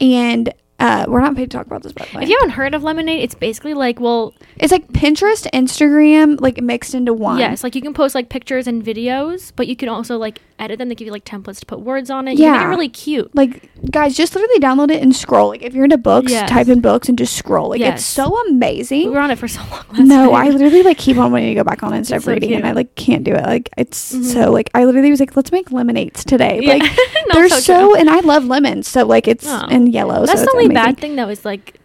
and 0.00 0.50
uh, 0.80 1.04
we're 1.08 1.20
not 1.20 1.36
paid 1.36 1.50
to 1.50 1.56
talk 1.56 1.66
about 1.66 1.82
this, 1.82 1.92
by 1.92 2.04
the 2.10 2.16
way. 2.18 2.22
If 2.24 2.28
you 2.28 2.36
haven't 2.40 2.54
heard 2.54 2.74
of 2.74 2.82
Lemon8, 2.82 3.22
it's 3.22 3.34
basically 3.34 3.74
like 3.74 4.00
well, 4.00 4.34
It's 4.56 4.72
like 4.72 4.88
Pinterest, 4.88 5.46
Instagram, 5.52 6.40
like 6.40 6.60
mixed 6.60 6.94
into 6.94 7.12
one. 7.12 7.38
yes, 7.38 7.62
like 7.64 7.74
you 7.74 7.82
can 7.82 7.94
post 7.94 8.14
like 8.14 8.28
pictures 8.28 8.66
and 8.66 8.84
videos, 8.84 9.52
but 9.54 9.66
you 9.68 9.76
can 9.76 9.88
also 9.88 10.16
like 10.18 10.40
edit 10.58 10.78
them. 10.78 10.88
They 10.88 10.94
give 10.94 11.06
you 11.06 11.12
like 11.12 11.24
templates 11.24 11.60
to 11.60 11.66
put 11.66 11.80
words 11.80 12.10
on 12.10 12.28
it. 12.28 12.38
You 12.38 12.44
Yeah. 12.44 12.64
it 12.64 12.68
really 12.68 12.88
cute. 12.88 13.34
Like 13.34 13.68
guys, 13.90 14.16
just 14.16 14.34
literally 14.34 14.60
download 14.60 14.90
it 14.90 15.02
and 15.02 15.14
scroll. 15.14 15.48
Like 15.48 15.62
if 15.62 15.74
you're 15.74 15.84
into 15.84 15.98
books, 15.98 16.30
Yes. 16.30 16.48
type 16.50 16.68
in 16.68 16.80
books 16.80 17.08
and 17.08 17.16
just 17.18 17.36
scroll. 17.36 17.70
Like 17.70 17.80
Yes. 17.80 18.00
it's 18.00 18.06
so 18.08 18.36
amazing. 18.48 19.04
We 19.08 19.10
were 19.10 19.20
on 19.20 19.30
it 19.30 19.38
for 19.38 19.48
so 19.48 19.60
long. 19.70 19.84
Last 19.90 20.00
No, 20.00 20.32
I 20.32 20.48
literally 20.50 20.82
like 20.82 20.98
keep 20.98 21.18
on 21.18 21.32
wanting 21.32 21.48
to 21.48 21.54
go 21.54 21.64
back 21.64 21.82
on 21.82 21.92
and 21.94 22.06
start 22.06 22.22
so 22.22 22.32
reading, 22.32 22.52
and. 22.54 22.66
I 22.66 22.72
like 22.72 22.94
can't 22.94 23.24
do 23.24 23.32
it. 23.34 23.44
Like 23.44 23.70
it's 23.76 24.14
Mhm. 24.14 24.24
so 24.24 24.50
like 24.52 24.70
I 24.74 24.84
literally 24.84 25.10
was 25.10 25.20
like, 25.20 25.36
let's 25.36 25.50
make 25.52 25.70
lemonades 25.72 26.24
today. 26.24 26.60
Yeah. 26.62 26.74
Like 26.74 26.82
No, 27.28 27.34
they're 27.40 27.48
so 27.48 27.60
so, 27.60 27.94
and 27.96 28.08
I 28.10 28.20
love 28.20 28.44
lemons, 28.46 28.86
so 28.88 29.04
like 29.06 29.26
it's 29.28 29.46
Oh. 29.48 29.66
in 29.70 29.86
yellow. 29.88 30.24
That's 30.26 30.40
so 30.42 30.46
only 30.64 30.74
amazing. 30.74 30.92
bad 30.94 31.00
thing 31.00 31.16
though 31.16 31.28
is 31.28 31.44
like 31.44 31.78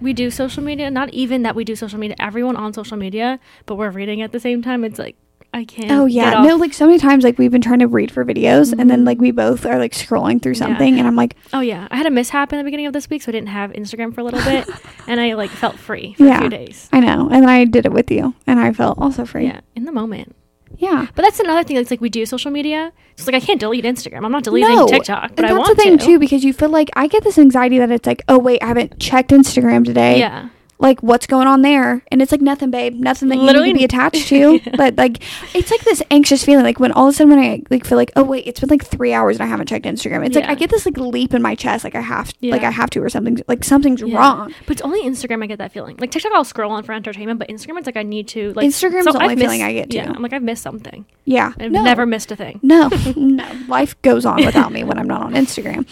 we 0.00 0.12
do 0.12 0.30
social 0.30 0.62
media. 0.62 0.90
Not 0.90 1.10
even 1.10 1.42
that 1.42 1.54
we 1.54 1.64
do 1.64 1.76
social 1.76 1.98
media. 1.98 2.16
Everyone 2.18 2.56
on 2.56 2.72
social 2.72 2.96
media, 2.96 3.38
but 3.66 3.76
we're 3.76 3.90
reading 3.90 4.22
at 4.22 4.32
the 4.32 4.40
same 4.40 4.62
time. 4.62 4.84
It's 4.84 4.98
like 4.98 5.16
I 5.52 5.64
can't. 5.64 5.90
Oh 5.90 6.04
yeah, 6.06 6.42
no, 6.44 6.54
like 6.56 6.72
so 6.72 6.86
many 6.86 6.98
times 7.00 7.24
like 7.24 7.36
we've 7.36 7.50
been 7.50 7.60
trying 7.60 7.80
to 7.80 7.88
read 7.88 8.12
for 8.12 8.24
videos, 8.24 8.70
and 8.72 8.88
then 8.88 9.02
Mhm. 9.02 9.06
like 9.06 9.18
we 9.20 9.32
both 9.32 9.66
are 9.66 9.78
like 9.80 9.92
scrolling 9.92 10.40
through 10.40 10.52
Yeah. 10.52 10.58
something, 10.58 10.96
and 10.96 11.08
I'm 11.08 11.16
like, 11.16 11.34
Oh 11.52 11.58
yeah, 11.60 11.88
I 11.90 11.96
had 11.96 12.06
a 12.06 12.10
mishap 12.10 12.52
in 12.52 12.58
the 12.58 12.64
beginning 12.64 12.86
of 12.86 12.92
this 12.92 13.10
week, 13.10 13.22
so 13.22 13.30
I 13.30 13.32
didn't 13.32 13.48
have 13.48 13.72
Instagram 13.72 14.14
for 14.14 14.20
a 14.20 14.24
little 14.24 14.40
bit, 14.42 14.68
and 15.08 15.20
I 15.20 15.34
like 15.34 15.50
felt 15.50 15.74
free 15.76 16.14
for 16.16 16.22
a 16.24 16.26
Yeah. 16.28 16.40
few 16.40 16.50
days. 16.50 16.88
I 16.92 17.00
know, 17.00 17.28
and 17.32 17.50
I 17.50 17.64
did 17.64 17.84
it 17.84 17.92
with 17.92 18.12
you, 18.12 18.34
and 18.46 18.60
I 18.60 18.72
felt 18.72 18.96
also 18.98 19.24
free. 19.24 19.46
Yeah, 19.46 19.60
in 19.74 19.86
the 19.86 19.92
moment. 19.92 20.36
Yeah. 20.76 21.06
But 21.14 21.22
that's 21.22 21.40
another 21.40 21.62
thing. 21.62 21.76
It's 21.76 21.90
like 21.90 22.00
we 22.00 22.08
do 22.08 22.24
social 22.26 22.50
media. 22.50 22.92
It's 23.12 23.26
like 23.26 23.34
I 23.34 23.40
can't 23.40 23.60
delete 23.60 23.84
Instagram. 23.84 24.24
I'm 24.24 24.32
not 24.32 24.44
deleting 24.44 24.74
No, 24.74 24.86
TikTok, 24.86 25.36
but 25.36 25.44
I 25.44 25.48
that's 25.48 25.58
want 25.58 25.76
the 25.76 25.82
thing 25.82 25.98
to. 25.98 26.04
too 26.06 26.18
because 26.18 26.42
you 26.44 26.52
feel 26.52 26.70
like 26.70 26.88
I 26.96 27.06
get 27.06 27.22
this 27.24 27.38
anxiety 27.38 27.78
that 27.78 27.90
it's 27.90 28.06
like, 28.06 28.22
oh 28.28 28.38
wait, 28.38 28.62
I 28.62 28.66
haven't 28.66 28.98
checked 28.98 29.30
Instagram 29.30 29.84
today. 29.84 30.18
Yeah. 30.18 30.48
Like 30.80 31.02
what's 31.02 31.26
going 31.26 31.46
on 31.46 31.62
there? 31.62 32.02
And 32.10 32.22
it's 32.22 32.32
like 32.32 32.40
nothing, 32.40 32.70
babe. 32.70 32.94
Nothing 32.94 33.28
that 33.28 33.36
you 33.36 33.42
Literally- 33.42 33.68
need 33.68 33.72
to 33.74 33.78
be 33.80 33.84
attached 33.84 34.28
to. 34.28 34.54
Yeah. 34.54 34.58
But 34.80 34.96
like, 34.96 35.22
it's 35.54 35.70
like 35.70 35.82
this 35.82 36.02
anxious 36.10 36.42
feeling. 36.44 36.64
Like 36.64 36.80
when 36.80 36.90
all 36.92 37.06
of 37.08 37.14
a 37.14 37.16
sudden 37.16 37.34
when 37.36 37.38
I 37.44 37.62
like 37.70 37.84
feel 37.86 37.98
like, 37.98 38.10
oh 38.16 38.24
wait, 38.24 38.46
it's 38.46 38.60
been 38.60 38.70
like 38.70 38.84
three 38.84 39.12
hours 39.12 39.36
and 39.36 39.42
I 39.42 39.46
haven't 39.46 39.68
checked 39.68 39.84
Instagram. 39.84 40.24
It's 40.26 40.34
like 40.34 40.46
I 40.46 40.54
get 40.54 40.70
this 40.70 40.86
like 40.86 40.96
leap 40.96 41.34
in 41.34 41.42
my 41.42 41.54
chest, 41.54 41.84
like 41.84 41.94
I 41.94 42.00
have, 42.00 42.32
like 42.42 42.62
I 42.62 42.70
have 42.70 42.88
to 42.90 43.02
or 43.02 43.08
something. 43.10 43.40
Like 43.46 43.62
something's 43.62 44.00
Yeah. 44.00 44.16
wrong. 44.16 44.54
But 44.66 44.72
it's 44.72 44.82
only 44.82 45.02
Instagram 45.02 45.44
I 45.44 45.46
get 45.48 45.58
that 45.58 45.70
feeling. 45.72 45.96
Like 45.98 46.10
TikTok, 46.10 46.32
I'll 46.32 46.44
scroll 46.44 46.72
on 46.72 46.82
for 46.82 46.92
entertainment, 46.92 47.38
but 47.38 47.48
Instagram, 47.48 47.76
it's 47.78 47.86
like 47.86 47.96
I 47.98 48.02
need 48.02 48.26
to. 48.28 48.52
Like 48.54 48.66
Instagram's 48.66 49.04
the 49.04 49.10
I've 49.18 49.22
only 49.22 49.36
feeling 49.36 49.62
I 49.62 49.72
get, 49.74 49.92
Yeah. 49.92 50.10
I'm 50.10 50.22
like 50.22 50.32
I've 50.32 50.42
missed 50.42 50.62
something. 50.62 51.04
Yeah. 51.26 51.52
I've 51.60 51.70
No. 51.70 51.82
never 51.82 52.06
missed 52.06 52.32
a 52.32 52.36
thing. 52.36 52.58
No, 52.62 52.88
no. 53.16 53.46
Life 53.68 54.00
goes 54.02 54.24
on 54.24 54.44
without 54.46 54.72
me 54.72 54.82
when 54.84 54.98
I'm 54.98 55.06
not 55.08 55.20
on 55.22 55.34
Instagram. 55.34 55.86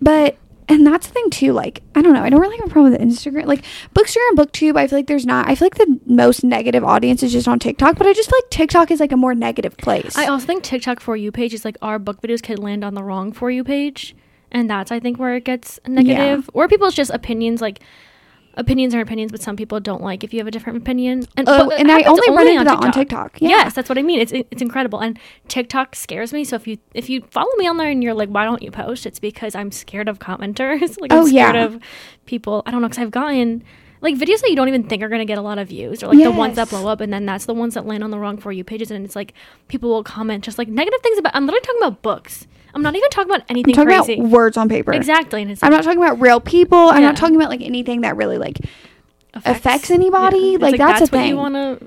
But 0.00 0.36
and 0.68 0.86
that's 0.86 1.06
the 1.06 1.12
thing 1.12 1.30
too, 1.30 1.52
like, 1.52 1.82
I 1.94 2.02
don't 2.02 2.12
know, 2.12 2.22
I 2.22 2.28
don't 2.28 2.40
really 2.40 2.56
have 2.58 2.66
a 2.66 2.70
problem 2.70 2.92
with 2.92 3.00
Instagram. 3.00 3.46
Like 3.46 3.64
Bookstagram 3.94 4.30
and 4.30 4.38
Booktube, 4.38 4.76
I 4.76 4.86
feel 4.86 4.98
like 4.98 5.06
there's 5.06 5.26
not 5.26 5.48
I 5.48 5.54
feel 5.54 5.66
like 5.66 5.76
the 5.76 6.00
most 6.06 6.44
negative 6.44 6.84
audience 6.84 7.22
is 7.22 7.32
just 7.32 7.48
on 7.48 7.58
TikTok, 7.58 7.96
but 7.96 8.06
I 8.06 8.12
just 8.12 8.30
feel 8.30 8.38
like 8.42 8.50
TikTok 8.50 8.90
is 8.90 9.00
like 9.00 9.12
a 9.12 9.16
more 9.16 9.34
negative 9.34 9.76
place. 9.76 10.16
I 10.16 10.26
also 10.26 10.46
think 10.46 10.62
TikTok 10.62 11.00
for 11.00 11.16
you 11.16 11.32
page 11.32 11.54
is 11.54 11.64
like 11.64 11.76
our 11.82 11.98
book 11.98 12.20
videos 12.22 12.42
could 12.42 12.58
land 12.58 12.84
on 12.84 12.94
the 12.94 13.02
wrong 13.02 13.32
for 13.32 13.50
you 13.50 13.64
page, 13.64 14.16
and 14.50 14.68
that's 14.68 14.90
I 14.90 15.00
think 15.00 15.18
where 15.18 15.36
it 15.36 15.44
gets 15.44 15.78
negative. 15.86 16.50
Or 16.52 16.68
people's 16.68 16.94
just 16.94 17.10
opinions 17.10 17.60
like. 17.60 17.80
Opinions 18.58 18.94
are 18.94 19.00
opinions, 19.00 19.30
but 19.32 19.42
some 19.42 19.54
people 19.56 19.80
don't 19.80 20.02
like 20.02 20.24
if 20.24 20.32
you 20.32 20.40
have 20.40 20.46
a 20.46 20.50
different 20.50 20.78
opinion. 20.78 21.26
And, 21.36 21.46
Oh, 21.48 21.70
and 21.70 21.90
I 21.90 22.02
only 22.04 22.30
run 22.30 22.48
into 22.48 22.64
that 22.64 22.82
on 22.82 22.90
TikTok. 22.92 23.40
Yeah. 23.40 23.48
Yes, 23.50 23.74
that's 23.74 23.88
what 23.88 23.98
I 23.98 24.02
mean. 24.02 24.18
It's 24.18 24.32
it's 24.32 24.62
incredible, 24.62 25.00
and 25.00 25.18
TikTok 25.48 25.94
scares 25.94 26.32
me. 26.32 26.42
So 26.44 26.56
if 26.56 26.66
you 26.66 26.78
if 26.94 27.10
you 27.10 27.22
follow 27.30 27.54
me 27.56 27.66
on 27.66 27.76
there 27.76 27.90
and 27.90 28.02
you're 28.02 28.14
like, 28.14 28.30
why 28.30 28.44
don't 28.44 28.62
you 28.62 28.70
post? 28.70 29.04
It's 29.04 29.18
because 29.18 29.54
I'm 29.54 29.70
scared 29.70 30.08
of 30.08 30.18
commenters. 30.20 30.98
like 31.00 31.12
I'm 31.12 31.18
Oh, 31.20 31.26
scared 31.26 31.54
yeah. 31.54 31.64
of 31.64 31.80
people. 32.24 32.62
I 32.66 32.70
don't 32.70 32.80
know 32.80 32.88
because 32.88 33.02
I've 33.02 33.10
gotten 33.10 33.62
like 34.00 34.14
videos 34.14 34.40
that 34.40 34.50
you 34.50 34.56
don't 34.56 34.68
even 34.68 34.84
think 34.84 35.02
are 35.02 35.08
going 35.08 35.20
to 35.20 35.24
get 35.26 35.38
a 35.38 35.42
lot 35.42 35.58
of 35.58 35.68
views, 35.68 36.02
or 36.02 36.08
like 36.08 36.22
the 36.22 36.30
ones 36.30 36.56
that 36.56 36.70
blow 36.70 36.86
up, 36.86 37.00
and 37.00 37.12
then 37.12 37.26
that's 37.26 37.46
the 37.46 37.54
ones 37.54 37.74
that 37.74 37.86
land 37.86 38.04
on 38.04 38.10
the 38.10 38.18
wrong 38.18 38.36
for 38.38 38.52
you 38.52 38.62
pages, 38.64 38.90
and 38.90 39.04
it's 39.04 39.16
like 39.16 39.32
people 39.68 39.90
will 39.90 40.04
comment 40.04 40.44
just 40.44 40.58
like 40.58 40.68
negative 40.68 41.00
things 41.02 41.18
about. 41.18 41.34
I'm 41.34 41.44
literally 41.46 41.64
talking 41.64 41.80
about 41.82 42.02
books. 42.02 42.46
I'm 42.76 42.82
not 42.82 42.94
even 42.94 43.08
talking 43.10 43.34
about 43.34 43.44
anything 43.48 43.72
I'm 43.76 43.86
talking 43.86 44.04
crazy. 44.04 44.20
about 44.20 44.30
words 44.30 44.56
on 44.56 44.68
paper. 44.68 44.92
exactly, 44.92 45.42
and 45.42 45.50
it's 45.50 45.62
I'm 45.62 45.70
not 45.72 45.82
talking 45.82 45.98
about 45.98 46.20
real 46.20 46.38
people. 46.40 46.78
I'm 46.78 47.02
not 47.02 47.16
talking 47.16 47.34
about 47.36 47.48
like 47.48 47.62
anything 47.62 48.02
that 48.02 48.16
really 48.16 48.36
like 48.38 48.58
affects, 49.34 49.58
affects 49.58 49.90
anybody. 49.90 50.54
It's 50.54 50.62
Like, 50.62 50.76
that's 50.76 51.10
a 51.10 51.16
what 51.16 51.26
you 51.26 51.36
want 51.36 51.54
to 51.54 51.78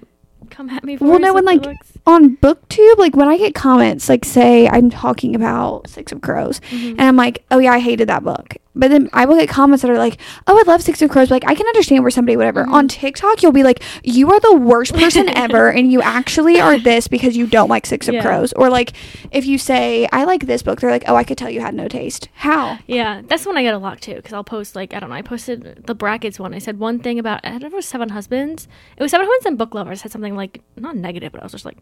come 0.50 0.70
at 0.72 0.84
me 0.84 0.98
for. 0.98 1.06
Well, 1.06 1.20
no, 1.20 1.34
when 1.34 1.46
like 1.46 1.64
like 1.66 1.78
on 2.08 2.38
BookTube, 2.38 2.98
like 2.98 3.16
when 3.16 3.28
I 3.28 3.38
get 3.38 3.54
comments, 3.54 4.10
like 4.10 4.26
say 4.26 4.68
I'm 4.68 4.90
talking 4.90 5.36
about 5.36 5.88
Six 5.88 6.12
of 6.12 6.22
Crows, 6.22 6.60
Mhm. 6.72 6.92
and 6.94 7.02
I'm 7.02 7.16
like, 7.16 7.44
oh 7.52 7.60
yeah, 7.60 7.74
I 7.74 7.80
hated 7.80 8.10
that 8.10 8.24
book. 8.24 8.58
But 8.76 8.90
then 8.92 9.10
I 9.14 9.26
will 9.26 9.36
get 9.36 9.50
comments 9.50 9.82
that 9.82 9.90
are 9.92 9.98
like, 9.98 10.18
oh, 10.48 10.58
I 10.58 10.64
love 10.72 10.82
Six 10.84 11.02
of 11.02 11.10
Crows. 11.10 11.30
But, 11.30 11.44
like 11.44 11.52
I 11.52 11.56
can 11.56 11.66
understand 11.68 12.04
where 12.04 12.12
somebody, 12.12 12.38
whatever. 12.38 12.66
Mhm. 12.66 12.72
On 12.72 12.88
TikTok, 12.88 13.42
you'll 13.42 13.52
be 13.52 13.64
like, 13.64 13.82
you 14.04 14.32
are 14.32 14.40
the 14.40 14.56
worst 14.56 14.94
person 14.94 15.28
ever, 15.36 15.70
and 15.70 15.92
you 15.92 16.02
actually 16.02 16.60
are 16.62 16.78
this 16.80 17.08
because 17.08 17.36
you 17.36 17.48
don't 17.48 17.68
like 17.68 17.86
Six 17.86 18.08
of 18.08 18.14
Yeah. 18.14 18.22
Crows. 18.22 18.54
Or 18.54 18.70
like 18.70 18.94
if 19.32 19.46
you 19.46 19.58
say 19.58 20.08
I 20.12 20.24
like 20.24 20.46
this 20.46 20.62
book, 20.62 20.80
they're 20.82 20.92
like, 20.92 21.04
oh, 21.08 21.16
I 21.16 21.24
could 21.24 21.38
tell 21.38 21.50
you 21.50 21.62
had 21.62 21.74
no 21.74 21.88
taste. 21.88 22.30
How? 22.36 22.78
Yeah, 22.88 23.22
that's 23.28 23.46
when 23.46 23.58
I 23.58 23.64
get 23.64 23.74
a 23.74 23.80
lot 23.80 24.02
too. 24.02 24.16
Because 24.16 24.34
I'll 24.34 24.44
post 24.44 24.76
like 24.76 24.94
I 24.94 25.00
don't 25.00 25.10
know. 25.10 25.16
I 25.16 25.24
posted 25.24 25.86
the 25.88 25.96
brackets 25.96 26.40
one. 26.40 26.54
I 26.54 26.60
said 26.60 26.80
one 26.80 27.00
thing 27.00 27.18
about 27.20 27.42
I 27.44 27.50
don't 27.52 27.62
know 27.62 27.68
it 27.68 27.74
was 27.74 27.86
Seven 27.88 28.10
Husbands. 28.10 28.68
It 28.98 29.02
was 29.04 29.12
Seven 29.12 29.26
Husbands 29.28 29.46
and 29.48 29.58
Book 29.58 29.74
Lovers. 29.74 30.02
Said 30.02 30.12
something 30.12 30.36
like 30.36 30.62
not 30.78 30.96
negative, 30.96 31.32
but 31.32 31.42
I 31.42 31.46
was 31.46 31.52
just 31.54 31.66
like 31.66 31.78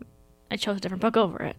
I 0.49 0.55
chose 0.55 0.77
a 0.77 0.79
different 0.79 1.01
book 1.01 1.17
over 1.17 1.43
it, 1.43 1.57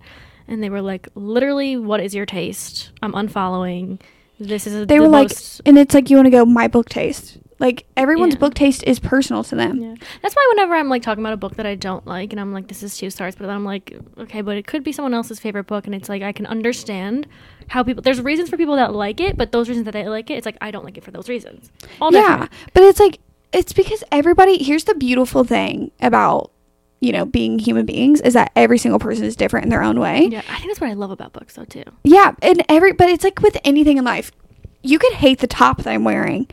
and 0.49 0.63
they 0.63 0.71
were 0.71 0.81
like 0.81 1.09
literally, 1.15 1.77
"What 1.77 2.01
is 2.01 2.15
your 2.15 2.25
taste? 2.27 2.91
I'm 3.03 3.13
unfollowing. 3.13 4.01
This 4.39 4.67
is 4.67 4.87
They 4.87 4.97
the 4.97 5.03
were 5.03 5.09
like, 5.09 5.31
and 5.67 5.79
it's 5.79 5.95
like 5.95 6.11
you 6.11 6.17
want 6.17 6.27
to 6.27 6.31
go 6.31 6.45
my 6.45 6.69
book 6.69 6.89
taste. 6.89 7.39
Like 7.61 7.87
everyone's 7.97 8.35
Yeah. 8.35 8.39
book 8.41 8.55
taste 8.55 8.85
is 8.87 9.01
personal 9.01 9.43
to 9.43 9.57
them. 9.57 9.83
Yeah. 9.83 9.95
That's 10.23 10.37
why 10.37 10.47
whenever 10.53 10.75
I'm 10.75 10.89
like 10.89 11.03
talking 11.03 11.25
about 11.25 11.33
a 11.33 11.37
book 11.39 11.57
that 11.57 11.67
I 11.67 11.75
don't 11.75 12.07
like 12.07 12.33
and 12.33 12.41
I'm 12.41 12.53
like, 12.53 12.69
this 12.69 12.85
is 12.85 12.97
two 12.97 13.11
stars, 13.11 13.35
but 13.35 13.47
then 13.47 13.57
I'm 13.57 13.65
like, 13.65 13.97
okay, 14.17 14.43
but 14.43 14.57
it 14.57 14.67
could 14.69 14.85
be 14.85 14.93
someone 14.93 15.13
else's 15.13 15.41
favorite 15.41 15.67
book. 15.67 15.85
And 15.87 15.93
it's 15.95 16.09
like, 16.09 16.23
I 16.23 16.31
can 16.31 16.47
understand 16.47 17.27
how 17.67 17.83
people, 17.83 18.01
there's 18.01 18.21
reasons 18.23 18.49
for 18.49 18.57
people 18.57 18.77
that 18.77 18.95
like 18.95 19.21
it, 19.21 19.37
but 19.37 19.51
those 19.51 19.69
reasons 19.69 19.87
that 19.87 19.93
they 19.93 20.09
like 20.09 20.31
it, 20.31 20.35
it's 20.35 20.47
like, 20.47 20.57
I 20.61 20.71
don't 20.71 20.85
like 20.85 20.97
it 20.97 21.03
for 21.03 21.11
those 21.11 21.29
reasons. 21.29 21.73
All 22.01 22.13
yeah 22.13 22.31
different. 22.47 22.53
but 22.75 22.83
it's 22.85 23.01
like 23.01 23.19
it's 23.53 23.73
because 23.73 24.05
everybody 24.13 24.63
here's 24.63 24.85
the 24.85 24.95
beautiful 24.95 25.43
thing 25.43 25.91
about 26.01 26.53
you 27.01 27.13
know 27.13 27.25
being 27.25 27.59
human 27.59 27.87
beings 27.87 28.21
is 28.21 28.35
that 28.35 28.51
every 28.57 28.79
single 28.79 28.99
person 28.99 29.25
is 29.25 29.37
different 29.37 29.65
in 29.65 29.71
their 29.71 29.83
own 29.83 29.99
way 30.01 30.27
Yeah. 30.31 30.43
I 30.49 30.57
think 30.59 30.69
that's 30.69 30.81
what 30.81 30.91
I 30.91 30.95
love 30.95 31.11
about 31.11 31.33
books 31.33 31.55
though, 31.55 31.65
too. 31.65 31.85
yeah 32.05 32.35
and 32.43 32.63
every 32.69 32.93
but 32.93 33.09
it's 33.09 33.25
like 33.25 33.41
with 33.41 33.57
anything 33.65 33.99
in 33.99 34.05
life 34.05 34.33
you 34.83 34.99
could 34.99 35.13
hate 35.15 35.39
the 35.41 35.47
top 35.47 35.79
that 35.83 35.89
i'm 35.93 36.05
wearing 36.05 36.47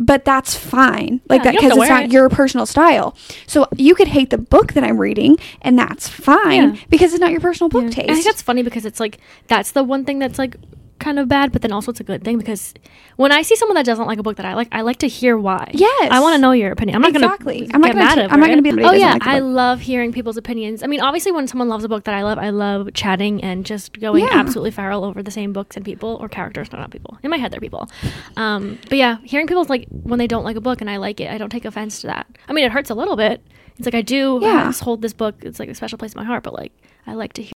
but 0.00 0.24
that's 0.24 0.56
fine 0.56 1.20
like 1.28 1.44
Yeah, 1.44 1.52
that 1.52 1.54
you 1.54 1.68
don't 1.68 1.70
have 1.70 1.76
because 1.78 1.82
it's 1.84 1.90
not 1.90 2.04
it. 2.04 2.12
your 2.12 2.28
personal 2.28 2.66
style 2.66 3.16
so 3.46 3.66
you 3.76 3.94
could 3.94 4.08
hate 4.08 4.30
the 4.30 4.38
book 4.38 4.72
that 4.72 4.82
i'm 4.84 4.98
reading 4.98 5.36
and 5.62 5.78
that's 5.78 6.08
fine 6.08 6.74
Yeah. 6.74 6.80
because 6.90 7.12
it's 7.12 7.20
not 7.20 7.30
your 7.30 7.40
personal 7.40 7.68
book 7.68 7.84
Yeah. 7.84 7.90
taste 7.90 8.10
I 8.10 8.14
think 8.14 8.24
that's 8.26 8.42
funny 8.42 8.62
because 8.62 8.84
it's 8.84 8.98
like, 9.00 9.18
that's 9.46 9.70
the 9.72 9.84
one 9.84 10.04
thing 10.04 10.18
that's 10.18 10.38
like 10.38 10.56
kind 10.98 11.18
of 11.18 11.28
bad, 11.28 11.52
but 11.52 11.60
then 11.62 11.72
also 11.72 11.90
it's 11.90 12.00
a 12.00 12.04
good 12.04 12.22
thing 12.24 12.38
because 12.38 12.72
when 13.16 13.32
I 13.32 13.42
see 13.42 13.56
someone 13.56 13.74
that 13.74 13.84
doesn't 13.84 14.06
like 14.06 14.18
a 14.18 14.22
book 14.22 14.36
that 14.36 14.46
I 14.46 14.54
like, 14.54 14.68
I 14.72 14.80
like 14.82 14.98
to 14.98 15.08
hear 15.08 15.36
why. 15.36 15.70
Yes. 15.74 16.08
I 16.10 16.20
want 16.20 16.34
to 16.34 16.38
know 16.40 16.52
your 16.52 16.70
opinion. 16.72 16.94
I'm 16.96 17.02
not 17.02 17.10
Exactly. 17.14 17.60
gonna 17.66 17.70
I'm 17.74 17.80
not 17.80 17.86
get 17.88 17.94
gonna 17.94 18.04
mad 18.04 18.14
t- 18.28 18.32
I'm 18.32 18.40
not 18.40 18.48
gonna 18.48 18.62
be 18.62 18.70
Oh 18.84 18.92
yeah, 18.92 19.12
like 19.14 19.26
I 19.26 19.38
love 19.40 19.80
hearing 19.80 20.12
people's 20.12 20.36
opinions. 20.36 20.82
I 20.82 20.86
mean, 20.86 21.00
obviously, 21.00 21.32
when 21.32 21.46
someone 21.48 21.68
loves 21.68 21.84
a 21.84 21.88
book 21.88 22.04
that 22.04 22.14
I 22.14 22.22
love, 22.22 22.38
I 22.38 22.50
love 22.50 22.92
chatting 22.94 23.42
and 23.42 23.66
just 23.66 23.98
going 24.00 24.22
Yeah. 24.24 24.30
absolutely 24.32 24.70
feral 24.70 25.04
over 25.04 25.22
the 25.22 25.30
same 25.30 25.52
books 25.52 25.76
and 25.76 25.84
people 25.84 26.16
or 26.20 26.28
characters. 26.28 26.72
No, 26.72 26.78
not 26.78 26.90
people. 26.90 27.18
In 27.22 27.30
my 27.30 27.36
head, 27.38 27.50
they're 27.52 27.60
people. 27.60 27.88
Um, 28.36 28.78
but 28.88 28.98
yeah, 28.98 29.18
hearing 29.24 29.46
people's 29.46 29.68
like 29.68 29.86
when 29.90 30.18
they 30.18 30.26
don't 30.26 30.44
like 30.44 30.56
a 30.56 30.60
book 30.60 30.80
and 30.80 30.88
I 30.90 30.96
like 30.98 31.20
it, 31.20 31.30
I 31.30 31.38
don't 31.38 31.50
take 31.50 31.64
offense 31.64 32.00
to 32.02 32.06
that. 32.08 32.26
I 32.48 32.52
mean, 32.52 32.64
it 32.64 32.72
hurts 32.72 32.90
a 32.90 32.94
little 32.94 33.16
bit. 33.16 33.42
It's 33.78 33.86
like 33.86 33.94
I 33.94 34.02
do 34.02 34.38
Yeah. 34.40 34.66
yeah. 34.66 34.72
hold 34.72 35.02
this 35.02 35.12
book. 35.12 35.34
It's 35.42 35.58
like 35.58 35.68
a 35.68 35.74
special 35.74 35.98
place 35.98 36.14
in 36.14 36.20
my 36.20 36.24
heart, 36.24 36.42
but 36.44 36.52
like 36.54 36.72
I 37.06 37.14
like 37.14 37.32
to 37.34 37.53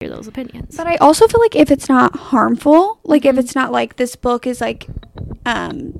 hear, 0.00 0.10
those 0.10 0.26
opinions. 0.28 0.76
But 0.76 0.86
I 0.86 0.96
also 0.96 1.26
feel 1.26 1.40
like 1.40 1.56
if 1.56 1.70
it's 1.70 1.88
not 1.88 2.14
harmful, 2.16 3.00
like 3.04 3.24
if 3.24 3.38
it's 3.38 3.54
not 3.54 3.72
like 3.72 3.96
this 3.96 4.14
book 4.14 4.46
is 4.46 4.60
like 4.60 4.86
um 5.46 5.94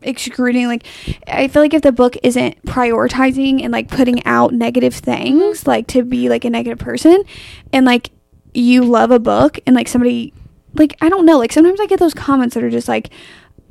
excluding 0.00 0.68
like 0.68 0.86
I 1.26 1.48
feel 1.48 1.60
like 1.60 1.74
if 1.74 1.82
the 1.82 1.92
book 1.92 2.16
isn't 2.22 2.64
prioritizing 2.64 3.62
and 3.62 3.72
like 3.72 3.88
putting 3.88 4.24
out 4.24 4.54
negative 4.54 4.94
things 4.94 5.66
like 5.66 5.88
to 5.88 6.02
be 6.02 6.28
like 6.28 6.44
a 6.44 6.50
negative 6.50 6.78
person 6.78 7.24
and 7.72 7.84
like 7.84 8.10
you 8.54 8.84
love 8.84 9.10
a 9.10 9.18
book 9.18 9.58
and 9.66 9.74
like 9.74 9.88
somebody 9.88 10.32
like 10.74 10.96
I 11.00 11.08
don't 11.08 11.26
know 11.26 11.38
like 11.38 11.52
sometimes 11.52 11.80
I 11.80 11.86
get 11.86 11.98
those 11.98 12.14
comments 12.14 12.54
that 12.54 12.62
are 12.62 12.70
just 12.70 12.88
like 12.88 13.10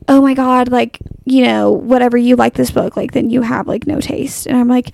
oh 0.07 0.21
my 0.21 0.33
god, 0.35 0.71
like 0.71 0.99
you 1.25 1.43
know 1.43 1.71
whatever 1.71 2.17
you 2.17 2.35
like 2.35 2.53
this 2.53 2.69
book, 2.69 2.95
like 2.95 3.13
then 3.13 3.29
you 3.29 3.41
have 3.41 3.67
like 3.67 3.87
no 3.87 3.99
taste. 3.99 4.45
And 4.45 4.55
I'm 4.57 4.67
like, 4.67 4.91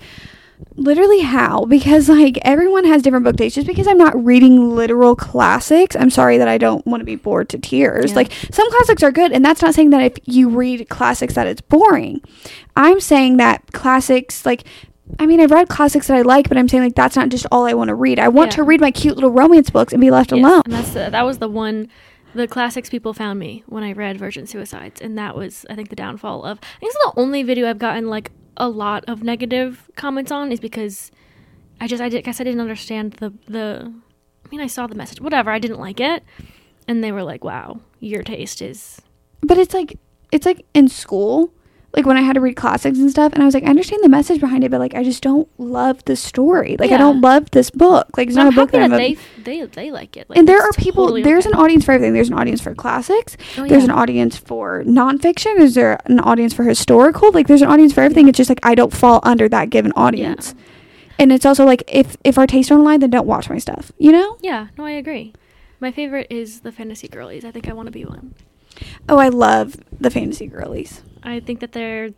literally 0.76 1.20
how? 1.20 1.64
Because 1.64 2.08
like 2.08 2.38
everyone 2.42 2.84
has 2.84 3.02
different 3.02 3.24
book 3.24 3.36
tastes. 3.36 3.54
Just 3.56 3.66
because 3.66 3.86
I'm 3.86 3.98
not 3.98 4.22
reading 4.24 4.74
literal 4.74 5.14
classics, 5.16 5.96
I'm 5.96 6.10
sorry 6.10 6.38
that 6.38 6.48
I 6.48 6.58
don't 6.58 6.84
want 6.86 7.00
to 7.00 7.04
be 7.04 7.16
bored 7.16 7.48
to 7.50 7.58
tears. 7.58 8.10
Yeah. 8.10 8.16
Like 8.16 8.32
some 8.50 8.70
classics 8.70 9.02
are 9.02 9.10
good, 9.12 9.32
and 9.32 9.44
that's 9.44 9.62
not 9.62 9.74
saying 9.74 9.90
that 9.90 10.02
if 10.02 10.18
you 10.24 10.48
read 10.48 10.88
classics 10.88 11.34
that 11.34 11.46
it's 11.46 11.60
boring. 11.60 12.20
I'm 12.76 13.00
saying 13.00 13.36
that 13.38 13.72
classics 13.72 14.44
like. 14.46 14.64
I 15.18 15.26
mean, 15.26 15.40
I've 15.40 15.50
read 15.50 15.68
classics 15.68 16.06
that 16.06 16.16
I 16.16 16.22
like, 16.22 16.48
but 16.48 16.56
I'm 16.56 16.68
saying 16.68 16.84
like 16.84 16.94
that's 16.94 17.16
not 17.16 17.28
just 17.28 17.44
all 17.52 17.66
I 17.66 17.74
want 17.74 17.88
to 17.88 17.94
read. 17.94 18.18
I 18.18 18.28
want 18.28 18.52
Yeah. 18.52 18.56
to 18.56 18.62
read 18.62 18.80
my 18.80 18.90
cute 18.90 19.14
little 19.14 19.30
romance 19.32 19.68
books 19.68 19.92
and 19.92 20.00
be 20.00 20.10
left 20.10 20.32
Yes, 20.32 20.38
alone. 20.42 20.62
And 20.64 20.72
that's 20.72 20.90
the, 20.94 21.10
that 21.10 21.22
was 21.26 21.36
the 21.36 21.48
one, 21.48 21.88
the 22.34 22.48
classics 22.48 22.88
people 22.88 23.12
found 23.12 23.38
me 23.38 23.62
when 23.66 23.82
I 23.82 23.92
read 23.92 24.16
Virgin 24.16 24.46
Suicides, 24.46 25.02
and 25.02 25.18
that 25.18 25.36
was 25.36 25.66
I 25.68 25.74
think 25.74 25.90
the 25.90 25.96
downfall 25.96 26.44
of. 26.44 26.58
I 26.62 26.78
think 26.80 26.94
it's 26.94 27.04
the 27.04 27.20
only 27.20 27.42
video 27.42 27.68
I've 27.68 27.78
gotten 27.78 28.08
like 28.08 28.30
a 28.56 28.68
lot 28.68 29.04
of 29.08 29.22
negative 29.22 29.90
comments 29.96 30.30
on 30.30 30.52
is 30.52 30.60
because 30.60 31.10
I 31.80 31.86
just 31.86 32.02
I 32.02 32.08
did, 32.08 32.24
guess 32.24 32.40
I 32.40 32.44
didn't 32.44 32.60
understand 32.60 33.14
the 33.14 33.32
the. 33.46 33.92
I 34.44 34.48
mean, 34.50 34.60
I 34.60 34.66
saw 34.66 34.86
the 34.86 34.94
message, 34.94 35.20
whatever. 35.20 35.50
I 35.50 35.58
didn't 35.58 35.80
like 35.80 35.98
it, 35.98 36.22
and 36.86 37.02
they 37.02 37.10
were 37.10 37.22
like, 37.22 37.42
"Wow, 37.42 37.80
your 38.00 38.22
taste 38.22 38.60
is." 38.60 39.00
but 39.42 39.58
it's 39.58 39.74
like 39.74 39.98
it's 40.30 40.46
like 40.46 40.64
in 40.72 40.88
school 40.88 41.52
like 41.94 42.06
when 42.06 42.16
i 42.16 42.20
had 42.22 42.34
to 42.34 42.40
read 42.40 42.54
classics 42.54 42.98
and 42.98 43.10
stuff 43.10 43.32
and 43.32 43.42
i 43.42 43.46
was 43.46 43.54
like 43.54 43.64
i 43.64 43.68
understand 43.68 44.02
the 44.02 44.08
message 44.08 44.40
behind 44.40 44.64
it 44.64 44.70
but 44.70 44.80
like 44.80 44.94
i 44.94 45.02
just 45.04 45.22
don't 45.22 45.48
love 45.58 46.04
the 46.04 46.16
story. 46.16 46.76
Like 46.78 46.90
i 46.90 46.96
don't 46.96 47.20
love 47.20 47.50
this 47.50 47.70
book. 47.70 48.16
Like 48.16 48.28
it's 48.28 48.36
And 48.36 48.44
not 48.46 48.52
I'm 48.54 48.58
a 48.58 48.62
book 48.62 48.70
that, 48.72 48.90
that 48.90 48.96
they 48.96 49.16
they 49.42 49.64
they 49.66 49.90
like 49.90 50.16
it. 50.16 50.28
Like, 50.28 50.38
and 50.38 50.46
there 50.48 50.60
are 50.60 50.72
people 50.72 51.04
totally 51.04 51.22
there's 51.22 51.46
okay. 51.46 51.54
an 51.54 51.60
audience 51.60 51.84
for 51.84 51.92
everything. 51.92 52.14
There's 52.14 52.28
an 52.28 52.34
audience 52.38 52.60
for 52.60 52.74
classics. 52.74 53.36
Oh, 53.58 53.66
there's 53.66 53.84
an 53.84 53.90
audience 53.90 54.36
for 54.36 54.84
nonfiction. 54.84 55.58
Is 55.60 55.74
there 55.74 55.98
an 56.06 56.20
audience 56.20 56.52
for 56.54 56.64
historical? 56.64 57.30
Like 57.32 57.46
there's 57.46 57.62
an 57.62 57.68
audience 57.68 57.92
for 57.92 58.00
everything. 58.02 58.28
It's 58.28 58.36
just 58.36 58.50
like 58.50 58.60
i 58.62 58.74
don't 58.74 58.92
fall 58.92 59.20
under 59.22 59.48
that 59.50 59.70
given 59.70 59.92
audience. 59.96 60.54
And 61.18 61.30
it's 61.32 61.44
also 61.46 61.64
like 61.64 61.82
if 61.88 62.16
if 62.24 62.38
our 62.38 62.46
tastes 62.46 62.70
don't 62.70 62.80
align 62.80 63.00
then 63.00 63.10
don't 63.10 63.26
watch 63.26 63.48
my 63.50 63.58
stuff 63.58 63.92
you 63.98 64.12
know? 64.12 64.36
Yeah, 64.40 64.68
no, 64.78 64.84
I 64.84 64.92
agree. 64.92 65.32
My 65.80 65.90
favorite 65.92 66.26
is 66.30 66.60
the 66.60 66.72
fantasy 66.72 67.08
girlies. 67.08 67.44
I 67.44 67.50
think 67.50 67.68
I 67.68 67.72
want 67.72 67.86
to 67.86 67.92
be 67.92 68.04
one. 68.04 68.34
oh 69.08 69.18
i 69.18 69.28
love 69.28 69.76
the 70.00 70.10
fantasy 70.10 70.46
girlies 70.46 71.02
I 71.22 71.40
think 71.40 71.60
that 71.60 71.72
they're 71.72 72.10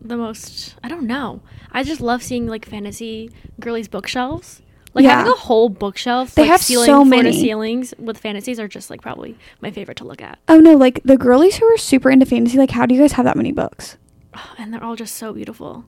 the 0.00 0.16
most. 0.16 0.74
I 0.82 0.88
don't 0.88 1.06
know. 1.06 1.40
I 1.70 1.82
just 1.82 2.00
love 2.00 2.22
seeing 2.22 2.46
like 2.46 2.66
fantasy 2.66 3.30
girlies 3.60 3.88
bookshelves. 3.88 4.62
Like 4.94 5.04
Yeah. 5.04 5.18
having 5.18 5.32
a 5.32 5.36
whole 5.36 5.68
bookshelf. 5.70 6.34
They 6.34 6.42
like, 6.42 6.50
have 6.50 6.60
ceiling, 6.60 6.86
so 6.86 7.04
many. 7.04 7.32
ceilings 7.32 7.94
with 7.98 8.18
fantasies 8.18 8.60
are 8.60 8.68
just 8.68 8.90
like 8.90 9.00
probably 9.00 9.38
my 9.62 9.70
favorite 9.70 9.96
to 9.98 10.04
look 10.04 10.20
at. 10.20 10.38
oh 10.48 10.60
no 10.60 10.74
like 10.74 11.02
the 11.02 11.16
girlies 11.16 11.56
who 11.56 11.64
are 11.66 11.78
super 11.78 12.10
into 12.10 12.26
fantasy 12.26 12.58
like 12.58 12.70
how 12.72 12.84
do 12.84 12.94
you 12.94 13.00
guys 13.00 13.12
have 13.12 13.24
that 13.24 13.36
many 13.36 13.52
books 13.52 13.96
And 14.58 14.72
they're 14.72 14.84
all 14.84 14.96
just 14.96 15.14
so 15.16 15.32
beautiful. 15.32 15.84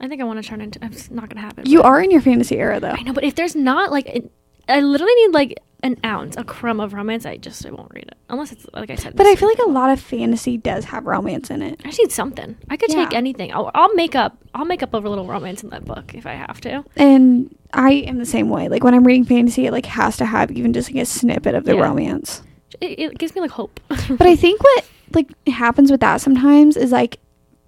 I 0.00 0.08
think 0.08 0.20
I 0.20 0.24
want 0.24 0.42
to 0.42 0.48
turn 0.48 0.60
into. 0.60 0.78
It's 0.82 1.10
not 1.10 1.28
gonna 1.28 1.40
happen. 1.40 1.66
you 1.66 1.78
but- 1.82 1.86
are 1.86 2.00
in 2.02 2.10
your 2.10 2.20
fantasy 2.20 2.56
era 2.58 2.80
though 2.80 2.90
I 2.98 3.02
know, 3.02 3.12
but 3.12 3.22
if 3.24 3.34
there's 3.36 3.54
not 3.54 3.92
like, 3.92 4.06
it, 4.06 4.30
I 4.68 4.80
literally 4.80 5.14
need 5.14 5.32
like 5.32 5.58
an 5.86 5.98
ounce, 6.04 6.36
a 6.36 6.44
crumb 6.44 6.80
of 6.80 6.92
romance. 6.92 7.24
I 7.24 7.36
just 7.36 7.64
I 7.64 7.70
won't 7.70 7.92
read 7.94 8.04
it 8.08 8.16
unless 8.28 8.52
it's 8.52 8.66
like 8.74 8.90
I 8.90 8.96
said. 8.96 9.16
But 9.16 9.26
I 9.26 9.36
feel 9.36 9.48
like 9.48 9.58
a 9.60 9.68
lot 9.70 9.90
of 9.90 10.00
fantasy 10.00 10.56
does 10.56 10.84
have 10.86 11.06
romance 11.06 11.50
in 11.50 11.62
it. 11.62 11.80
I 11.84 11.88
just 11.88 11.98
need 12.00 12.12
something. 12.12 12.56
I 12.68 12.76
could 12.76 12.90
take 12.90 13.14
anything. 13.14 13.52
I'll, 13.52 13.70
I'll 13.74 13.94
make 13.94 14.14
up. 14.14 14.36
I'll 14.54 14.64
make 14.64 14.82
up 14.82 14.92
a 14.94 14.98
little 14.98 15.26
romance 15.26 15.62
in 15.62 15.70
that 15.70 15.84
book 15.84 16.14
if 16.14 16.26
I 16.26 16.32
have 16.32 16.60
to. 16.62 16.84
And 16.96 17.54
I 17.72 17.92
am 17.92 18.18
the 18.18 18.26
same 18.26 18.48
way. 18.48 18.68
Like 18.68 18.84
when 18.84 18.94
I'm 18.94 19.04
reading 19.04 19.24
fantasy, 19.24 19.66
it 19.66 19.72
like 19.72 19.86
has 19.86 20.16
to 20.18 20.24
have 20.26 20.50
even 20.50 20.72
just 20.72 20.92
like 20.92 21.02
a 21.02 21.06
snippet 21.06 21.54
of 21.54 21.64
the 21.64 21.74
Yeah. 21.76 21.82
romance. 21.82 22.42
It, 22.80 22.98
it 22.98 23.18
gives 23.18 23.34
me 23.34 23.40
like 23.40 23.50
hope. 23.52 23.80
But 23.88 24.22
I 24.26 24.36
think 24.44 24.62
what 24.62 24.84
like 25.14 25.30
happens 25.48 25.90
with 25.90 26.00
that 26.00 26.20
sometimes 26.20 26.76
is 26.76 26.90
like 26.92 27.18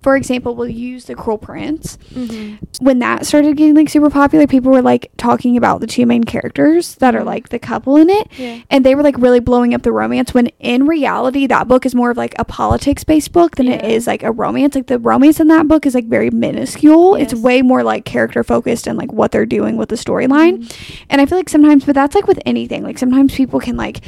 for 0.02 0.14
example, 0.16 0.54
we'll 0.54 0.68
use 0.68 1.06
the 1.06 1.14
Cruel 1.16 1.38
Prince. 1.38 1.98
hmm 2.14 2.54
When 2.80 3.00
that 3.00 3.26
started 3.26 3.56
getting 3.56 3.74
like 3.74 3.88
super 3.88 4.10
popular, 4.10 4.46
people 4.46 4.70
were 4.70 4.80
like 4.82 5.10
talking 5.16 5.56
about 5.56 5.80
the 5.80 5.86
two 5.88 6.06
main 6.06 6.22
characters 6.24 6.94
that 6.96 7.14
are 7.16 7.22
Mhm. 7.22 7.26
like 7.26 7.48
the 7.48 7.58
couple 7.58 7.96
in 7.96 8.08
it. 8.08 8.28
Yeah. 8.38 8.58
And 8.70 8.84
they 8.84 8.94
were 8.94 9.02
like 9.02 9.18
really 9.18 9.40
blowing 9.40 9.74
up 9.74 9.82
the 9.82 9.90
romance 9.92 10.32
when 10.32 10.48
in 10.60 10.86
reality 10.86 11.46
that 11.48 11.66
book 11.66 11.84
is 11.84 11.94
more 11.96 12.10
of 12.10 12.16
like 12.16 12.34
a 12.38 12.44
politics 12.44 13.02
based 13.02 13.32
book 13.32 13.56
than 13.56 13.66
it 13.66 13.82
Yeah. 13.82 13.90
is 13.90 14.06
like 14.06 14.22
a 14.22 14.30
romance. 14.30 14.76
Like 14.76 14.86
the 14.86 14.98
romance 15.00 15.40
in 15.40 15.48
that 15.48 15.66
book 15.66 15.84
is 15.84 15.94
like 15.94 16.06
very 16.06 16.30
minuscule. 16.30 17.16
It's 17.16 17.34
way 17.34 17.62
more 17.62 17.82
like 17.82 18.04
character 18.04 18.44
focused 18.44 18.86
and 18.86 18.96
like 18.96 19.12
what 19.12 19.32
they're 19.32 19.46
doing 19.46 19.76
with 19.76 19.88
the 19.88 19.96
storyline. 19.96 20.58
Mhm. 20.58 20.72
And 21.10 21.20
I 21.20 21.26
feel 21.26 21.38
like 21.38 21.48
sometimes, 21.48 21.84
but 21.84 21.94
that's 21.96 22.14
like 22.14 22.28
with 22.28 22.38
anything. 22.46 22.84
Like 22.84 22.98
sometimes 22.98 23.34
people 23.34 23.58
can 23.58 23.76
like, 23.76 24.00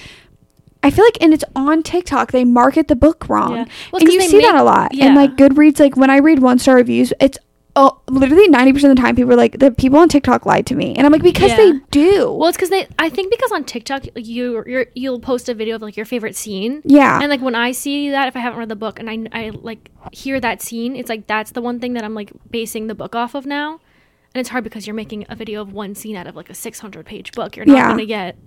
I 0.83 0.91
feel 0.91 1.05
like, 1.05 1.19
and 1.21 1.35
it's 1.35 1.45
on 1.55 1.83
TikTok. 1.83 2.33
They 2.33 2.45
market 2.45 2.89
the 2.89 2.97
book 2.97 3.29
wrong, 3.29 3.55
Yeah. 3.57 3.65
Well, 3.93 4.01
and 4.03 4.11
you 4.13 4.21
see 4.23 4.41
that 4.41 4.55
a 4.55 4.63
lot. 4.63 4.95
yeah. 4.95 5.07
And 5.07 5.15
like 5.15 5.37
Goodreads, 5.37 5.79
like 5.79 5.97
when 5.97 6.11
I 6.11 6.17
read 6.19 6.39
one 6.41 6.59
star 6.59 6.77
reviews, 6.77 7.13
it's 7.21 7.37
oh, 7.77 8.01
literally 8.09 8.49
ninety 8.49 8.73
percent 8.73 8.91
of 8.91 8.97
the 8.97 9.03
time 9.03 9.15
people 9.15 9.33
are 9.33 9.37
like 9.37 9.59
the 9.59 9.71
people 9.71 9.99
on 9.99 10.09
TikTok 10.09 10.47
lied 10.47 10.67
to 10.67 10.75
me, 10.75 10.95
and 10.97 11.07
I'm 11.07 11.13
like 11.13 11.23
because 11.23 11.51
Yeah. 11.51 11.57
they 11.57 11.73
do. 11.91 12.33
Well, 12.33 12.49
it's 12.49 12.57
because 12.57 12.71
they. 12.71 12.87
I 12.99 13.11
think 13.11 13.31
because 13.31 13.53
on 13.53 13.65
TikTok 13.65 14.05
you 14.17 14.65
you're, 14.67 14.87
you'll 14.95 15.21
post 15.21 15.49
a 15.51 15.55
video 15.55 15.77
of 15.77 15.83
like 15.83 15.97
your 15.97 16.07
favorite 16.07 16.35
scene. 16.35 16.81
yeah, 16.85 17.21
And 17.21 17.29
like 17.31 17.41
when 17.43 17.55
I 17.55 17.73
see 17.73 18.11
that, 18.11 18.27
if 18.29 18.35
I 18.37 18.41
haven't 18.41 18.59
read 18.59 18.69
the 18.71 18.77
book 18.77 18.99
and 18.99 19.11
I, 19.11 19.19
I 19.33 19.51
like 19.51 19.91
hear 20.13 20.41
that 20.41 20.63
scene, 20.63 20.97
it's 20.97 21.11
like 21.11 21.27
that's 21.27 21.51
the 21.53 21.61
one 21.63 21.79
thing 21.79 21.93
that 21.93 22.05
I'm 22.05 22.15
like 22.15 22.33
basing 22.51 22.87
the 22.87 22.95
book 22.95 23.15
off 23.15 23.35
of 23.35 23.45
now. 23.45 23.81
And 24.33 24.41
it's 24.41 24.49
hard 24.49 24.65
because 24.65 24.87
you're 24.87 24.95
making 24.95 25.27
a 25.29 25.35
video 25.35 25.61
of 25.61 25.73
one 25.73 25.95
scene 25.95 26.17
out 26.17 26.27
of 26.27 26.37
like 26.37 26.49
a 26.51 26.55
600 26.55 27.05
page 27.05 27.33
book. 27.33 27.57
You're 27.57 27.67
not 27.67 27.77
Yeah. 27.77 27.87
going 27.89 27.99
to 27.99 28.07
get 28.07 28.39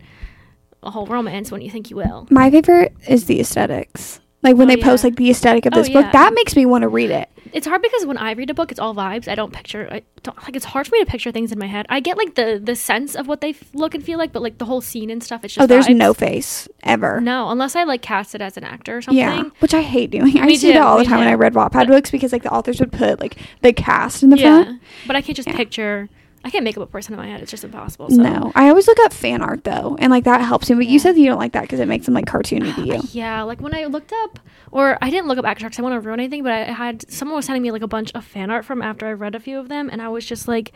a 0.84 0.92
whole 0.92 1.06
romance 1.06 1.52
when 1.52 1.62
you 1.62 1.70
think 1.72 1.90
you 1.90 1.96
will. 1.96 2.28
my 2.30 2.50
favorite 2.52 2.94
is 3.08 3.26
the 3.26 3.40
aesthetics. 3.40 4.20
Like 4.42 4.58
when 4.58 4.70
Oh, 4.70 4.76
they 4.76 4.82
post 4.82 5.06
like 5.06 5.16
the 5.16 5.30
aesthetic 5.30 5.66
of 5.66 5.72
Oh, 5.74 5.78
this 5.78 5.88
book, 5.88 6.04
yeah. 6.04 6.12
that 6.12 6.34
makes 6.34 6.54
me 6.56 6.66
want 6.66 6.82
to 6.82 6.90
read 6.90 7.12
it. 7.12 7.30
It's 7.54 7.66
hard 7.66 7.82
because 7.82 8.06
when 8.06 8.18
I 8.18 8.34
read 8.34 8.50
a 8.50 8.54
book, 8.54 8.72
it's 8.72 8.80
all 8.80 8.94
vibes. 8.94 9.28
I 9.30 9.36
don't 9.36 9.54
picture. 9.54 9.88
I 9.90 10.02
don't 10.24 10.36
like. 10.44 10.56
It's 10.56 10.66
hard 10.66 10.86
for 10.88 10.92
me 10.94 11.00
to 11.00 11.10
picture 11.10 11.32
things 11.32 11.52
in 11.54 11.60
my 11.60 11.68
head. 11.68 11.86
I 11.88 12.00
get 12.02 12.18
like 12.18 12.36
the 12.36 12.60
the 12.62 12.76
sense 12.76 13.16
of 13.16 13.28
what 13.28 13.40
they 13.42 13.52
f- 13.52 13.64
look 13.74 13.94
and 13.96 14.04
feel 14.04 14.18
like, 14.18 14.34
but 14.34 14.42
like 14.42 14.58
the 14.58 14.66
whole 14.66 14.82
scene 14.82 15.10
and 15.12 15.24
stuff. 15.24 15.46
It's 15.46 15.54
just 15.54 15.64
oh, 15.64 15.68
there's 15.68 15.86
vibes. 15.88 15.96
no 15.98 16.14
face 16.14 16.68
ever. 16.82 17.22
no 17.22 17.50
unless 17.52 17.76
I 17.78 17.84
like 17.84 18.02
cast 18.02 18.34
it 18.36 18.42
as 18.42 18.58
an 18.58 18.64
actor 18.66 18.98
or 18.98 19.02
something. 19.02 19.18
Yeah, 19.20 19.44
which 19.60 19.74
I 19.74 19.82
hate 19.82 20.10
doing. 20.12 20.38
I 20.40 20.46
Me 20.46 20.54
used 20.54 20.62
to 20.62 20.68
do 20.68 20.74
too, 20.74 20.80
that 20.80 20.86
all 20.86 20.98
the 20.98 21.04
me 21.04 21.08
time 21.10 21.20
when. 21.20 21.28
I 21.30 21.36
read 21.36 21.54
Wattpad 21.54 21.88
books 21.88 22.10
because 22.12 22.34
like 22.34 22.44
the 22.44 22.52
authors 22.52 22.80
would 22.82 22.92
put 22.92 23.22
like 23.22 23.38
the 23.62 23.72
cast 23.72 24.24
in 24.24 24.30
the 24.32 24.38
yeah, 24.40 24.64
front. 24.64 24.82
but 25.08 25.16
I 25.16 25.22
can't 25.22 25.36
just 25.38 25.48
Yeah. 25.48 25.56
picture. 25.56 26.10
I 26.44 26.50
can't 26.50 26.64
make 26.64 26.76
up 26.78 26.84
a 26.84 26.88
person 26.88 27.14
in 27.14 27.20
my 27.20 27.28
head. 27.28 27.42
It's 27.42 27.52
just 27.52 27.64
impossible. 27.64 28.10
So. 28.10 28.22
No, 28.22 28.52
I 28.54 28.68
always 28.68 28.88
look 28.88 29.00
up 29.00 29.14
fan 29.14 29.42
art 29.42 29.64
though, 29.64 29.96
and 30.00 30.12
like 30.12 30.26
that 30.26 30.42
helps 30.42 30.70
me. 30.70 30.76
But 30.76 30.88
you 30.88 31.00
said 31.00 31.16
that 31.16 31.20
you 31.20 31.28
don't 31.28 31.40
like 31.40 31.54
that 31.54 31.62
because 31.62 31.80
it 31.80 31.88
makes 31.88 32.06
them 32.06 32.14
like 32.14 32.26
cartoony 32.26 32.76
to 32.76 32.82
you. 32.86 33.02
Yeah, 33.12 33.44
like 33.44 33.62
when 33.62 33.74
I 33.74 33.86
looked 33.86 34.12
up, 34.24 34.40
or 34.72 34.98
I 35.02 35.10
didn't 35.10 35.28
look 35.28 35.38
up 35.38 35.46
actors 35.46 35.66
because 35.66 35.80
I 35.80 35.84
want 35.84 35.94
to 35.94 36.02
ruin 36.02 36.20
anything, 36.20 36.44
but 36.44 36.52
I 36.52 36.64
had 36.64 37.10
someone 37.10 37.38
was 37.38 37.46
sending 37.46 37.62
me 37.64 37.72
like 37.72 37.82
a 37.82 37.88
bunch 37.88 38.12
of 38.14 38.26
fan 38.26 38.52
art 38.52 38.66
from 38.66 38.82
after 38.82 39.08
I 39.08 39.14
read 39.14 39.36
a 39.36 39.40
few 39.40 39.58
of 39.58 39.70
them, 39.70 39.90
and 39.90 40.02
I 40.02 40.10
was 40.10 40.26
just 40.26 40.48
like, 40.48 40.74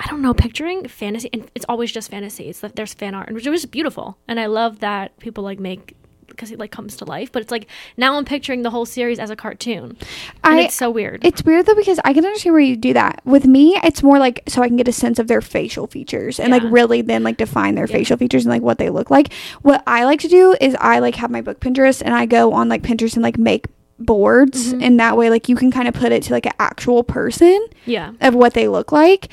I 0.00 0.06
don't 0.08 0.22
know, 0.22 0.34
picturing 0.34 0.88
fantasy, 0.88 1.30
and 1.32 1.50
it's 1.54 1.66
always 1.68 1.92
just 1.92 2.10
fantasy. 2.10 2.48
It's 2.48 2.60
that 2.60 2.74
there's 2.74 2.92
fan 2.92 3.14
art, 3.14 3.28
and 3.28 3.36
which 3.36 3.46
was 3.46 3.64
beautiful, 3.66 4.18
and 4.26 4.40
I 4.40 4.46
love 4.46 4.80
that 4.80 5.16
people 5.18 5.44
like 5.44 5.60
make 5.60 5.94
because 6.36 6.50
it 6.52 6.58
like 6.58 6.70
comes 6.70 6.96
to 6.98 7.04
life. 7.04 7.32
But 7.32 7.42
it's 7.42 7.50
like 7.50 7.66
now 7.96 8.16
I'm 8.16 8.24
picturing 8.24 8.62
the 8.62 8.70
whole 8.70 8.86
series 8.86 9.18
as 9.18 9.30
a 9.30 9.36
cartoon, 9.36 9.96
I 10.44 10.60
it's 10.60 10.74
so 10.74 10.90
weird. 10.90 11.24
It's 11.24 11.42
weird 11.42 11.66
though 11.66 11.74
because 11.74 11.98
I 12.04 12.12
can 12.12 12.24
understand 12.24 12.52
where 12.52 12.60
you 12.62 12.76
do 12.76 12.92
that. 12.92 13.20
With 13.24 13.46
me, 13.46 13.76
it's 13.82 14.02
more 14.02 14.18
like 14.18 14.42
so 14.46 14.62
I 14.62 14.68
can 14.68 14.76
get 14.76 14.86
a 14.88 14.92
sense 14.92 15.18
of 15.18 15.26
their 15.28 15.40
facial 15.40 15.86
features 15.86 16.38
and 16.38 16.50
Yeah. 16.50 16.58
like 16.58 16.72
really 16.72 17.02
then 17.02 17.22
like 17.22 17.38
define 17.38 17.74
their 17.74 17.86
Yeah. 17.86 17.96
facial 17.96 18.16
features 18.16 18.44
and 18.44 18.52
like 18.52 18.62
what 18.62 18.78
they 18.78 18.90
look 18.90 19.10
like. 19.10 19.32
What 19.62 19.82
I 19.86 20.04
like 20.04 20.20
to 20.20 20.28
do 20.28 20.54
is 20.60 20.76
I 20.80 20.98
like 21.00 21.16
have 21.16 21.30
my 21.30 21.40
book 21.40 21.60
Pinterest 21.60 22.02
and 22.04 22.14
I 22.14 22.26
go 22.26 22.52
on 22.52 22.68
like 22.68 22.82
Pinterest 22.82 23.14
and 23.14 23.22
like 23.22 23.38
make 23.38 23.66
boards 23.98 24.74
Mhm. 24.74 24.82
and 24.84 25.00
that 25.00 25.16
way 25.16 25.30
like 25.30 25.48
you 25.48 25.56
can 25.56 25.70
kind 25.70 25.88
of 25.88 25.94
put 25.94 26.12
it 26.12 26.22
to 26.24 26.32
like 26.34 26.44
an 26.44 26.52
actual 26.60 27.02
person 27.02 27.58
yeah, 27.86 28.12
of 28.20 28.34
what 28.34 28.52
they 28.52 28.68
look 28.68 28.92
like. 28.92 29.28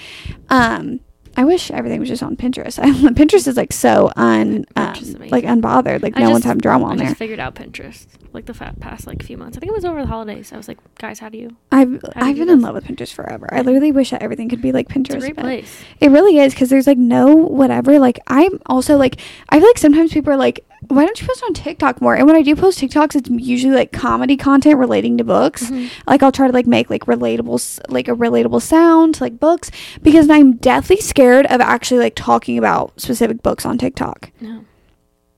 Um 0.49 1.01
I 1.35 1.45
wish 1.45 1.71
everything 1.71 1.99
was 1.99 2.09
just 2.09 2.23
on 2.23 2.35
Pinterest. 2.35 2.77
Pinterest 3.15 3.47
is 3.47 3.57
like 3.57 3.73
so 3.73 4.11
un 4.15 4.65
um, 4.75 4.87
Pinterest 4.87 5.01
is 5.01 5.13
amazing. 5.15 5.31
like 5.31 5.43
unbothered. 5.45 6.01
Like 6.03 6.17
I 6.17 6.21
no 6.21 6.29
one's 6.29 6.45
having 6.45 6.61
drama 6.61 6.85
I 6.85 6.89
on 6.91 6.97
just 6.97 7.07
there. 7.09 7.15
figured 7.15 7.39
out 7.39 7.55
Pinterest 7.55 8.07
like 8.33 8.45
the 8.45 8.53
past 8.53 9.07
like 9.07 9.23
few 9.23 9.37
months. 9.37 9.57
I 9.57 9.59
think 9.59 9.71
it 9.71 9.75
was 9.75 9.85
over 9.85 10.01
the 10.01 10.07
holidays. 10.07 10.51
I 10.51 10.57
was 10.57 10.67
like, 10.67 10.77
guys, 10.95 11.19
how 11.19 11.29
do 11.29 11.37
you? 11.37 11.55
I've 11.71 12.01
do 12.01 12.09
I've 12.15 12.35
been 12.35 12.49
in 12.49 12.61
love 12.61 12.75
with 12.75 12.85
Pinterest 12.85 13.13
forever. 13.13 13.47
I 13.51 13.61
literally 13.61 13.91
wish 13.91 14.11
that 14.11 14.21
everything 14.21 14.49
could 14.49 14.61
be 14.61 14.71
like 14.71 14.89
Pinterest. 14.89 15.15
It's 15.15 15.25
a 15.25 15.31
great 15.31 15.37
place. 15.37 15.83
It 15.99 16.09
really 16.09 16.39
is 16.39 16.53
because 16.53 16.69
there's 16.69 16.87
like 16.87 16.97
no 16.97 17.35
whatever. 17.35 17.99
Like 17.99 18.19
I'm 18.27 18.59
also 18.65 18.97
like 18.97 19.19
I 19.49 19.59
feel 19.59 19.67
like 19.67 19.77
sometimes 19.77 20.13
people 20.13 20.33
are 20.33 20.37
like, 20.37 20.65
why 20.87 21.05
don't 21.05 21.19
you 21.21 21.27
post 21.27 21.43
on 21.43 21.53
TikTok 21.53 22.01
more? 22.01 22.15
And 22.15 22.25
when 22.27 22.35
I 22.35 22.41
do 22.41 22.55
post 22.55 22.79
TikToks, 22.79 23.15
it's 23.15 23.29
usually 23.29 23.73
like 23.75 23.91
comedy 23.91 24.37
content 24.37 24.77
relating 24.77 25.17
to 25.17 25.23
books. 25.23 25.69
Mhm. 25.69 25.89
Like 26.07 26.23
I'll 26.23 26.31
try 26.31 26.47
to 26.47 26.53
like 26.53 26.67
make 26.67 26.89
like 26.89 27.05
relatable 27.05 27.79
like 27.89 28.07
a 28.07 28.11
relatable 28.15 28.61
sound 28.61 29.15
to 29.15 29.23
like 29.23 29.39
books 29.39 29.71
because 30.01 30.29
I'm 30.29 30.53
deathly 30.57 30.97
scared 30.97 31.45
of 31.47 31.61
actually 31.61 31.99
like 31.99 32.15
talking 32.15 32.57
about 32.57 32.99
specific 32.99 33.41
books 33.43 33.65
on 33.65 33.77
TikTok. 33.77 34.31
No. 34.41 34.65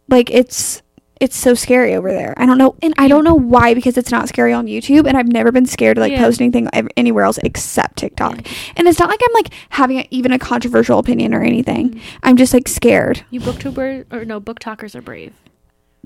Like 0.07 0.29
it's 0.29 0.81
it's 1.22 1.38
so 1.38 1.53
scary 1.53 1.95
over 1.95 2.11
there. 2.11 2.34
I 2.38 2.45
don't 2.45 2.57
know, 2.57 2.76
and 2.82 2.93
I 2.97 3.07
don't 3.07 3.24
know 3.24 3.34
why 3.36 3.74
because 3.74 3.97
it's 3.97 4.11
not 4.11 4.28
scary 4.28 4.51
on 4.53 4.66
YouTube, 4.68 5.07
and 5.07 5.16
I've 5.18 5.28
never 5.32 5.51
been 5.51 5.66
scared 5.66 5.95
to 5.95 6.01
like 6.01 6.11
Yeah. 6.11 6.20
post 6.24 6.41
anything 6.41 6.68
ev- 6.74 6.88
anywhere 6.97 7.24
else 7.24 7.38
except 7.43 7.97
TikTok. 7.97 8.36
Yeah. 8.45 8.53
And 8.78 8.88
it's 8.88 8.99
not 8.99 9.09
like 9.09 9.20
I'm 9.24 9.34
like 9.34 9.49
having 9.70 9.99
a, 9.99 10.07
even 10.11 10.32
a 10.34 10.39
controversial 10.39 10.99
opinion 10.99 11.34
or 11.34 11.41
anything. 11.41 11.91
Mhm. 11.91 11.99
I'm 12.24 12.36
just 12.38 12.53
like 12.53 12.68
scared. 12.68 13.24
You 13.30 13.39
booktubers 13.39 14.05
or 14.11 14.26
no 14.26 14.41
BookTokers 14.41 14.93
are 14.95 15.01
brave. 15.01 15.34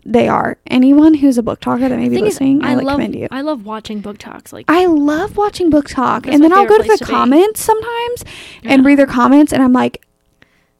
they 0.05 0.27
are. 0.29 0.57
Anyone 0.67 1.15
who's 1.15 1.37
a 1.37 1.43
BookToker 1.43 1.89
that 1.89 1.97
may 1.99 2.07
be 2.07 2.15
Thing 2.15 2.25
is, 2.25 2.35
listening, 2.35 2.63
I, 2.63 2.75
like 2.75 2.85
love 2.85 2.95
commend 2.95 3.15
you. 3.15 3.27
I 3.31 3.41
love 3.41 3.65
watching 3.65 4.01
BookToks. 4.01 4.53
Like 4.53 4.65
I 4.69 4.85
love 4.85 5.35
watching 5.37 5.69
BookTok, 5.69 6.25
and 6.25 6.41
then 6.43 6.53
I'll 6.53 6.65
go 6.67 6.77
to 6.77 6.83
the 6.87 6.97
to 6.97 7.05
be. 7.05 7.11
comments 7.11 7.61
sometimes 7.61 8.23
and 8.63 8.85
read 8.85 8.97
their 8.97 9.05
comments, 9.07 9.51
and 9.51 9.61
I'm 9.61 9.73
like, 9.73 10.05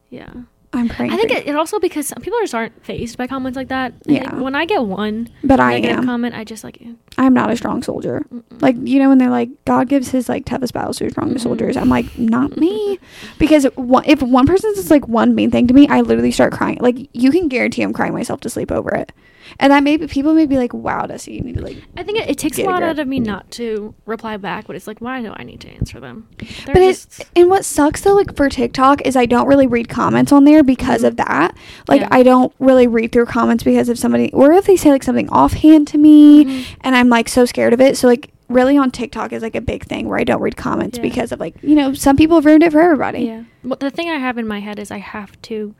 yeah. 0.09 0.29
I'm 0.71 0.87
praying. 0.87 1.11
I 1.11 1.17
think 1.17 1.31
it, 1.31 1.47
it 1.47 1.55
also 1.55 1.79
because 1.79 2.07
some 2.07 2.21
people 2.21 2.37
just 2.41 2.53
aren't 2.53 2.85
phased 2.85 3.17
by 3.17 3.25
comments 3.25 3.55
like 3.55 3.69
that. 3.69 3.93
Yeah. 4.05 4.35
when 4.35 4.53
I 4.53 4.65
get 4.65 4.83
one 4.83 5.27
but 5.43 5.59
I 5.59 5.73
am. 5.77 6.05
comment, 6.05 6.35
I 6.35 6.43
just 6.43 6.63
like 6.63 6.77
eh, 6.81 6.91
I'm 7.17 7.33
not 7.33 7.49
a 7.49 7.57
strong 7.57 7.81
soldier. 7.81 8.23
mm-mm. 8.31 8.43
Like 8.61 8.75
you 8.83 8.99
know 8.99 9.09
when 9.09 9.17
they're 9.17 9.31
like 9.31 9.49
God 9.65 9.89
gives 9.89 10.09
his 10.11 10.29
like 10.29 10.45
toughest 10.45 10.73
battles 10.73 10.97
to 10.97 11.05
his 11.05 11.13
strongest 11.13 11.39
Mhm. 11.39 11.47
soldiers. 11.49 11.75
I'm 11.75 11.89
like 11.89 12.17
not 12.19 12.55
me, 12.57 12.99
because 13.39 13.63
one, 13.75 14.03
if 14.05 14.21
one 14.21 14.45
person 14.45 14.75
says 14.75 14.91
like 14.91 15.07
one 15.07 15.33
mean 15.33 15.49
thing 15.49 15.65
to 15.67 15.73
me, 15.73 15.87
I 15.87 16.01
literally 16.01 16.31
start 16.31 16.53
crying. 16.53 16.77
Like 16.81 17.09
you 17.13 17.31
can 17.31 17.47
guarantee 17.47 17.81
I'm 17.81 17.93
crying 17.93 18.13
myself 18.13 18.39
to 18.41 18.49
sleep 18.51 18.71
over 18.71 18.93
it, 18.93 19.11
and 19.59 19.71
that 19.71 19.83
maybe 19.83 20.07
people 20.07 20.33
may 20.33 20.45
be 20.45 20.57
like, 20.57 20.73
"Wow, 20.73 21.05
Desi, 21.05 21.33
you 21.35 21.41
need 21.41 21.55
to 21.57 21.61
like." 21.61 21.77
I 21.97 22.03
think 22.03 22.19
it, 22.19 22.29
it 22.29 22.37
takes 22.37 22.57
a 22.57 22.61
Get 22.61 22.67
a 22.67 22.71
lot 22.71 22.83
out 22.83 22.99
of 22.99 23.07
me 23.07 23.19
not 23.19 23.49
to 23.51 23.93
reply 24.05 24.37
back, 24.37 24.67
but 24.67 24.75
it's 24.75 24.87
like, 24.87 24.99
why 24.99 25.21
do 25.21 25.33
I 25.35 25.43
need 25.43 25.61
to 25.61 25.69
answer 25.69 25.99
them? 25.99 26.27
They're 26.65 26.73
But 26.73 26.81
it's 26.83 27.21
and 27.35 27.49
what 27.49 27.65
sucks 27.65 28.01
though, 28.01 28.15
like 28.15 28.35
for 28.35 28.49
TikTok, 28.49 29.01
is 29.05 29.15
I 29.15 29.25
don't 29.25 29.47
really 29.47 29.67
read 29.67 29.89
comments 29.89 30.31
on 30.31 30.43
there 30.43 30.63
because 30.63 31.01
Mhm. 31.03 31.07
of 31.07 31.15
that. 31.17 31.55
Like 31.87 32.01
Yeah. 32.01 32.07
I 32.11 32.23
don't 32.23 32.53
really 32.59 32.87
read 32.87 33.11
through 33.11 33.25
comments 33.27 33.63
because 33.63 33.89
if 33.89 33.97
somebody, 33.97 34.31
or 34.33 34.51
if 34.53 34.65
they 34.65 34.75
say 34.75 34.89
like 34.91 35.03
something 35.03 35.29
offhand 35.29 35.87
to 35.89 35.97
me, 35.97 36.45
Mhm. 36.45 36.65
and 36.81 36.95
I'm 36.95 37.09
like 37.09 37.29
so 37.29 37.45
scared 37.45 37.73
of 37.73 37.81
it. 37.81 37.97
So 37.97 38.07
like 38.07 38.31
really 38.49 38.77
on 38.77 38.89
TikTok 38.89 39.31
is 39.31 39.43
like 39.43 39.55
a 39.55 39.61
big 39.61 39.83
thing 39.85 40.07
where 40.09 40.17
I 40.17 40.23
don't 40.23 40.41
read 40.41 40.57
comments 40.57 40.97
Yeah. 40.97 41.03
because 41.03 41.31
of 41.31 41.39
like 41.39 41.55
you 41.61 41.75
know 41.75 41.93
some 41.93 42.15
people 42.17 42.37
have 42.37 42.45
ruined 42.45 42.63
it 42.63 42.71
for 42.71 42.81
everybody. 42.81 43.19
Yeah. 43.25 43.43
Well, 43.63 43.77
the 43.79 43.89
thing 43.91 44.09
I 44.09 44.17
have 44.17 44.37
in 44.37 44.47
my 44.47 44.59
head 44.59 44.79
is 44.79 44.89
I 44.91 44.97
have 44.97 45.39
to 45.43 45.75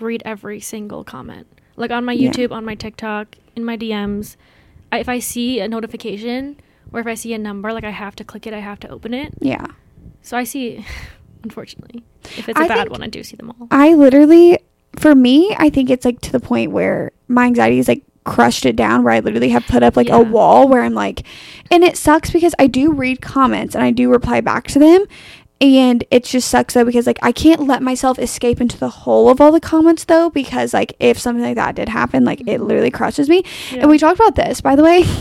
read 0.00 0.22
every 0.24 0.58
single 0.60 1.04
comment. 1.04 1.46
Like 1.76 1.90
on 1.90 2.04
my 2.04 2.12
Yeah. 2.12 2.30
YouTube, 2.30 2.52
on 2.52 2.64
my 2.64 2.74
TikTok, 2.74 3.36
in 3.56 3.64
my 3.64 3.76
DMs. 3.76 4.36
I, 4.92 4.98
if 4.98 5.08
I 5.08 5.18
see 5.18 5.60
a 5.60 5.68
notification 5.68 6.60
or 6.92 7.00
if 7.00 7.06
I 7.06 7.14
see 7.14 7.34
a 7.34 7.38
number, 7.38 7.72
like 7.72 7.84
I 7.84 7.90
have 7.90 8.14
to 8.16 8.24
click 8.24 8.46
it, 8.46 8.54
I 8.54 8.60
have 8.60 8.78
to 8.80 8.88
open 8.88 9.12
it. 9.14 9.34
Yeah. 9.40 9.66
So 10.22 10.36
I 10.36 10.44
see, 10.44 10.84
unfortunately, 11.42 12.02
if 12.36 12.48
it's 12.48 12.58
a 12.58 12.62
I 12.62 12.68
bad 12.68 12.90
one, 12.90 13.02
I 13.02 13.08
do 13.08 13.22
see 13.22 13.36
them 13.36 13.50
all. 13.50 13.68
I 13.70 13.94
literally, 13.94 14.58
for 14.96 15.14
me, 15.14 15.54
I 15.58 15.70
think 15.70 15.90
it's 15.90 16.04
like 16.04 16.20
to 16.22 16.32
the 16.32 16.40
point 16.40 16.70
where 16.70 17.10
my 17.28 17.44
anxiety 17.46 17.78
is 17.78 17.88
like 17.88 18.02
crushed 18.24 18.64
it 18.64 18.74
down 18.76 19.02
where 19.02 19.12
I 19.12 19.20
literally 19.20 19.50
have 19.50 19.66
put 19.66 19.82
up 19.82 19.96
like 19.96 20.08
Yeah. 20.08 20.16
a 20.16 20.22
wall 20.22 20.66
where 20.68 20.82
I'm 20.82 20.94
like, 20.94 21.26
and 21.70 21.84
it 21.84 21.96
sucks 21.96 22.30
because 22.30 22.54
I 22.58 22.66
do 22.68 22.92
read 22.92 23.20
comments 23.20 23.74
and 23.74 23.84
I 23.84 23.90
do 23.90 24.08
reply 24.10 24.40
back 24.40 24.66
to 24.68 24.78
them. 24.78 25.04
And 25.60 26.04
it 26.10 26.24
just 26.24 26.48
sucks 26.48 26.74
though 26.74 26.84
because 26.84 27.06
like 27.06 27.18
I 27.22 27.32
can't 27.32 27.66
let 27.66 27.82
myself 27.82 28.18
escape 28.18 28.60
into 28.60 28.76
the 28.76 28.88
whole 28.90 29.28
of 29.30 29.40
all 29.40 29.52
the 29.52 29.60
comments 29.60 30.04
though 30.04 30.28
because 30.28 30.74
like 30.74 30.94
if 30.98 31.18
something 31.18 31.44
like 31.44 31.54
that 31.54 31.76
did 31.76 31.88
happen, 31.88 32.24
like 32.24 32.40
it 32.40 32.46
mm-hmm. 32.46 32.64
literally 32.64 32.90
crushes 32.90 33.28
me. 33.28 33.44
Yeah. 33.70 33.80
And 33.80 33.88
we 33.90 33.98
talked 33.98 34.18
about 34.18 34.34
this, 34.34 34.60
by 34.60 34.76
the 34.76 34.82
way. 34.82 35.04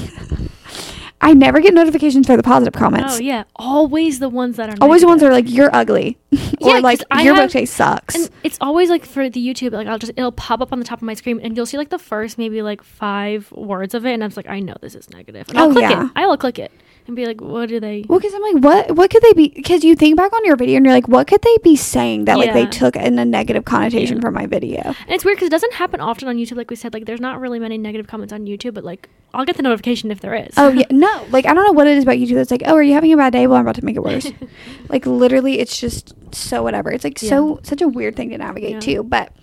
I 1.22 1.34
never 1.34 1.62
get 1.62 1.74
notifications 1.74 2.28
for 2.28 2.36
the 2.36 2.44
positive 2.44 2.74
comments. 2.74 3.16
Oh 3.16 3.20
yeah, 3.20 3.46
always 3.56 4.20
the 4.20 4.28
ones 4.28 4.58
that 4.58 4.70
are 4.70 4.76
Always 4.82 5.02
the 5.02 5.08
ones 5.08 5.22
that 5.22 5.30
are 5.30 5.34
like 5.34 5.50
you're 5.50 5.74
ugly, 5.74 6.18
or 6.62 6.82
like 6.82 7.00
'cause 7.00 7.06
I 7.12 7.22
your 7.24 7.36
have- 7.36 7.46
book 7.46 7.52
taste 7.52 7.76
sucks. 7.76 8.16
And 8.16 8.30
it's 8.44 8.58
always 8.60 8.90
like 8.90 9.06
for 9.06 9.30
the 9.30 9.40
YouTube, 9.40 9.72
like 9.72 9.88
I'll 9.88 10.00
just 10.00 10.12
it'll 10.18 10.34
pop 10.34 10.60
up 10.60 10.74
on 10.74 10.80
the 10.80 10.86
top 10.86 11.00
of 11.00 11.04
my 11.04 11.14
screen, 11.14 11.40
and 11.40 11.56
you'll 11.56 11.66
see 11.66 11.78
like 11.78 11.90
the 11.90 12.00
first 12.00 12.38
maybe 12.38 12.62
like 12.62 12.84
five 12.84 13.50
words 13.54 13.94
of 13.94 14.06
it, 14.06 14.12
and 14.14 14.22
I 14.22 14.28
was 14.28 14.36
like, 14.36 14.50
I 14.50 14.60
know 14.60 14.76
this 14.82 14.96
is 14.96 15.10
negative, 15.12 15.48
and 15.48 15.58
I'll 15.58 15.70
Oh, 15.70 15.72
click 15.72 15.84
yeah. 15.90 16.06
it. 16.08 16.12
I'll 16.18 16.36
click 16.38 16.60
it 16.60 16.74
and 17.06 17.16
be 17.16 17.26
like, 17.26 17.42
what 17.42 17.68
do 17.70 17.80
they? 17.80 18.06
Well, 18.08 18.20
because 18.20 18.34
I'm 18.34 18.42
like, 18.42 18.64
what? 18.64 18.96
What 18.96 19.10
could 19.12 19.22
they 19.24 19.34
be? 19.34 19.50
Because 19.50 19.84
you 19.84 19.96
think 19.96 20.16
back 20.18 20.32
on 20.34 20.46
your 20.46 20.56
video 20.56 20.78
and 20.78 20.86
you're 20.86 20.94
like, 20.96 21.08
what 21.08 21.28
could 21.28 21.42
they 21.42 21.58
be 21.64 21.76
saying 21.76 22.26
that 22.26 22.38
like 22.38 22.54
they 22.54 22.62
Yeah. 22.64 22.70
took 22.70 22.96
in 22.96 23.20
a 23.20 23.26
negative 23.26 23.66
connotation 23.66 24.22
from 24.22 24.34
my 24.34 24.46
video? 24.46 24.82
And 24.86 25.10
it's 25.10 25.26
weird 25.26 25.38
because 25.38 25.48
it 25.48 25.52
doesn't 25.52 25.74
happen 25.74 26.00
often 26.00 26.28
on 26.28 26.38
YouTube. 26.38 26.58
Like 26.58 26.70
we 26.70 26.76
said, 26.76 26.94
like 26.94 27.06
there's 27.06 27.20
not 27.22 27.40
really 27.42 27.60
many 27.60 27.78
negative 27.78 28.08
comments 28.08 28.32
on 28.32 28.46
YouTube, 28.46 28.74
but 28.74 28.84
like 28.84 29.10
I'll 29.34 29.46
get 29.46 29.58
the 29.58 29.64
notification 29.64 30.12
if 30.12 30.22
there 30.22 30.34
is. 30.36 30.54
Oh 30.58 30.70
yeah, 30.70 30.86
no. 30.92 31.26
Like 31.30 31.46
I 31.46 31.54
don't 31.54 31.66
know 31.66 31.72
what 31.74 31.88
it 31.88 31.98
is 31.98 32.04
about 32.04 32.16
YouTube 32.18 32.36
that's 32.36 32.52
like, 32.52 32.64
oh, 32.66 32.76
are 32.76 32.84
you 32.84 32.94
having 32.94 33.12
a 33.14 33.18
bad 33.18 33.34
day? 33.34 33.48
Well, 33.48 33.58
I'm 33.58 33.66
about 33.66 33.76
to 33.76 33.86
make 33.86 33.96
it 33.98 34.04
worse. 34.04 34.32
like 34.90 35.06
literally, 35.06 35.60
it's 35.60 35.78
just 35.80 36.14
so 36.34 36.64
whatever. 36.64 36.92
It's 36.92 37.04
like 37.04 37.20
so 37.20 37.60
such 37.64 37.82
a 37.82 37.88
weird 37.88 38.16
thing 38.16 38.30
to 38.30 38.38
navigate 38.38 38.72
Yeah. 38.72 38.80
too. 38.80 39.04
But 39.04 39.34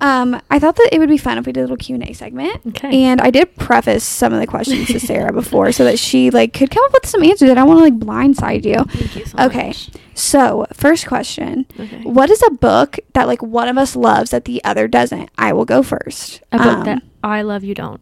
um, 0.00 0.40
I 0.50 0.58
thought 0.58 0.76
that 0.76 0.88
it 0.92 0.98
would 0.98 1.08
be 1.08 1.18
fun 1.18 1.36
if 1.38 1.46
we 1.46 1.52
did 1.52 1.60
a 1.60 1.64
little 1.64 1.76
Q 1.76 1.94
and 1.96 2.08
A 2.08 2.12
segment. 2.14 2.60
Okay. 2.68 3.04
And 3.04 3.20
I 3.20 3.30
did 3.30 3.54
preface 3.56 4.02
some 4.04 4.32
of 4.32 4.40
the 4.40 4.46
questions 4.46 4.86
to 4.88 4.98
Sara 5.00 5.32
before 5.32 5.72
so 5.72 5.84
that 5.84 5.98
she 5.98 6.30
like 6.30 6.52
could 6.54 6.70
come 6.70 6.82
up 6.86 6.92
with 6.94 7.06
some 7.06 7.22
answers. 7.22 7.50
I 7.50 7.54
don't 7.54 7.68
want 7.68 7.78
to 7.80 7.84
like 7.84 7.98
blindside 7.98 8.64
you. 8.64 8.82
Thank 8.84 9.16
you 9.16 9.24
so 9.26 9.38
Okay. 9.46 9.66
much. 9.68 9.90
So 10.14 10.66
first 10.72 11.06
question. 11.06 11.66
Okay. 11.78 12.02
What 12.02 12.30
is 12.30 12.42
a 12.46 12.50
book 12.50 12.98
that 13.14 13.26
like 13.26 13.42
one 13.42 13.68
of 13.68 13.76
us 13.78 13.94
loves 13.96 14.30
that 14.30 14.44
the 14.46 14.62
other 14.64 14.88
doesn't? 14.88 15.30
I 15.36 15.52
will 15.52 15.64
go 15.66 15.82
first. 15.82 16.42
A 16.52 16.58
book 16.58 16.66
Um, 16.66 16.84
that 16.84 17.02
I 17.22 17.42
love, 17.42 17.62
you 17.64 17.74
don't. 17.74 18.00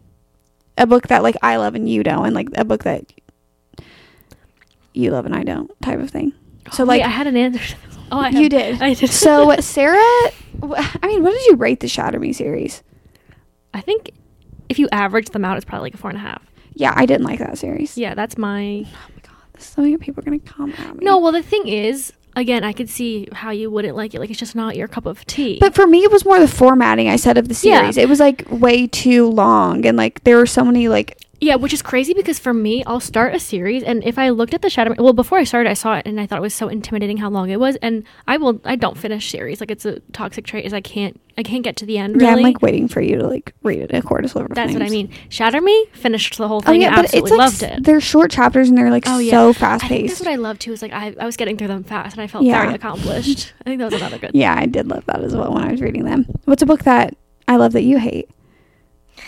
a 0.77 0.87
book 0.87 1.07
that 1.07 1.21
like 1.23 1.35
I 1.41 1.57
love 1.57 1.75
and 1.75 1.89
you 1.89 2.03
don't, 2.03 2.25
and 2.25 2.33
like 2.35 2.47
a 2.55 2.63
book 2.63 2.83
that 2.85 3.03
you 4.93 5.11
love 5.11 5.25
and 5.25 5.35
I 5.35 5.43
don't 5.43 5.69
type 5.81 5.99
of 5.99 6.09
thing. 6.09 6.33
So 6.71 6.83
Oh, 6.83 6.87
like 6.87 6.99
wait, 7.01 7.05
I 7.05 7.09
had 7.09 7.27
an 7.27 7.35
answer. 7.37 7.75
Oh, 8.11 8.19
I 8.19 8.29
you 8.29 8.41
have- 8.43 8.49
did. 8.49 8.81
I 8.81 8.93
did. 8.93 9.09
so 9.09 9.55
Sara, 9.59 9.97
I 10.63 10.99
mean, 11.07 11.23
what 11.23 11.31
did 11.31 11.45
you 11.47 11.55
rate 11.55 11.79
the 11.79 11.87
Shatter 11.87 12.19
Me 12.19 12.33
series? 12.33 12.83
I 13.73 13.81
think 13.81 14.11
if 14.67 14.79
you 14.79 14.87
average 14.91 15.29
them 15.29 15.45
out, 15.45 15.57
it's 15.57 15.65
probably 15.65 15.87
like 15.87 15.93
a 15.95 15.97
four 15.97 16.09
and 16.09 16.17
a 16.17 16.21
half. 16.21 16.43
Yeah, 16.73 16.93
I 16.95 17.05
didn't 17.05 17.25
like 17.25 17.39
that 17.39 17.57
series. 17.57 17.97
Yeah, 17.97 18.13
that's 18.15 18.37
my. 18.37 18.85
Oh 18.87 19.09
my 19.15 19.21
god, 19.21 19.35
this 19.53 19.63
is 19.63 19.69
something 19.69 19.91
that 19.93 20.01
people 20.01 20.21
are 20.21 20.25
gonna 20.25 20.39
comment 20.39 20.79
at 20.79 20.95
me. 20.97 21.05
No, 21.05 21.17
well, 21.19 21.31
the 21.31 21.41
thing 21.43 21.67
is, 21.67 22.13
again, 22.35 22.63
I 22.63 22.71
could 22.73 22.89
see 22.89 23.27
how 23.33 23.51
you 23.51 23.69
wouldn't 23.69 23.95
like 23.95 24.13
it. 24.13 24.19
Like, 24.19 24.29
it's 24.29 24.39
just 24.39 24.55
not 24.55 24.75
your 24.75 24.87
cup 24.87 25.05
of 25.05 25.25
tea. 25.25 25.57
But 25.59 25.75
for 25.75 25.85
me, 25.87 26.03
it 26.03 26.11
was 26.11 26.23
more 26.25 26.39
the 26.39 26.47
formatting 26.47 27.09
I 27.09 27.15
said 27.17 27.37
of 27.37 27.47
the 27.47 27.53
Yeah. 27.67 27.81
series. 27.81 27.97
It 27.97 28.07
was 28.09 28.19
like 28.19 28.45
way 28.49 28.87
too 28.87 29.27
long, 29.29 29.85
and 29.85 29.97
like 29.97 30.23
there 30.23 30.37
were 30.37 30.45
so 30.45 30.63
many 30.63 30.87
like 30.87 31.17
Yeah, 31.41 31.55
which 31.55 31.71
is 31.71 31.81
crazy 31.81 32.13
because 32.13 32.37
for 32.37 32.53
me, 32.53 32.83
I'll 32.83 32.99
start 32.99 33.33
a 33.33 33.39
series, 33.39 33.81
and 33.83 34.03
if 34.03 34.17
I 34.19 34.27
looked 34.29 34.53
at 34.53 34.61
the 34.61 34.69
Shadow, 34.69 34.93
well, 35.01 35.13
before 35.13 35.37
I 35.37 35.45
started, 35.45 35.69
I 35.69 35.73
saw 35.73 35.95
it 35.95 36.05
and 36.05 36.19
I 36.19 36.25
thought 36.25 36.37
it 36.37 36.41
was 36.41 36.53
so 36.53 36.67
intimidating 36.67 37.15
how 37.17 37.29
long 37.29 37.49
it 37.49 37.59
was, 37.61 37.77
and 37.77 38.03
I 38.27 38.35
will, 38.35 38.59
I 38.65 38.75
don't 38.75 38.97
finish 38.97 39.31
series. 39.31 39.61
Like 39.61 39.71
it's 39.71 39.85
a 39.85 40.01
toxic 40.11 40.45
trait, 40.45 40.65
is 40.65 40.73
I 40.73 40.81
can't, 40.81 41.17
I 41.37 41.43
can't 41.43 41.63
get 41.63 41.77
to 41.77 41.85
the 41.85 41.97
end. 41.97 42.15
Really. 42.15 42.25
yeah. 42.25 42.35
I'm 42.35 42.41
like 42.43 42.61
waiting 42.61 42.89
for 42.89 42.99
you 42.99 43.15
to 43.19 43.25
like 43.27 43.53
read 43.63 43.79
it. 43.79 43.93
A 43.93 44.01
Chorus 44.01 44.35
Over 44.35 44.49
That's 44.53 44.73
what 44.73 44.81
I 44.81 44.89
mean. 44.89 45.09
Shatter 45.29 45.61
Me 45.61 45.85
finished 45.93 46.37
the 46.37 46.49
whole 46.49 46.59
thing. 46.59 46.69
Oh 46.69 46.73
thing 46.73 46.81
yeah, 46.81 46.87
and 46.89 46.95
but 46.97 47.13
it's 47.13 47.29
like 47.31 47.39
loved 47.39 47.63
it. 47.63 47.83
they're 47.85 48.01
short 48.01 48.31
chapters 48.31 48.67
and 48.67 48.77
they're 48.77 48.91
like 48.91 49.05
Oh, 49.07 49.19
yeah. 49.19 49.31
so 49.31 49.53
fast 49.53 49.85
paced. 49.85 50.15
That's 50.15 50.19
what 50.27 50.33
I 50.33 50.35
love 50.35 50.59
too. 50.59 50.73
Is 50.73 50.81
like 50.81 50.91
I, 50.91 51.15
I 51.17 51.25
was 51.25 51.37
getting 51.37 51.55
through 51.57 51.69
them 51.69 51.85
fast, 51.85 52.15
and 52.17 52.21
I 52.21 52.27
felt 52.27 52.43
Yeah. 52.43 52.63
very 52.63 52.75
accomplished. 52.75 53.53
I 53.61 53.69
think 53.69 53.79
that 53.79 53.85
was 53.85 53.93
another 54.01 54.17
good. 54.17 54.31
Yeah, 54.39 54.55
I 54.57 54.65
did 54.65 54.87
love 54.89 55.05
that 55.05 55.21
as 55.23 55.33
well 55.33 55.53
when 55.53 55.63
I 55.63 55.71
was 55.71 55.79
reading 55.79 56.03
them. 56.03 56.25
What's 56.43 56.61
a 56.61 56.65
book 56.65 56.83
that 56.83 57.15
I 57.47 57.55
love 57.55 57.71
that 57.71 57.83
you 57.83 57.97
hate? 57.97 58.29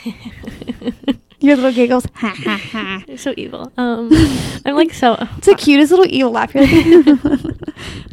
Your 1.48 1.56
little 1.56 1.72
giggles. 1.72 2.06
Ha 2.16 2.36
ha 2.38 2.58
ha. 2.58 3.04
You're 3.08 3.18
so 3.18 3.34
evil. 3.38 3.72
Um, 3.78 4.10
I'm 4.66 4.76
like 4.76 4.94
so. 4.94 5.16
It's 5.38 5.48
the 5.48 5.56
cutest 5.56 5.92
little 5.92 6.06
evil 6.08 6.32
laugh. 6.32 6.54
You're 6.54 6.68
like 6.68 7.56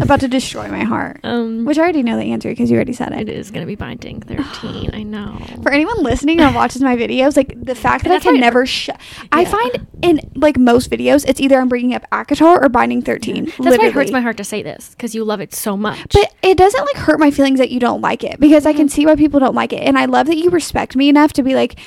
about 0.01 0.20
to 0.20 0.29
destroy 0.29 0.68
my 0.68 0.85
heart. 0.85 1.20
Um, 1.24 1.64
Which 1.64 1.76
I 1.79 1.83
already 1.83 2.03
know 2.03 2.16
the 2.16 2.33
answer 2.33 2.49
because 2.49 2.70
you 2.70 2.76
already 2.76 2.93
said 2.95 3.12
it 3.12 3.29
it. 3.29 3.37
is 3.37 3.51
gonna 3.51 3.66
be 3.66 3.74
binding 3.74 4.20
thirteen. 4.22 4.91
I 4.95 5.03
know. 5.03 5.39
For 5.62 5.70
anyone 5.70 6.03
listening 6.03 6.41
or 6.41 6.51
watches 6.53 6.81
my 6.83 6.97
videos, 6.97 7.37
like 7.37 7.53
the 7.62 7.74
fact 7.74 8.05
that 8.05 8.12
I 8.12 8.18
can 8.18 8.41
never 8.41 8.64
shut. 8.64 8.99
I 9.33 9.45
find 9.45 9.87
in 10.03 10.20
like 10.37 10.57
most 10.57 10.91
videos, 10.91 11.29
it's 11.29 11.41
either 11.41 11.61
I'm 11.61 11.68
bringing 11.68 11.95
up 11.95 12.05
ACOTAR 12.12 12.62
or 12.62 12.68
Binding 12.68 13.03
Thirteen. 13.03 13.47
That's 13.59 13.76
why 13.79 13.87
it 13.89 13.93
hurts 13.93 14.11
my 14.12 14.20
heart 14.20 14.39
to 14.39 14.45
say 14.45 14.62
this 14.62 14.91
because 14.91 15.14
you 15.14 15.24
love 15.24 15.41
it 15.41 15.55
so 15.55 15.76
much. 15.76 16.01
But 16.14 16.33
it 16.43 16.57
doesn't 16.57 16.85
like 16.87 16.97
hurt 16.97 17.18
my 17.20 17.31
feelings 17.31 17.59
that 17.59 17.70
you 17.70 17.81
don't 17.81 18.01
like 18.01 18.24
it 18.24 18.41
because 18.41 18.64
I 18.64 18.70
Mm-hmm. 18.70 18.79
can 18.79 18.89
see 18.91 19.07
why 19.07 19.16
people 19.16 19.41
don't 19.41 19.55
like 19.57 19.72
it, 19.72 19.81
and 19.83 19.99
I 19.99 20.05
love 20.05 20.29
that 20.29 20.37
you 20.37 20.51
respect 20.51 20.95
me 20.95 21.09
enough 21.09 21.33
to 21.35 21.43
be 21.43 21.55
like, 21.55 21.79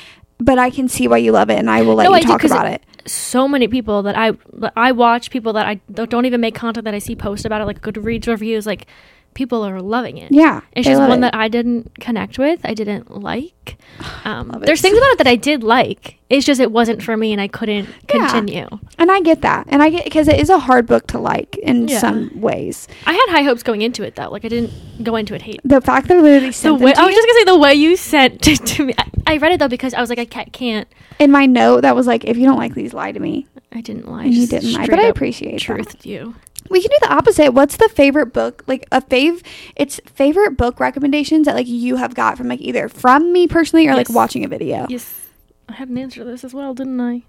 but 0.42 0.58
I 0.60 0.70
can 0.72 0.88
see 0.90 1.08
why 1.08 1.18
you 1.18 1.32
love 1.32 1.50
it, 1.50 1.58
and 1.60 1.70
I 1.70 1.82
will 1.84 1.96
let 1.96 2.04
No, 2.06 2.10
you 2.10 2.16
I 2.16 2.20
do, 2.22 2.46
about 2.48 2.66
it- 2.66 2.82
it. 3.06 3.10
so 3.10 3.48
many 3.48 3.68
people 3.68 4.02
that 4.04 4.18
I 4.18 4.32
I 4.76 4.92
watch, 4.92 5.30
people 5.32 5.54
that 5.54 5.66
I 5.68 5.76
don't 5.92 6.10
don't 6.10 6.26
even 6.26 6.42
make 6.42 6.56
content 6.56 6.84
that 6.86 6.94
I 6.94 7.00
see 7.00 7.16
post 7.16 7.46
about 7.46 7.62
it, 7.62 7.66
like 7.66 7.82
Goodreads 7.82 8.28
reviews, 8.28 8.66
like 8.66 8.88
people 9.34 9.64
are 9.66 9.82
loving 9.82 10.18
it. 10.18 10.32
Yeah, 10.32 10.62
It's 10.74 10.86
just 10.88 11.00
one 11.00 11.20
it. 11.20 11.22
that 11.22 11.36
I 11.36 11.48
didn't 11.48 12.00
connect 12.00 12.38
with. 12.38 12.60
I 12.64 12.74
didn't 12.74 13.12
like. 13.22 13.78
Um, 14.24 14.56
there's 14.64 14.82
things 14.82 14.98
about 14.98 15.12
it 15.14 15.18
that 15.20 15.28
I 15.28 15.36
did 15.36 15.64
like. 15.64 16.20
It's 16.30 16.46
just 16.46 16.62
it 16.62 16.72
wasn't 16.72 17.02
for 17.02 17.18
me, 17.18 17.32
and 17.34 17.42
I 17.42 17.48
couldn't 17.48 17.90
Yeah. 18.14 18.28
continue. 18.30 18.68
and 19.00 19.12
I 19.12 19.20
get 19.22 19.42
that, 19.42 19.66
and 19.70 19.82
I 19.82 19.90
get 19.90 20.04
because 20.06 20.28
it 20.28 20.40
is 20.40 20.50
a 20.50 20.60
hard 20.60 20.86
book 20.86 21.08
to 21.08 21.20
like 21.20 21.58
in 21.58 21.88
Yeah. 21.88 21.98
some 22.00 22.30
ways. 22.40 22.88
I 23.08 23.14
had 23.14 23.26
high 23.30 23.42
hopes 23.42 23.64
going 23.64 23.82
into 23.82 24.04
it 24.04 24.16
though. 24.16 24.30
Like 24.30 24.46
I 24.46 24.48
didn't 24.48 24.72
go 25.04 25.16
into 25.16 25.34
it 25.34 25.42
hate. 25.42 25.60
The 25.64 25.82
fact 25.82 26.08
they're 26.08 26.22
literally 26.22 26.48
The 26.48 26.54
sent 26.54 26.78
them 26.78 26.86
way 26.86 26.94
to 26.94 27.00
I 27.02 27.06
was 27.06 27.16
just 27.16 27.28
gonna 27.28 27.40
say 27.40 27.46
the 27.46 27.58
way 27.60 27.74
you 27.74 27.96
sent 27.98 28.48
it 28.54 28.66
to 28.66 28.86
me. 28.86 28.94
I, 28.98 29.06
I 29.34 29.38
read 29.38 29.54
it 29.54 29.60
though 29.60 29.68
because 29.68 29.94
I 29.96 30.02
was 30.02 30.10
like 30.10 30.20
I 30.20 30.26
can't. 30.26 30.54
can't. 30.54 30.88
in 31.20 31.32
my 31.32 31.46
note 31.48 31.82
that 31.82 31.96
was 31.96 32.06
like, 32.08 32.24
if 32.26 32.38
you 32.38 32.46
don't 32.46 32.58
like 32.58 32.76
these, 32.76 32.94
lie 32.94 33.12
to 33.12 33.20
me. 33.20 33.48
I 33.74 33.82
didn't 33.82 34.08
lie. 34.08 34.26
And 34.26 34.34
you 34.34 34.46
didn't 34.48 34.74
lie, 34.74 34.86
but 34.88 35.00
I 35.00 35.04
appreciate 35.08 35.54
that. 35.54 35.62
truth 35.62 36.00
to 36.00 36.10
you. 36.10 36.36
We 36.70 36.82
can 36.82 36.90
do 36.90 36.98
the 37.02 37.14
opposite. 37.14 37.52
What's 37.54 37.78
the 37.78 37.90
favorite 37.90 38.28
book? 38.28 38.64
Like 38.68 38.88
a 38.92 39.02
fave, 39.02 39.46
it's 39.76 40.00
favorite 40.06 40.58
book 40.58 40.80
recommendations 40.80 41.46
that 41.46 41.56
like 41.56 41.68
you 41.68 41.98
have 41.98 42.16
got 42.16 42.38
from 42.38 42.48
like 42.48 42.62
either 42.62 42.88
from 42.88 43.34
me 43.34 43.48
personally 43.48 43.88
or 43.88 43.96
like 43.96 44.10
watching 44.10 44.46
a 44.46 44.48
video. 44.48 44.88
Yes, 44.90 45.30
I 45.68 45.74
had 45.74 45.90
an 45.90 45.98
answer 45.98 46.24
to 46.24 46.26
this 46.26 46.44
as 46.44 46.54
well, 46.54 46.74
didn't 46.74 47.00
I? 47.02 47.24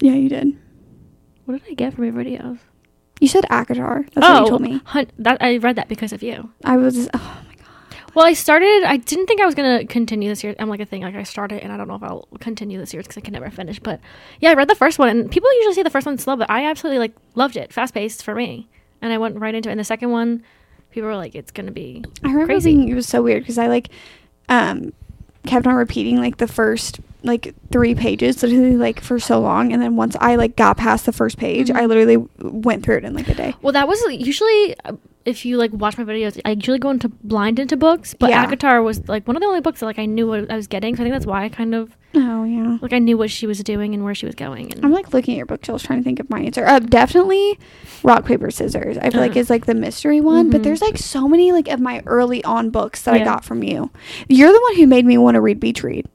Yeah, 0.00 0.14
you 0.14 0.28
did. 0.28 0.58
What 1.44 1.62
did 1.62 1.70
I 1.70 1.74
get 1.74 1.94
from 1.94 2.04
your 2.04 2.12
videos? 2.12 2.58
You 3.20 3.28
said 3.28 3.44
ACOTAR. 3.44 4.10
That's 4.12 4.26
what 4.26 4.38
you 4.40 4.46
oh, 4.46 4.48
told 4.48 4.62
me. 4.62 4.80
hun- 4.84 5.10
that 5.18 5.40
I 5.40 5.58
read 5.58 5.76
that 5.76 5.88
because 5.88 6.12
of 6.12 6.22
you. 6.22 6.50
I 6.64 6.76
was. 6.76 7.08
Oh. 7.14 7.42
Well, 8.14 8.26
I 8.26 8.34
started. 8.34 8.84
I 8.84 8.98
didn't 8.98 9.26
think 9.26 9.40
I 9.40 9.46
was 9.46 9.54
gonna 9.54 9.86
continue 9.86 10.28
this 10.28 10.44
year. 10.44 10.54
I'm 10.58 10.68
like 10.68 10.80
a 10.80 10.84
thing. 10.84 11.02
Like 11.02 11.14
I 11.14 11.22
started, 11.22 11.62
and 11.62 11.72
I 11.72 11.76
don't 11.78 11.88
know 11.88 11.94
if 11.94 12.02
I'll 12.02 12.28
continue 12.40 12.78
this 12.78 12.92
year 12.92 13.02
because 13.02 13.16
I 13.16 13.20
can 13.22 13.32
never 13.32 13.48
finish. 13.50 13.78
But 13.78 14.00
yeah, 14.40 14.50
I 14.50 14.54
read 14.54 14.68
the 14.68 14.74
first 14.74 14.98
one, 14.98 15.08
and 15.08 15.30
people 15.30 15.52
usually 15.54 15.74
say 15.74 15.82
the 15.82 15.90
first 15.90 16.06
one's 16.06 16.22
slow, 16.22 16.36
but 16.36 16.50
I 16.50 16.66
absolutely 16.66 16.98
like 16.98 17.12
loved 17.34 17.56
it. 17.56 17.72
Fast 17.72 17.94
paced 17.94 18.22
for 18.22 18.34
me, 18.34 18.68
and 19.00 19.12
I 19.12 19.18
went 19.18 19.38
right 19.38 19.54
into 19.54 19.70
it. 19.70 19.72
And 19.72 19.80
the 19.80 19.84
second 19.84 20.10
one, 20.10 20.42
people 20.90 21.08
were 21.08 21.16
like, 21.16 21.34
"It's 21.34 21.50
gonna 21.50 21.70
be." 21.72 22.04
I 22.22 22.28
remember 22.28 22.46
Crazy. 22.52 22.90
it 22.90 22.94
was 22.94 23.08
so 23.08 23.22
weird 23.22 23.42
because 23.44 23.56
I 23.58 23.68
like 23.68 23.88
um 24.50 24.92
kept 25.46 25.66
on 25.66 25.74
repeating 25.74 26.18
like 26.18 26.36
the 26.36 26.46
first 26.46 27.00
like 27.24 27.54
three 27.70 27.94
pages 27.94 28.42
literally 28.42 28.76
like 28.76 29.00
for 29.00 29.18
so 29.20 29.40
long 29.40 29.72
and 29.72 29.80
then 29.80 29.94
once 29.96 30.16
I 30.20 30.34
like 30.36 30.56
got 30.56 30.76
past 30.76 31.06
the 31.06 31.12
first 31.12 31.36
page 31.38 31.70
I 31.70 31.82
Mhm. 31.82 31.88
literally 31.88 32.16
went 32.40 32.84
through 32.84 32.96
it 32.98 33.04
in 33.04 33.14
like 33.14 33.28
a 33.28 33.34
day. 33.34 33.54
Well, 33.62 33.72
that 33.72 33.86
was 33.88 34.00
usually 34.10 34.74
uh, 34.84 34.92
if 35.24 35.44
you 35.44 35.56
like 35.56 35.72
watch 35.72 35.96
my 35.98 36.04
videos, 36.04 36.40
I 36.44 36.50
usually 36.52 36.78
go 36.78 36.90
into 36.90 37.08
blind 37.08 37.58
into 37.58 37.76
books, 37.76 38.14
but 38.14 38.30
Yeah. 38.30 38.44
ACOTAR 38.46 38.82
was 38.84 39.06
like 39.08 39.26
one 39.26 39.36
of 39.36 39.40
the 39.42 39.46
only 39.46 39.60
books 39.60 39.80
that 39.80 39.86
like 39.86 39.98
I 39.98 40.06
knew 40.06 40.26
what 40.26 40.50
I 40.50 40.56
was 40.56 40.66
getting. 40.66 40.96
So 40.96 41.02
I 41.02 41.04
think 41.04 41.14
that's 41.14 41.26
why 41.26 41.44
I 41.44 41.48
kind 41.48 41.74
of 41.74 41.96
Oh 42.14 42.44
yeah. 42.44 42.78
like 42.82 42.92
I 42.92 42.98
knew 42.98 43.16
what 43.16 43.30
she 43.30 43.46
was 43.46 43.60
doing 43.62 43.94
and 43.94 44.04
where 44.04 44.14
she 44.14 44.26
was 44.26 44.34
going. 44.34 44.72
And 44.72 44.84
I'm 44.84 44.92
like 44.92 45.12
looking 45.14 45.34
at 45.34 45.36
your 45.38 45.46
bookshelves 45.46 45.82
trying 45.84 46.00
to 46.00 46.04
think 46.04 46.20
of 46.20 46.28
my 46.28 46.40
answer. 46.40 46.66
Uh, 46.66 46.78
definitely 46.78 47.58
rock 48.02 48.24
paper 48.24 48.50
scissors. 48.50 48.98
I 48.98 49.10
feel 49.10 49.20
like 49.20 49.36
is 49.36 49.48
like 49.50 49.66
the 49.66 49.74
mystery 49.74 50.20
one, 50.20 50.50
but 50.50 50.60
Mhm. 50.60 50.64
there's 50.64 50.82
like 50.82 50.98
so 50.98 51.28
many 51.28 51.52
like 51.52 51.68
of 51.68 51.80
my 51.80 52.02
early 52.06 52.42
on 52.44 52.70
books 52.70 53.02
that 53.02 53.14
I 53.14 53.24
got 53.24 53.44
from 53.44 53.62
you. 53.62 53.90
You're 54.28 54.52
the 54.52 54.60
one 54.60 54.76
who 54.76 54.86
made 54.86 55.06
me 55.06 55.18
want 55.18 55.36
to 55.36 55.40
read 55.40 55.60
Beach 55.60 55.82
Read. 55.82 56.06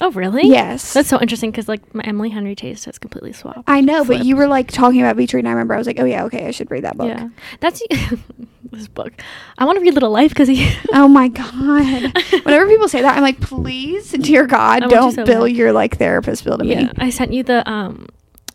Oh 0.00 0.10
really? 0.12 0.46
Yes. 0.46 0.92
That's 0.92 1.08
so 1.08 1.20
interesting 1.20 1.50
because 1.50 1.68
like 1.68 1.94
my 1.94 2.02
Emily 2.04 2.30
Henry 2.30 2.54
taste 2.54 2.84
has 2.86 2.98
completely 2.98 3.32
swapped. 3.32 3.64
I 3.66 3.80
know, 3.80 4.04
but 4.04 4.24
you 4.24 4.36
were 4.36 4.46
like 4.46 4.70
talking 4.70 5.00
about 5.00 5.16
Beach 5.16 5.32
Read 5.34 5.40
and 5.40 5.48
I 5.48 5.52
remember 5.52 5.74
I 5.74 5.78
was 5.78 5.86
like, 5.86 6.00
"Oh 6.00 6.04
yeah, 6.04 6.24
okay, 6.24 6.46
I 6.46 6.50
should 6.50 6.70
read 6.70 6.84
that 6.84 6.96
book." 6.96 7.08
Yeah, 7.08 7.28
that's 7.60 7.82
this 8.72 8.88
book. 8.88 9.12
I 9.58 9.64
want 9.64 9.76
to 9.78 9.82
read 9.82 9.94
Little 9.94 10.10
Life 10.10 10.30
because 10.30 10.48
he. 10.48 10.70
Oh 10.92 11.06
my 11.08 11.28
god. 11.28 12.12
Whenever 12.44 12.66
people 12.66 12.88
say 12.88 13.00
that, 13.02 13.16
I'm 13.16 13.22
like, 13.22 13.40
please, 13.40 14.10
dear 14.10 14.46
God, 14.46 14.80
want 14.80 14.92
you 14.92 14.98
don't 14.98 15.12
so 15.12 15.24
bill 15.24 15.42
bad. 15.44 15.56
your 15.56 15.72
like 15.72 15.98
therapist 15.98 16.44
bill 16.44 16.58
to 16.58 16.66
yeah, 16.66 16.82
me. 16.84 16.90
I 16.98 17.10
sent 17.10 17.32
you 17.32 17.42
the 17.42 17.68
um. 17.70 18.06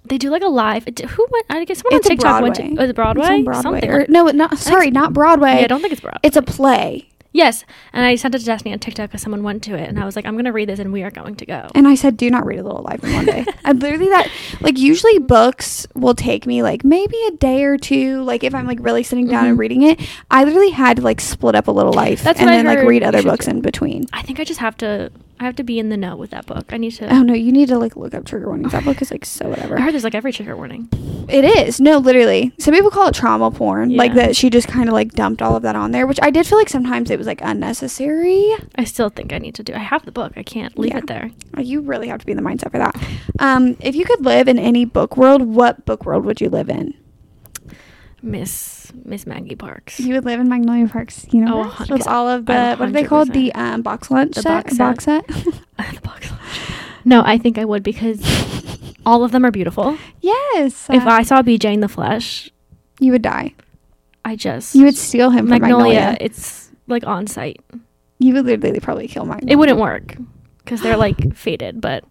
They 0.08 0.20
do 0.20 0.30
like 0.30 0.43
a 0.43 0.48
live. 0.48 0.86
Who 0.86 1.28
went? 1.32 1.46
I 1.50 1.66
guess 1.66 1.80
someone 1.80 1.98
It's 1.98 2.06
on 2.06 2.12
TikTok 2.12 2.41
went 2.43 2.56
to. 2.56 2.62
Broadway. 2.62 2.82
Was 2.82 2.89
it 2.89 2.96
Broadway? 2.96 3.41
Broadway. 3.41 3.62
Something. 3.62 3.89
Or, 3.89 4.06
no, 4.08 4.26
not 4.28 4.58
sorry, 4.60 4.91
not 4.91 5.14
Broadway. 5.14 5.56
yeah, 5.56 5.64
I 5.64 5.68
don't 5.68 5.82
think 5.82 5.93
it's 5.93 6.02
Broadway. 6.02 6.20
it's 6.22 6.38
a 6.38 6.43
play. 6.43 7.10
Yes, 7.36 7.66
and 7.92 8.06
I 8.06 8.16
sent 8.16 8.34
it 8.34 8.40
to 8.40 8.46
Destiny 8.46 8.72
on 8.72 8.80
TikTok 8.80 9.10
because 9.10 9.22
someone 9.22 9.44
went 9.44 9.62
to 9.64 9.76
it, 9.76 9.90
and 9.90 10.00
I 10.00 10.06
was 10.06 10.16
like, 10.16 10.26
I'm 10.26 10.38
gonna 10.38 10.54
read 10.54 10.70
this, 10.70 10.80
and 10.80 10.94
we 10.94 11.04
are 11.04 11.12
going 11.12 11.36
to 11.36 11.46
go. 11.46 11.68
And 11.76 11.86
I 11.86 11.96
said, 11.96 12.16
do 12.16 12.30
not 12.30 12.46
read 12.46 12.60
a 12.60 12.64
little 12.64 12.82
life 12.82 13.04
in 13.04 13.12
one 13.14 13.26
day. 13.26 13.46
I 13.66 13.74
literally 13.74 14.08
that 14.08 14.30
like 14.62 14.78
usually 14.80 15.20
books 15.20 15.86
will 15.96 16.16
take 16.16 16.46
me 16.48 16.64
like 16.64 16.86
maybe 16.86 17.18
a 17.28 17.32
day 17.32 17.66
or 17.66 17.78
two. 17.78 18.22
Like 18.24 18.46
if 18.46 18.56
I'm 18.56 18.66
like 18.66 18.78
really 18.80 19.04
sitting 19.04 19.28
down 19.28 19.48
and 19.48 19.58
Mhm. 19.58 19.60
reading 19.60 19.82
it, 19.82 20.00
I 20.32 20.46
literally 20.46 20.70
had 20.70 20.96
to 20.96 21.04
like 21.04 21.20
split 21.20 21.56
up 21.56 21.68
a 21.68 21.72
little 21.72 21.92
life 21.92 22.24
That's 22.24 22.40
and 22.40 22.48
then 22.48 22.66
like 22.68 22.80
read 22.80 23.04
other 23.04 23.22
books 23.22 23.48
do. 23.48 23.52
in 23.52 23.60
between. 23.60 24.06
I 24.14 24.22
think 24.22 24.40
I 24.40 24.46
just 24.46 24.62
have 24.62 24.78
to. 24.78 25.12
I 25.40 25.44
have 25.44 25.56
to 25.58 25.64
be 25.64 25.80
in 25.80 25.90
the 25.90 25.98
know 25.98 26.16
with 26.16 26.30
that 26.32 26.46
book. 26.46 26.72
I 26.72 26.78
need 26.78 26.92
to. 26.92 27.14
Oh 27.14 27.22
no, 27.22 27.34
you 27.34 27.52
need 27.52 27.68
to 27.68 27.78
like 27.78 27.96
look 27.98 28.14
up 28.14 28.24
trigger 28.26 28.48
warnings. 28.48 28.72
That 28.72 28.86
book 28.86 29.02
is 29.02 29.12
like 29.12 29.26
so 29.26 29.50
whatever. 29.50 29.78
I 29.78 29.82
heard 29.82 29.94
there's 29.94 30.04
like 30.06 30.16
every 30.16 30.32
trigger 30.32 30.56
warning. 30.56 30.88
It 31.28 31.44
is. 31.44 31.82
No, 31.82 31.98
literally. 31.98 32.54
Some 32.60 32.74
people 32.74 32.90
call 32.92 33.08
it 33.08 33.16
trauma 33.16 33.52
porn. 33.52 33.96
Like 33.96 34.14
that 34.14 34.36
she 34.36 34.50
just 34.50 34.68
kind 34.68 34.88
of 34.88 34.94
like 34.94 35.12
dumped 35.14 35.42
all 35.42 35.56
of 35.56 35.64
that 35.64 35.76
on 35.76 35.92
there, 35.92 36.08
which 36.08 36.20
I 36.22 36.30
did 36.30 36.48
feel 36.48 36.58
like 36.58 36.70
sometimes 36.70 37.12
it 37.12 37.18
was 37.18 37.28
like 37.28 37.42
unnecessary. 37.42 38.54
I 38.76 38.84
still 38.86 39.10
think 39.10 39.34
I 39.34 39.38
need 39.40 39.56
to 39.56 39.64
do. 39.64 39.74
I 39.74 39.80
have 39.80 40.06
the 40.06 40.12
book. 40.12 40.34
I 40.38 40.44
can't 40.44 40.78
leave 40.78 40.92
Yeah. 40.94 41.00
it 41.00 41.08
there. 41.08 41.32
You 41.58 41.82
really 41.82 42.08
have 42.08 42.20
to 42.22 42.26
be 42.26 42.32
in 42.32 42.38
the 42.38 42.44
mindset 42.44 42.72
for 42.72 42.78
that. 42.78 42.96
Um, 43.40 43.76
if 43.82 43.96
you 43.96 44.06
could 44.06 44.24
live 44.24 44.48
in 44.48 44.58
any 44.58 44.86
book 44.86 45.18
world, 45.18 45.42
what 45.42 45.86
book 45.86 46.06
world 46.06 46.24
would 46.26 46.40
you 46.40 46.50
live 46.50 46.70
in? 46.70 46.94
Miss 48.26 48.91
Miss 49.05 49.26
Maggie 49.26 49.55
Parks. 49.55 49.99
You 49.99 50.15
would 50.15 50.26
live 50.26 50.39
in 50.39 50.49
Magnolia 50.49 50.88
Parks 50.88 51.26
you 51.32 51.41
know, 51.41 51.63
100%. 51.63 52.07
all 52.07 52.28
of 52.28 52.45
the 52.45 52.76
what 52.76 52.89
are 52.89 52.91
they 52.91 53.03
called? 53.03 53.32
The 53.32 53.53
um, 53.53 53.82
box 53.82 54.09
lunch 54.11 54.36
The 54.36 54.41
set. 54.41 54.65
box 54.65 54.78
Box 54.78 55.03
set. 55.05 55.28
the 55.28 55.99
box 56.03 56.32
lunch. 56.32 56.41
No, 57.05 57.21
I 57.23 57.38
think 57.38 57.57
I 57.57 57.65
would 57.65 57.84
because 57.84 58.21
all 59.05 59.23
of 59.23 59.32
them 59.32 59.45
are 59.45 59.51
beautiful. 59.51 59.97
yes. 60.21 60.89
if 60.89 61.05
uh, 61.05 61.09
I 61.09 61.23
saw 61.23 61.41
BJ 61.41 61.73
in 61.73 61.80
the 61.82 61.88
flesh, 61.88 62.49
you 62.99 63.11
would 63.11 63.21
die. 63.21 63.53
I 64.26 64.36
just 64.36 64.73
You 64.73 64.86
would 64.86 64.97
steal 64.97 65.30
him 65.30 65.45
from 65.45 65.49
Magnolia. 65.61 65.99
Magnolia. 65.99 66.17
It's 66.19 66.71
like 66.88 67.05
on 67.05 67.28
site. 67.28 67.61
You 68.17 68.34
would 68.34 68.45
literally 68.45 68.80
probably 68.80 69.07
kill 69.07 69.26
Magnolia. 69.26 69.53
It 69.53 69.55
wouldn't 69.57 69.80
work 69.80 70.17
because 70.59 70.82
they're 70.82 70.97
like 70.97 71.36
faded. 71.36 71.80
But 71.80 72.03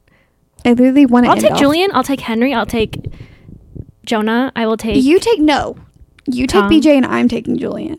I 0.65 0.71
literally 0.71 1.07
want 1.07 1.27
to. 1.27 1.31
I'll 1.33 1.37
take 1.37 1.57
Julian. 1.57 1.91
I'll 1.93 2.05
take 2.05 2.21
Henry. 2.21 2.55
I'll 2.55 2.67
take 2.67 3.05
Jonah. 4.05 4.53
I 4.55 4.67
will 4.67 4.77
take. 4.77 5.03
You 5.03 5.19
take 5.19 5.41
no. 5.41 5.77
You 6.27 6.47
take 6.47 6.63
Tom. 6.63 6.71
BJ 6.71 6.97
and 6.97 7.07
I'm 7.07 7.29
taking 7.29 7.59
Julian. 7.59 7.99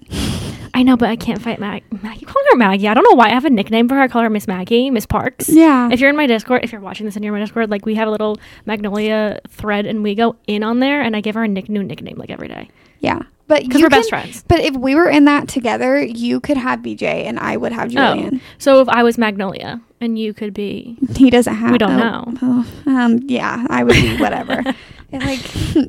I 0.73 0.83
know, 0.83 0.97
but 0.97 1.09
I 1.09 1.15
can't 1.15 1.41
fight 1.41 1.59
Maggie 1.59 1.85
Mag. 1.91 2.03
Maggie. 2.03 2.25
Calling 2.25 2.45
her 2.51 2.57
Maggie. 2.57 2.87
I 2.89 2.93
don't 2.93 3.03
know 3.09 3.15
why 3.15 3.27
I 3.27 3.29
have 3.29 3.45
a 3.45 3.49
nickname 3.49 3.87
for 3.87 3.95
her. 3.95 4.01
I 4.01 4.07
call 4.09 4.23
her 4.23 4.29
Miss 4.29 4.47
Maggie, 4.47 4.89
Miss 4.89 5.05
Parks. 5.05 5.47
Yeah. 5.47 5.89
If 5.89 6.01
you're 6.01 6.09
in 6.09 6.17
my 6.17 6.27
Discord, 6.27 6.63
if 6.65 6.71
you're 6.73 6.81
watching 6.81 7.05
this 7.05 7.15
and 7.15 7.23
you're 7.23 7.33
in 7.33 7.39
my 7.39 7.45
Discord, 7.45 7.69
like 7.71 7.85
we 7.85 7.95
have 7.95 8.07
a 8.09 8.11
little 8.11 8.37
Magnolia 8.65 9.39
thread, 9.47 9.85
and 9.85 10.03
we 10.03 10.15
go 10.15 10.35
in 10.47 10.63
on 10.63 10.79
there, 10.79 11.01
and 11.01 11.15
I 11.15 11.21
give 11.21 11.35
her 11.35 11.43
a 11.43 11.47
nick- 11.47 11.69
new 11.69 11.83
nickname 11.83 12.17
like 12.17 12.29
every 12.29 12.49
day 12.49 12.69
yeah. 13.05 13.21
But 13.47 13.61
because 13.61 13.79
you 13.79 13.85
we're 13.85 13.89
best 13.89 14.09
friends. 14.09 14.43
But 14.47 14.61
if 14.61 14.75
we 14.75 14.95
were 14.95 15.07
in 15.07 15.25
that 15.25 15.47
together, 15.47 16.03
you 16.03 16.39
could 16.39 16.57
have 16.57 16.79
BJ 16.79 17.03
and 17.25 17.39
I 17.39 17.55
would 17.57 17.71
have 17.71 17.89
Julian. 17.89 18.41
Oh, 18.43 18.47
So 18.57 18.81
if 18.81 18.89
I 18.89 19.03
was 19.03 19.19
Magnolia 19.19 19.79
and 20.01 20.17
you 20.17 20.33
could 20.33 20.51
be, 20.51 20.97
He 21.15 21.29
doesn't 21.29 21.53
have. 21.53 21.71
We 21.71 21.77
don't 21.77 21.91
oh, 21.91 21.97
know. 21.97 22.33
oh, 22.41 22.73
um. 22.87 23.19
Yeah, 23.25 23.67
I 23.69 23.83
would 23.83 23.93
be 23.93 24.17
whatever. 24.17 24.63
Like 25.11 25.39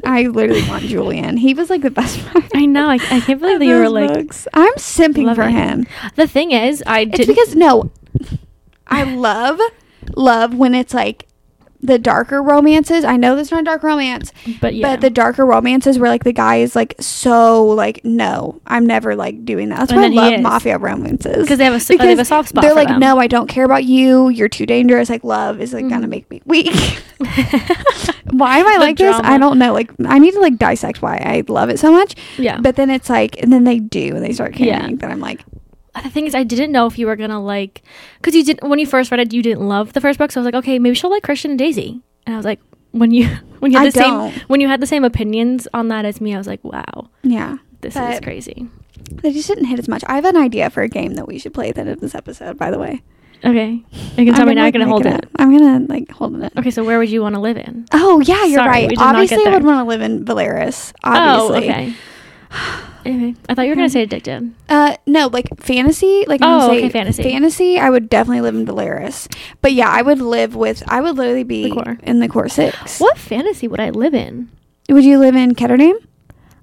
I 0.04 0.22
literally 0.28 0.66
want 0.68 0.84
Julian. 0.84 1.36
He 1.36 1.54
was 1.54 1.68
like 1.70 1.82
the 1.82 1.90
best 1.90 2.24
part. 2.26 2.44
I 2.54 2.66
know. 2.66 2.88
I, 2.88 2.94
I 2.94 3.20
can't 3.20 3.40
believe 3.40 3.58
that 3.58 3.66
you 3.66 3.74
were 3.74 3.88
like. 3.88 4.12
books. 4.12 4.46
I'm 4.54 4.74
simping 4.74 5.34
for 5.34 5.48
him. 5.48 5.86
The 6.14 6.26
thing 6.28 6.52
is, 6.52 6.82
I 6.86 7.00
It's 7.00 7.16
did 7.18 7.26
because 7.28 7.54
no, 7.56 7.90
I 8.86 9.02
love 9.04 9.58
love 10.14 10.54
when 10.54 10.74
it's 10.74 10.94
like 10.94 11.25
the 11.82 11.98
darker 11.98 12.42
romances. 12.42 13.04
I 13.04 13.16
know 13.16 13.36
that's 13.36 13.50
not 13.50 13.60
a 13.60 13.64
dark 13.64 13.82
romance, 13.82 14.32
but 14.60 14.74
yeah, 14.74 14.88
but 14.94 15.00
the 15.00 15.10
darker 15.10 15.44
romances 15.46 15.98
where 15.98 16.08
like 16.10 16.24
the 16.24 16.32
guy 16.32 16.56
is 16.56 16.74
like 16.74 16.94
so 17.00 17.66
like 17.66 18.04
no, 18.04 18.60
I'm 18.66 18.86
never 18.86 19.14
like 19.16 19.44
doing 19.44 19.68
that. 19.68 19.78
That's 19.80 19.92
And 19.92 20.14
why 20.14 20.26
I 20.26 20.30
love 20.36 20.40
mafia 20.40 20.78
romances 20.78 21.42
because 21.42 21.58
they 21.58 21.64
have 21.64 21.72
a 21.74 21.76
s- 21.76 21.88
they 21.88 21.96
have 21.96 22.18
a 22.18 22.24
soft 22.24 22.48
spot. 22.50 22.62
they're 22.62 22.74
like 22.74 22.88
them. 22.88 23.00
no, 23.00 23.18
I 23.18 23.26
don't 23.26 23.46
care 23.48 23.64
about 23.64 23.84
you. 23.84 24.28
You're 24.28 24.48
too 24.48 24.66
dangerous. 24.66 25.08
Like 25.10 25.24
love 25.24 25.60
is 25.60 25.72
like 25.72 25.88
gonna 25.88 26.06
Mhm. 26.06 26.10
make 26.10 26.30
me 26.30 26.42
weak. 26.46 26.74
why 28.30 28.58
am 28.58 28.66
I 28.66 28.76
like 28.78 28.96
this? 28.96 29.16
I 29.22 29.38
don't 29.38 29.58
know. 29.58 29.72
Like 29.72 29.90
I 30.06 30.18
need 30.18 30.32
to 30.32 30.40
like 30.40 30.56
dissect 30.56 31.02
why 31.02 31.16
I 31.18 31.42
love 31.48 31.68
it 31.70 31.78
so 31.78 31.92
much. 31.92 32.14
yeah. 32.38 32.60
But 32.60 32.76
then 32.76 32.90
it's 32.90 33.08
like, 33.08 33.40
and 33.42 33.52
then 33.52 33.64
they 33.64 33.78
do, 33.78 34.14
and 34.16 34.24
they 34.24 34.32
start 34.32 34.56
Yeah. 34.58 34.80
caring. 34.80 34.96
Then 34.96 35.10
I'm 35.10 35.20
like, 35.20 35.44
Uh, 35.96 36.02
the 36.02 36.10
thing 36.10 36.26
is, 36.26 36.34
I 36.34 36.42
didn't 36.44 36.72
know 36.72 36.86
if 36.86 36.98
you 36.98 37.06
were 37.06 37.16
gonna 37.16 37.42
like, 37.42 37.82
because 38.18 38.34
you 38.34 38.44
didn't 38.44 38.68
when 38.68 38.78
you 38.78 38.86
first 38.86 39.10
read 39.10 39.20
it, 39.20 39.32
you 39.32 39.42
didn't 39.42 39.66
love 39.66 39.94
the 39.94 40.00
first 40.00 40.18
book. 40.18 40.30
So 40.30 40.40
I 40.40 40.42
was 40.42 40.44
like, 40.44 40.62
okay, 40.62 40.78
maybe 40.78 40.94
she'll 40.94 41.10
like 41.10 41.22
Christian 41.22 41.52
and 41.52 41.58
Daisy. 41.58 42.02
And 42.26 42.34
I 42.34 42.36
was 42.36 42.44
like, 42.44 42.60
when 42.92 43.12
you 43.12 43.26
when 43.60 43.72
you 43.72 43.78
had 43.78 43.86
I 43.86 43.90
the 43.90 43.98
don't. 44.00 44.32
same 44.32 44.44
when 44.48 44.60
you 44.60 44.68
had 44.68 44.80
the 44.80 44.86
same 44.86 45.04
opinions 45.04 45.66
on 45.72 45.88
that 45.88 46.04
as 46.04 46.20
me, 46.20 46.34
I 46.34 46.38
was 46.38 46.46
like, 46.46 46.62
wow, 46.62 47.08
yeah. 47.22 47.56
this 47.80 47.96
is 47.96 48.20
crazy. 48.20 48.68
They 49.10 49.32
just 49.32 49.48
didn't 49.48 49.66
hit 49.66 49.78
as 49.78 49.88
much. 49.88 50.02
I 50.06 50.16
have 50.16 50.24
an 50.24 50.36
idea 50.36 50.68
for 50.68 50.82
a 50.82 50.88
game 50.88 51.14
that 51.14 51.26
we 51.26 51.38
should 51.38 51.54
play 51.54 51.70
at 51.70 51.76
the 51.76 51.82
end 51.82 51.90
of 51.90 52.00
this 52.00 52.14
episode. 52.14 52.58
By 52.58 52.70
the 52.70 52.78
way, 52.78 53.02
Okay, 53.44 53.82
you 54.16 54.24
can 54.24 54.34
tell 54.34 54.46
me 54.46 54.54
now. 54.54 54.64
I'm 54.64 54.72
gonna 54.72 54.86
hold 54.86 55.04
make 55.04 55.14
it. 55.14 55.28
I'm 55.36 55.56
gonna 55.56 55.86
like 55.86 56.10
hold 56.10 56.42
it. 56.42 56.52
Okay, 56.58 56.70
so 56.70 56.84
where 56.84 56.98
would 56.98 57.10
you 57.10 57.22
want 57.22 57.34
to 57.36 57.40
live 57.40 57.56
in? 57.56 57.86
Oh 57.92 58.20
yeah, 58.20 58.44
you're 58.44 58.58
Sorry, 58.58 58.68
right. 58.68 58.82
we 58.84 58.96
did 58.96 58.98
not 58.98 59.12
get 59.14 59.20
Obviously, 59.20 59.46
I 59.46 59.54
would 59.54 59.64
want 59.64 59.80
to 59.80 59.88
live 59.88 60.00
in 60.02 60.24
Velaris. 60.24 60.92
Oh, 61.04 61.48
obviously. 61.48 61.70
Oh, 61.70 61.72
okay. 61.72 61.94
I 63.48 63.54
thought 63.54 63.62
you 63.62 63.70
were 63.70 63.76
gonna 63.76 63.88
say 63.90 64.02
addicted. 64.02 64.54
Uh, 64.68 64.96
no, 65.06 65.28
like 65.28 65.46
fantasy. 65.60 66.24
Like 66.26 66.42
I'm 66.42 66.60
Oh, 66.62 66.68
say 66.68 66.78
okay, 66.78 66.88
fantasy. 66.90 67.22
Fantasy. 67.22 67.78
I 67.78 67.90
would 67.90 68.08
definitely 68.08 68.40
live 68.42 68.54
in 68.54 68.66
Velaris. 68.66 69.32
But 69.62 69.72
yeah, 69.72 69.88
I 69.88 70.02
would 70.02 70.20
live 70.20 70.54
with. 70.54 70.82
I 70.88 71.00
would 71.00 71.16
literally 71.16 71.44
be 71.44 71.68
The 71.70 71.98
in 72.02 72.20
the 72.20 72.28
core 72.28 72.48
six. 72.48 73.00
What 73.00 73.18
fantasy 73.18 73.68
would 73.68 73.80
I 73.80 73.90
live 73.90 74.14
in? 74.14 74.50
Would 74.88 75.04
you 75.04 75.18
live 75.18 75.34
in 75.36 75.54
Ketterdam? 75.54 75.94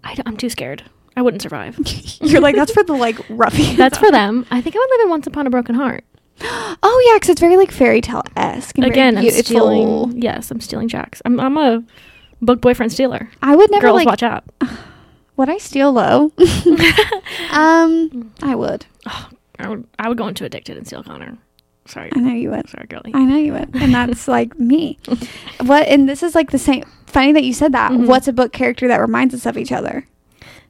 I 0.04 0.18
am 0.26 0.38
too 0.38 0.50
scared. 0.50 0.84
I 1.16 1.22
wouldn't 1.22 1.42
survive. 1.42 1.78
You're 2.22 2.42
like 2.42 2.56
that's 2.56 2.72
for 2.72 2.84
the 2.84 2.94
like 2.94 3.18
ruffians. 3.30 3.78
That's 3.78 3.98
for 3.98 4.12
them. 4.12 4.46
I 4.52 4.62
think 4.62 4.76
I 4.76 4.80
would 4.80 4.90
live 4.98 5.02
in 5.06 5.10
Once 5.10 5.28
Upon 5.28 5.48
a 5.48 5.50
Broken 5.50 5.76
Heart. 5.76 6.04
Oh 6.86 7.04
yeah, 7.08 7.16
because 7.18 7.30
it's 7.30 7.40
very 7.40 7.56
like 7.56 7.72
fairy 7.72 8.02
tale 8.02 8.24
esque. 8.36 8.78
Again, 8.78 9.18
I'm 9.18 9.24
it's 9.24 9.46
stealing. 9.48 10.22
Yes, 10.22 10.52
I'm 10.52 10.60
stealing 10.60 10.88
Jacks. 10.90 11.22
I'm, 11.24 11.40
I'm 11.40 11.56
a 11.58 11.84
book 12.42 12.60
boyfriend 12.60 12.92
stealer. 12.92 13.30
I 13.42 13.56
would 13.56 13.72
never 13.72 13.88
Girls, 13.88 13.96
like. 13.98 14.06
watch 14.08 14.24
out. 14.24 14.44
Would 15.38 15.50
I 15.50 15.58
steal 15.58 15.92
Lo? 15.94 16.32
um, 17.52 18.32
I 18.42 18.56
would. 18.56 18.86
I 19.60 19.70
would, 19.70 19.88
I 20.00 20.10
would 20.10 20.18
go 20.18 20.28
into 20.28 20.46
addicted 20.46 20.78
and 20.78 20.86
steal 20.88 21.04
Connor. 21.04 21.38
Sorry, 21.86 22.10
I 22.16 22.20
know 22.20 22.34
you 22.34 22.50
would. 22.52 22.68
sorry, 22.70 22.88
girlie. 22.88 23.12
I 23.14 23.24
know 23.24 23.38
you 23.38 23.54
would, 23.54 23.76
and 23.76 23.94
that's 23.94 24.28
like 24.28 24.58
me. 24.58 24.98
What? 25.62 25.88
And 25.88 26.08
this 26.08 26.24
is 26.24 26.34
like 26.34 26.52
the 26.52 26.58
same. 26.60 26.84
Funny 27.06 27.34
that 27.34 27.44
you 27.44 27.54
said 27.54 27.72
that. 27.74 27.92
Mhm. 27.92 28.08
What's 28.08 28.28
a 28.28 28.34
book 28.34 28.54
character 28.54 28.88
that 28.88 29.00
reminds 29.02 29.34
us 29.36 29.46
of 29.46 29.58
each 29.58 29.72
other? 29.72 30.08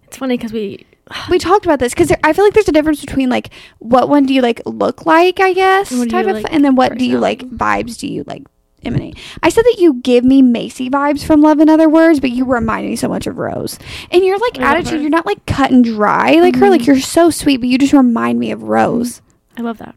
It's 0.03 0.17
funny 0.17 0.37
because 0.37 0.53
we. 0.53 0.85
We 1.29 1.37
talked 1.37 1.65
about 1.65 1.79
this 1.79 1.93
because 1.93 2.11
I 2.23 2.31
feel 2.33 2.45
like 2.45 2.53
there's 2.53 2.69
a 2.69 2.71
difference 2.71 3.01
between 3.01 3.29
like 3.29 3.49
what 3.79 4.07
one 4.09 4.25
do 4.25 4.33
you 4.33 4.41
like 4.41 4.61
look 4.65 5.05
like, 5.05 5.39
I 5.41 5.53
guess, 5.53 5.89
type 6.07 6.25
of, 6.25 6.33
like 6.37 6.45
and 6.49 6.63
then 6.63 6.75
what 6.75 6.97
do 6.97 7.05
you 7.05 7.19
like 7.19 7.39
vibes 7.41 7.97
do 7.99 8.07
you 8.07 8.23
like 8.25 8.43
emanate? 8.85 9.17
I 9.41 9.49
said 9.49 9.63
that 9.65 9.77
you 9.79 9.95
give 9.95 10.23
me 10.23 10.41
Macy 10.41 10.89
vibes 10.89 11.23
from 11.25 11.41
Love 11.41 11.59
and 11.59 11.69
Other 11.69 11.89
Words, 11.89 12.19
but 12.19 12.31
you 12.31 12.45
remind 12.45 12.87
me 12.87 12.95
so 12.95 13.07
much 13.07 13.27
of 13.27 13.37
Rose. 13.37 13.77
And 14.11 14.23
your 14.23 14.37
like 14.37 14.59
attitude, 14.59 14.93
her. 14.93 14.99
you're 14.99 15.09
not 15.09 15.25
like 15.25 15.45
cut 15.45 15.71
and 15.71 15.83
dry 15.83 16.33
like 16.35 16.55
her. 16.55 16.67
Mhm. 16.67 16.71
Like 16.71 16.85
you're 16.87 16.99
so 16.99 17.29
sweet, 17.29 17.57
but 17.57 17.69
you 17.69 17.77
just 17.77 17.93
remind 17.93 18.39
me 18.39 18.51
of 18.51 18.63
Rose. 18.63 19.21
I 19.57 19.61
love 19.61 19.77
that. 19.79 19.95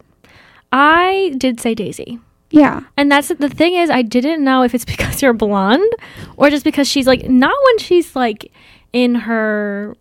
I 0.72 1.34
did 1.38 1.60
say 1.60 1.74
Daisy. 1.74 2.18
Yeah. 2.50 2.82
And 2.96 3.10
that's 3.10 3.28
the 3.28 3.48
thing 3.48 3.74
is 3.74 3.90
I 3.90 4.02
didn't 4.02 4.42
know 4.44 4.62
if 4.62 4.74
it's 4.74 4.84
because 4.96 5.22
you're 5.22 5.32
blonde 5.32 5.92
or 6.36 6.50
just 6.50 6.64
because 6.64 6.88
she's 6.88 7.06
like 7.06 7.28
not 7.28 7.54
when 7.64 7.78
she's 7.78 8.14
like 8.16 8.52
in 8.92 9.14
her 9.14 9.96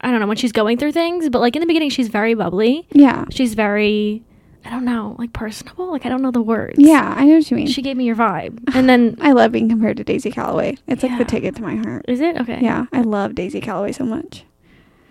I 0.00 0.10
don't 0.10 0.20
know, 0.20 0.26
when 0.26 0.36
she's 0.36 0.52
going 0.52 0.76
through 0.76 0.92
things, 0.92 1.30
but 1.30 1.40
like 1.40 1.56
in 1.56 1.60
the 1.60 1.66
beginning 1.66 1.88
she's 1.88 2.08
very 2.08 2.34
bubbly. 2.34 2.86
Yeah. 2.92 3.24
She's 3.30 3.54
very 3.54 4.22
I 4.64 4.70
don't 4.70 4.84
know, 4.84 5.14
like 5.18 5.32
personable. 5.32 5.90
Like 5.90 6.06
I 6.06 6.08
don't 6.08 6.22
know 6.22 6.30
the 6.30 6.42
words. 6.42 6.76
Yeah, 6.78 7.14
I 7.16 7.24
know 7.26 7.34
what 7.34 7.50
you 7.50 7.56
mean. 7.56 7.66
She 7.66 7.82
gave 7.82 7.96
me 7.96 8.04
your 8.04 8.16
vibe. 8.16 8.60
And 8.74 8.88
then 8.88 9.16
I 9.20 9.32
love 9.32 9.52
being 9.52 9.68
compared 9.68 9.96
to 9.98 10.04
Daisy 10.04 10.30
Calloway. 10.30 10.76
It's 10.86 11.02
like 11.02 11.16
the 11.18 11.24
ticket 11.24 11.54
to 11.56 11.62
my 11.62 11.76
heart. 11.76 12.04
is 12.08 12.20
it? 12.20 12.36
Okay. 12.40 12.60
Yeah, 12.60 12.86
I 12.92 13.02
love 13.02 13.34
Daisy 13.34 13.60
Calloway 13.60 13.92
so 13.92 14.04
much. 14.04 14.44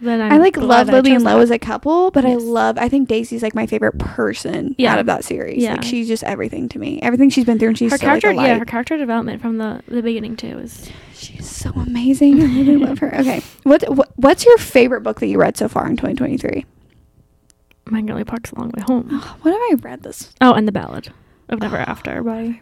Then 0.01 0.21
i 0.21 0.37
like 0.37 0.57
love 0.57 0.89
Lily 0.89 1.13
and 1.15 1.23
Lo 1.23 1.39
as 1.39 1.49
a 1.49 1.57
couple, 1.57 2.11
but 2.11 2.25
I 2.25 2.35
love. 2.35 2.77
I 2.77 2.89
think 2.89 3.07
Daisy's 3.07 3.41
like 3.41 3.55
my 3.55 3.65
favorite 3.65 3.97
person 3.99 4.75
Yeah. 4.77 4.91
out 4.91 4.99
of 4.99 5.05
that 5.05 5.23
series. 5.23 5.63
Yeah. 5.63 5.73
Like 5.73 5.83
she's 5.83 6.09
just 6.09 6.23
everything 6.25 6.67
to 6.69 6.79
me. 6.79 6.99
Everything 7.01 7.29
she's 7.29 7.45
been 7.45 7.57
through, 7.57 7.69
and 7.69 7.77
she's 7.77 7.89
her 7.91 7.97
so, 7.97 8.05
like, 8.07 8.21
character 8.21 8.43
yeah, 8.43 8.57
her 8.59 8.65
character 8.65 8.97
development 8.97 9.41
from 9.41 9.59
the 9.59 9.81
the 9.87 10.01
beginning 10.01 10.35
too 10.35 10.59
is 10.59 10.89
She's 11.13 11.49
so 11.49 11.69
amazing. 11.71 12.41
I 12.41 12.45
really 12.47 12.75
love 12.75 12.99
her. 12.99 13.15
Okay, 13.19 13.41
what, 13.63 13.83
what 13.95 14.11
what's 14.17 14.45
your 14.45 14.57
favorite 14.57 15.01
book 15.01 15.21
that 15.21 15.27
you 15.27 15.39
read 15.39 15.55
so 15.55 15.69
far 15.69 15.85
in 15.87 15.95
2023? 15.95 16.65
Magnolia 17.89 18.25
Park's 18.25 18.51
a 18.51 18.59
long 18.59 18.69
way 18.69 18.83
home. 18.85 19.09
Oh, 19.11 19.37
what 19.41 19.51
have 19.51 19.61
I 19.61 19.75
read 19.89 20.03
this? 20.03 20.33
Oh, 20.41 20.53
and 20.53 20.67
the 20.67 20.71
ballad 20.71 21.09
of 21.49 21.59
Never 21.59 21.77
Oh, 21.77 21.81
After 21.85 22.23
by 22.23 22.61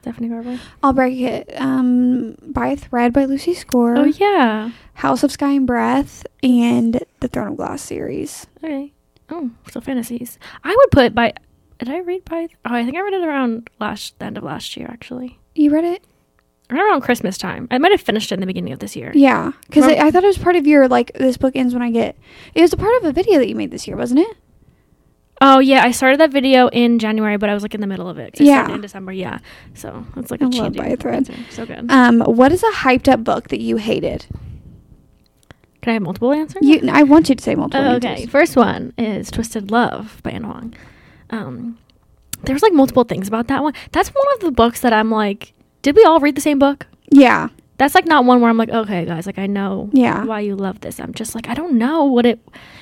Stephanie 0.00 0.28
Garber. 0.28 0.58
I'll 0.82 0.92
break 0.92 1.18
it. 1.18 1.52
Um, 1.60 2.36
by 2.42 2.68
a 2.68 2.76
thread 2.76 3.12
by 3.12 3.24
Lucy 3.24 3.52
Score. 3.54 3.96
Oh 3.96 4.04
yeah. 4.04 4.70
House 4.94 5.22
of 5.22 5.32
Sky 5.32 5.52
and 5.52 5.66
Breath, 5.66 6.24
and 6.42 7.02
the 7.20 7.28
Throne 7.28 7.48
of 7.48 7.56
Glass 7.56 7.82
series. 7.82 8.46
Okay. 8.62 8.92
Oh, 9.28 9.50
so 9.70 9.80
fantasies. 9.80 10.38
I 10.64 10.74
would 10.74 10.90
put 10.90 11.14
by. 11.14 11.32
Did 11.78 11.88
I 11.88 11.98
read 11.98 12.24
by? 12.24 12.48
Oh, 12.64 12.74
I 12.74 12.84
think 12.84 12.96
I 12.96 13.00
read 13.00 13.14
it 13.14 13.26
around 13.26 13.70
last 13.80 14.18
the 14.18 14.26
end 14.26 14.36
of 14.38 14.44
last 14.44 14.76
year 14.76 14.88
actually. 14.90 15.38
You 15.54 15.70
read 15.70 15.84
it? 15.84 16.04
Right 16.70 16.80
around 16.80 17.00
Christmas 17.00 17.36
time. 17.36 17.66
I 17.70 17.78
might 17.78 17.90
have 17.90 18.00
finished 18.00 18.30
it 18.30 18.34
in 18.34 18.40
the 18.40 18.46
beginning 18.46 18.72
of 18.72 18.78
this 18.78 18.94
year. 18.94 19.10
Yeah, 19.14 19.52
because 19.66 19.84
I, 19.84 19.94
I 20.06 20.10
thought 20.10 20.22
it 20.22 20.28
was 20.28 20.38
part 20.38 20.54
of 20.56 20.66
your 20.66 20.86
like 20.88 21.12
this 21.14 21.36
book 21.36 21.56
ends 21.56 21.74
when 21.74 21.82
I 21.82 21.90
get. 21.90 22.16
It 22.54 22.60
was 22.62 22.72
a 22.72 22.76
part 22.76 22.94
of 22.96 23.04
a 23.04 23.12
video 23.12 23.38
that 23.38 23.48
you 23.48 23.56
made 23.56 23.70
this 23.72 23.88
year, 23.88 23.96
wasn't 23.96 24.20
it? 24.20 24.36
Oh 25.42 25.58
yeah, 25.58 25.82
I 25.84 25.90
started 25.90 26.20
that 26.20 26.30
video 26.30 26.68
in 26.68 26.98
January, 26.98 27.38
but 27.38 27.48
I 27.48 27.54
was 27.54 27.62
like 27.62 27.74
in 27.74 27.80
the 27.80 27.86
middle 27.86 28.08
of 28.08 28.18
it. 28.18 28.38
Yeah. 28.40 28.70
in 28.72 28.80
December. 28.82 29.12
Yeah. 29.12 29.38
So 29.74 30.04
it's 30.16 30.30
like 30.30 30.42
I 30.42 30.46
a 30.46 30.48
love 30.48 30.74
By 30.74 30.88
a 30.88 30.96
Thread. 30.96 31.14
answer. 31.30 31.34
So 31.50 31.64
good. 31.66 31.90
Um, 31.90 32.20
what 32.20 32.52
is 32.52 32.62
a 32.62 32.70
hyped 32.72 33.08
up 33.08 33.24
book 33.24 33.48
that 33.48 33.60
you 33.60 33.76
hated? 33.76 34.26
Can 35.82 35.92
I 35.92 35.94
have 35.94 36.02
multiple 36.02 36.30
answers? 36.32 36.60
You, 36.62 36.90
I 36.92 37.04
want 37.04 37.30
you 37.30 37.34
to 37.34 37.42
say 37.42 37.54
multiple. 37.54 37.86
Oh, 37.86 37.94
okay. 37.94 38.08
answers. 38.08 38.28
First 38.30 38.54
one 38.56 38.92
is 38.98 39.30
Twisted 39.30 39.70
Love 39.70 40.20
by 40.22 40.30
Ana 40.32 40.46
Huang. 40.46 40.74
Um, 41.30 41.78
there's 42.42 42.60
like 42.62 42.74
multiple 42.74 43.04
things 43.04 43.26
about 43.26 43.46
that 43.46 43.62
one. 43.62 43.72
That's 43.92 44.10
one 44.10 44.26
of 44.34 44.40
the 44.40 44.50
books 44.50 44.80
that 44.80 44.92
I'm 44.92 45.10
like, 45.10 45.54
did 45.80 45.96
we 45.96 46.04
all 46.04 46.20
read 46.20 46.34
the 46.34 46.40
same 46.42 46.58
book? 46.58 46.86
Yeah, 47.10 47.48
That's 47.80 47.94
like 47.94 48.04
not 48.04 48.26
one 48.26 48.42
where 48.42 48.50
I'm 48.50 48.58
like, 48.58 48.68
okay, 48.68 49.06
guys, 49.06 49.24
like 49.24 49.38
I 49.38 49.46
know 49.46 49.88
Yeah. 49.94 50.24
why 50.26 50.40
you 50.40 50.54
love 50.54 50.80
this. 50.82 51.00
I'm 51.00 51.14
just 51.14 51.34
like, 51.34 51.48
I 51.48 51.54
don't 51.54 51.78
know 51.78 52.04
what 52.04 52.26
it. 52.26 52.38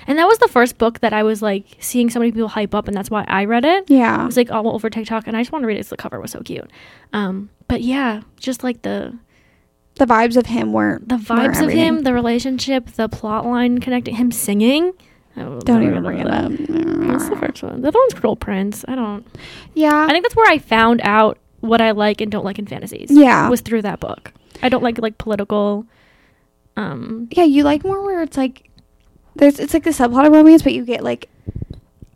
And 0.09 0.19
that 0.19 0.27
was 0.27 0.39
the 0.39 0.49
first 0.49 0.77
book 0.77 0.99
that 1.01 1.13
I 1.13 1.23
was 1.23 1.41
like 1.41 1.65
seeing 1.79 2.11
so 2.11 2.19
many 2.19 2.33
people 2.33 2.49
hype 2.49 2.75
up, 2.75 2.89
and 2.89 2.97
that's 2.97 3.09
why 3.09 3.25
I 3.29 3.45
read 3.45 3.65
it. 3.65 3.89
yeah, 3.89 4.23
It 4.23 4.27
was 4.27 4.37
like 4.37 4.51
all 4.51 4.75
over 4.75 4.91
TikTok, 4.91 5.29
and 5.29 5.37
I 5.37 5.41
just 5.43 5.53
want 5.53 5.63
to 5.63 5.67
read 5.69 5.77
it. 5.77 5.83
'cause 5.85 5.91
The 5.91 5.97
cover 5.99 6.19
was 6.21 6.33
so 6.33 6.41
cute. 6.41 6.69
Um, 7.13 7.51
but 7.69 7.83
yeah, 7.83 8.23
just 8.41 8.65
like 8.65 8.83
the 8.83 9.17
the 9.95 10.05
vibes 10.07 10.37
of 10.37 10.47
him 10.47 10.73
weren't 10.73 11.09
the 11.09 11.15
weren't 11.15 11.55
vibes 11.55 11.63
of 11.65 11.71
him, 11.71 12.01
the 12.03 12.13
relationship, 12.13 12.87
the 12.93 13.09
plot 13.09 13.47
line 13.47 13.79
connecting 13.79 14.17
him 14.17 14.31
singing. 14.33 14.93
Don't 15.37 15.65
blah, 15.65 15.81
even 15.81 16.03
bring 16.03 16.19
it 16.19 16.27
up. 16.27 16.51
That's 16.51 17.29
the 17.29 17.37
first 17.37 17.63
one. 17.63 17.83
The 17.83 17.89
other 17.89 17.99
one's 18.01 18.15
Cruel 18.15 18.35
Prince. 18.35 18.85
I 18.89 18.97
don't. 18.97 19.25
Yeah, 19.75 20.07
I 20.09 20.11
think 20.11 20.25
that's 20.25 20.35
where 20.35 20.51
I 20.51 20.59
found 20.59 21.01
out 21.05 21.39
what 21.61 21.81
I 21.81 21.93
like 21.93 22.21
and 22.21 22.33
don't 22.33 22.45
like 22.45 22.59
in 22.59 22.67
fantasies. 22.67 23.11
Yeah. 23.13 23.49
was 23.49 23.61
through 23.61 23.83
that 23.83 24.01
book. 24.01 24.33
I 24.63 24.69
don't 24.69 24.83
like 24.83 24.99
like 24.99 25.19
political. 25.19 25.87
Um, 26.77 27.29
yeah. 27.33 27.45
You 27.45 27.65
like 27.65 27.85
more 27.85 28.03
where 28.05 28.23
it's 28.23 28.37
like 28.37 28.71
there's 29.37 29.59
it's 29.59 29.75
like 29.75 29.85
the 29.85 29.91
subplot 29.91 30.27
of 30.27 30.33
romance, 30.33 30.63
but 30.63 30.73
you 30.73 30.85
get 30.85 31.03
like 31.03 31.29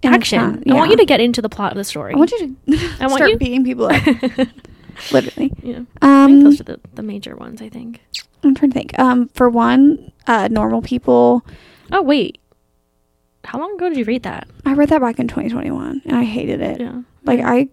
action. 0.05 0.63
not- 0.65 0.71
I 0.71 0.75
want 0.75 0.91
you 0.91 0.97
to 0.99 1.05
get 1.05 1.21
into 1.21 1.41
the 1.43 1.49
plot 1.49 1.73
of 1.73 1.79
the 1.79 1.85
story. 1.85 2.15
I 2.15 2.17
want 2.17 2.31
you 2.33 2.39
to 2.67 2.77
I 3.01 3.07
want 3.07 3.15
start 3.19 3.31
you- 3.31 3.39
beating 3.39 3.65
people 3.65 3.87
up, 3.87 4.03
literally. 5.13 5.53
yeah, 5.63 5.81
Um, 6.01 6.43
those 6.43 6.61
are 6.61 6.65
the, 6.65 6.81
the 6.95 7.03
major 7.03 7.37
ones. 7.37 7.63
I 7.63 7.69
think. 7.69 8.01
I'm 8.45 8.55
trying 8.55 8.71
to 8.73 8.75
think. 8.79 8.99
Um, 8.99 9.29
for 9.35 9.49
one, 9.49 10.11
uh, 10.27 10.49
normal 10.51 10.83
people. 10.83 11.45
Oh 11.93 12.03
wait, 12.03 12.41
how 13.45 13.59
long 13.61 13.75
ago 13.75 13.89
did 13.89 13.99
you 13.99 14.05
read 14.05 14.25
that? 14.25 14.49
I 14.65 14.75
read 14.75 14.89
that 14.89 15.01
back 15.01 15.19
in 15.21 15.29
2021, 15.29 16.03
and 16.05 16.17
I 16.17 16.25
hated 16.25 16.61
it. 16.61 16.81
Yeah, 16.81 17.03
Like 17.25 17.41
I 17.41 17.69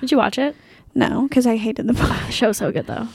did 0.00 0.10
you 0.10 0.16
watch 0.16 0.38
it? 0.38 0.56
No, 0.94 1.22
because 1.28 1.46
I 1.46 1.56
hated 1.56 1.86
the 1.86 1.92
book. 2.00 2.08
The 2.26 2.32
show's 2.32 2.56
so 2.58 2.72
good 2.72 2.86
though. 2.86 3.06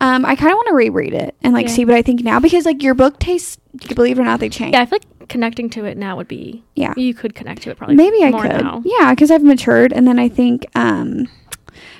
Um, 0.00 0.24
I 0.24 0.34
kind 0.36 0.50
of 0.52 0.56
want 0.56 0.68
to 0.68 0.74
reread 0.74 1.14
it 1.14 1.34
and 1.42 1.52
like 1.52 1.66
Yeah. 1.68 1.72
see 1.74 1.84
what 1.84 1.94
I 1.94 2.02
think 2.02 2.22
now 2.22 2.40
because 2.40 2.64
like 2.64 2.82
your 2.82 2.94
book 2.94 3.18
tastes, 3.18 3.58
believe 3.94 4.18
it 4.18 4.22
or 4.22 4.24
not, 4.24 4.40
they 4.40 4.48
change. 4.48 4.72
Yeah, 4.74 4.80
I 4.82 4.86
feel 4.86 4.98
like 5.00 5.28
connecting 5.28 5.70
to 5.70 5.84
it 5.84 5.96
now 5.96 6.16
would 6.16 6.28
be. 6.28 6.64
Yeah. 6.74 6.94
you 6.96 7.14
could 7.14 7.34
connect 7.34 7.62
to 7.62 7.70
it 7.70 7.76
probably. 7.76 7.96
Maybe 7.96 8.24
I 8.24 8.30
more 8.30 8.42
could. 8.42 8.62
Now. 8.62 8.82
Yeah, 8.84 9.10
because 9.10 9.30
I've 9.30 9.42
matured, 9.44 9.92
and 9.92 10.06
then 10.08 10.18
I 10.18 10.28
think 10.28 10.66
um, 10.74 11.28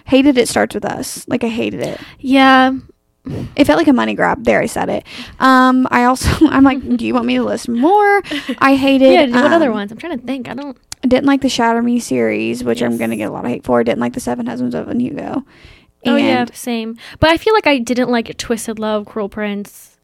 hated 0.07 0.37
it 0.39 0.49
starts 0.49 0.75
with 0.75 0.85
us. 0.85 1.27
Like 1.29 1.45
I 1.45 1.49
hated 1.49 1.81
it. 1.81 2.01
Yeah, 2.19 2.73
It 3.55 3.67
felt 3.67 3.77
like 3.79 3.87
a 3.87 3.93
money 3.93 4.15
grab. 4.15 4.45
There, 4.45 4.61
I 4.61 4.67
said 4.67 4.89
it. 4.89 5.05
Um, 5.39 5.87
I 5.91 6.05
also, 6.05 6.29
I'm 6.49 6.65
like, 6.65 6.81
do 6.97 7.07
you 7.07 7.15
want 7.15 7.27
me 7.27 7.37
to 7.37 7.45
list 7.45 7.69
more? 7.69 8.23
I 8.59 8.75
hated. 8.75 9.13
yeah. 9.13 9.43
What 9.43 9.53
other 9.53 9.69
um, 9.69 9.75
ones? 9.75 9.93
I'm 9.93 9.99
trying 9.99 10.19
to 10.19 10.27
think. 10.27 10.49
I 10.49 10.55
don't. 10.55 10.77
Didn't 11.03 11.27
like 11.27 11.41
the 11.41 11.49
Shatter 11.49 11.83
Me 11.83 11.99
series, 11.99 12.63
which 12.63 12.83
I'm 12.83 12.97
gonna 12.99 13.17
get 13.17 13.29
a 13.29 13.33
lot 13.33 13.45
of 13.45 13.51
hate 13.51 13.65
for. 13.65 13.83
Didn't 13.83 14.01
like 14.01 14.13
the 14.13 14.21
Seven 14.21 14.47
Husbands 14.47 14.75
of 14.75 14.83
Evelyn 14.83 15.01
Hugo. 15.01 15.45
Oh 16.07 16.17
yeah, 16.17 16.41
And- 16.43 16.55
same. 16.55 16.97
But 17.19 17.31
I 17.31 17.37
feel 17.37 17.55
like 17.55 17.67
I 17.67 17.79
didn't 17.79 18.11
like 18.11 18.37
Twisted 18.39 18.79
Love, 18.79 19.07
Cruel 19.07 19.29
Prince 19.29 19.97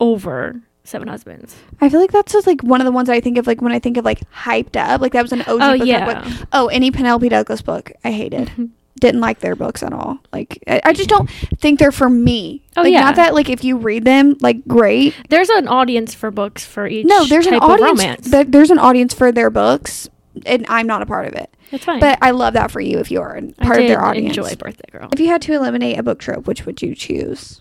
over 0.00 0.60
Seven 0.84 1.08
Husbands. 1.08 1.54
I 1.80 1.88
feel 1.88 2.00
like 2.00 2.12
that's 2.12 2.32
just 2.32 2.46
like 2.46 2.62
one 2.62 2.80
of 2.80 2.84
the 2.86 2.92
ones 2.92 3.08
I 3.08 3.20
think 3.20 3.36
of 3.38 3.46
like 3.46 3.60
when 3.60 3.72
I 3.72 3.78
think 3.78 3.96
of 3.96 4.04
like 4.04 4.20
hyped 4.30 4.76
up. 4.76 5.00
Like 5.00 5.12
that 5.12 5.22
was 5.22 5.32
an 5.32 5.42
OG 5.42 5.48
Oh, 5.60 5.78
book. 5.78 5.86
yeah. 5.86 6.36
oh, 6.52 6.68
any 6.68 6.90
Penelope 6.90 7.28
Douglas 7.28 7.62
book 7.62 7.92
I 8.04 8.10
hated. 8.12 8.48
Mm-hmm. 8.48 8.66
Didn't 9.00 9.20
like 9.20 9.38
their 9.38 9.54
books 9.54 9.82
at 9.82 9.92
all. 9.92 10.18
Like 10.32 10.62
I, 10.66 10.80
I 10.86 10.92
just 10.92 11.08
don't 11.08 11.30
think 11.60 11.78
they're 11.78 11.92
for 11.92 12.08
me. 12.10 12.62
Oh, 12.76 12.82
like, 12.82 12.92
yeah. 12.92 13.00
Not 13.02 13.16
that 13.16 13.34
like 13.34 13.48
if 13.48 13.62
you 13.64 13.76
read 13.76 14.04
them, 14.04 14.36
like 14.40 14.66
great. 14.66 15.14
There's 15.28 15.50
an 15.50 15.68
audience 15.68 16.14
for 16.14 16.30
books 16.30 16.64
for 16.64 16.86
each. 16.88 17.06
No, 17.06 17.24
there's 17.24 17.46
an 17.46 17.54
audience. 17.54 18.28
there- 18.28 18.44
there's 18.44 18.70
an 18.70 18.78
audience 18.78 19.14
for 19.14 19.30
their 19.30 19.50
books, 19.50 20.08
and 20.46 20.66
I'm 20.68 20.86
not 20.86 21.02
a 21.02 21.06
part 21.06 21.26
of 21.26 21.34
it. 21.34 21.54
It's 21.72 21.84
fine. 21.84 22.00
But 22.00 22.18
I 22.22 22.30
love 22.30 22.54
that 22.54 22.70
for 22.70 22.80
you 22.80 22.98
if 22.98 23.10
you 23.10 23.20
are 23.20 23.40
part 23.60 23.76
of 23.76 23.82
did 23.82 23.90
their 23.90 24.02
audience. 24.04 24.36
Enjoy 24.36 24.54
Birthday 24.56 24.90
Girl. 24.90 25.08
If 25.12 25.20
you 25.20 25.28
had 25.28 25.42
to 25.42 25.52
eliminate 25.52 25.98
a 25.98 26.02
book 26.02 26.18
trope, 26.18 26.46
which 26.46 26.64
would 26.66 26.80
you 26.82 26.94
choose? 26.94 27.60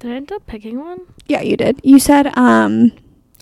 Did 0.00 0.12
I 0.12 0.14
end 0.16 0.32
up 0.32 0.46
picking 0.46 0.78
one? 0.80 1.00
Yeah, 1.28 1.40
you 1.40 1.56
did. 1.56 1.80
You 1.82 1.98
said, 1.98 2.36
um, 2.36 2.92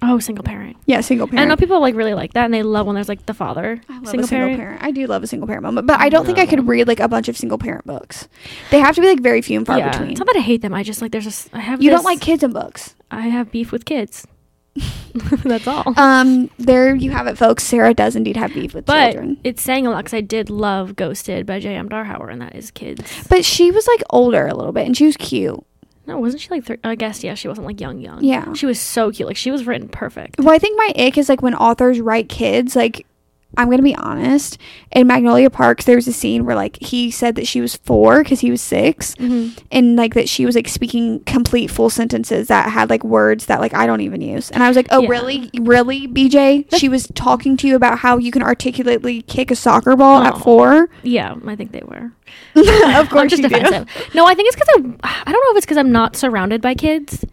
Oh, 0.05 0.19
single 0.19 0.43
parent. 0.43 0.77
yeah, 0.87 1.01
single 1.01 1.27
parent. 1.29 1.41
I 1.41 1.45
know 1.49 1.57
people 1.57 1.81
like 1.81 1.95
really 1.95 2.15
like 2.15 2.33
that, 2.35 2.45
and 2.45 2.53
they 2.53 2.63
love 2.65 2.87
when 2.87 2.95
there's 2.97 3.09
like 3.09 3.25
the 3.27 3.35
father 3.35 3.81
I 3.89 3.99
love 3.99 4.09
single, 4.09 4.25
a 4.25 4.29
single 4.29 4.49
parent. 4.49 4.59
parent. 4.61 4.83
I 4.83 4.91
do 4.91 5.07
love 5.07 5.23
a 5.23 5.27
single 5.29 5.47
parent 5.47 5.63
moment, 5.63 5.87
but 5.87 6.01
I 6.01 6.09
don't 6.09 6.27
think 6.27 6.39
I 6.39 6.47
could 6.47 6.67
read 6.67 6.89
like 6.89 6.99
a 7.01 7.07
bunch 7.09 7.29
of 7.29 7.37
single 7.37 7.57
parent 7.59 7.87
books. 7.87 8.27
They 8.73 8.81
have 8.81 8.97
to 8.97 9.01
be 9.01 9.07
like 9.07 9.21
very 9.21 9.43
few 9.43 9.59
and 9.59 9.67
far 9.67 9.79
yeah, 9.79 9.91
between. 9.93 10.11
it's 10.11 10.19
not 10.19 10.27
that 10.27 10.37
I 10.37 10.41
hate 10.41 10.61
them. 10.61 10.75
I 10.75 10.83
just 10.83 11.03
like 11.03 11.13
there's 11.13 11.25
just 11.25 11.49
I 11.55 11.61
have 11.61 11.81
You 11.83 11.91
this- 11.91 11.99
don't 11.99 12.05
like 12.05 12.21
kids 12.21 12.43
in 12.43 12.53
books. 12.53 12.95
I 13.13 13.23
have 13.29 13.53
beef 13.53 13.71
with 13.71 13.85
kids. 13.85 14.27
That's 15.45 15.67
all. 15.67 15.93
Um, 15.99 16.51
there 16.59 16.95
you 16.95 17.11
have 17.11 17.27
it, 17.27 17.37
folks. 17.37 17.65
Sara 17.65 17.93
does 17.93 18.17
indeed 18.17 18.37
have 18.37 18.55
beef 18.55 18.73
with 18.75 18.87
but 18.87 19.13
children, 19.13 19.39
it's 19.45 19.61
saying 19.63 19.87
a 19.87 19.91
lot 19.91 19.99
because 19.99 20.15
I 20.15 20.23
did 20.23 20.49
love 20.49 20.97
Ghosted 20.97 21.45
by 21.47 21.61
J.M. 21.61 21.89
Darhower, 21.89 22.33
and 22.33 22.41
that 22.41 22.55
is 22.55 22.71
kids. 22.71 23.03
but 23.29 23.45
she 23.45 23.71
was 23.71 23.87
like 23.87 24.03
older 24.11 24.47
a 24.47 24.55
little 24.55 24.73
bit, 24.73 24.87
and 24.87 24.97
she 24.97 25.05
was 25.07 25.17
cute. 25.17 25.63
No, 26.07 26.19
wasn't 26.19 26.41
she 26.43 26.49
like? 26.51 26.65
Thir- 26.65 26.79
I 26.83 26.95
guess 26.95 27.23
yeah, 27.23 27.35
she 27.35 27.47
wasn't 27.49 27.67
like 27.67 27.81
young, 27.81 27.99
young. 27.99 28.25
Yeah. 28.25 28.53
she 28.55 28.67
was 28.67 28.81
so 28.81 29.13
cute. 29.13 29.29
Like 29.29 29.37
she 29.37 29.51
was 29.51 29.67
written 29.67 29.89
perfect. 29.89 30.39
Well, 30.39 30.55
I 30.55 30.59
think 30.59 30.77
my 30.79 30.93
ick 31.05 31.19
is 31.19 31.29
like 31.29 31.43
when 31.43 31.55
authors 31.55 32.01
write 32.01 32.29
kids. 32.29 32.75
Like, 32.75 33.07
I'm 33.57 33.69
gonna 33.71 33.83
be 33.83 33.95
honest. 33.97 34.59
In 34.93 35.07
Magnolia 35.07 35.51
Parks, 35.51 35.85
there 35.85 35.97
was 35.97 36.09
a 36.09 36.13
scene 36.13 36.45
where 36.47 36.57
like 36.57 36.79
he 36.81 37.11
said 37.11 37.35
that 37.37 37.47
she 37.47 37.61
was 37.61 37.77
four 37.77 38.23
because 38.23 38.41
he 38.41 38.51
was 38.51 38.61
6 38.63 39.15
Mm-hmm. 39.17 39.59
and 39.71 39.97
like 39.97 40.15
that 40.15 40.29
she 40.29 40.47
was 40.47 40.55
like 40.55 40.69
speaking 40.69 41.21
complete 41.25 41.69
full 41.69 41.91
sentences 41.91 42.49
that 42.49 42.71
had 42.71 42.89
like 42.91 43.05
words 43.05 43.47
that 43.47 43.61
like 43.61 43.75
I 43.75 43.87
don't 43.87 44.01
even 44.01 44.21
use. 44.21 44.51
And 44.51 44.63
I 44.63 44.69
was 44.69 44.77
like, 44.77 44.89
oh 44.91 45.03
Yeah. 45.03 45.09
really, 45.09 45.51
really, 45.61 46.09
BJ? 46.09 46.67
she 46.79 46.89
was 46.89 47.07
talking 47.15 47.57
to 47.59 47.69
you 47.69 47.77
about 47.77 47.99
how 47.99 48.17
you 48.19 48.31
can 48.31 48.43
articulately 48.43 49.23
kick 49.23 49.51
a 49.51 49.57
soccer 49.57 49.97
ball 49.97 50.23
Oh. 50.23 50.25
at 50.27 50.39
four. 50.39 50.89
Yeah, 51.03 51.35
I 51.47 51.57
think 51.57 51.73
they 51.73 51.83
were. 51.85 52.13
of 52.57 52.67
I'm 52.67 53.07
course, 53.09 53.31
just 53.31 53.43
you 53.43 53.49
do. 53.49 53.85
No, 54.15 54.27
I 54.27 54.35
think 54.35 54.49
it's 54.49 54.57
because 54.57 54.69
I. 55.03 55.23
I 55.27 55.33
don't 55.33 55.45
know 55.45 55.51
if 55.53 55.57
it's 55.59 55.67
because 55.67 55.77
I'm 55.77 55.93
not 55.93 56.17
surrounded 56.17 56.61
by 56.63 56.75
kids. 56.75 57.25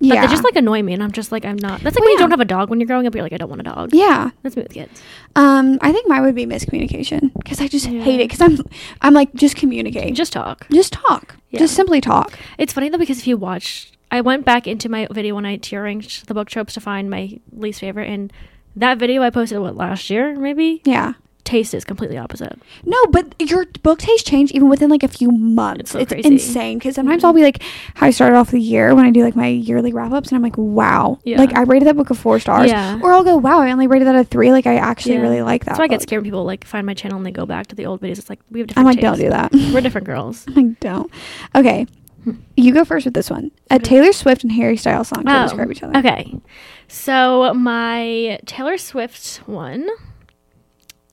But 0.00 0.06
Yeah, 0.06 0.20
they 0.20 0.28
just 0.28 0.44
like 0.44 0.54
annoy 0.54 0.82
me, 0.82 0.92
and 0.92 1.02
I'm 1.02 1.10
just 1.12 1.32
like 1.32 1.44
I'm 1.44 1.56
not. 1.56 1.80
That's 1.80 1.96
like 1.96 2.00
Well, 2.02 2.04
when 2.04 2.12
you 2.12 2.18
don't 2.18 2.30
have 2.30 2.40
a 2.40 2.44
dog 2.44 2.70
when 2.70 2.78
you're 2.78 2.86
growing 2.86 3.06
up. 3.06 3.14
You're 3.14 3.24
like 3.24 3.32
I 3.32 3.36
don't 3.36 3.48
want 3.48 3.60
a 3.60 3.64
dog. 3.64 3.90
yeah. 3.92 4.30
That's 4.42 4.54
me 4.56 4.62
with 4.62 4.72
kids. 4.72 5.02
Um, 5.34 5.78
I 5.80 5.92
think 5.92 6.08
mine 6.08 6.22
would 6.22 6.34
be 6.34 6.46
miscommunication 6.46 7.32
because 7.34 7.60
I 7.60 7.66
just 7.68 7.88
Yeah. 7.88 8.02
hate 8.02 8.20
it 8.20 8.28
because 8.30 8.40
I'm, 8.40 8.58
I'm 9.02 9.12
like 9.14 9.32
just 9.34 9.56
communicate, 9.56 10.14
just, 10.14 10.32
talk. 10.32 10.66
just 10.70 10.92
talk, 10.92 11.36
Yeah. 11.50 11.58
just 11.60 11.74
simply 11.74 12.00
talk. 12.00 12.38
It's 12.58 12.72
funny 12.72 12.88
though 12.90 12.98
because 12.98 13.18
if 13.18 13.26
you 13.26 13.36
watch, 13.36 13.90
I 14.10 14.20
went 14.20 14.44
back 14.44 14.66
into 14.66 14.88
my 14.88 15.08
video 15.10 15.34
when 15.34 15.44
I 15.44 15.58
tiering 15.58 16.24
the 16.26 16.34
book 16.34 16.48
tropes 16.48 16.74
to 16.74 16.80
find 16.80 17.10
my 17.10 17.38
least 17.52 17.80
favorite, 17.80 18.08
and 18.08 18.32
that 18.76 18.98
video 18.98 19.22
I 19.22 19.30
posted 19.30 19.58
what 19.58 19.76
last 19.76 20.08
year 20.10 20.36
maybe 20.38 20.80
Yeah, 20.84 21.14
taste 21.48 21.74
is 21.74 21.84
completely 21.84 22.16
opposite. 22.18 22.58
No, 22.84 22.96
but 23.10 23.34
your 23.40 23.66
book 23.82 23.98
taste 23.98 24.26
change 24.26 24.52
even 24.52 24.68
within 24.68 24.90
like 24.90 25.02
a 25.02 25.08
few 25.08 25.30
months. 25.30 25.94
It's 25.94 26.02
It's, 26.02 26.10
so 26.10 26.14
crazy. 26.14 26.28
insane 26.28 26.78
because 26.78 26.94
sometimes 26.94 27.20
mm-hmm. 27.20 27.26
I'll 27.26 27.32
be 27.32 27.42
like, 27.42 27.62
how 27.94 28.06
I 28.06 28.10
started 28.10 28.36
off 28.36 28.50
the 28.50 28.60
year 28.60 28.94
when 28.94 29.04
I 29.04 29.10
do 29.10 29.24
like 29.24 29.34
my 29.34 29.48
yearly 29.48 29.92
wrap 29.92 30.12
ups, 30.12 30.28
and 30.28 30.36
I'm 30.36 30.42
like, 30.42 30.56
wow, 30.58 31.18
Yeah. 31.24 31.38
like 31.38 31.54
I 31.54 31.62
rated 31.62 31.88
that 31.88 31.96
book 31.96 32.10
a 32.10 32.14
four 32.14 32.38
stars, 32.38 32.70
Yeah. 32.70 33.00
or 33.02 33.12
I'll 33.12 33.24
go, 33.24 33.36
wow, 33.36 33.60
I 33.60 33.72
only 33.72 33.86
rated 33.88 34.06
that 34.08 34.14
a 34.16 34.24
three. 34.24 34.52
Like 34.52 34.66
I 34.66 34.76
actually 34.76 35.14
Yeah. 35.16 35.22
really 35.22 35.42
like 35.42 35.64
that. 35.64 35.76
So 35.76 35.82
I 35.82 35.88
get 35.88 36.02
scared 36.02 36.20
when 36.22 36.26
people 36.30 36.44
like 36.44 36.64
find 36.64 36.86
my 36.86 36.94
channel 36.94 37.16
and 37.16 37.26
they 37.26 37.32
go 37.32 37.46
back 37.46 37.66
to 37.68 37.74
the 37.74 37.86
old 37.86 38.00
videos. 38.00 38.18
It's 38.18 38.30
like 38.30 38.40
we 38.50 38.60
have 38.60 38.68
different. 38.68 38.86
I'm 38.86 38.94
like, 38.94 39.00
don't 39.00 39.18
do 39.18 39.30
that. 39.30 39.52
We're 39.72 39.80
different 39.80 40.06
girls. 40.06 40.46
Like, 40.54 40.78
don't. 40.80 41.10
Okay, 41.54 41.86
hmm. 42.24 42.32
you 42.56 42.72
go 42.74 42.84
first 42.84 43.04
with 43.06 43.14
this 43.14 43.30
one. 43.30 43.50
A 43.70 43.74
Okay. 43.76 43.84
Taylor 43.84 44.12
Swift 44.12 44.42
and 44.42 44.52
Harry 44.52 44.76
Styles 44.76 45.08
song 45.08 45.24
to 45.24 45.38
Oh, 45.40 45.42
describe 45.44 45.70
each 45.70 45.82
other. 45.82 45.96
Okay. 45.98 46.34
So 46.88 47.52
my 47.54 48.38
Taylor 48.46 48.76
Swift 48.78 49.36
one, 49.46 49.86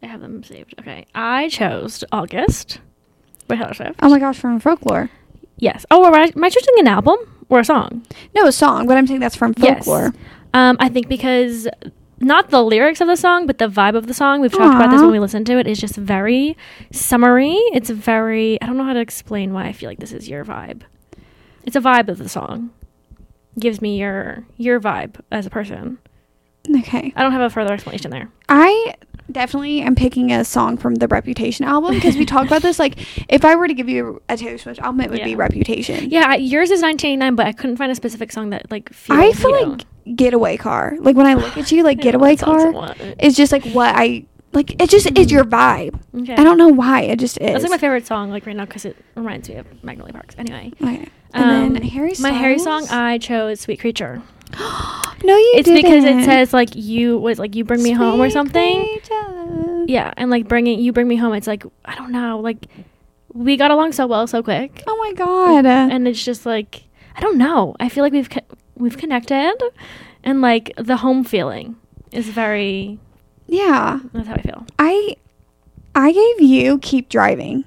I 0.06 0.08
have 0.08 0.22
them 0.22 0.44
saved. 0.44 0.76
Okay. 0.80 1.08
I 1.16 1.50
chose 1.50 2.04
August 2.12 2.80
by 3.48 3.56
Taylor 3.56 3.74
Swift. 3.74 4.00
Oh 4.04 4.10
my 4.10 4.20
gosh, 4.20 4.38
from 4.38 4.60
folklore. 4.60 5.10
Yes. 5.58 5.84
Oh, 5.90 6.06
am 6.06 6.14
I, 6.14 6.32
am 6.36 6.44
I 6.44 6.50
choosing 6.50 6.76
an 6.78 6.88
album 6.88 7.18
or 7.50 7.60
a 7.60 7.66
song? 7.66 8.06
No, 8.36 8.46
a 8.46 8.52
song, 8.52 8.86
but 8.86 8.98
I'm 8.98 9.08
saying 9.08 9.20
that's 9.20 9.36
from 9.36 9.56
folklore. 9.56 10.12
Yes. 10.14 10.24
Um, 10.54 10.78
I 10.80 10.90
think 10.90 11.08
because 11.08 11.68
not 12.20 12.52
the 12.52 12.64
lyrics 12.64 13.02
of 13.02 13.08
the 13.08 13.16
song, 13.16 13.48
but 13.48 13.58
the 13.58 13.68
vibe 13.68 13.96
of 13.96 14.06
the 14.06 14.14
song. 14.14 14.42
We've 14.42 14.52
talked 14.52 14.76
about 14.76 14.92
this 14.92 15.02
when 15.02 15.12
we 15.12 15.20
listened 15.20 15.48
to 15.48 15.58
it. 15.58 15.66
Is 15.66 15.80
just 15.80 15.96
very 15.96 16.56
summery. 16.92 17.58
It's 17.74 17.90
very. 17.90 18.62
I 18.62 18.68
don't 18.68 18.78
know 18.78 18.86
how 18.86 18.94
to 18.94 19.00
explain 19.00 19.54
why 19.54 19.66
I 19.66 19.74
feel 19.74 19.90
like 19.90 20.00
this 20.00 20.14
is 20.14 20.30
your 20.30 20.46
vibe. 20.46 20.84
It's 21.64 21.76
a 21.76 21.82
vibe 21.82 22.10
of 22.10 22.20
the 22.20 22.30
song. 22.30 22.70
Gives 23.60 23.82
me 23.82 24.00
your 24.00 24.46
your 24.56 24.80
vibe 24.80 25.20
as 25.32 25.48
a 25.48 25.50
person. 25.50 25.98
Okay. 26.80 27.14
I 27.16 27.22
don't 27.24 27.32
have 27.32 27.42
a 27.42 27.50
further 27.50 27.74
explanation 27.74 28.12
there. 28.12 28.30
I 28.50 28.96
definitely 29.32 29.82
am 29.82 29.96
picking 29.96 30.32
a 30.32 30.46
song 30.46 30.78
from 30.78 30.96
the 30.96 31.08
Reputation 31.08 31.66
album 31.66 31.94
because 31.96 32.16
we 32.16 32.26
talked 32.34 32.48
about 32.48 32.62
this. 32.62 32.80
Like, 32.80 32.98
if 33.32 33.44
I 33.44 33.56
were 33.56 33.68
to 33.68 33.74
give 33.74 33.90
you 33.90 34.22
a 34.30 34.38
Taylor 34.38 34.58
Swift 34.58 34.80
album, 34.80 35.02
it 35.02 35.10
would 35.12 35.24
be 35.24 35.36
Reputation. 35.36 36.10
Yeah, 36.10 36.26
I- 36.30 36.36
yours 36.36 36.72
is 36.72 36.82
1989, 36.82 37.36
but 37.36 37.48
I 37.48 37.52
couldn't 37.52 37.78
find 37.78 37.92
a 37.92 37.96
specific 37.96 38.32
song 38.32 38.50
that 38.52 38.70
like. 38.72 38.92
Feels, 38.94 39.20
I 39.20 39.32
feel 39.34 39.50
you 39.60 39.66
like 39.66 40.16
Getaway 40.16 40.58
Car. 40.58 40.96
Like 41.00 41.16
when 41.16 41.26
I 41.26 41.34
look 41.34 41.58
at 41.58 41.72
you, 41.72 41.84
like 41.84 42.00
Getaway 42.02 42.32
what 42.36 42.40
songs 42.40 42.64
I 42.76 42.94
Car 42.94 43.14
is 43.20 43.36
just 43.36 43.52
like 43.52 43.66
what 43.72 43.94
I 43.96 44.26
like. 44.54 44.82
It 44.82 44.90
just 44.90 45.08
is 45.08 45.12
Mhm. 45.28 45.32
your 45.32 45.44
vibe. 45.44 46.00
Okay. 46.22 46.36
I 46.36 46.44
don't 46.44 46.58
know 46.58 46.70
why. 46.70 47.02
It 47.02 47.20
just 47.20 47.38
is. 47.40 47.52
That's 47.52 47.64
like 47.64 47.72
my 47.72 47.78
favorite 47.78 48.06
song, 48.06 48.30
like 48.30 48.46
right 48.46 48.56
now, 48.56 48.66
because 48.66 48.86
it 48.86 48.96
reminds 49.16 49.50
me 49.50 49.56
of 49.56 49.66
Magnolia 49.84 50.14
Parks. 50.14 50.36
Anyway, 50.38 50.72
Okay. 50.82 51.08
And 51.34 51.76
then 51.76 51.82
Um, 51.84 51.90
Harry. 51.90 52.14
my 52.22 52.30
Harry 52.32 52.58
song, 52.60 52.88
I 52.90 53.18
chose 53.18 53.60
"Sweet 53.60 53.80
Creature." 53.82 54.22
No, 55.24 55.36
you 55.36 55.54
it's 55.56 55.70
because 55.70 56.04
it 56.04 56.24
says 56.26 56.54
like 56.54 56.70
you 56.76 57.18
was 57.18 57.40
like 57.40 57.56
you 57.56 57.64
bring 57.64 57.82
me 57.84 57.92
home 57.92 58.20
or 58.22 58.30
something. 58.30 59.00
Yeah, 59.88 60.14
and 60.18 60.30
like 60.32 60.48
bringing 60.48 60.80
you 60.80 60.92
bring 60.94 61.08
me 61.08 61.16
home. 61.16 61.34
It's 61.34 61.48
like 61.48 61.64
I 61.86 61.96
don't 61.96 62.12
know, 62.12 62.40
like 62.40 62.68
we 63.34 63.58
got 63.58 63.72
along 63.72 63.92
so 63.94 64.08
well 64.08 64.28
so 64.28 64.42
quick, 64.42 64.84
Oh 64.88 64.98
my 64.98 65.14
god. 65.14 65.66
and 65.66 66.08
it's 66.08 66.24
just 66.24 66.46
like 66.46 66.84
I 67.16 67.22
don't 67.22 67.38
know. 67.38 67.76
I 67.80 67.90
feel 67.90 68.04
like 68.04 68.14
we've 68.14 68.30
co- 68.30 68.42
we've 68.76 68.98
connected, 68.98 69.56
and 70.24 70.42
like 70.42 70.72
the 70.78 70.98
home 70.98 71.24
feeling 71.24 71.76
is 72.12 72.28
very. 72.30 73.00
yeah. 73.48 74.00
That's 74.14 74.28
how 74.28 74.36
I 74.36 74.42
feel. 74.42 74.66
I 74.80 75.16
I 75.96 76.12
gave 76.12 76.42
you 76.50 76.78
keep 76.80 77.10
driving. 77.10 77.64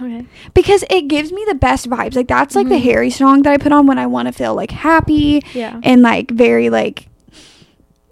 Okay. 0.00 0.26
because 0.54 0.84
it 0.90 1.08
gives 1.08 1.30
me 1.32 1.44
the 1.48 1.54
best 1.54 1.88
vibes. 1.90 2.14
Like 2.16 2.28
that's 2.28 2.54
like 2.54 2.68
the 2.68 2.76
Mhm. 2.76 2.82
Harry 2.82 3.10
song 3.10 3.42
that 3.42 3.52
I 3.52 3.56
put 3.58 3.72
on 3.72 3.86
when 3.86 3.98
I 3.98 4.06
want 4.06 4.26
to 4.28 4.32
feel 4.32 4.54
like 4.54 4.70
happy 4.70 5.42
Yeah. 5.54 5.80
and 5.82 6.02
like 6.02 6.30
very 6.30 6.70
like 6.70 7.06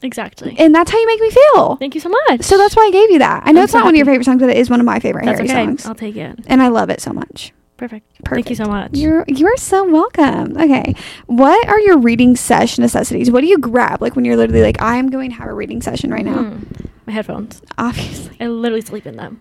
Exactly. 0.03 0.55
and 0.59 0.75
that's 0.75 0.91
how 0.91 0.99
you 0.99 1.07
make 1.07 1.21
me 1.21 1.31
feel. 1.31 1.77
Thank 1.77 1.95
you 1.95 2.01
so 2.01 2.09
much. 2.29 2.43
So 2.43 2.57
that's 2.57 2.77
why 2.77 2.85
I 2.85 2.91
gave 2.91 3.11
you 3.11 3.19
that. 3.19 3.43
I 3.47 3.53
know 3.53 3.61
I'm 3.61 3.65
it's 3.65 3.73
so 3.73 3.79
not 3.79 3.87
one 3.87 3.95
of 3.95 3.97
your 3.97 4.07
favorite 4.07 4.25
songs, 4.25 4.41
but 4.41 4.51
it 4.51 4.57
is 4.57 4.71
one 4.71 4.81
of 4.81 4.87
my 4.87 5.01
favorite 5.01 5.25
That's 5.25 5.39
Harry 5.41 5.51
okay. 5.51 5.65
songs. 5.67 5.87
I'll 5.87 5.95
take 5.95 6.17
it. 6.17 6.39
and 6.47 6.63
I 6.63 6.69
love 6.69 6.89
it 6.91 7.01
so 7.01 7.13
much. 7.13 7.53
Perfect. 7.79 8.07
Perfect. 8.25 8.35
Thank 8.35 8.51
you 8.51 8.57
so 8.57 8.65
much. 8.65 8.91
You're 8.93 9.25
you're 9.29 9.57
so 9.57 9.89
welcome. 9.89 10.57
Okay. 10.59 10.95
What 11.27 11.69
are 11.69 11.79
your 11.79 11.97
reading 11.99 12.35
session 12.35 12.83
necessities? 12.83 13.31
What 13.31 13.41
do 13.41 13.47
you 13.47 13.57
grab 13.57 14.03
like 14.03 14.17
when 14.17 14.25
you're 14.25 14.37
literally 14.37 14.63
like 14.63 14.83
I'm 14.83 15.09
going 15.11 15.31
to 15.31 15.37
have 15.37 15.49
a 15.49 15.55
reading 15.55 15.81
session 15.81 16.11
right 16.11 16.25
now? 16.25 16.39
Mm. 16.39 16.89
My 17.07 17.13
headphones. 17.13 17.63
Obviously. 17.79 18.37
I 18.41 18.49
literally 18.49 18.81
sleep 18.81 19.07
in 19.07 19.17
them. 19.17 19.41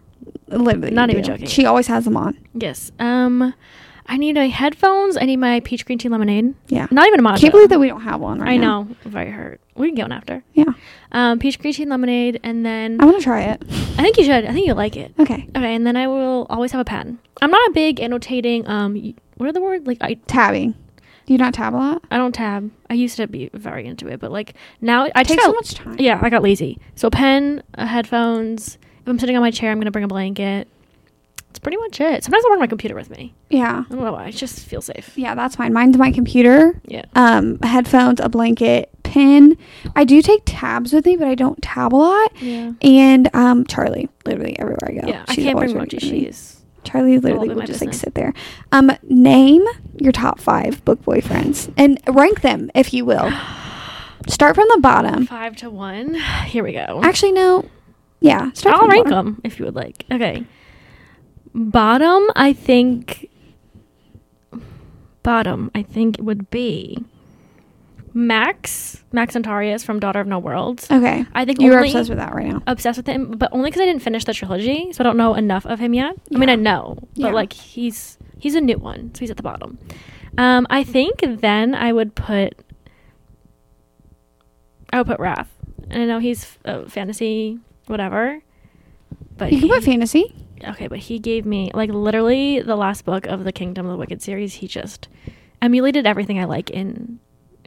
Literally. 0.50 0.92
Not 0.92 1.10
even 1.10 1.24
do. 1.24 1.32
joking. 1.32 1.48
She 1.48 1.66
always 1.66 1.88
has 1.88 2.06
them 2.06 2.16
on. 2.16 2.38
Yes. 2.54 2.92
Um, 3.00 3.56
I 4.10 4.18
need 4.18 4.36
my 4.36 4.48
headphones. 4.48 5.18
I 5.18 5.26
need 5.26 5.38
my 5.38 5.60
peach 5.62 5.86
green 5.86 5.98
tea 5.98 6.08
lemonade. 6.10 6.54
Yeah. 6.68 6.88
Not 6.92 7.08
even 7.08 7.20
a 7.20 7.24
matcha. 7.24 7.42
Can't 7.42 7.52
believe 7.52 7.70
that 7.70 7.80
we 7.80 7.88
don't 7.90 8.02
have 8.02 8.22
one 8.22 8.40
right 8.40 8.52
I 8.52 8.58
now. 8.58 8.84
know. 8.84 8.96
Very 9.04 9.30
hurt. 9.32 9.60
We 9.76 9.88
can 9.88 9.96
get 9.96 10.04
one 10.04 10.12
after. 10.14 10.44
Yeah. 10.54 10.66
Um, 11.12 11.40
peach 11.40 11.60
green 11.60 11.74
tea 11.74 11.86
lemonade, 11.86 12.40
and 12.44 12.66
then 12.66 13.02
I 13.02 13.06
want 13.06 13.18
to 13.18 13.24
try 13.24 13.42
it. 13.44 13.62
I 13.98 14.02
think 14.04 14.18
you 14.18 14.24
should. 14.24 14.46
I 14.46 14.54
think 14.54 14.66
you'll 14.66 14.78
like 14.78 14.96
it. 14.96 15.14
Okay. 15.20 15.48
Okay, 15.56 15.76
and 15.76 15.86
then 15.86 15.96
I 15.98 16.08
will 16.08 16.48
always 16.50 16.72
have 16.72 16.82
a 16.82 16.86
pen. 16.86 17.20
I'm 17.42 17.52
not 17.52 17.70
a 17.70 17.72
big 17.74 18.00
annotating. 18.00 18.68
Um, 18.68 18.94
y- 18.96 19.14
what 19.36 19.50
are 19.50 19.54
the 19.54 19.62
words 19.62 19.86
Like 19.86 19.98
I, 20.02 20.16
Tabbing. 20.28 20.74
Do 21.26 21.34
you 21.34 21.38
not 21.38 21.54
tab 21.54 21.74
a 21.74 21.78
lot? 21.78 22.04
I 22.10 22.16
don't 22.16 22.32
tab. 22.34 22.72
I 22.90 22.94
used 22.94 23.18
to 23.18 23.28
be 23.28 23.50
very 23.54 23.86
into 23.86 24.08
it, 24.08 24.22
but 24.22 24.32
like 24.32 24.54
now 24.80 25.04
I 25.14 25.24
take 25.24 25.38
takes 25.38 25.44
so 25.44 25.52
much 25.52 25.74
time. 25.74 25.98
Yeah, 26.00 26.18
I 26.22 26.30
got 26.30 26.42
lazy. 26.42 26.80
So 26.96 27.10
pen, 27.10 27.62
a 27.74 27.86
headphones. 27.86 28.78
If 29.02 29.08
I'm 29.08 29.20
sitting 29.20 29.36
on 29.36 29.42
my 29.42 29.52
chair, 29.52 29.72
I'm 29.72 29.78
gonna 29.80 29.92
bring 29.92 30.06
a 30.06 30.08
blanket. 30.08 30.70
That's 31.58 31.64
pretty 31.64 31.78
much 31.78 32.00
it. 32.00 32.24
Sometimes 32.24 32.46
I 32.46 32.50
bring 32.50 32.60
my 32.60 32.68
computer 32.68 32.94
with 32.94 33.10
me. 33.10 33.34
Yeah. 33.50 33.84
I 33.90 33.92
don't 33.92 34.04
know 34.04 34.12
why. 34.12 34.26
I 34.26 34.32
just 34.32 34.60
feel 34.68 34.80
safe. 34.80 35.18
Yeah, 35.18 35.34
that's 35.34 35.56
fine. 35.56 35.74
Mine's 35.74 35.98
my 35.98 36.12
computer, 36.12 36.80
Yeah. 36.86 37.06
um, 37.16 37.58
headphones, 37.64 38.20
a 38.20 38.30
blanket, 38.30 38.92
pen. 39.02 39.58
I 39.96 40.04
do 40.04 40.22
take 40.22 40.44
tabs 40.46 40.94
with 40.94 41.08
me, 41.08 41.16
but 41.18 41.28
I 41.28 41.34
don't 41.34 41.60
tab 41.64 41.96
a 41.96 41.98
lot. 41.98 42.32
Yeah. 42.40 42.74
And 42.84 43.34
um, 43.36 43.66
Charlie, 43.66 44.08
literally 44.24 44.58
everywhere 44.60 44.78
I 44.86 44.92
go. 45.02 45.08
Yeah. 45.08 45.26
I 45.28 45.34
she's 45.34 45.46
can't 45.46 45.56
always 45.56 45.72
bring 45.74 45.82
mochi. 45.86 45.98
She's 45.98 46.62
Charlie 46.84 47.18
literally 47.18 47.50
will 47.50 47.64
just 47.64 47.82
like 47.82 47.96
sit 47.96 48.14
there. 48.14 48.34
Um, 48.72 48.92
name 49.02 49.66
your 49.96 50.12
top 50.12 50.40
five 50.40 50.86
book 50.86 51.02
boyfriends 51.04 51.74
and 51.76 52.00
rank 52.08 52.42
them 52.42 52.70
if 52.76 52.94
you 52.94 53.04
will. 53.04 53.32
Start 54.28 54.54
from 54.54 54.68
the 54.76 54.80
bottom. 54.80 55.26
five 55.26 55.56
to 55.56 55.72
one. 55.72 56.14
Here 56.46 56.64
we 56.64 56.74
go. 56.74 57.02
Actually, 57.04 57.32
no. 57.32 57.66
Yeah, 58.20 58.52
start 58.54 58.76
I'll 58.76 58.82
from 58.82 58.90
rank 58.92 59.06
bottom. 59.10 59.26
them 59.26 59.42
if 59.44 59.58
you 59.58 59.66
would 59.66 59.76
like. 59.76 60.06
Okay. 60.12 60.46
Bottom, 61.54 62.28
I 62.36 62.54
think. 62.54 63.30
Bottom, 65.24 65.72
I 65.76 65.82
think 65.84 66.18
would 66.20 66.50
be 66.50 67.04
Max, 68.14 69.04
Max 69.12 69.36
Antarius 69.36 69.84
from 69.84 70.00
Daughter 70.00 70.22
of 70.22 70.28
No 70.28 70.40
Worlds. 70.40 70.90
Okay, 70.90 71.26
I 71.36 71.44
think 71.44 71.60
you're 71.60 71.76
only 71.76 71.90
obsessed 71.90 72.10
with 72.10 72.18
that 72.20 72.34
right 72.34 72.48
now. 72.48 72.64
obsessed 72.66 72.98
with 72.98 73.08
him, 73.08 73.32
but 73.32 73.50
only 73.52 73.70
because 73.70 73.82
I 73.82 73.86
didn't 73.86 74.02
finish 74.04 74.24
the 74.24 74.34
trilogy, 74.34 74.94
so 74.94 75.02
I 75.02 75.04
don't 75.04 75.18
know 75.18 75.34
enough 75.36 75.66
of 75.66 75.80
him 75.80 75.94
yet. 75.94 76.16
I 76.34 76.38
mean, 76.38 76.50
I 76.50 76.56
know, 76.56 76.98
but 77.16 77.20
Yeah. 77.28 77.32
like 77.32 77.52
he's 77.52 78.18
he's 78.40 78.56
a 78.56 78.62
new 78.62 78.78
one, 78.78 79.12
so 79.14 79.20
he's 79.20 79.32
at 79.32 79.38
the 79.38 79.44
bottom. 79.44 79.78
Um, 80.38 80.66
I 80.70 80.84
think 80.86 81.20
then 81.42 81.76
I 81.76 81.92
would 81.92 82.16
put 82.16 82.54
I 84.94 85.00
would 85.00 85.08
put 85.08 85.20
Wrath, 85.20 85.50
and 85.90 86.02
I 86.04 86.06
know 86.06 86.20
he's 86.20 86.58
uh, 86.64 86.86
fantasy, 86.88 87.60
whatever. 87.88 88.42
But 89.36 89.52
You 89.52 89.60
can 89.60 89.68
he- 89.68 89.74
put 89.76 89.84
fantasy. 89.84 90.34
Okay, 90.64 90.88
but 90.88 91.00
he 91.00 91.20
gave 91.20 91.46
me 91.46 91.72
like 91.74 91.90
literally 91.90 92.62
the 92.62 92.76
last 92.76 93.06
book 93.06 93.28
of 93.28 93.44
the 93.44 93.52
Kingdom 93.52 93.86
of 93.86 93.92
the 93.92 93.98
Wicked 93.98 94.22
series. 94.22 94.56
He 94.56 94.68
just 94.68 95.08
emulated 95.62 96.06
everything 96.06 96.40
I 96.40 96.46
like 96.46 96.70
in 96.70 97.20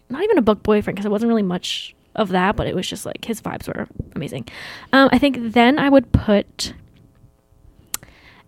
not 0.09 0.23
even 0.23 0.39
a 0.39 0.43
book 0.43 0.63
boyfriend 0.63 0.97
because 0.97 1.07
it 1.07 1.11
wasn't 1.11 1.29
really 1.29 1.43
much 1.43 1.95
of 2.15 2.31
that, 2.31 2.57
but 2.57 2.67
it 2.67 2.75
was 2.75 2.89
just 2.89 3.07
like 3.07 3.25
his 3.25 3.41
vibes 3.41 3.69
were 3.69 3.87
amazing. 4.15 4.49
Um, 4.93 5.09
I 5.13 5.19
think 5.19 5.53
then 5.53 5.79
I 5.79 5.89
would 5.89 6.11
put 6.13 6.75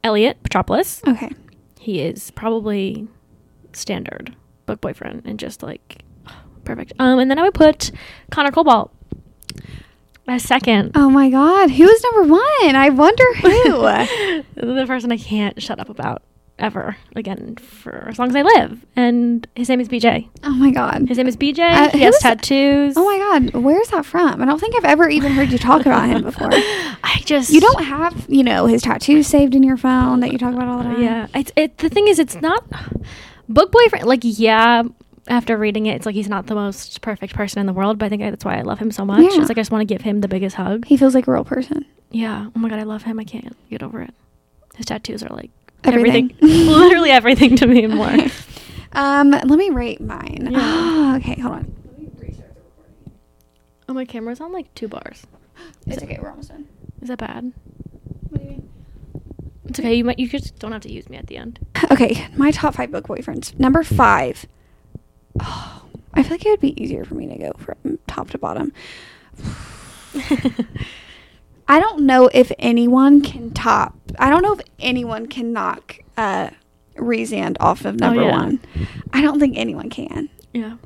Elliot 0.03 0.43
Petropoulos. 0.43 1.07
Okay. 1.09 1.31
He 1.79 2.01
is 2.01 2.31
probably 2.33 3.09
standard 3.73 4.35
book 4.67 4.81
boyfriend 4.81 5.23
and 5.25 5.39
just 5.39 5.63
like 5.63 6.03
perfect. 6.65 6.93
Um, 6.99 7.19
and 7.19 7.31
then 7.31 7.39
I 7.39 7.43
would 7.43 7.55
put 7.55 7.91
Connor 8.31 8.51
Cobalt 8.51 8.93
as 10.29 10.43
second. 10.45 10.93
Oh 10.95 11.11
my 11.11 11.31
God, 11.31 11.71
who 11.71 11.89
is 11.89 12.03
number 12.05 12.33
one? 12.33 12.77
I 12.77 12.89
wonder 12.91 13.25
who. 13.37 13.73
the 14.55 14.85
person 14.87 15.13
I 15.13 15.17
can't 15.17 15.61
shut 15.63 15.79
up 15.81 15.89
about 15.89 16.23
ever 16.59 16.97
again 17.17 17.57
for 17.57 18.07
as 18.09 18.19
long 18.21 18.29
as 18.29 18.37
I 18.37 18.43
live. 18.43 18.85
And 18.95 19.47
his 19.57 19.69
name 19.69 19.81
is 19.81 19.89
BJ. 19.89 20.29
oh 20.45 20.51
my 20.55 20.71
God. 20.71 21.09
His 21.09 21.19
name 21.19 21.27
is 21.27 21.37
BJ. 21.37 21.59
Uh, 21.59 21.91
he 21.91 22.01
has 22.03 22.19
tattoos. 22.19 22.95
Oh 22.97 23.05
my 23.05 23.19
God, 23.19 23.63
where's 23.63 23.89
that 23.89 24.07
from? 24.07 24.41
I 24.41 24.45
don't 24.45 24.61
think 24.61 24.77
I've 24.77 24.85
ever 24.85 25.09
even 25.09 25.33
heard 25.33 25.51
you 25.51 25.59
talk 25.59 25.81
about 25.81 26.09
him 26.09 26.23
before. 26.23 26.51
I 26.53 27.21
just 27.25 27.51
You 27.51 27.61
don't 27.61 27.83
have, 27.85 28.27
you 28.29 28.45
know, 28.45 28.67
his 28.67 28.83
tattoos 28.83 29.27
saved 29.27 29.55
in 29.55 29.63
your 29.65 29.77
phone 29.77 30.21
that 30.21 30.31
you 30.31 30.39
talk 30.39 30.55
about 30.55 30.69
all 30.69 30.79
the 30.79 30.85
time. 30.85 31.03
Yeah, 31.03 31.27
it's 31.35 31.51
it. 31.57 31.79
The 31.79 31.89
thing 31.89 32.07
is, 32.07 32.19
it's 32.21 32.41
not 32.41 32.65
book 33.49 33.73
boyfriend. 33.73 34.07
Like, 34.07 34.21
yeah, 34.23 34.85
after 35.29 35.57
reading 35.57 35.87
it, 35.87 35.95
it's 35.97 36.07
like 36.07 36.15
he's 36.15 36.29
not 36.29 36.47
the 36.47 36.55
most 36.55 37.01
perfect 37.01 37.35
person 37.35 37.61
in 37.61 37.67
the 37.67 37.73
world. 37.73 37.99
But 37.99 38.07
I 38.07 38.09
think 38.09 38.23
that's 38.23 38.45
why 38.45 38.59
I 38.59 38.63
love 38.63 38.79
him 38.79 38.91
so 38.91 39.05
much. 39.05 39.21
Yeah. 39.21 39.41
It's 39.41 39.49
like 39.49 39.59
I 39.59 39.61
just 39.61 39.71
want 39.71 39.83
to 39.87 39.93
give 39.95 40.03
him 40.03 40.21
the 40.21 40.29
biggest 40.29 40.57
hug. 40.57 40.85
He 40.87 40.97
feels 40.97 41.15
like 41.15 41.27
a 41.27 41.33
real 41.33 41.45
person. 41.45 41.85
Yeah. 42.11 42.49
Oh 42.55 42.59
my 42.59 42.69
god, 42.69 42.79
I 42.79 42.85
love 42.85 43.03
him. 43.05 43.19
I 43.19 43.25
can't 43.25 43.57
get 43.71 43.83
over 43.83 44.01
it. 44.03 44.15
His 44.77 44.87
tattoos 44.87 45.23
are 45.23 45.29
like 45.35 45.51
Everything. 45.85 46.33
everything, 46.41 46.67
literally 46.67 47.11
everything 47.11 47.57
to 47.57 47.67
me 47.67 47.85
and 47.85 47.95
more. 47.95 48.13
Um, 48.95 49.31
let 49.31 49.47
me 49.49 49.71
rate 49.71 50.03
mine. 50.03 50.49
Yeah. 50.51 51.17
okay, 51.19 51.41
hold 51.41 51.55
on. 51.55 51.75
Oh, 53.89 53.95
my 53.95 54.05
camera's 54.05 54.41
on 54.41 54.53
like 54.53 54.73
two 54.75 54.89
bars. 54.89 55.27
It's 55.87 56.03
okay, 56.03 56.19
we're 56.21 56.29
almost 56.31 56.51
done. 56.51 56.67
Is 57.01 57.09
that 57.09 57.19
bad? 57.19 57.53
What 58.29 58.41
do 58.43 58.47
you 58.49 58.69
It's 59.67 59.79
okay. 59.81 59.95
You 59.95 60.05
might. 60.05 60.19
You 60.19 60.29
just 60.29 60.59
don't 60.59 60.73
have 60.73 60.83
to 60.83 60.93
use 60.93 61.09
me 61.09 61.17
at 61.17 61.27
the 61.27 61.37
end. 61.37 61.59
Okay, 61.91 62.27
my 62.37 62.51
top 62.51 62.75
five 62.75 62.91
book 62.91 63.09
boyfriends. 63.09 63.59
Number 63.59 63.83
five. 63.83 64.47
Oh, 65.41 65.83
I 66.15 66.23
feel 66.23 66.33
like 66.33 66.47
it 66.47 66.51
would 66.51 66.61
be 66.61 66.81
easier 66.83 67.05
for 67.05 67.15
me 67.15 67.27
to 67.29 67.37
go 67.39 67.53
from 67.59 67.99
top 68.07 68.31
to 68.31 68.39
bottom. 68.39 68.73
I 71.69 71.81
don't 71.81 72.01
know 72.01 72.29
if 72.35 72.53
anyone 72.59 73.23
can 73.23 73.51
top. 73.53 73.97
I 74.19 74.29
don't 74.31 74.43
know 74.43 74.53
if 74.55 74.61
anyone 74.79 75.27
can 75.27 75.53
knock 75.53 75.99
uh, 76.17 76.51
Rhysand 76.97 77.57
off 77.61 77.85
of 77.85 77.99
number 77.99 78.21
Oh, 78.21 78.27
yeah. 78.27 78.33
one. 78.33 78.61
I 79.13 79.23
don't 79.23 79.39
think 79.41 79.57
anyone 79.57 79.89
can. 79.91 80.29
yeah. 80.53 80.77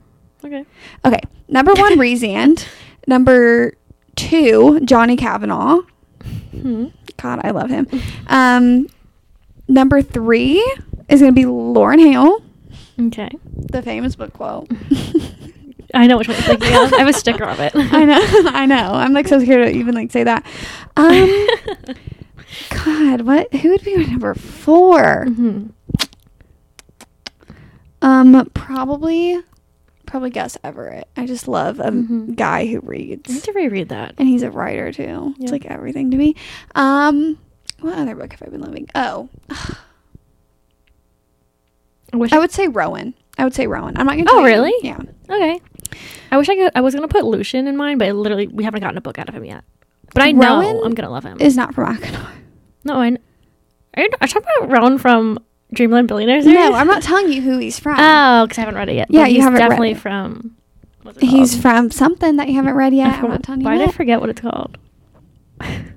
Okay. 0.45 0.65
Okay, 1.05 1.19
number 1.49 1.75
one, 1.75 1.95
Rhysand. 1.99 2.67
Number 3.09 3.75
two, 4.15 4.79
Johnny 4.85 5.17
Kavanagh. 5.17 5.81
Hmm. 6.53 6.87
God, 7.17 7.41
I 7.43 7.51
love 7.51 7.71
him. 7.71 7.89
Um, 8.29 8.87
number 9.67 10.03
three 10.03 10.59
is 11.09 11.21
going 11.21 11.33
to 11.35 11.41
be 11.41 11.47
Loren 11.47 11.99
Hale, 11.99 12.43
Okay. 12.99 13.31
the 13.71 13.83
famous 13.83 14.17
book 14.17 14.33
quote. 14.33 14.69
I 15.95 16.07
know 16.07 16.19
which 16.19 16.29
one 16.29 16.37
you're 16.37 16.47
thinking 16.47 16.75
of. 16.75 16.93
I 16.95 16.99
have 16.99 17.09
a 17.09 17.13
sticker 17.13 17.45
of 17.45 17.61
it. 17.61 17.73
I 17.77 18.05
know, 18.05 18.21
I 18.51 18.67
know. 18.67 18.93
I'm 18.95 19.13
like 19.13 19.29
so 19.29 19.39
scared 19.41 19.67
to 19.67 19.73
even 19.79 19.95
like 19.95 20.11
say 20.13 20.25
that. 20.25 20.45
Um, 20.97 21.47
God, 22.85 23.21
what? 23.23 23.53
Who 23.55 23.71
would 23.71 23.85
be 23.85 23.97
my 23.97 24.05
number 24.05 24.35
4 24.35 25.25
hmm 25.27 25.67
Um, 28.03 28.51
probably, 28.55 29.41
probably 30.07 30.31
Gus 30.31 30.57
Everett. 30.65 31.09
I 31.17 31.27
just 31.27 31.49
love 31.49 31.81
a 31.81 31.91
Mhm. 31.91 32.37
guy 32.37 32.67
who 32.67 32.79
I 32.79 32.81
need 32.81 32.89
reads, 32.89 33.43
to 33.43 33.53
reread 33.53 33.89
that. 33.91 34.15
and 34.19 34.29
he's 34.29 34.43
a 34.43 34.51
writer 34.51 34.93
too. 34.93 35.35
Yeah. 35.37 35.43
It's 35.43 35.53
like 35.53 35.67
everything 35.67 36.11
to 36.13 36.17
me. 36.17 36.35
Um, 36.75 37.39
what 37.81 37.99
other 37.99 38.15
book 38.15 38.33
have 38.33 38.43
I 38.43 38.47
been 38.51 38.61
loving? 38.63 38.89
Oh, 38.95 39.29
I 42.17 42.19
wish. 42.21 42.33
I 42.33 42.39
would 42.39 42.51
say 42.51 42.69
Rowan. 42.69 43.15
I 43.39 43.45
would 43.45 43.55
say 43.55 43.67
Rowan. 43.67 43.97
I'm 43.99 44.07
not 44.07 44.17
gonna. 44.17 44.31
Oh, 44.33 44.41
you- 44.41 44.47
really? 44.47 44.73
Yeah. 44.83 44.99
okay. 45.29 45.61
I 46.31 46.39
wish 46.39 46.49
I 46.49 46.57
could. 46.57 46.73
I 46.75 46.81
was 46.81 46.95
gonna 46.95 47.09
put 47.09 47.25
Lucian 47.25 47.67
in 47.67 47.77
mine, 47.77 47.99
but 47.99 48.15
literally 48.17 48.47
we 48.49 48.65
haven't 48.65 48.81
gotten 48.81 48.97
a 48.97 49.01
book 49.03 49.19
out 49.19 49.29
of 49.29 49.35
him 49.35 49.45
yet. 49.45 49.65
But 50.15 50.23
I 50.23 50.33
know 50.33 50.61
Rowan 50.61 50.85
I'm 50.85 50.95
gonna 50.95 51.11
love 51.11 51.25
him. 51.25 51.39
Is 51.41 51.57
not 51.57 51.75
from 51.75 51.97
Achenar. 51.97 52.31
no, 52.85 52.95
I. 52.95 53.09
Are 53.09 54.03
you, 54.03 54.09
are 54.21 54.27
you 54.27 54.29
talking 54.29 54.43
about 54.59 54.71
Rowan 54.71 54.99
from 54.99 55.39
Dreamland 55.73 56.09
Billionaires? 56.09 56.47
No, 56.47 56.73
I'm 56.75 56.87
not 56.87 57.03
telling 57.03 57.31
you 57.33 57.41
who 57.43 57.59
he's 57.59 57.79
from. 57.79 57.97
Oh, 57.99 58.45
because 58.47 58.59
I 58.59 58.63
haven't 58.63 58.75
read 58.77 58.89
it 58.89 58.95
yet. 58.97 59.07
Yeah, 59.11 59.23
But 59.25 59.29
you 59.31 59.35
he's 59.37 59.45
haven't 59.45 59.59
read 59.61 59.69
definitely 59.69 59.91
it. 59.93 59.99
from. 59.99 60.57
he's 61.21 61.61
from 61.61 61.91
something 61.91 62.37
that 62.37 62.49
you 62.49 62.55
haven't 62.57 62.75
read 62.75 62.93
yet. 62.95 63.23
I'm 63.23 63.29
not 63.31 63.43
telling 63.43 63.61
you 63.61 63.67
Why 63.67 63.79
did 63.79 63.89
I 63.89 63.93
forget 63.93 64.21
what 64.21 64.29
it's 64.31 64.41
called? 64.41 64.79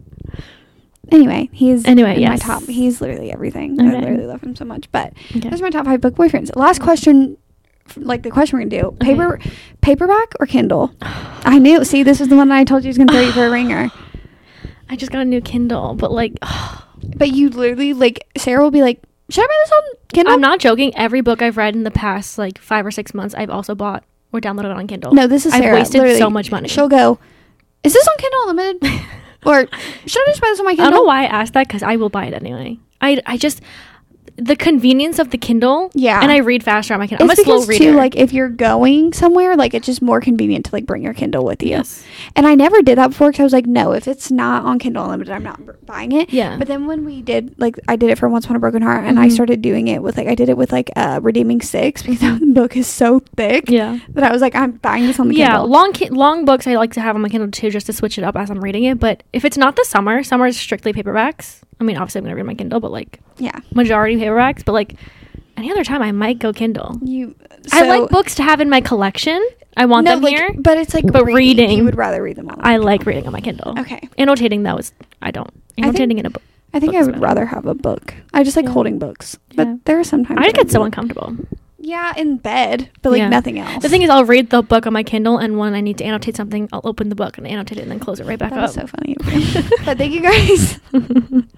Anyway, 1.12 1.50
he's 1.52 1.86
Anyway, 1.86 2.22
in 2.22 2.30
my 2.30 2.36
top. 2.38 2.64
He's 2.64 3.02
literally 3.02 3.32
everything. 3.32 3.80
I 3.80 3.94
literally 4.00 4.26
love 4.26 4.42
him 4.42 4.56
so 4.56 4.66
much. 4.66 4.92
But 4.92 5.14
Okay. 5.36 5.50
those 5.50 5.60
are 5.62 5.64
my 5.64 5.70
top 5.70 5.86
five 5.86 6.02
book 6.02 6.16
boyfriends. 6.16 6.56
Last 6.56 6.82
question, 6.82 7.38
like 7.98 8.24
the 8.24 8.32
question 8.32 8.58
we're 8.60 8.66
gonna 8.66 8.82
do: 8.84 8.98
paper, 9.00 9.40
paperback 9.82 10.34
or 10.40 10.46
Kindle? 10.46 10.92
I 11.02 11.58
knew. 11.60 11.84
See, 11.84 12.04
this 12.04 12.22
is 12.22 12.28
the 12.28 12.36
one 12.36 12.52
I 12.52 12.64
told 12.64 12.84
you 12.84 12.90
was 12.90 12.98
gonna 12.98 13.12
throw 13.12 13.22
you 13.22 13.32
for 13.32 13.46
a 13.48 13.50
ringer. 13.60 13.90
I 14.90 14.96
just 14.96 15.12
got 15.12 15.22
a 15.22 15.26
new 15.26 15.42
Kindle, 15.42 15.94
but 15.96 16.12
like, 16.12 16.34
But 17.16 17.32
you 17.32 17.50
literally 17.50 17.94
like 17.94 18.28
Sara 18.38 18.62
will 18.62 18.72
be 18.72 18.82
like, 18.82 19.02
"Should 19.30 19.44
I 19.44 19.48
buy 19.48 19.54
this 19.64 19.72
on 19.72 19.84
Kindle?" 20.14 20.34
I'm 20.34 20.42
not 20.42 20.60
joking. 20.60 20.96
Every 20.98 21.22
book 21.22 21.42
I've 21.42 21.56
read 21.58 21.76
in 21.76 21.84
the 21.84 21.92
past 21.92 22.38
like 22.38 22.58
five 22.60 22.86
or 22.86 22.92
six 22.92 23.14
months, 23.14 23.34
I've 23.36 23.50
also 23.50 23.74
bought 23.74 24.04
or 24.34 24.40
downloaded 24.42 24.76
on 24.76 24.86
Kindle. 24.86 25.14
No, 25.14 25.26
this 25.26 25.46
is 25.46 25.54
I've 25.54 25.64
wasted 25.74 26.02
literally. 26.02 26.20
so 26.20 26.30
much 26.30 26.52
money. 26.52 26.68
She'll 26.68 26.90
go, 26.90 27.18
"Is 27.84 27.94
this 27.94 28.06
on 28.08 28.16
Kindle 28.18 28.50
Unlimited?" 28.50 29.02
or 29.46 29.68
should 30.06 30.22
I 30.22 30.26
just 30.28 30.42
buy 30.42 30.48
this 30.50 30.60
on 30.60 30.66
my 30.66 30.72
I 30.72 30.76
don't 30.76 30.94
know 30.94 31.04
why 31.04 31.24
I 31.24 31.28
asked 31.28 31.54
that 31.54 31.68
because 31.68 31.84
I 31.84 31.96
will 31.96 32.10
buy 32.10 32.26
it 32.26 32.34
anyway. 32.34 32.78
I 33.02 33.22
I 33.26 33.38
just 33.38 33.62
the 34.42 34.56
convenience 34.56 35.20
of 35.20 35.30
the 35.32 35.38
Kindle. 35.38 35.92
Yeah. 35.94 36.22
and 36.22 36.32
I 36.32 36.38
read 36.38 36.64
faster 36.64 36.94
on 36.94 37.00
my 37.00 37.08
Kindle. 37.08 37.30
It's 37.30 37.40
I'm 37.40 37.44
a 37.44 37.46
slow 37.46 37.66
reader. 37.66 37.84
too, 37.84 37.92
like 37.94 38.16
if 38.16 38.34
you're 38.34 38.50
going 38.50 39.14
somewhere, 39.14 39.56
like 39.56 39.74
it's 39.74 39.86
just 39.86 40.02
more 40.02 40.20
convenient 40.22 40.66
to 40.68 40.76
like 40.76 40.86
bring 40.86 41.04
your 41.04 41.14
Kindle 41.14 41.44
with 41.46 41.62
you. 41.64 41.70
yes, 41.70 42.04
And 42.36 42.48
I 42.48 42.56
never 42.56 42.82
did 42.82 42.98
that 42.98 43.10
before 43.10 43.30
because 43.32 43.40
I 43.42 43.44
was 43.44 43.54
like, 43.54 43.66
no, 43.66 43.92
if 43.94 44.08
it's 44.08 44.32
not 44.32 44.66
on 44.66 44.80
Kindle 44.80 45.04
Unlimited, 45.04 45.34
I'm 45.34 45.44
not 45.44 45.86
buying 45.86 46.12
it. 46.12 46.32
Yeah. 46.32 46.58
But 46.58 46.68
then 46.68 46.88
when 46.88 47.06
we 47.06 47.22
did, 47.22 47.56
like, 47.60 47.78
I 47.88 47.96
did 47.96 48.10
it 48.10 48.18
for 48.18 48.30
Once 48.30 48.46
Upon 48.46 48.56
a 48.56 48.60
Broken 48.60 48.82
Heart, 48.82 49.06
and 49.06 49.20
I 49.20 49.28
Mhm. 49.28 49.32
started 49.32 49.62
doing 49.62 49.88
it 49.88 50.02
with 50.02 50.18
like, 50.18 50.28
I 50.28 50.36
did 50.36 50.50
it 50.50 50.58
with 50.58 50.72
like 50.72 50.90
uh, 50.96 51.20
Redeeming 51.22 51.62
Six 51.62 52.02
because 52.04 52.20
the 52.40 52.46
book 52.48 52.76
is 52.78 52.88
so 52.88 53.22
thick 53.36 53.70
yeah. 53.70 54.00
that 54.10 54.24
I 54.24 54.32
was 54.32 54.42
like, 54.42 54.56
I'm 54.56 54.72
buying 54.74 55.06
this 55.06 55.20
on 55.20 55.28
the 55.30 55.36
Yeah, 55.36 55.50
Kindle. 55.52 55.68
Yeah, 55.70 55.74
long 55.78 55.94
ki- 55.94 56.10
long 56.10 56.46
books 56.46 56.68
I 56.68 56.76
like 56.76 56.94
to 56.94 57.02
have 57.02 57.16
on 57.16 57.22
my 57.22 57.30
Kindle 57.30 57.52
too, 57.52 57.70
just 57.70 57.86
to 57.88 57.94
switch 57.94 58.18
it 58.18 58.24
up 58.24 58.36
as 58.36 58.50
I'm 58.50 58.60
reading 58.62 58.84
it. 58.86 59.00
But 59.00 59.24
if 59.34 59.44
it's 59.46 59.58
not 59.58 59.76
the 59.76 59.86
summer, 59.86 60.24
summer 60.24 60.48
is 60.48 60.58
strictly 60.60 60.94
paperbacks. 60.94 61.62
I 61.80 61.84
mean, 61.84 61.98
obviously 61.98 62.20
I'm 62.20 62.26
gonna 62.26 62.36
read 62.36 62.46
my 62.46 62.56
Kindle, 62.56 62.80
but 62.80 62.92
like 62.92 63.20
yeah. 63.38 63.58
majority 63.74 64.16
paperbacks. 64.18 64.64
But 64.66 64.74
like 64.74 64.96
any 65.58 65.72
other 65.72 65.84
time, 65.84 66.02
I 66.02 66.12
might 66.12 66.40
go 66.40 66.52
Kindle. 66.54 66.98
You. 67.04 67.36
I 67.72 67.84
like 67.88 68.10
books 68.10 68.36
to 68.36 68.44
have 68.44 68.62
in 68.62 68.70
my 68.70 68.82
collection. 68.82 69.46
I 69.78 69.86
want 69.86 70.06
no, 70.06 70.12
them 70.12 70.22
like, 70.22 70.36
here. 70.36 70.50
but 70.58 70.78
it's 70.78 70.94
like 70.94 71.06
but 71.12 71.26
reading- 71.26 71.72
You 71.78 71.86
would 71.86 71.96
rather 71.96 72.22
read 72.22 72.36
them 72.36 72.50
on. 72.50 72.58
I 72.62 72.78
like 72.78 73.06
reading 73.06 73.26
on 73.28 73.34
my 73.34 73.42
Kindle. 73.42 73.80
Okay. 73.80 74.10
Annotating 74.18 74.64
though 74.64 74.78
is 74.78 74.92
I 75.22 75.32
don't. 75.32 75.48
I 75.48 75.74
think- 75.76 75.88
Annotating 75.88 76.18
in 76.20 76.26
a 76.26 76.30
book. 76.30 76.44
I 76.74 76.80
think 76.80 76.96
I 76.96 77.00
would 77.02 77.14
better. 77.14 77.20
rather 77.22 77.46
have 77.46 77.66
a 77.66 77.74
book. 77.74 78.14
I 78.34 78.44
just 78.44 78.56
like 78.56 78.66
Yeah. 78.66 78.72
holding 78.72 79.00
books, 79.00 79.38
Yeah. 79.52 79.64
but 79.64 79.86
there 79.86 80.00
are 80.00 80.04
sometimes 80.04 80.40
I 80.42 80.52
get 80.52 80.70
so 80.70 80.84
uncomfortable. 80.84 81.36
Yeah, 81.82 82.14
in 82.18 82.38
bed, 82.38 82.90
but 83.02 83.12
like 83.12 83.20
Yeah. 83.20 83.30
nothing 83.30 83.58
else. 83.58 83.82
The 83.82 83.90
thing 83.90 84.02
is, 84.02 84.10
I'll 84.10 84.26
read 84.26 84.50
the 84.50 84.62
book 84.62 84.86
on 84.86 84.94
my 84.94 85.02
Kindle, 85.04 85.38
and 85.38 85.58
when 85.58 85.74
I 85.74 85.82
need 85.82 85.98
to 86.00 86.04
annotate 86.04 86.36
something, 86.36 86.68
I'll 86.74 86.82
open 86.84 87.08
the 87.10 87.16
book 87.16 87.38
and 87.38 87.48
annotate 87.48 87.78
it, 87.78 87.82
and 87.84 87.92
then 87.92 88.00
close 88.00 88.20
it 88.20 88.26
right 88.26 88.38
back 88.38 88.52
That 88.52 88.64
up. 88.66 88.70
so 88.72 88.86
funny. 88.86 89.16
but 89.86 89.98
thank 89.98 90.14
you 90.14 90.22
guys. 90.22 90.80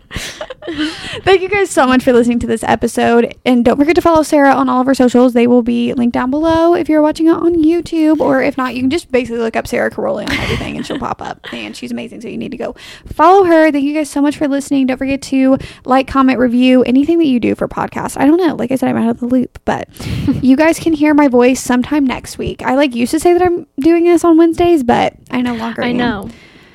thank 1.23 1.41
you 1.41 1.49
guys 1.49 1.69
so 1.69 1.87
much 1.87 2.03
for 2.03 2.13
listening 2.13 2.39
to 2.39 2.47
this 2.47 2.63
episode. 2.63 3.35
And 3.45 3.65
don't 3.65 3.77
forget 3.77 3.95
to 3.95 4.01
follow 4.01 4.23
Sara 4.23 4.53
on 4.53 4.69
all 4.69 4.81
of 4.81 4.87
her 4.87 4.93
socials. 4.93 5.33
They 5.33 5.47
will 5.47 5.63
be 5.63 5.93
linked 5.93 6.13
down 6.13 6.29
below 6.31 6.75
if 6.75 6.87
you're 6.89 7.01
watching 7.01 7.27
it 7.27 7.31
on 7.33 7.55
YouTube. 7.63 8.19
Or 8.19 8.41
if 8.41 8.57
not, 8.57 8.75
you 8.75 8.81
can 8.81 8.89
just 8.89 9.11
basically 9.11 9.39
look 9.39 9.55
up 9.55 9.67
Sara 9.67 9.89
Carrolli 9.89 10.25
on 10.27 10.31
everything 10.33 10.77
and 10.77 10.85
she'll 10.85 10.99
pop 10.99 11.21
up. 11.21 11.39
And 11.51 11.75
she's 11.75 11.91
amazing. 11.91 12.21
So 12.21 12.27
you 12.27 12.37
need 12.37 12.51
to 12.51 12.57
go 12.57 12.75
follow 13.05 13.43
her. 13.43 13.71
Thank 13.71 13.83
you 13.85 13.93
guys 13.93 14.09
so 14.09 14.21
much 14.21 14.37
for 14.37 14.47
listening. 14.47 14.87
Don't 14.87 14.97
forget 14.97 15.21
to 15.23 15.57
like, 15.85 16.07
comment, 16.07 16.39
review 16.39 16.81
anything 16.83 17.19
that 17.19 17.27
you 17.27 17.39
do 17.39 17.55
for 17.55 17.67
podcasts. 17.67 18.19
I 18.19 18.25
don't 18.25 18.37
know. 18.37 18.55
Like 18.55 18.71
I 18.71 18.75
said, 18.75 18.89
I'm 18.89 18.97
out 18.97 19.09
of 19.09 19.19
the 19.19 19.27
loop. 19.27 19.59
But 19.65 19.89
you 20.41 20.55
guys 20.55 20.79
can 20.79 20.93
hear 20.93 21.13
my 21.13 21.27
voice 21.27 21.59
sometime 21.61 22.05
next 22.05 22.37
week. 22.37 22.61
I 22.61 22.75
like 22.75 22.95
used 22.95 23.11
to 23.11 23.19
say 23.19 23.33
that 23.33 23.41
I'm 23.41 23.67
doing 23.79 24.03
this 24.05 24.23
on 24.23 24.37
Wednesdays, 24.37 24.83
but 24.83 25.13
I 25.31 25.41
no 25.41 25.55
longer 25.55 25.83
I 25.83 25.87
am. 25.89 25.97
know, 25.97 26.29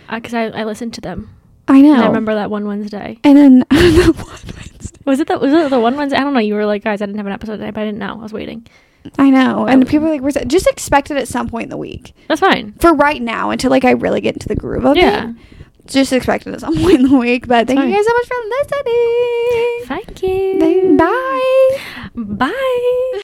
uh, 0.08 0.16
because 0.16 0.34
I, 0.34 0.44
I 0.46 0.64
listened 0.64 0.94
to 0.94 1.00
them. 1.00 1.30
I 1.68 1.80
know. 1.80 1.94
And 1.94 2.02
I 2.02 2.06
remember 2.06 2.34
that 2.34 2.50
one 2.50 2.66
Wednesday. 2.66 3.18
And 3.24 3.36
then 3.36 3.64
I 3.70 3.90
know 3.96 4.12
what 4.12 4.44
Wednesday. 4.54 4.98
Was 5.04 5.20
it 5.20 5.26
the 5.28 5.38
was 5.38 5.52
it 5.52 5.70
the 5.70 5.80
one 5.80 5.96
Wednesday? 5.96 6.16
I 6.16 6.20
don't 6.20 6.34
know. 6.34 6.40
You 6.40 6.54
were 6.54 6.66
like, 6.66 6.84
guys, 6.84 7.02
I 7.02 7.06
didn't 7.06 7.18
have 7.18 7.26
an 7.26 7.32
episode 7.32 7.56
today, 7.56 7.70
but 7.70 7.80
I 7.80 7.84
didn't 7.86 7.98
know. 7.98 8.12
I 8.18 8.22
was 8.22 8.32
waiting. 8.32 8.66
I 9.18 9.30
know. 9.30 9.66
And 9.66 9.86
people 9.86 10.08
are 10.08 10.10
like, 10.10 10.20
Where's 10.22 10.36
it? 10.36 10.48
just 10.48 10.66
expect 10.66 11.10
it 11.12 11.16
at 11.16 11.28
some 11.28 11.48
point 11.48 11.64
in 11.64 11.70
the 11.70 11.76
week. 11.76 12.12
That's 12.28 12.40
fine. 12.40 12.72
For 12.74 12.92
right 12.92 13.22
now, 13.22 13.50
until 13.50 13.70
like 13.70 13.84
I 13.84 13.92
really 13.92 14.20
get 14.20 14.34
into 14.34 14.48
the 14.48 14.56
groove 14.56 14.84
of 14.84 14.96
it. 14.96 15.00
Yeah. 15.00 15.30
it. 15.30 15.36
Just 15.86 16.12
expect 16.12 16.46
it 16.48 16.54
at 16.54 16.60
some 16.60 16.76
point 16.82 16.96
in 17.00 17.08
the 17.08 17.16
week. 17.16 17.46
But 17.46 17.68
thank 17.68 17.78
you 17.78 17.94
guys 17.94 18.04
so 18.04 18.12
much 18.14 18.26
for 18.26 18.36
listening. 18.48 19.84
Thank 19.86 20.22
you. 20.22 20.96
Bye. 20.96 21.78
Bye. 22.16 23.02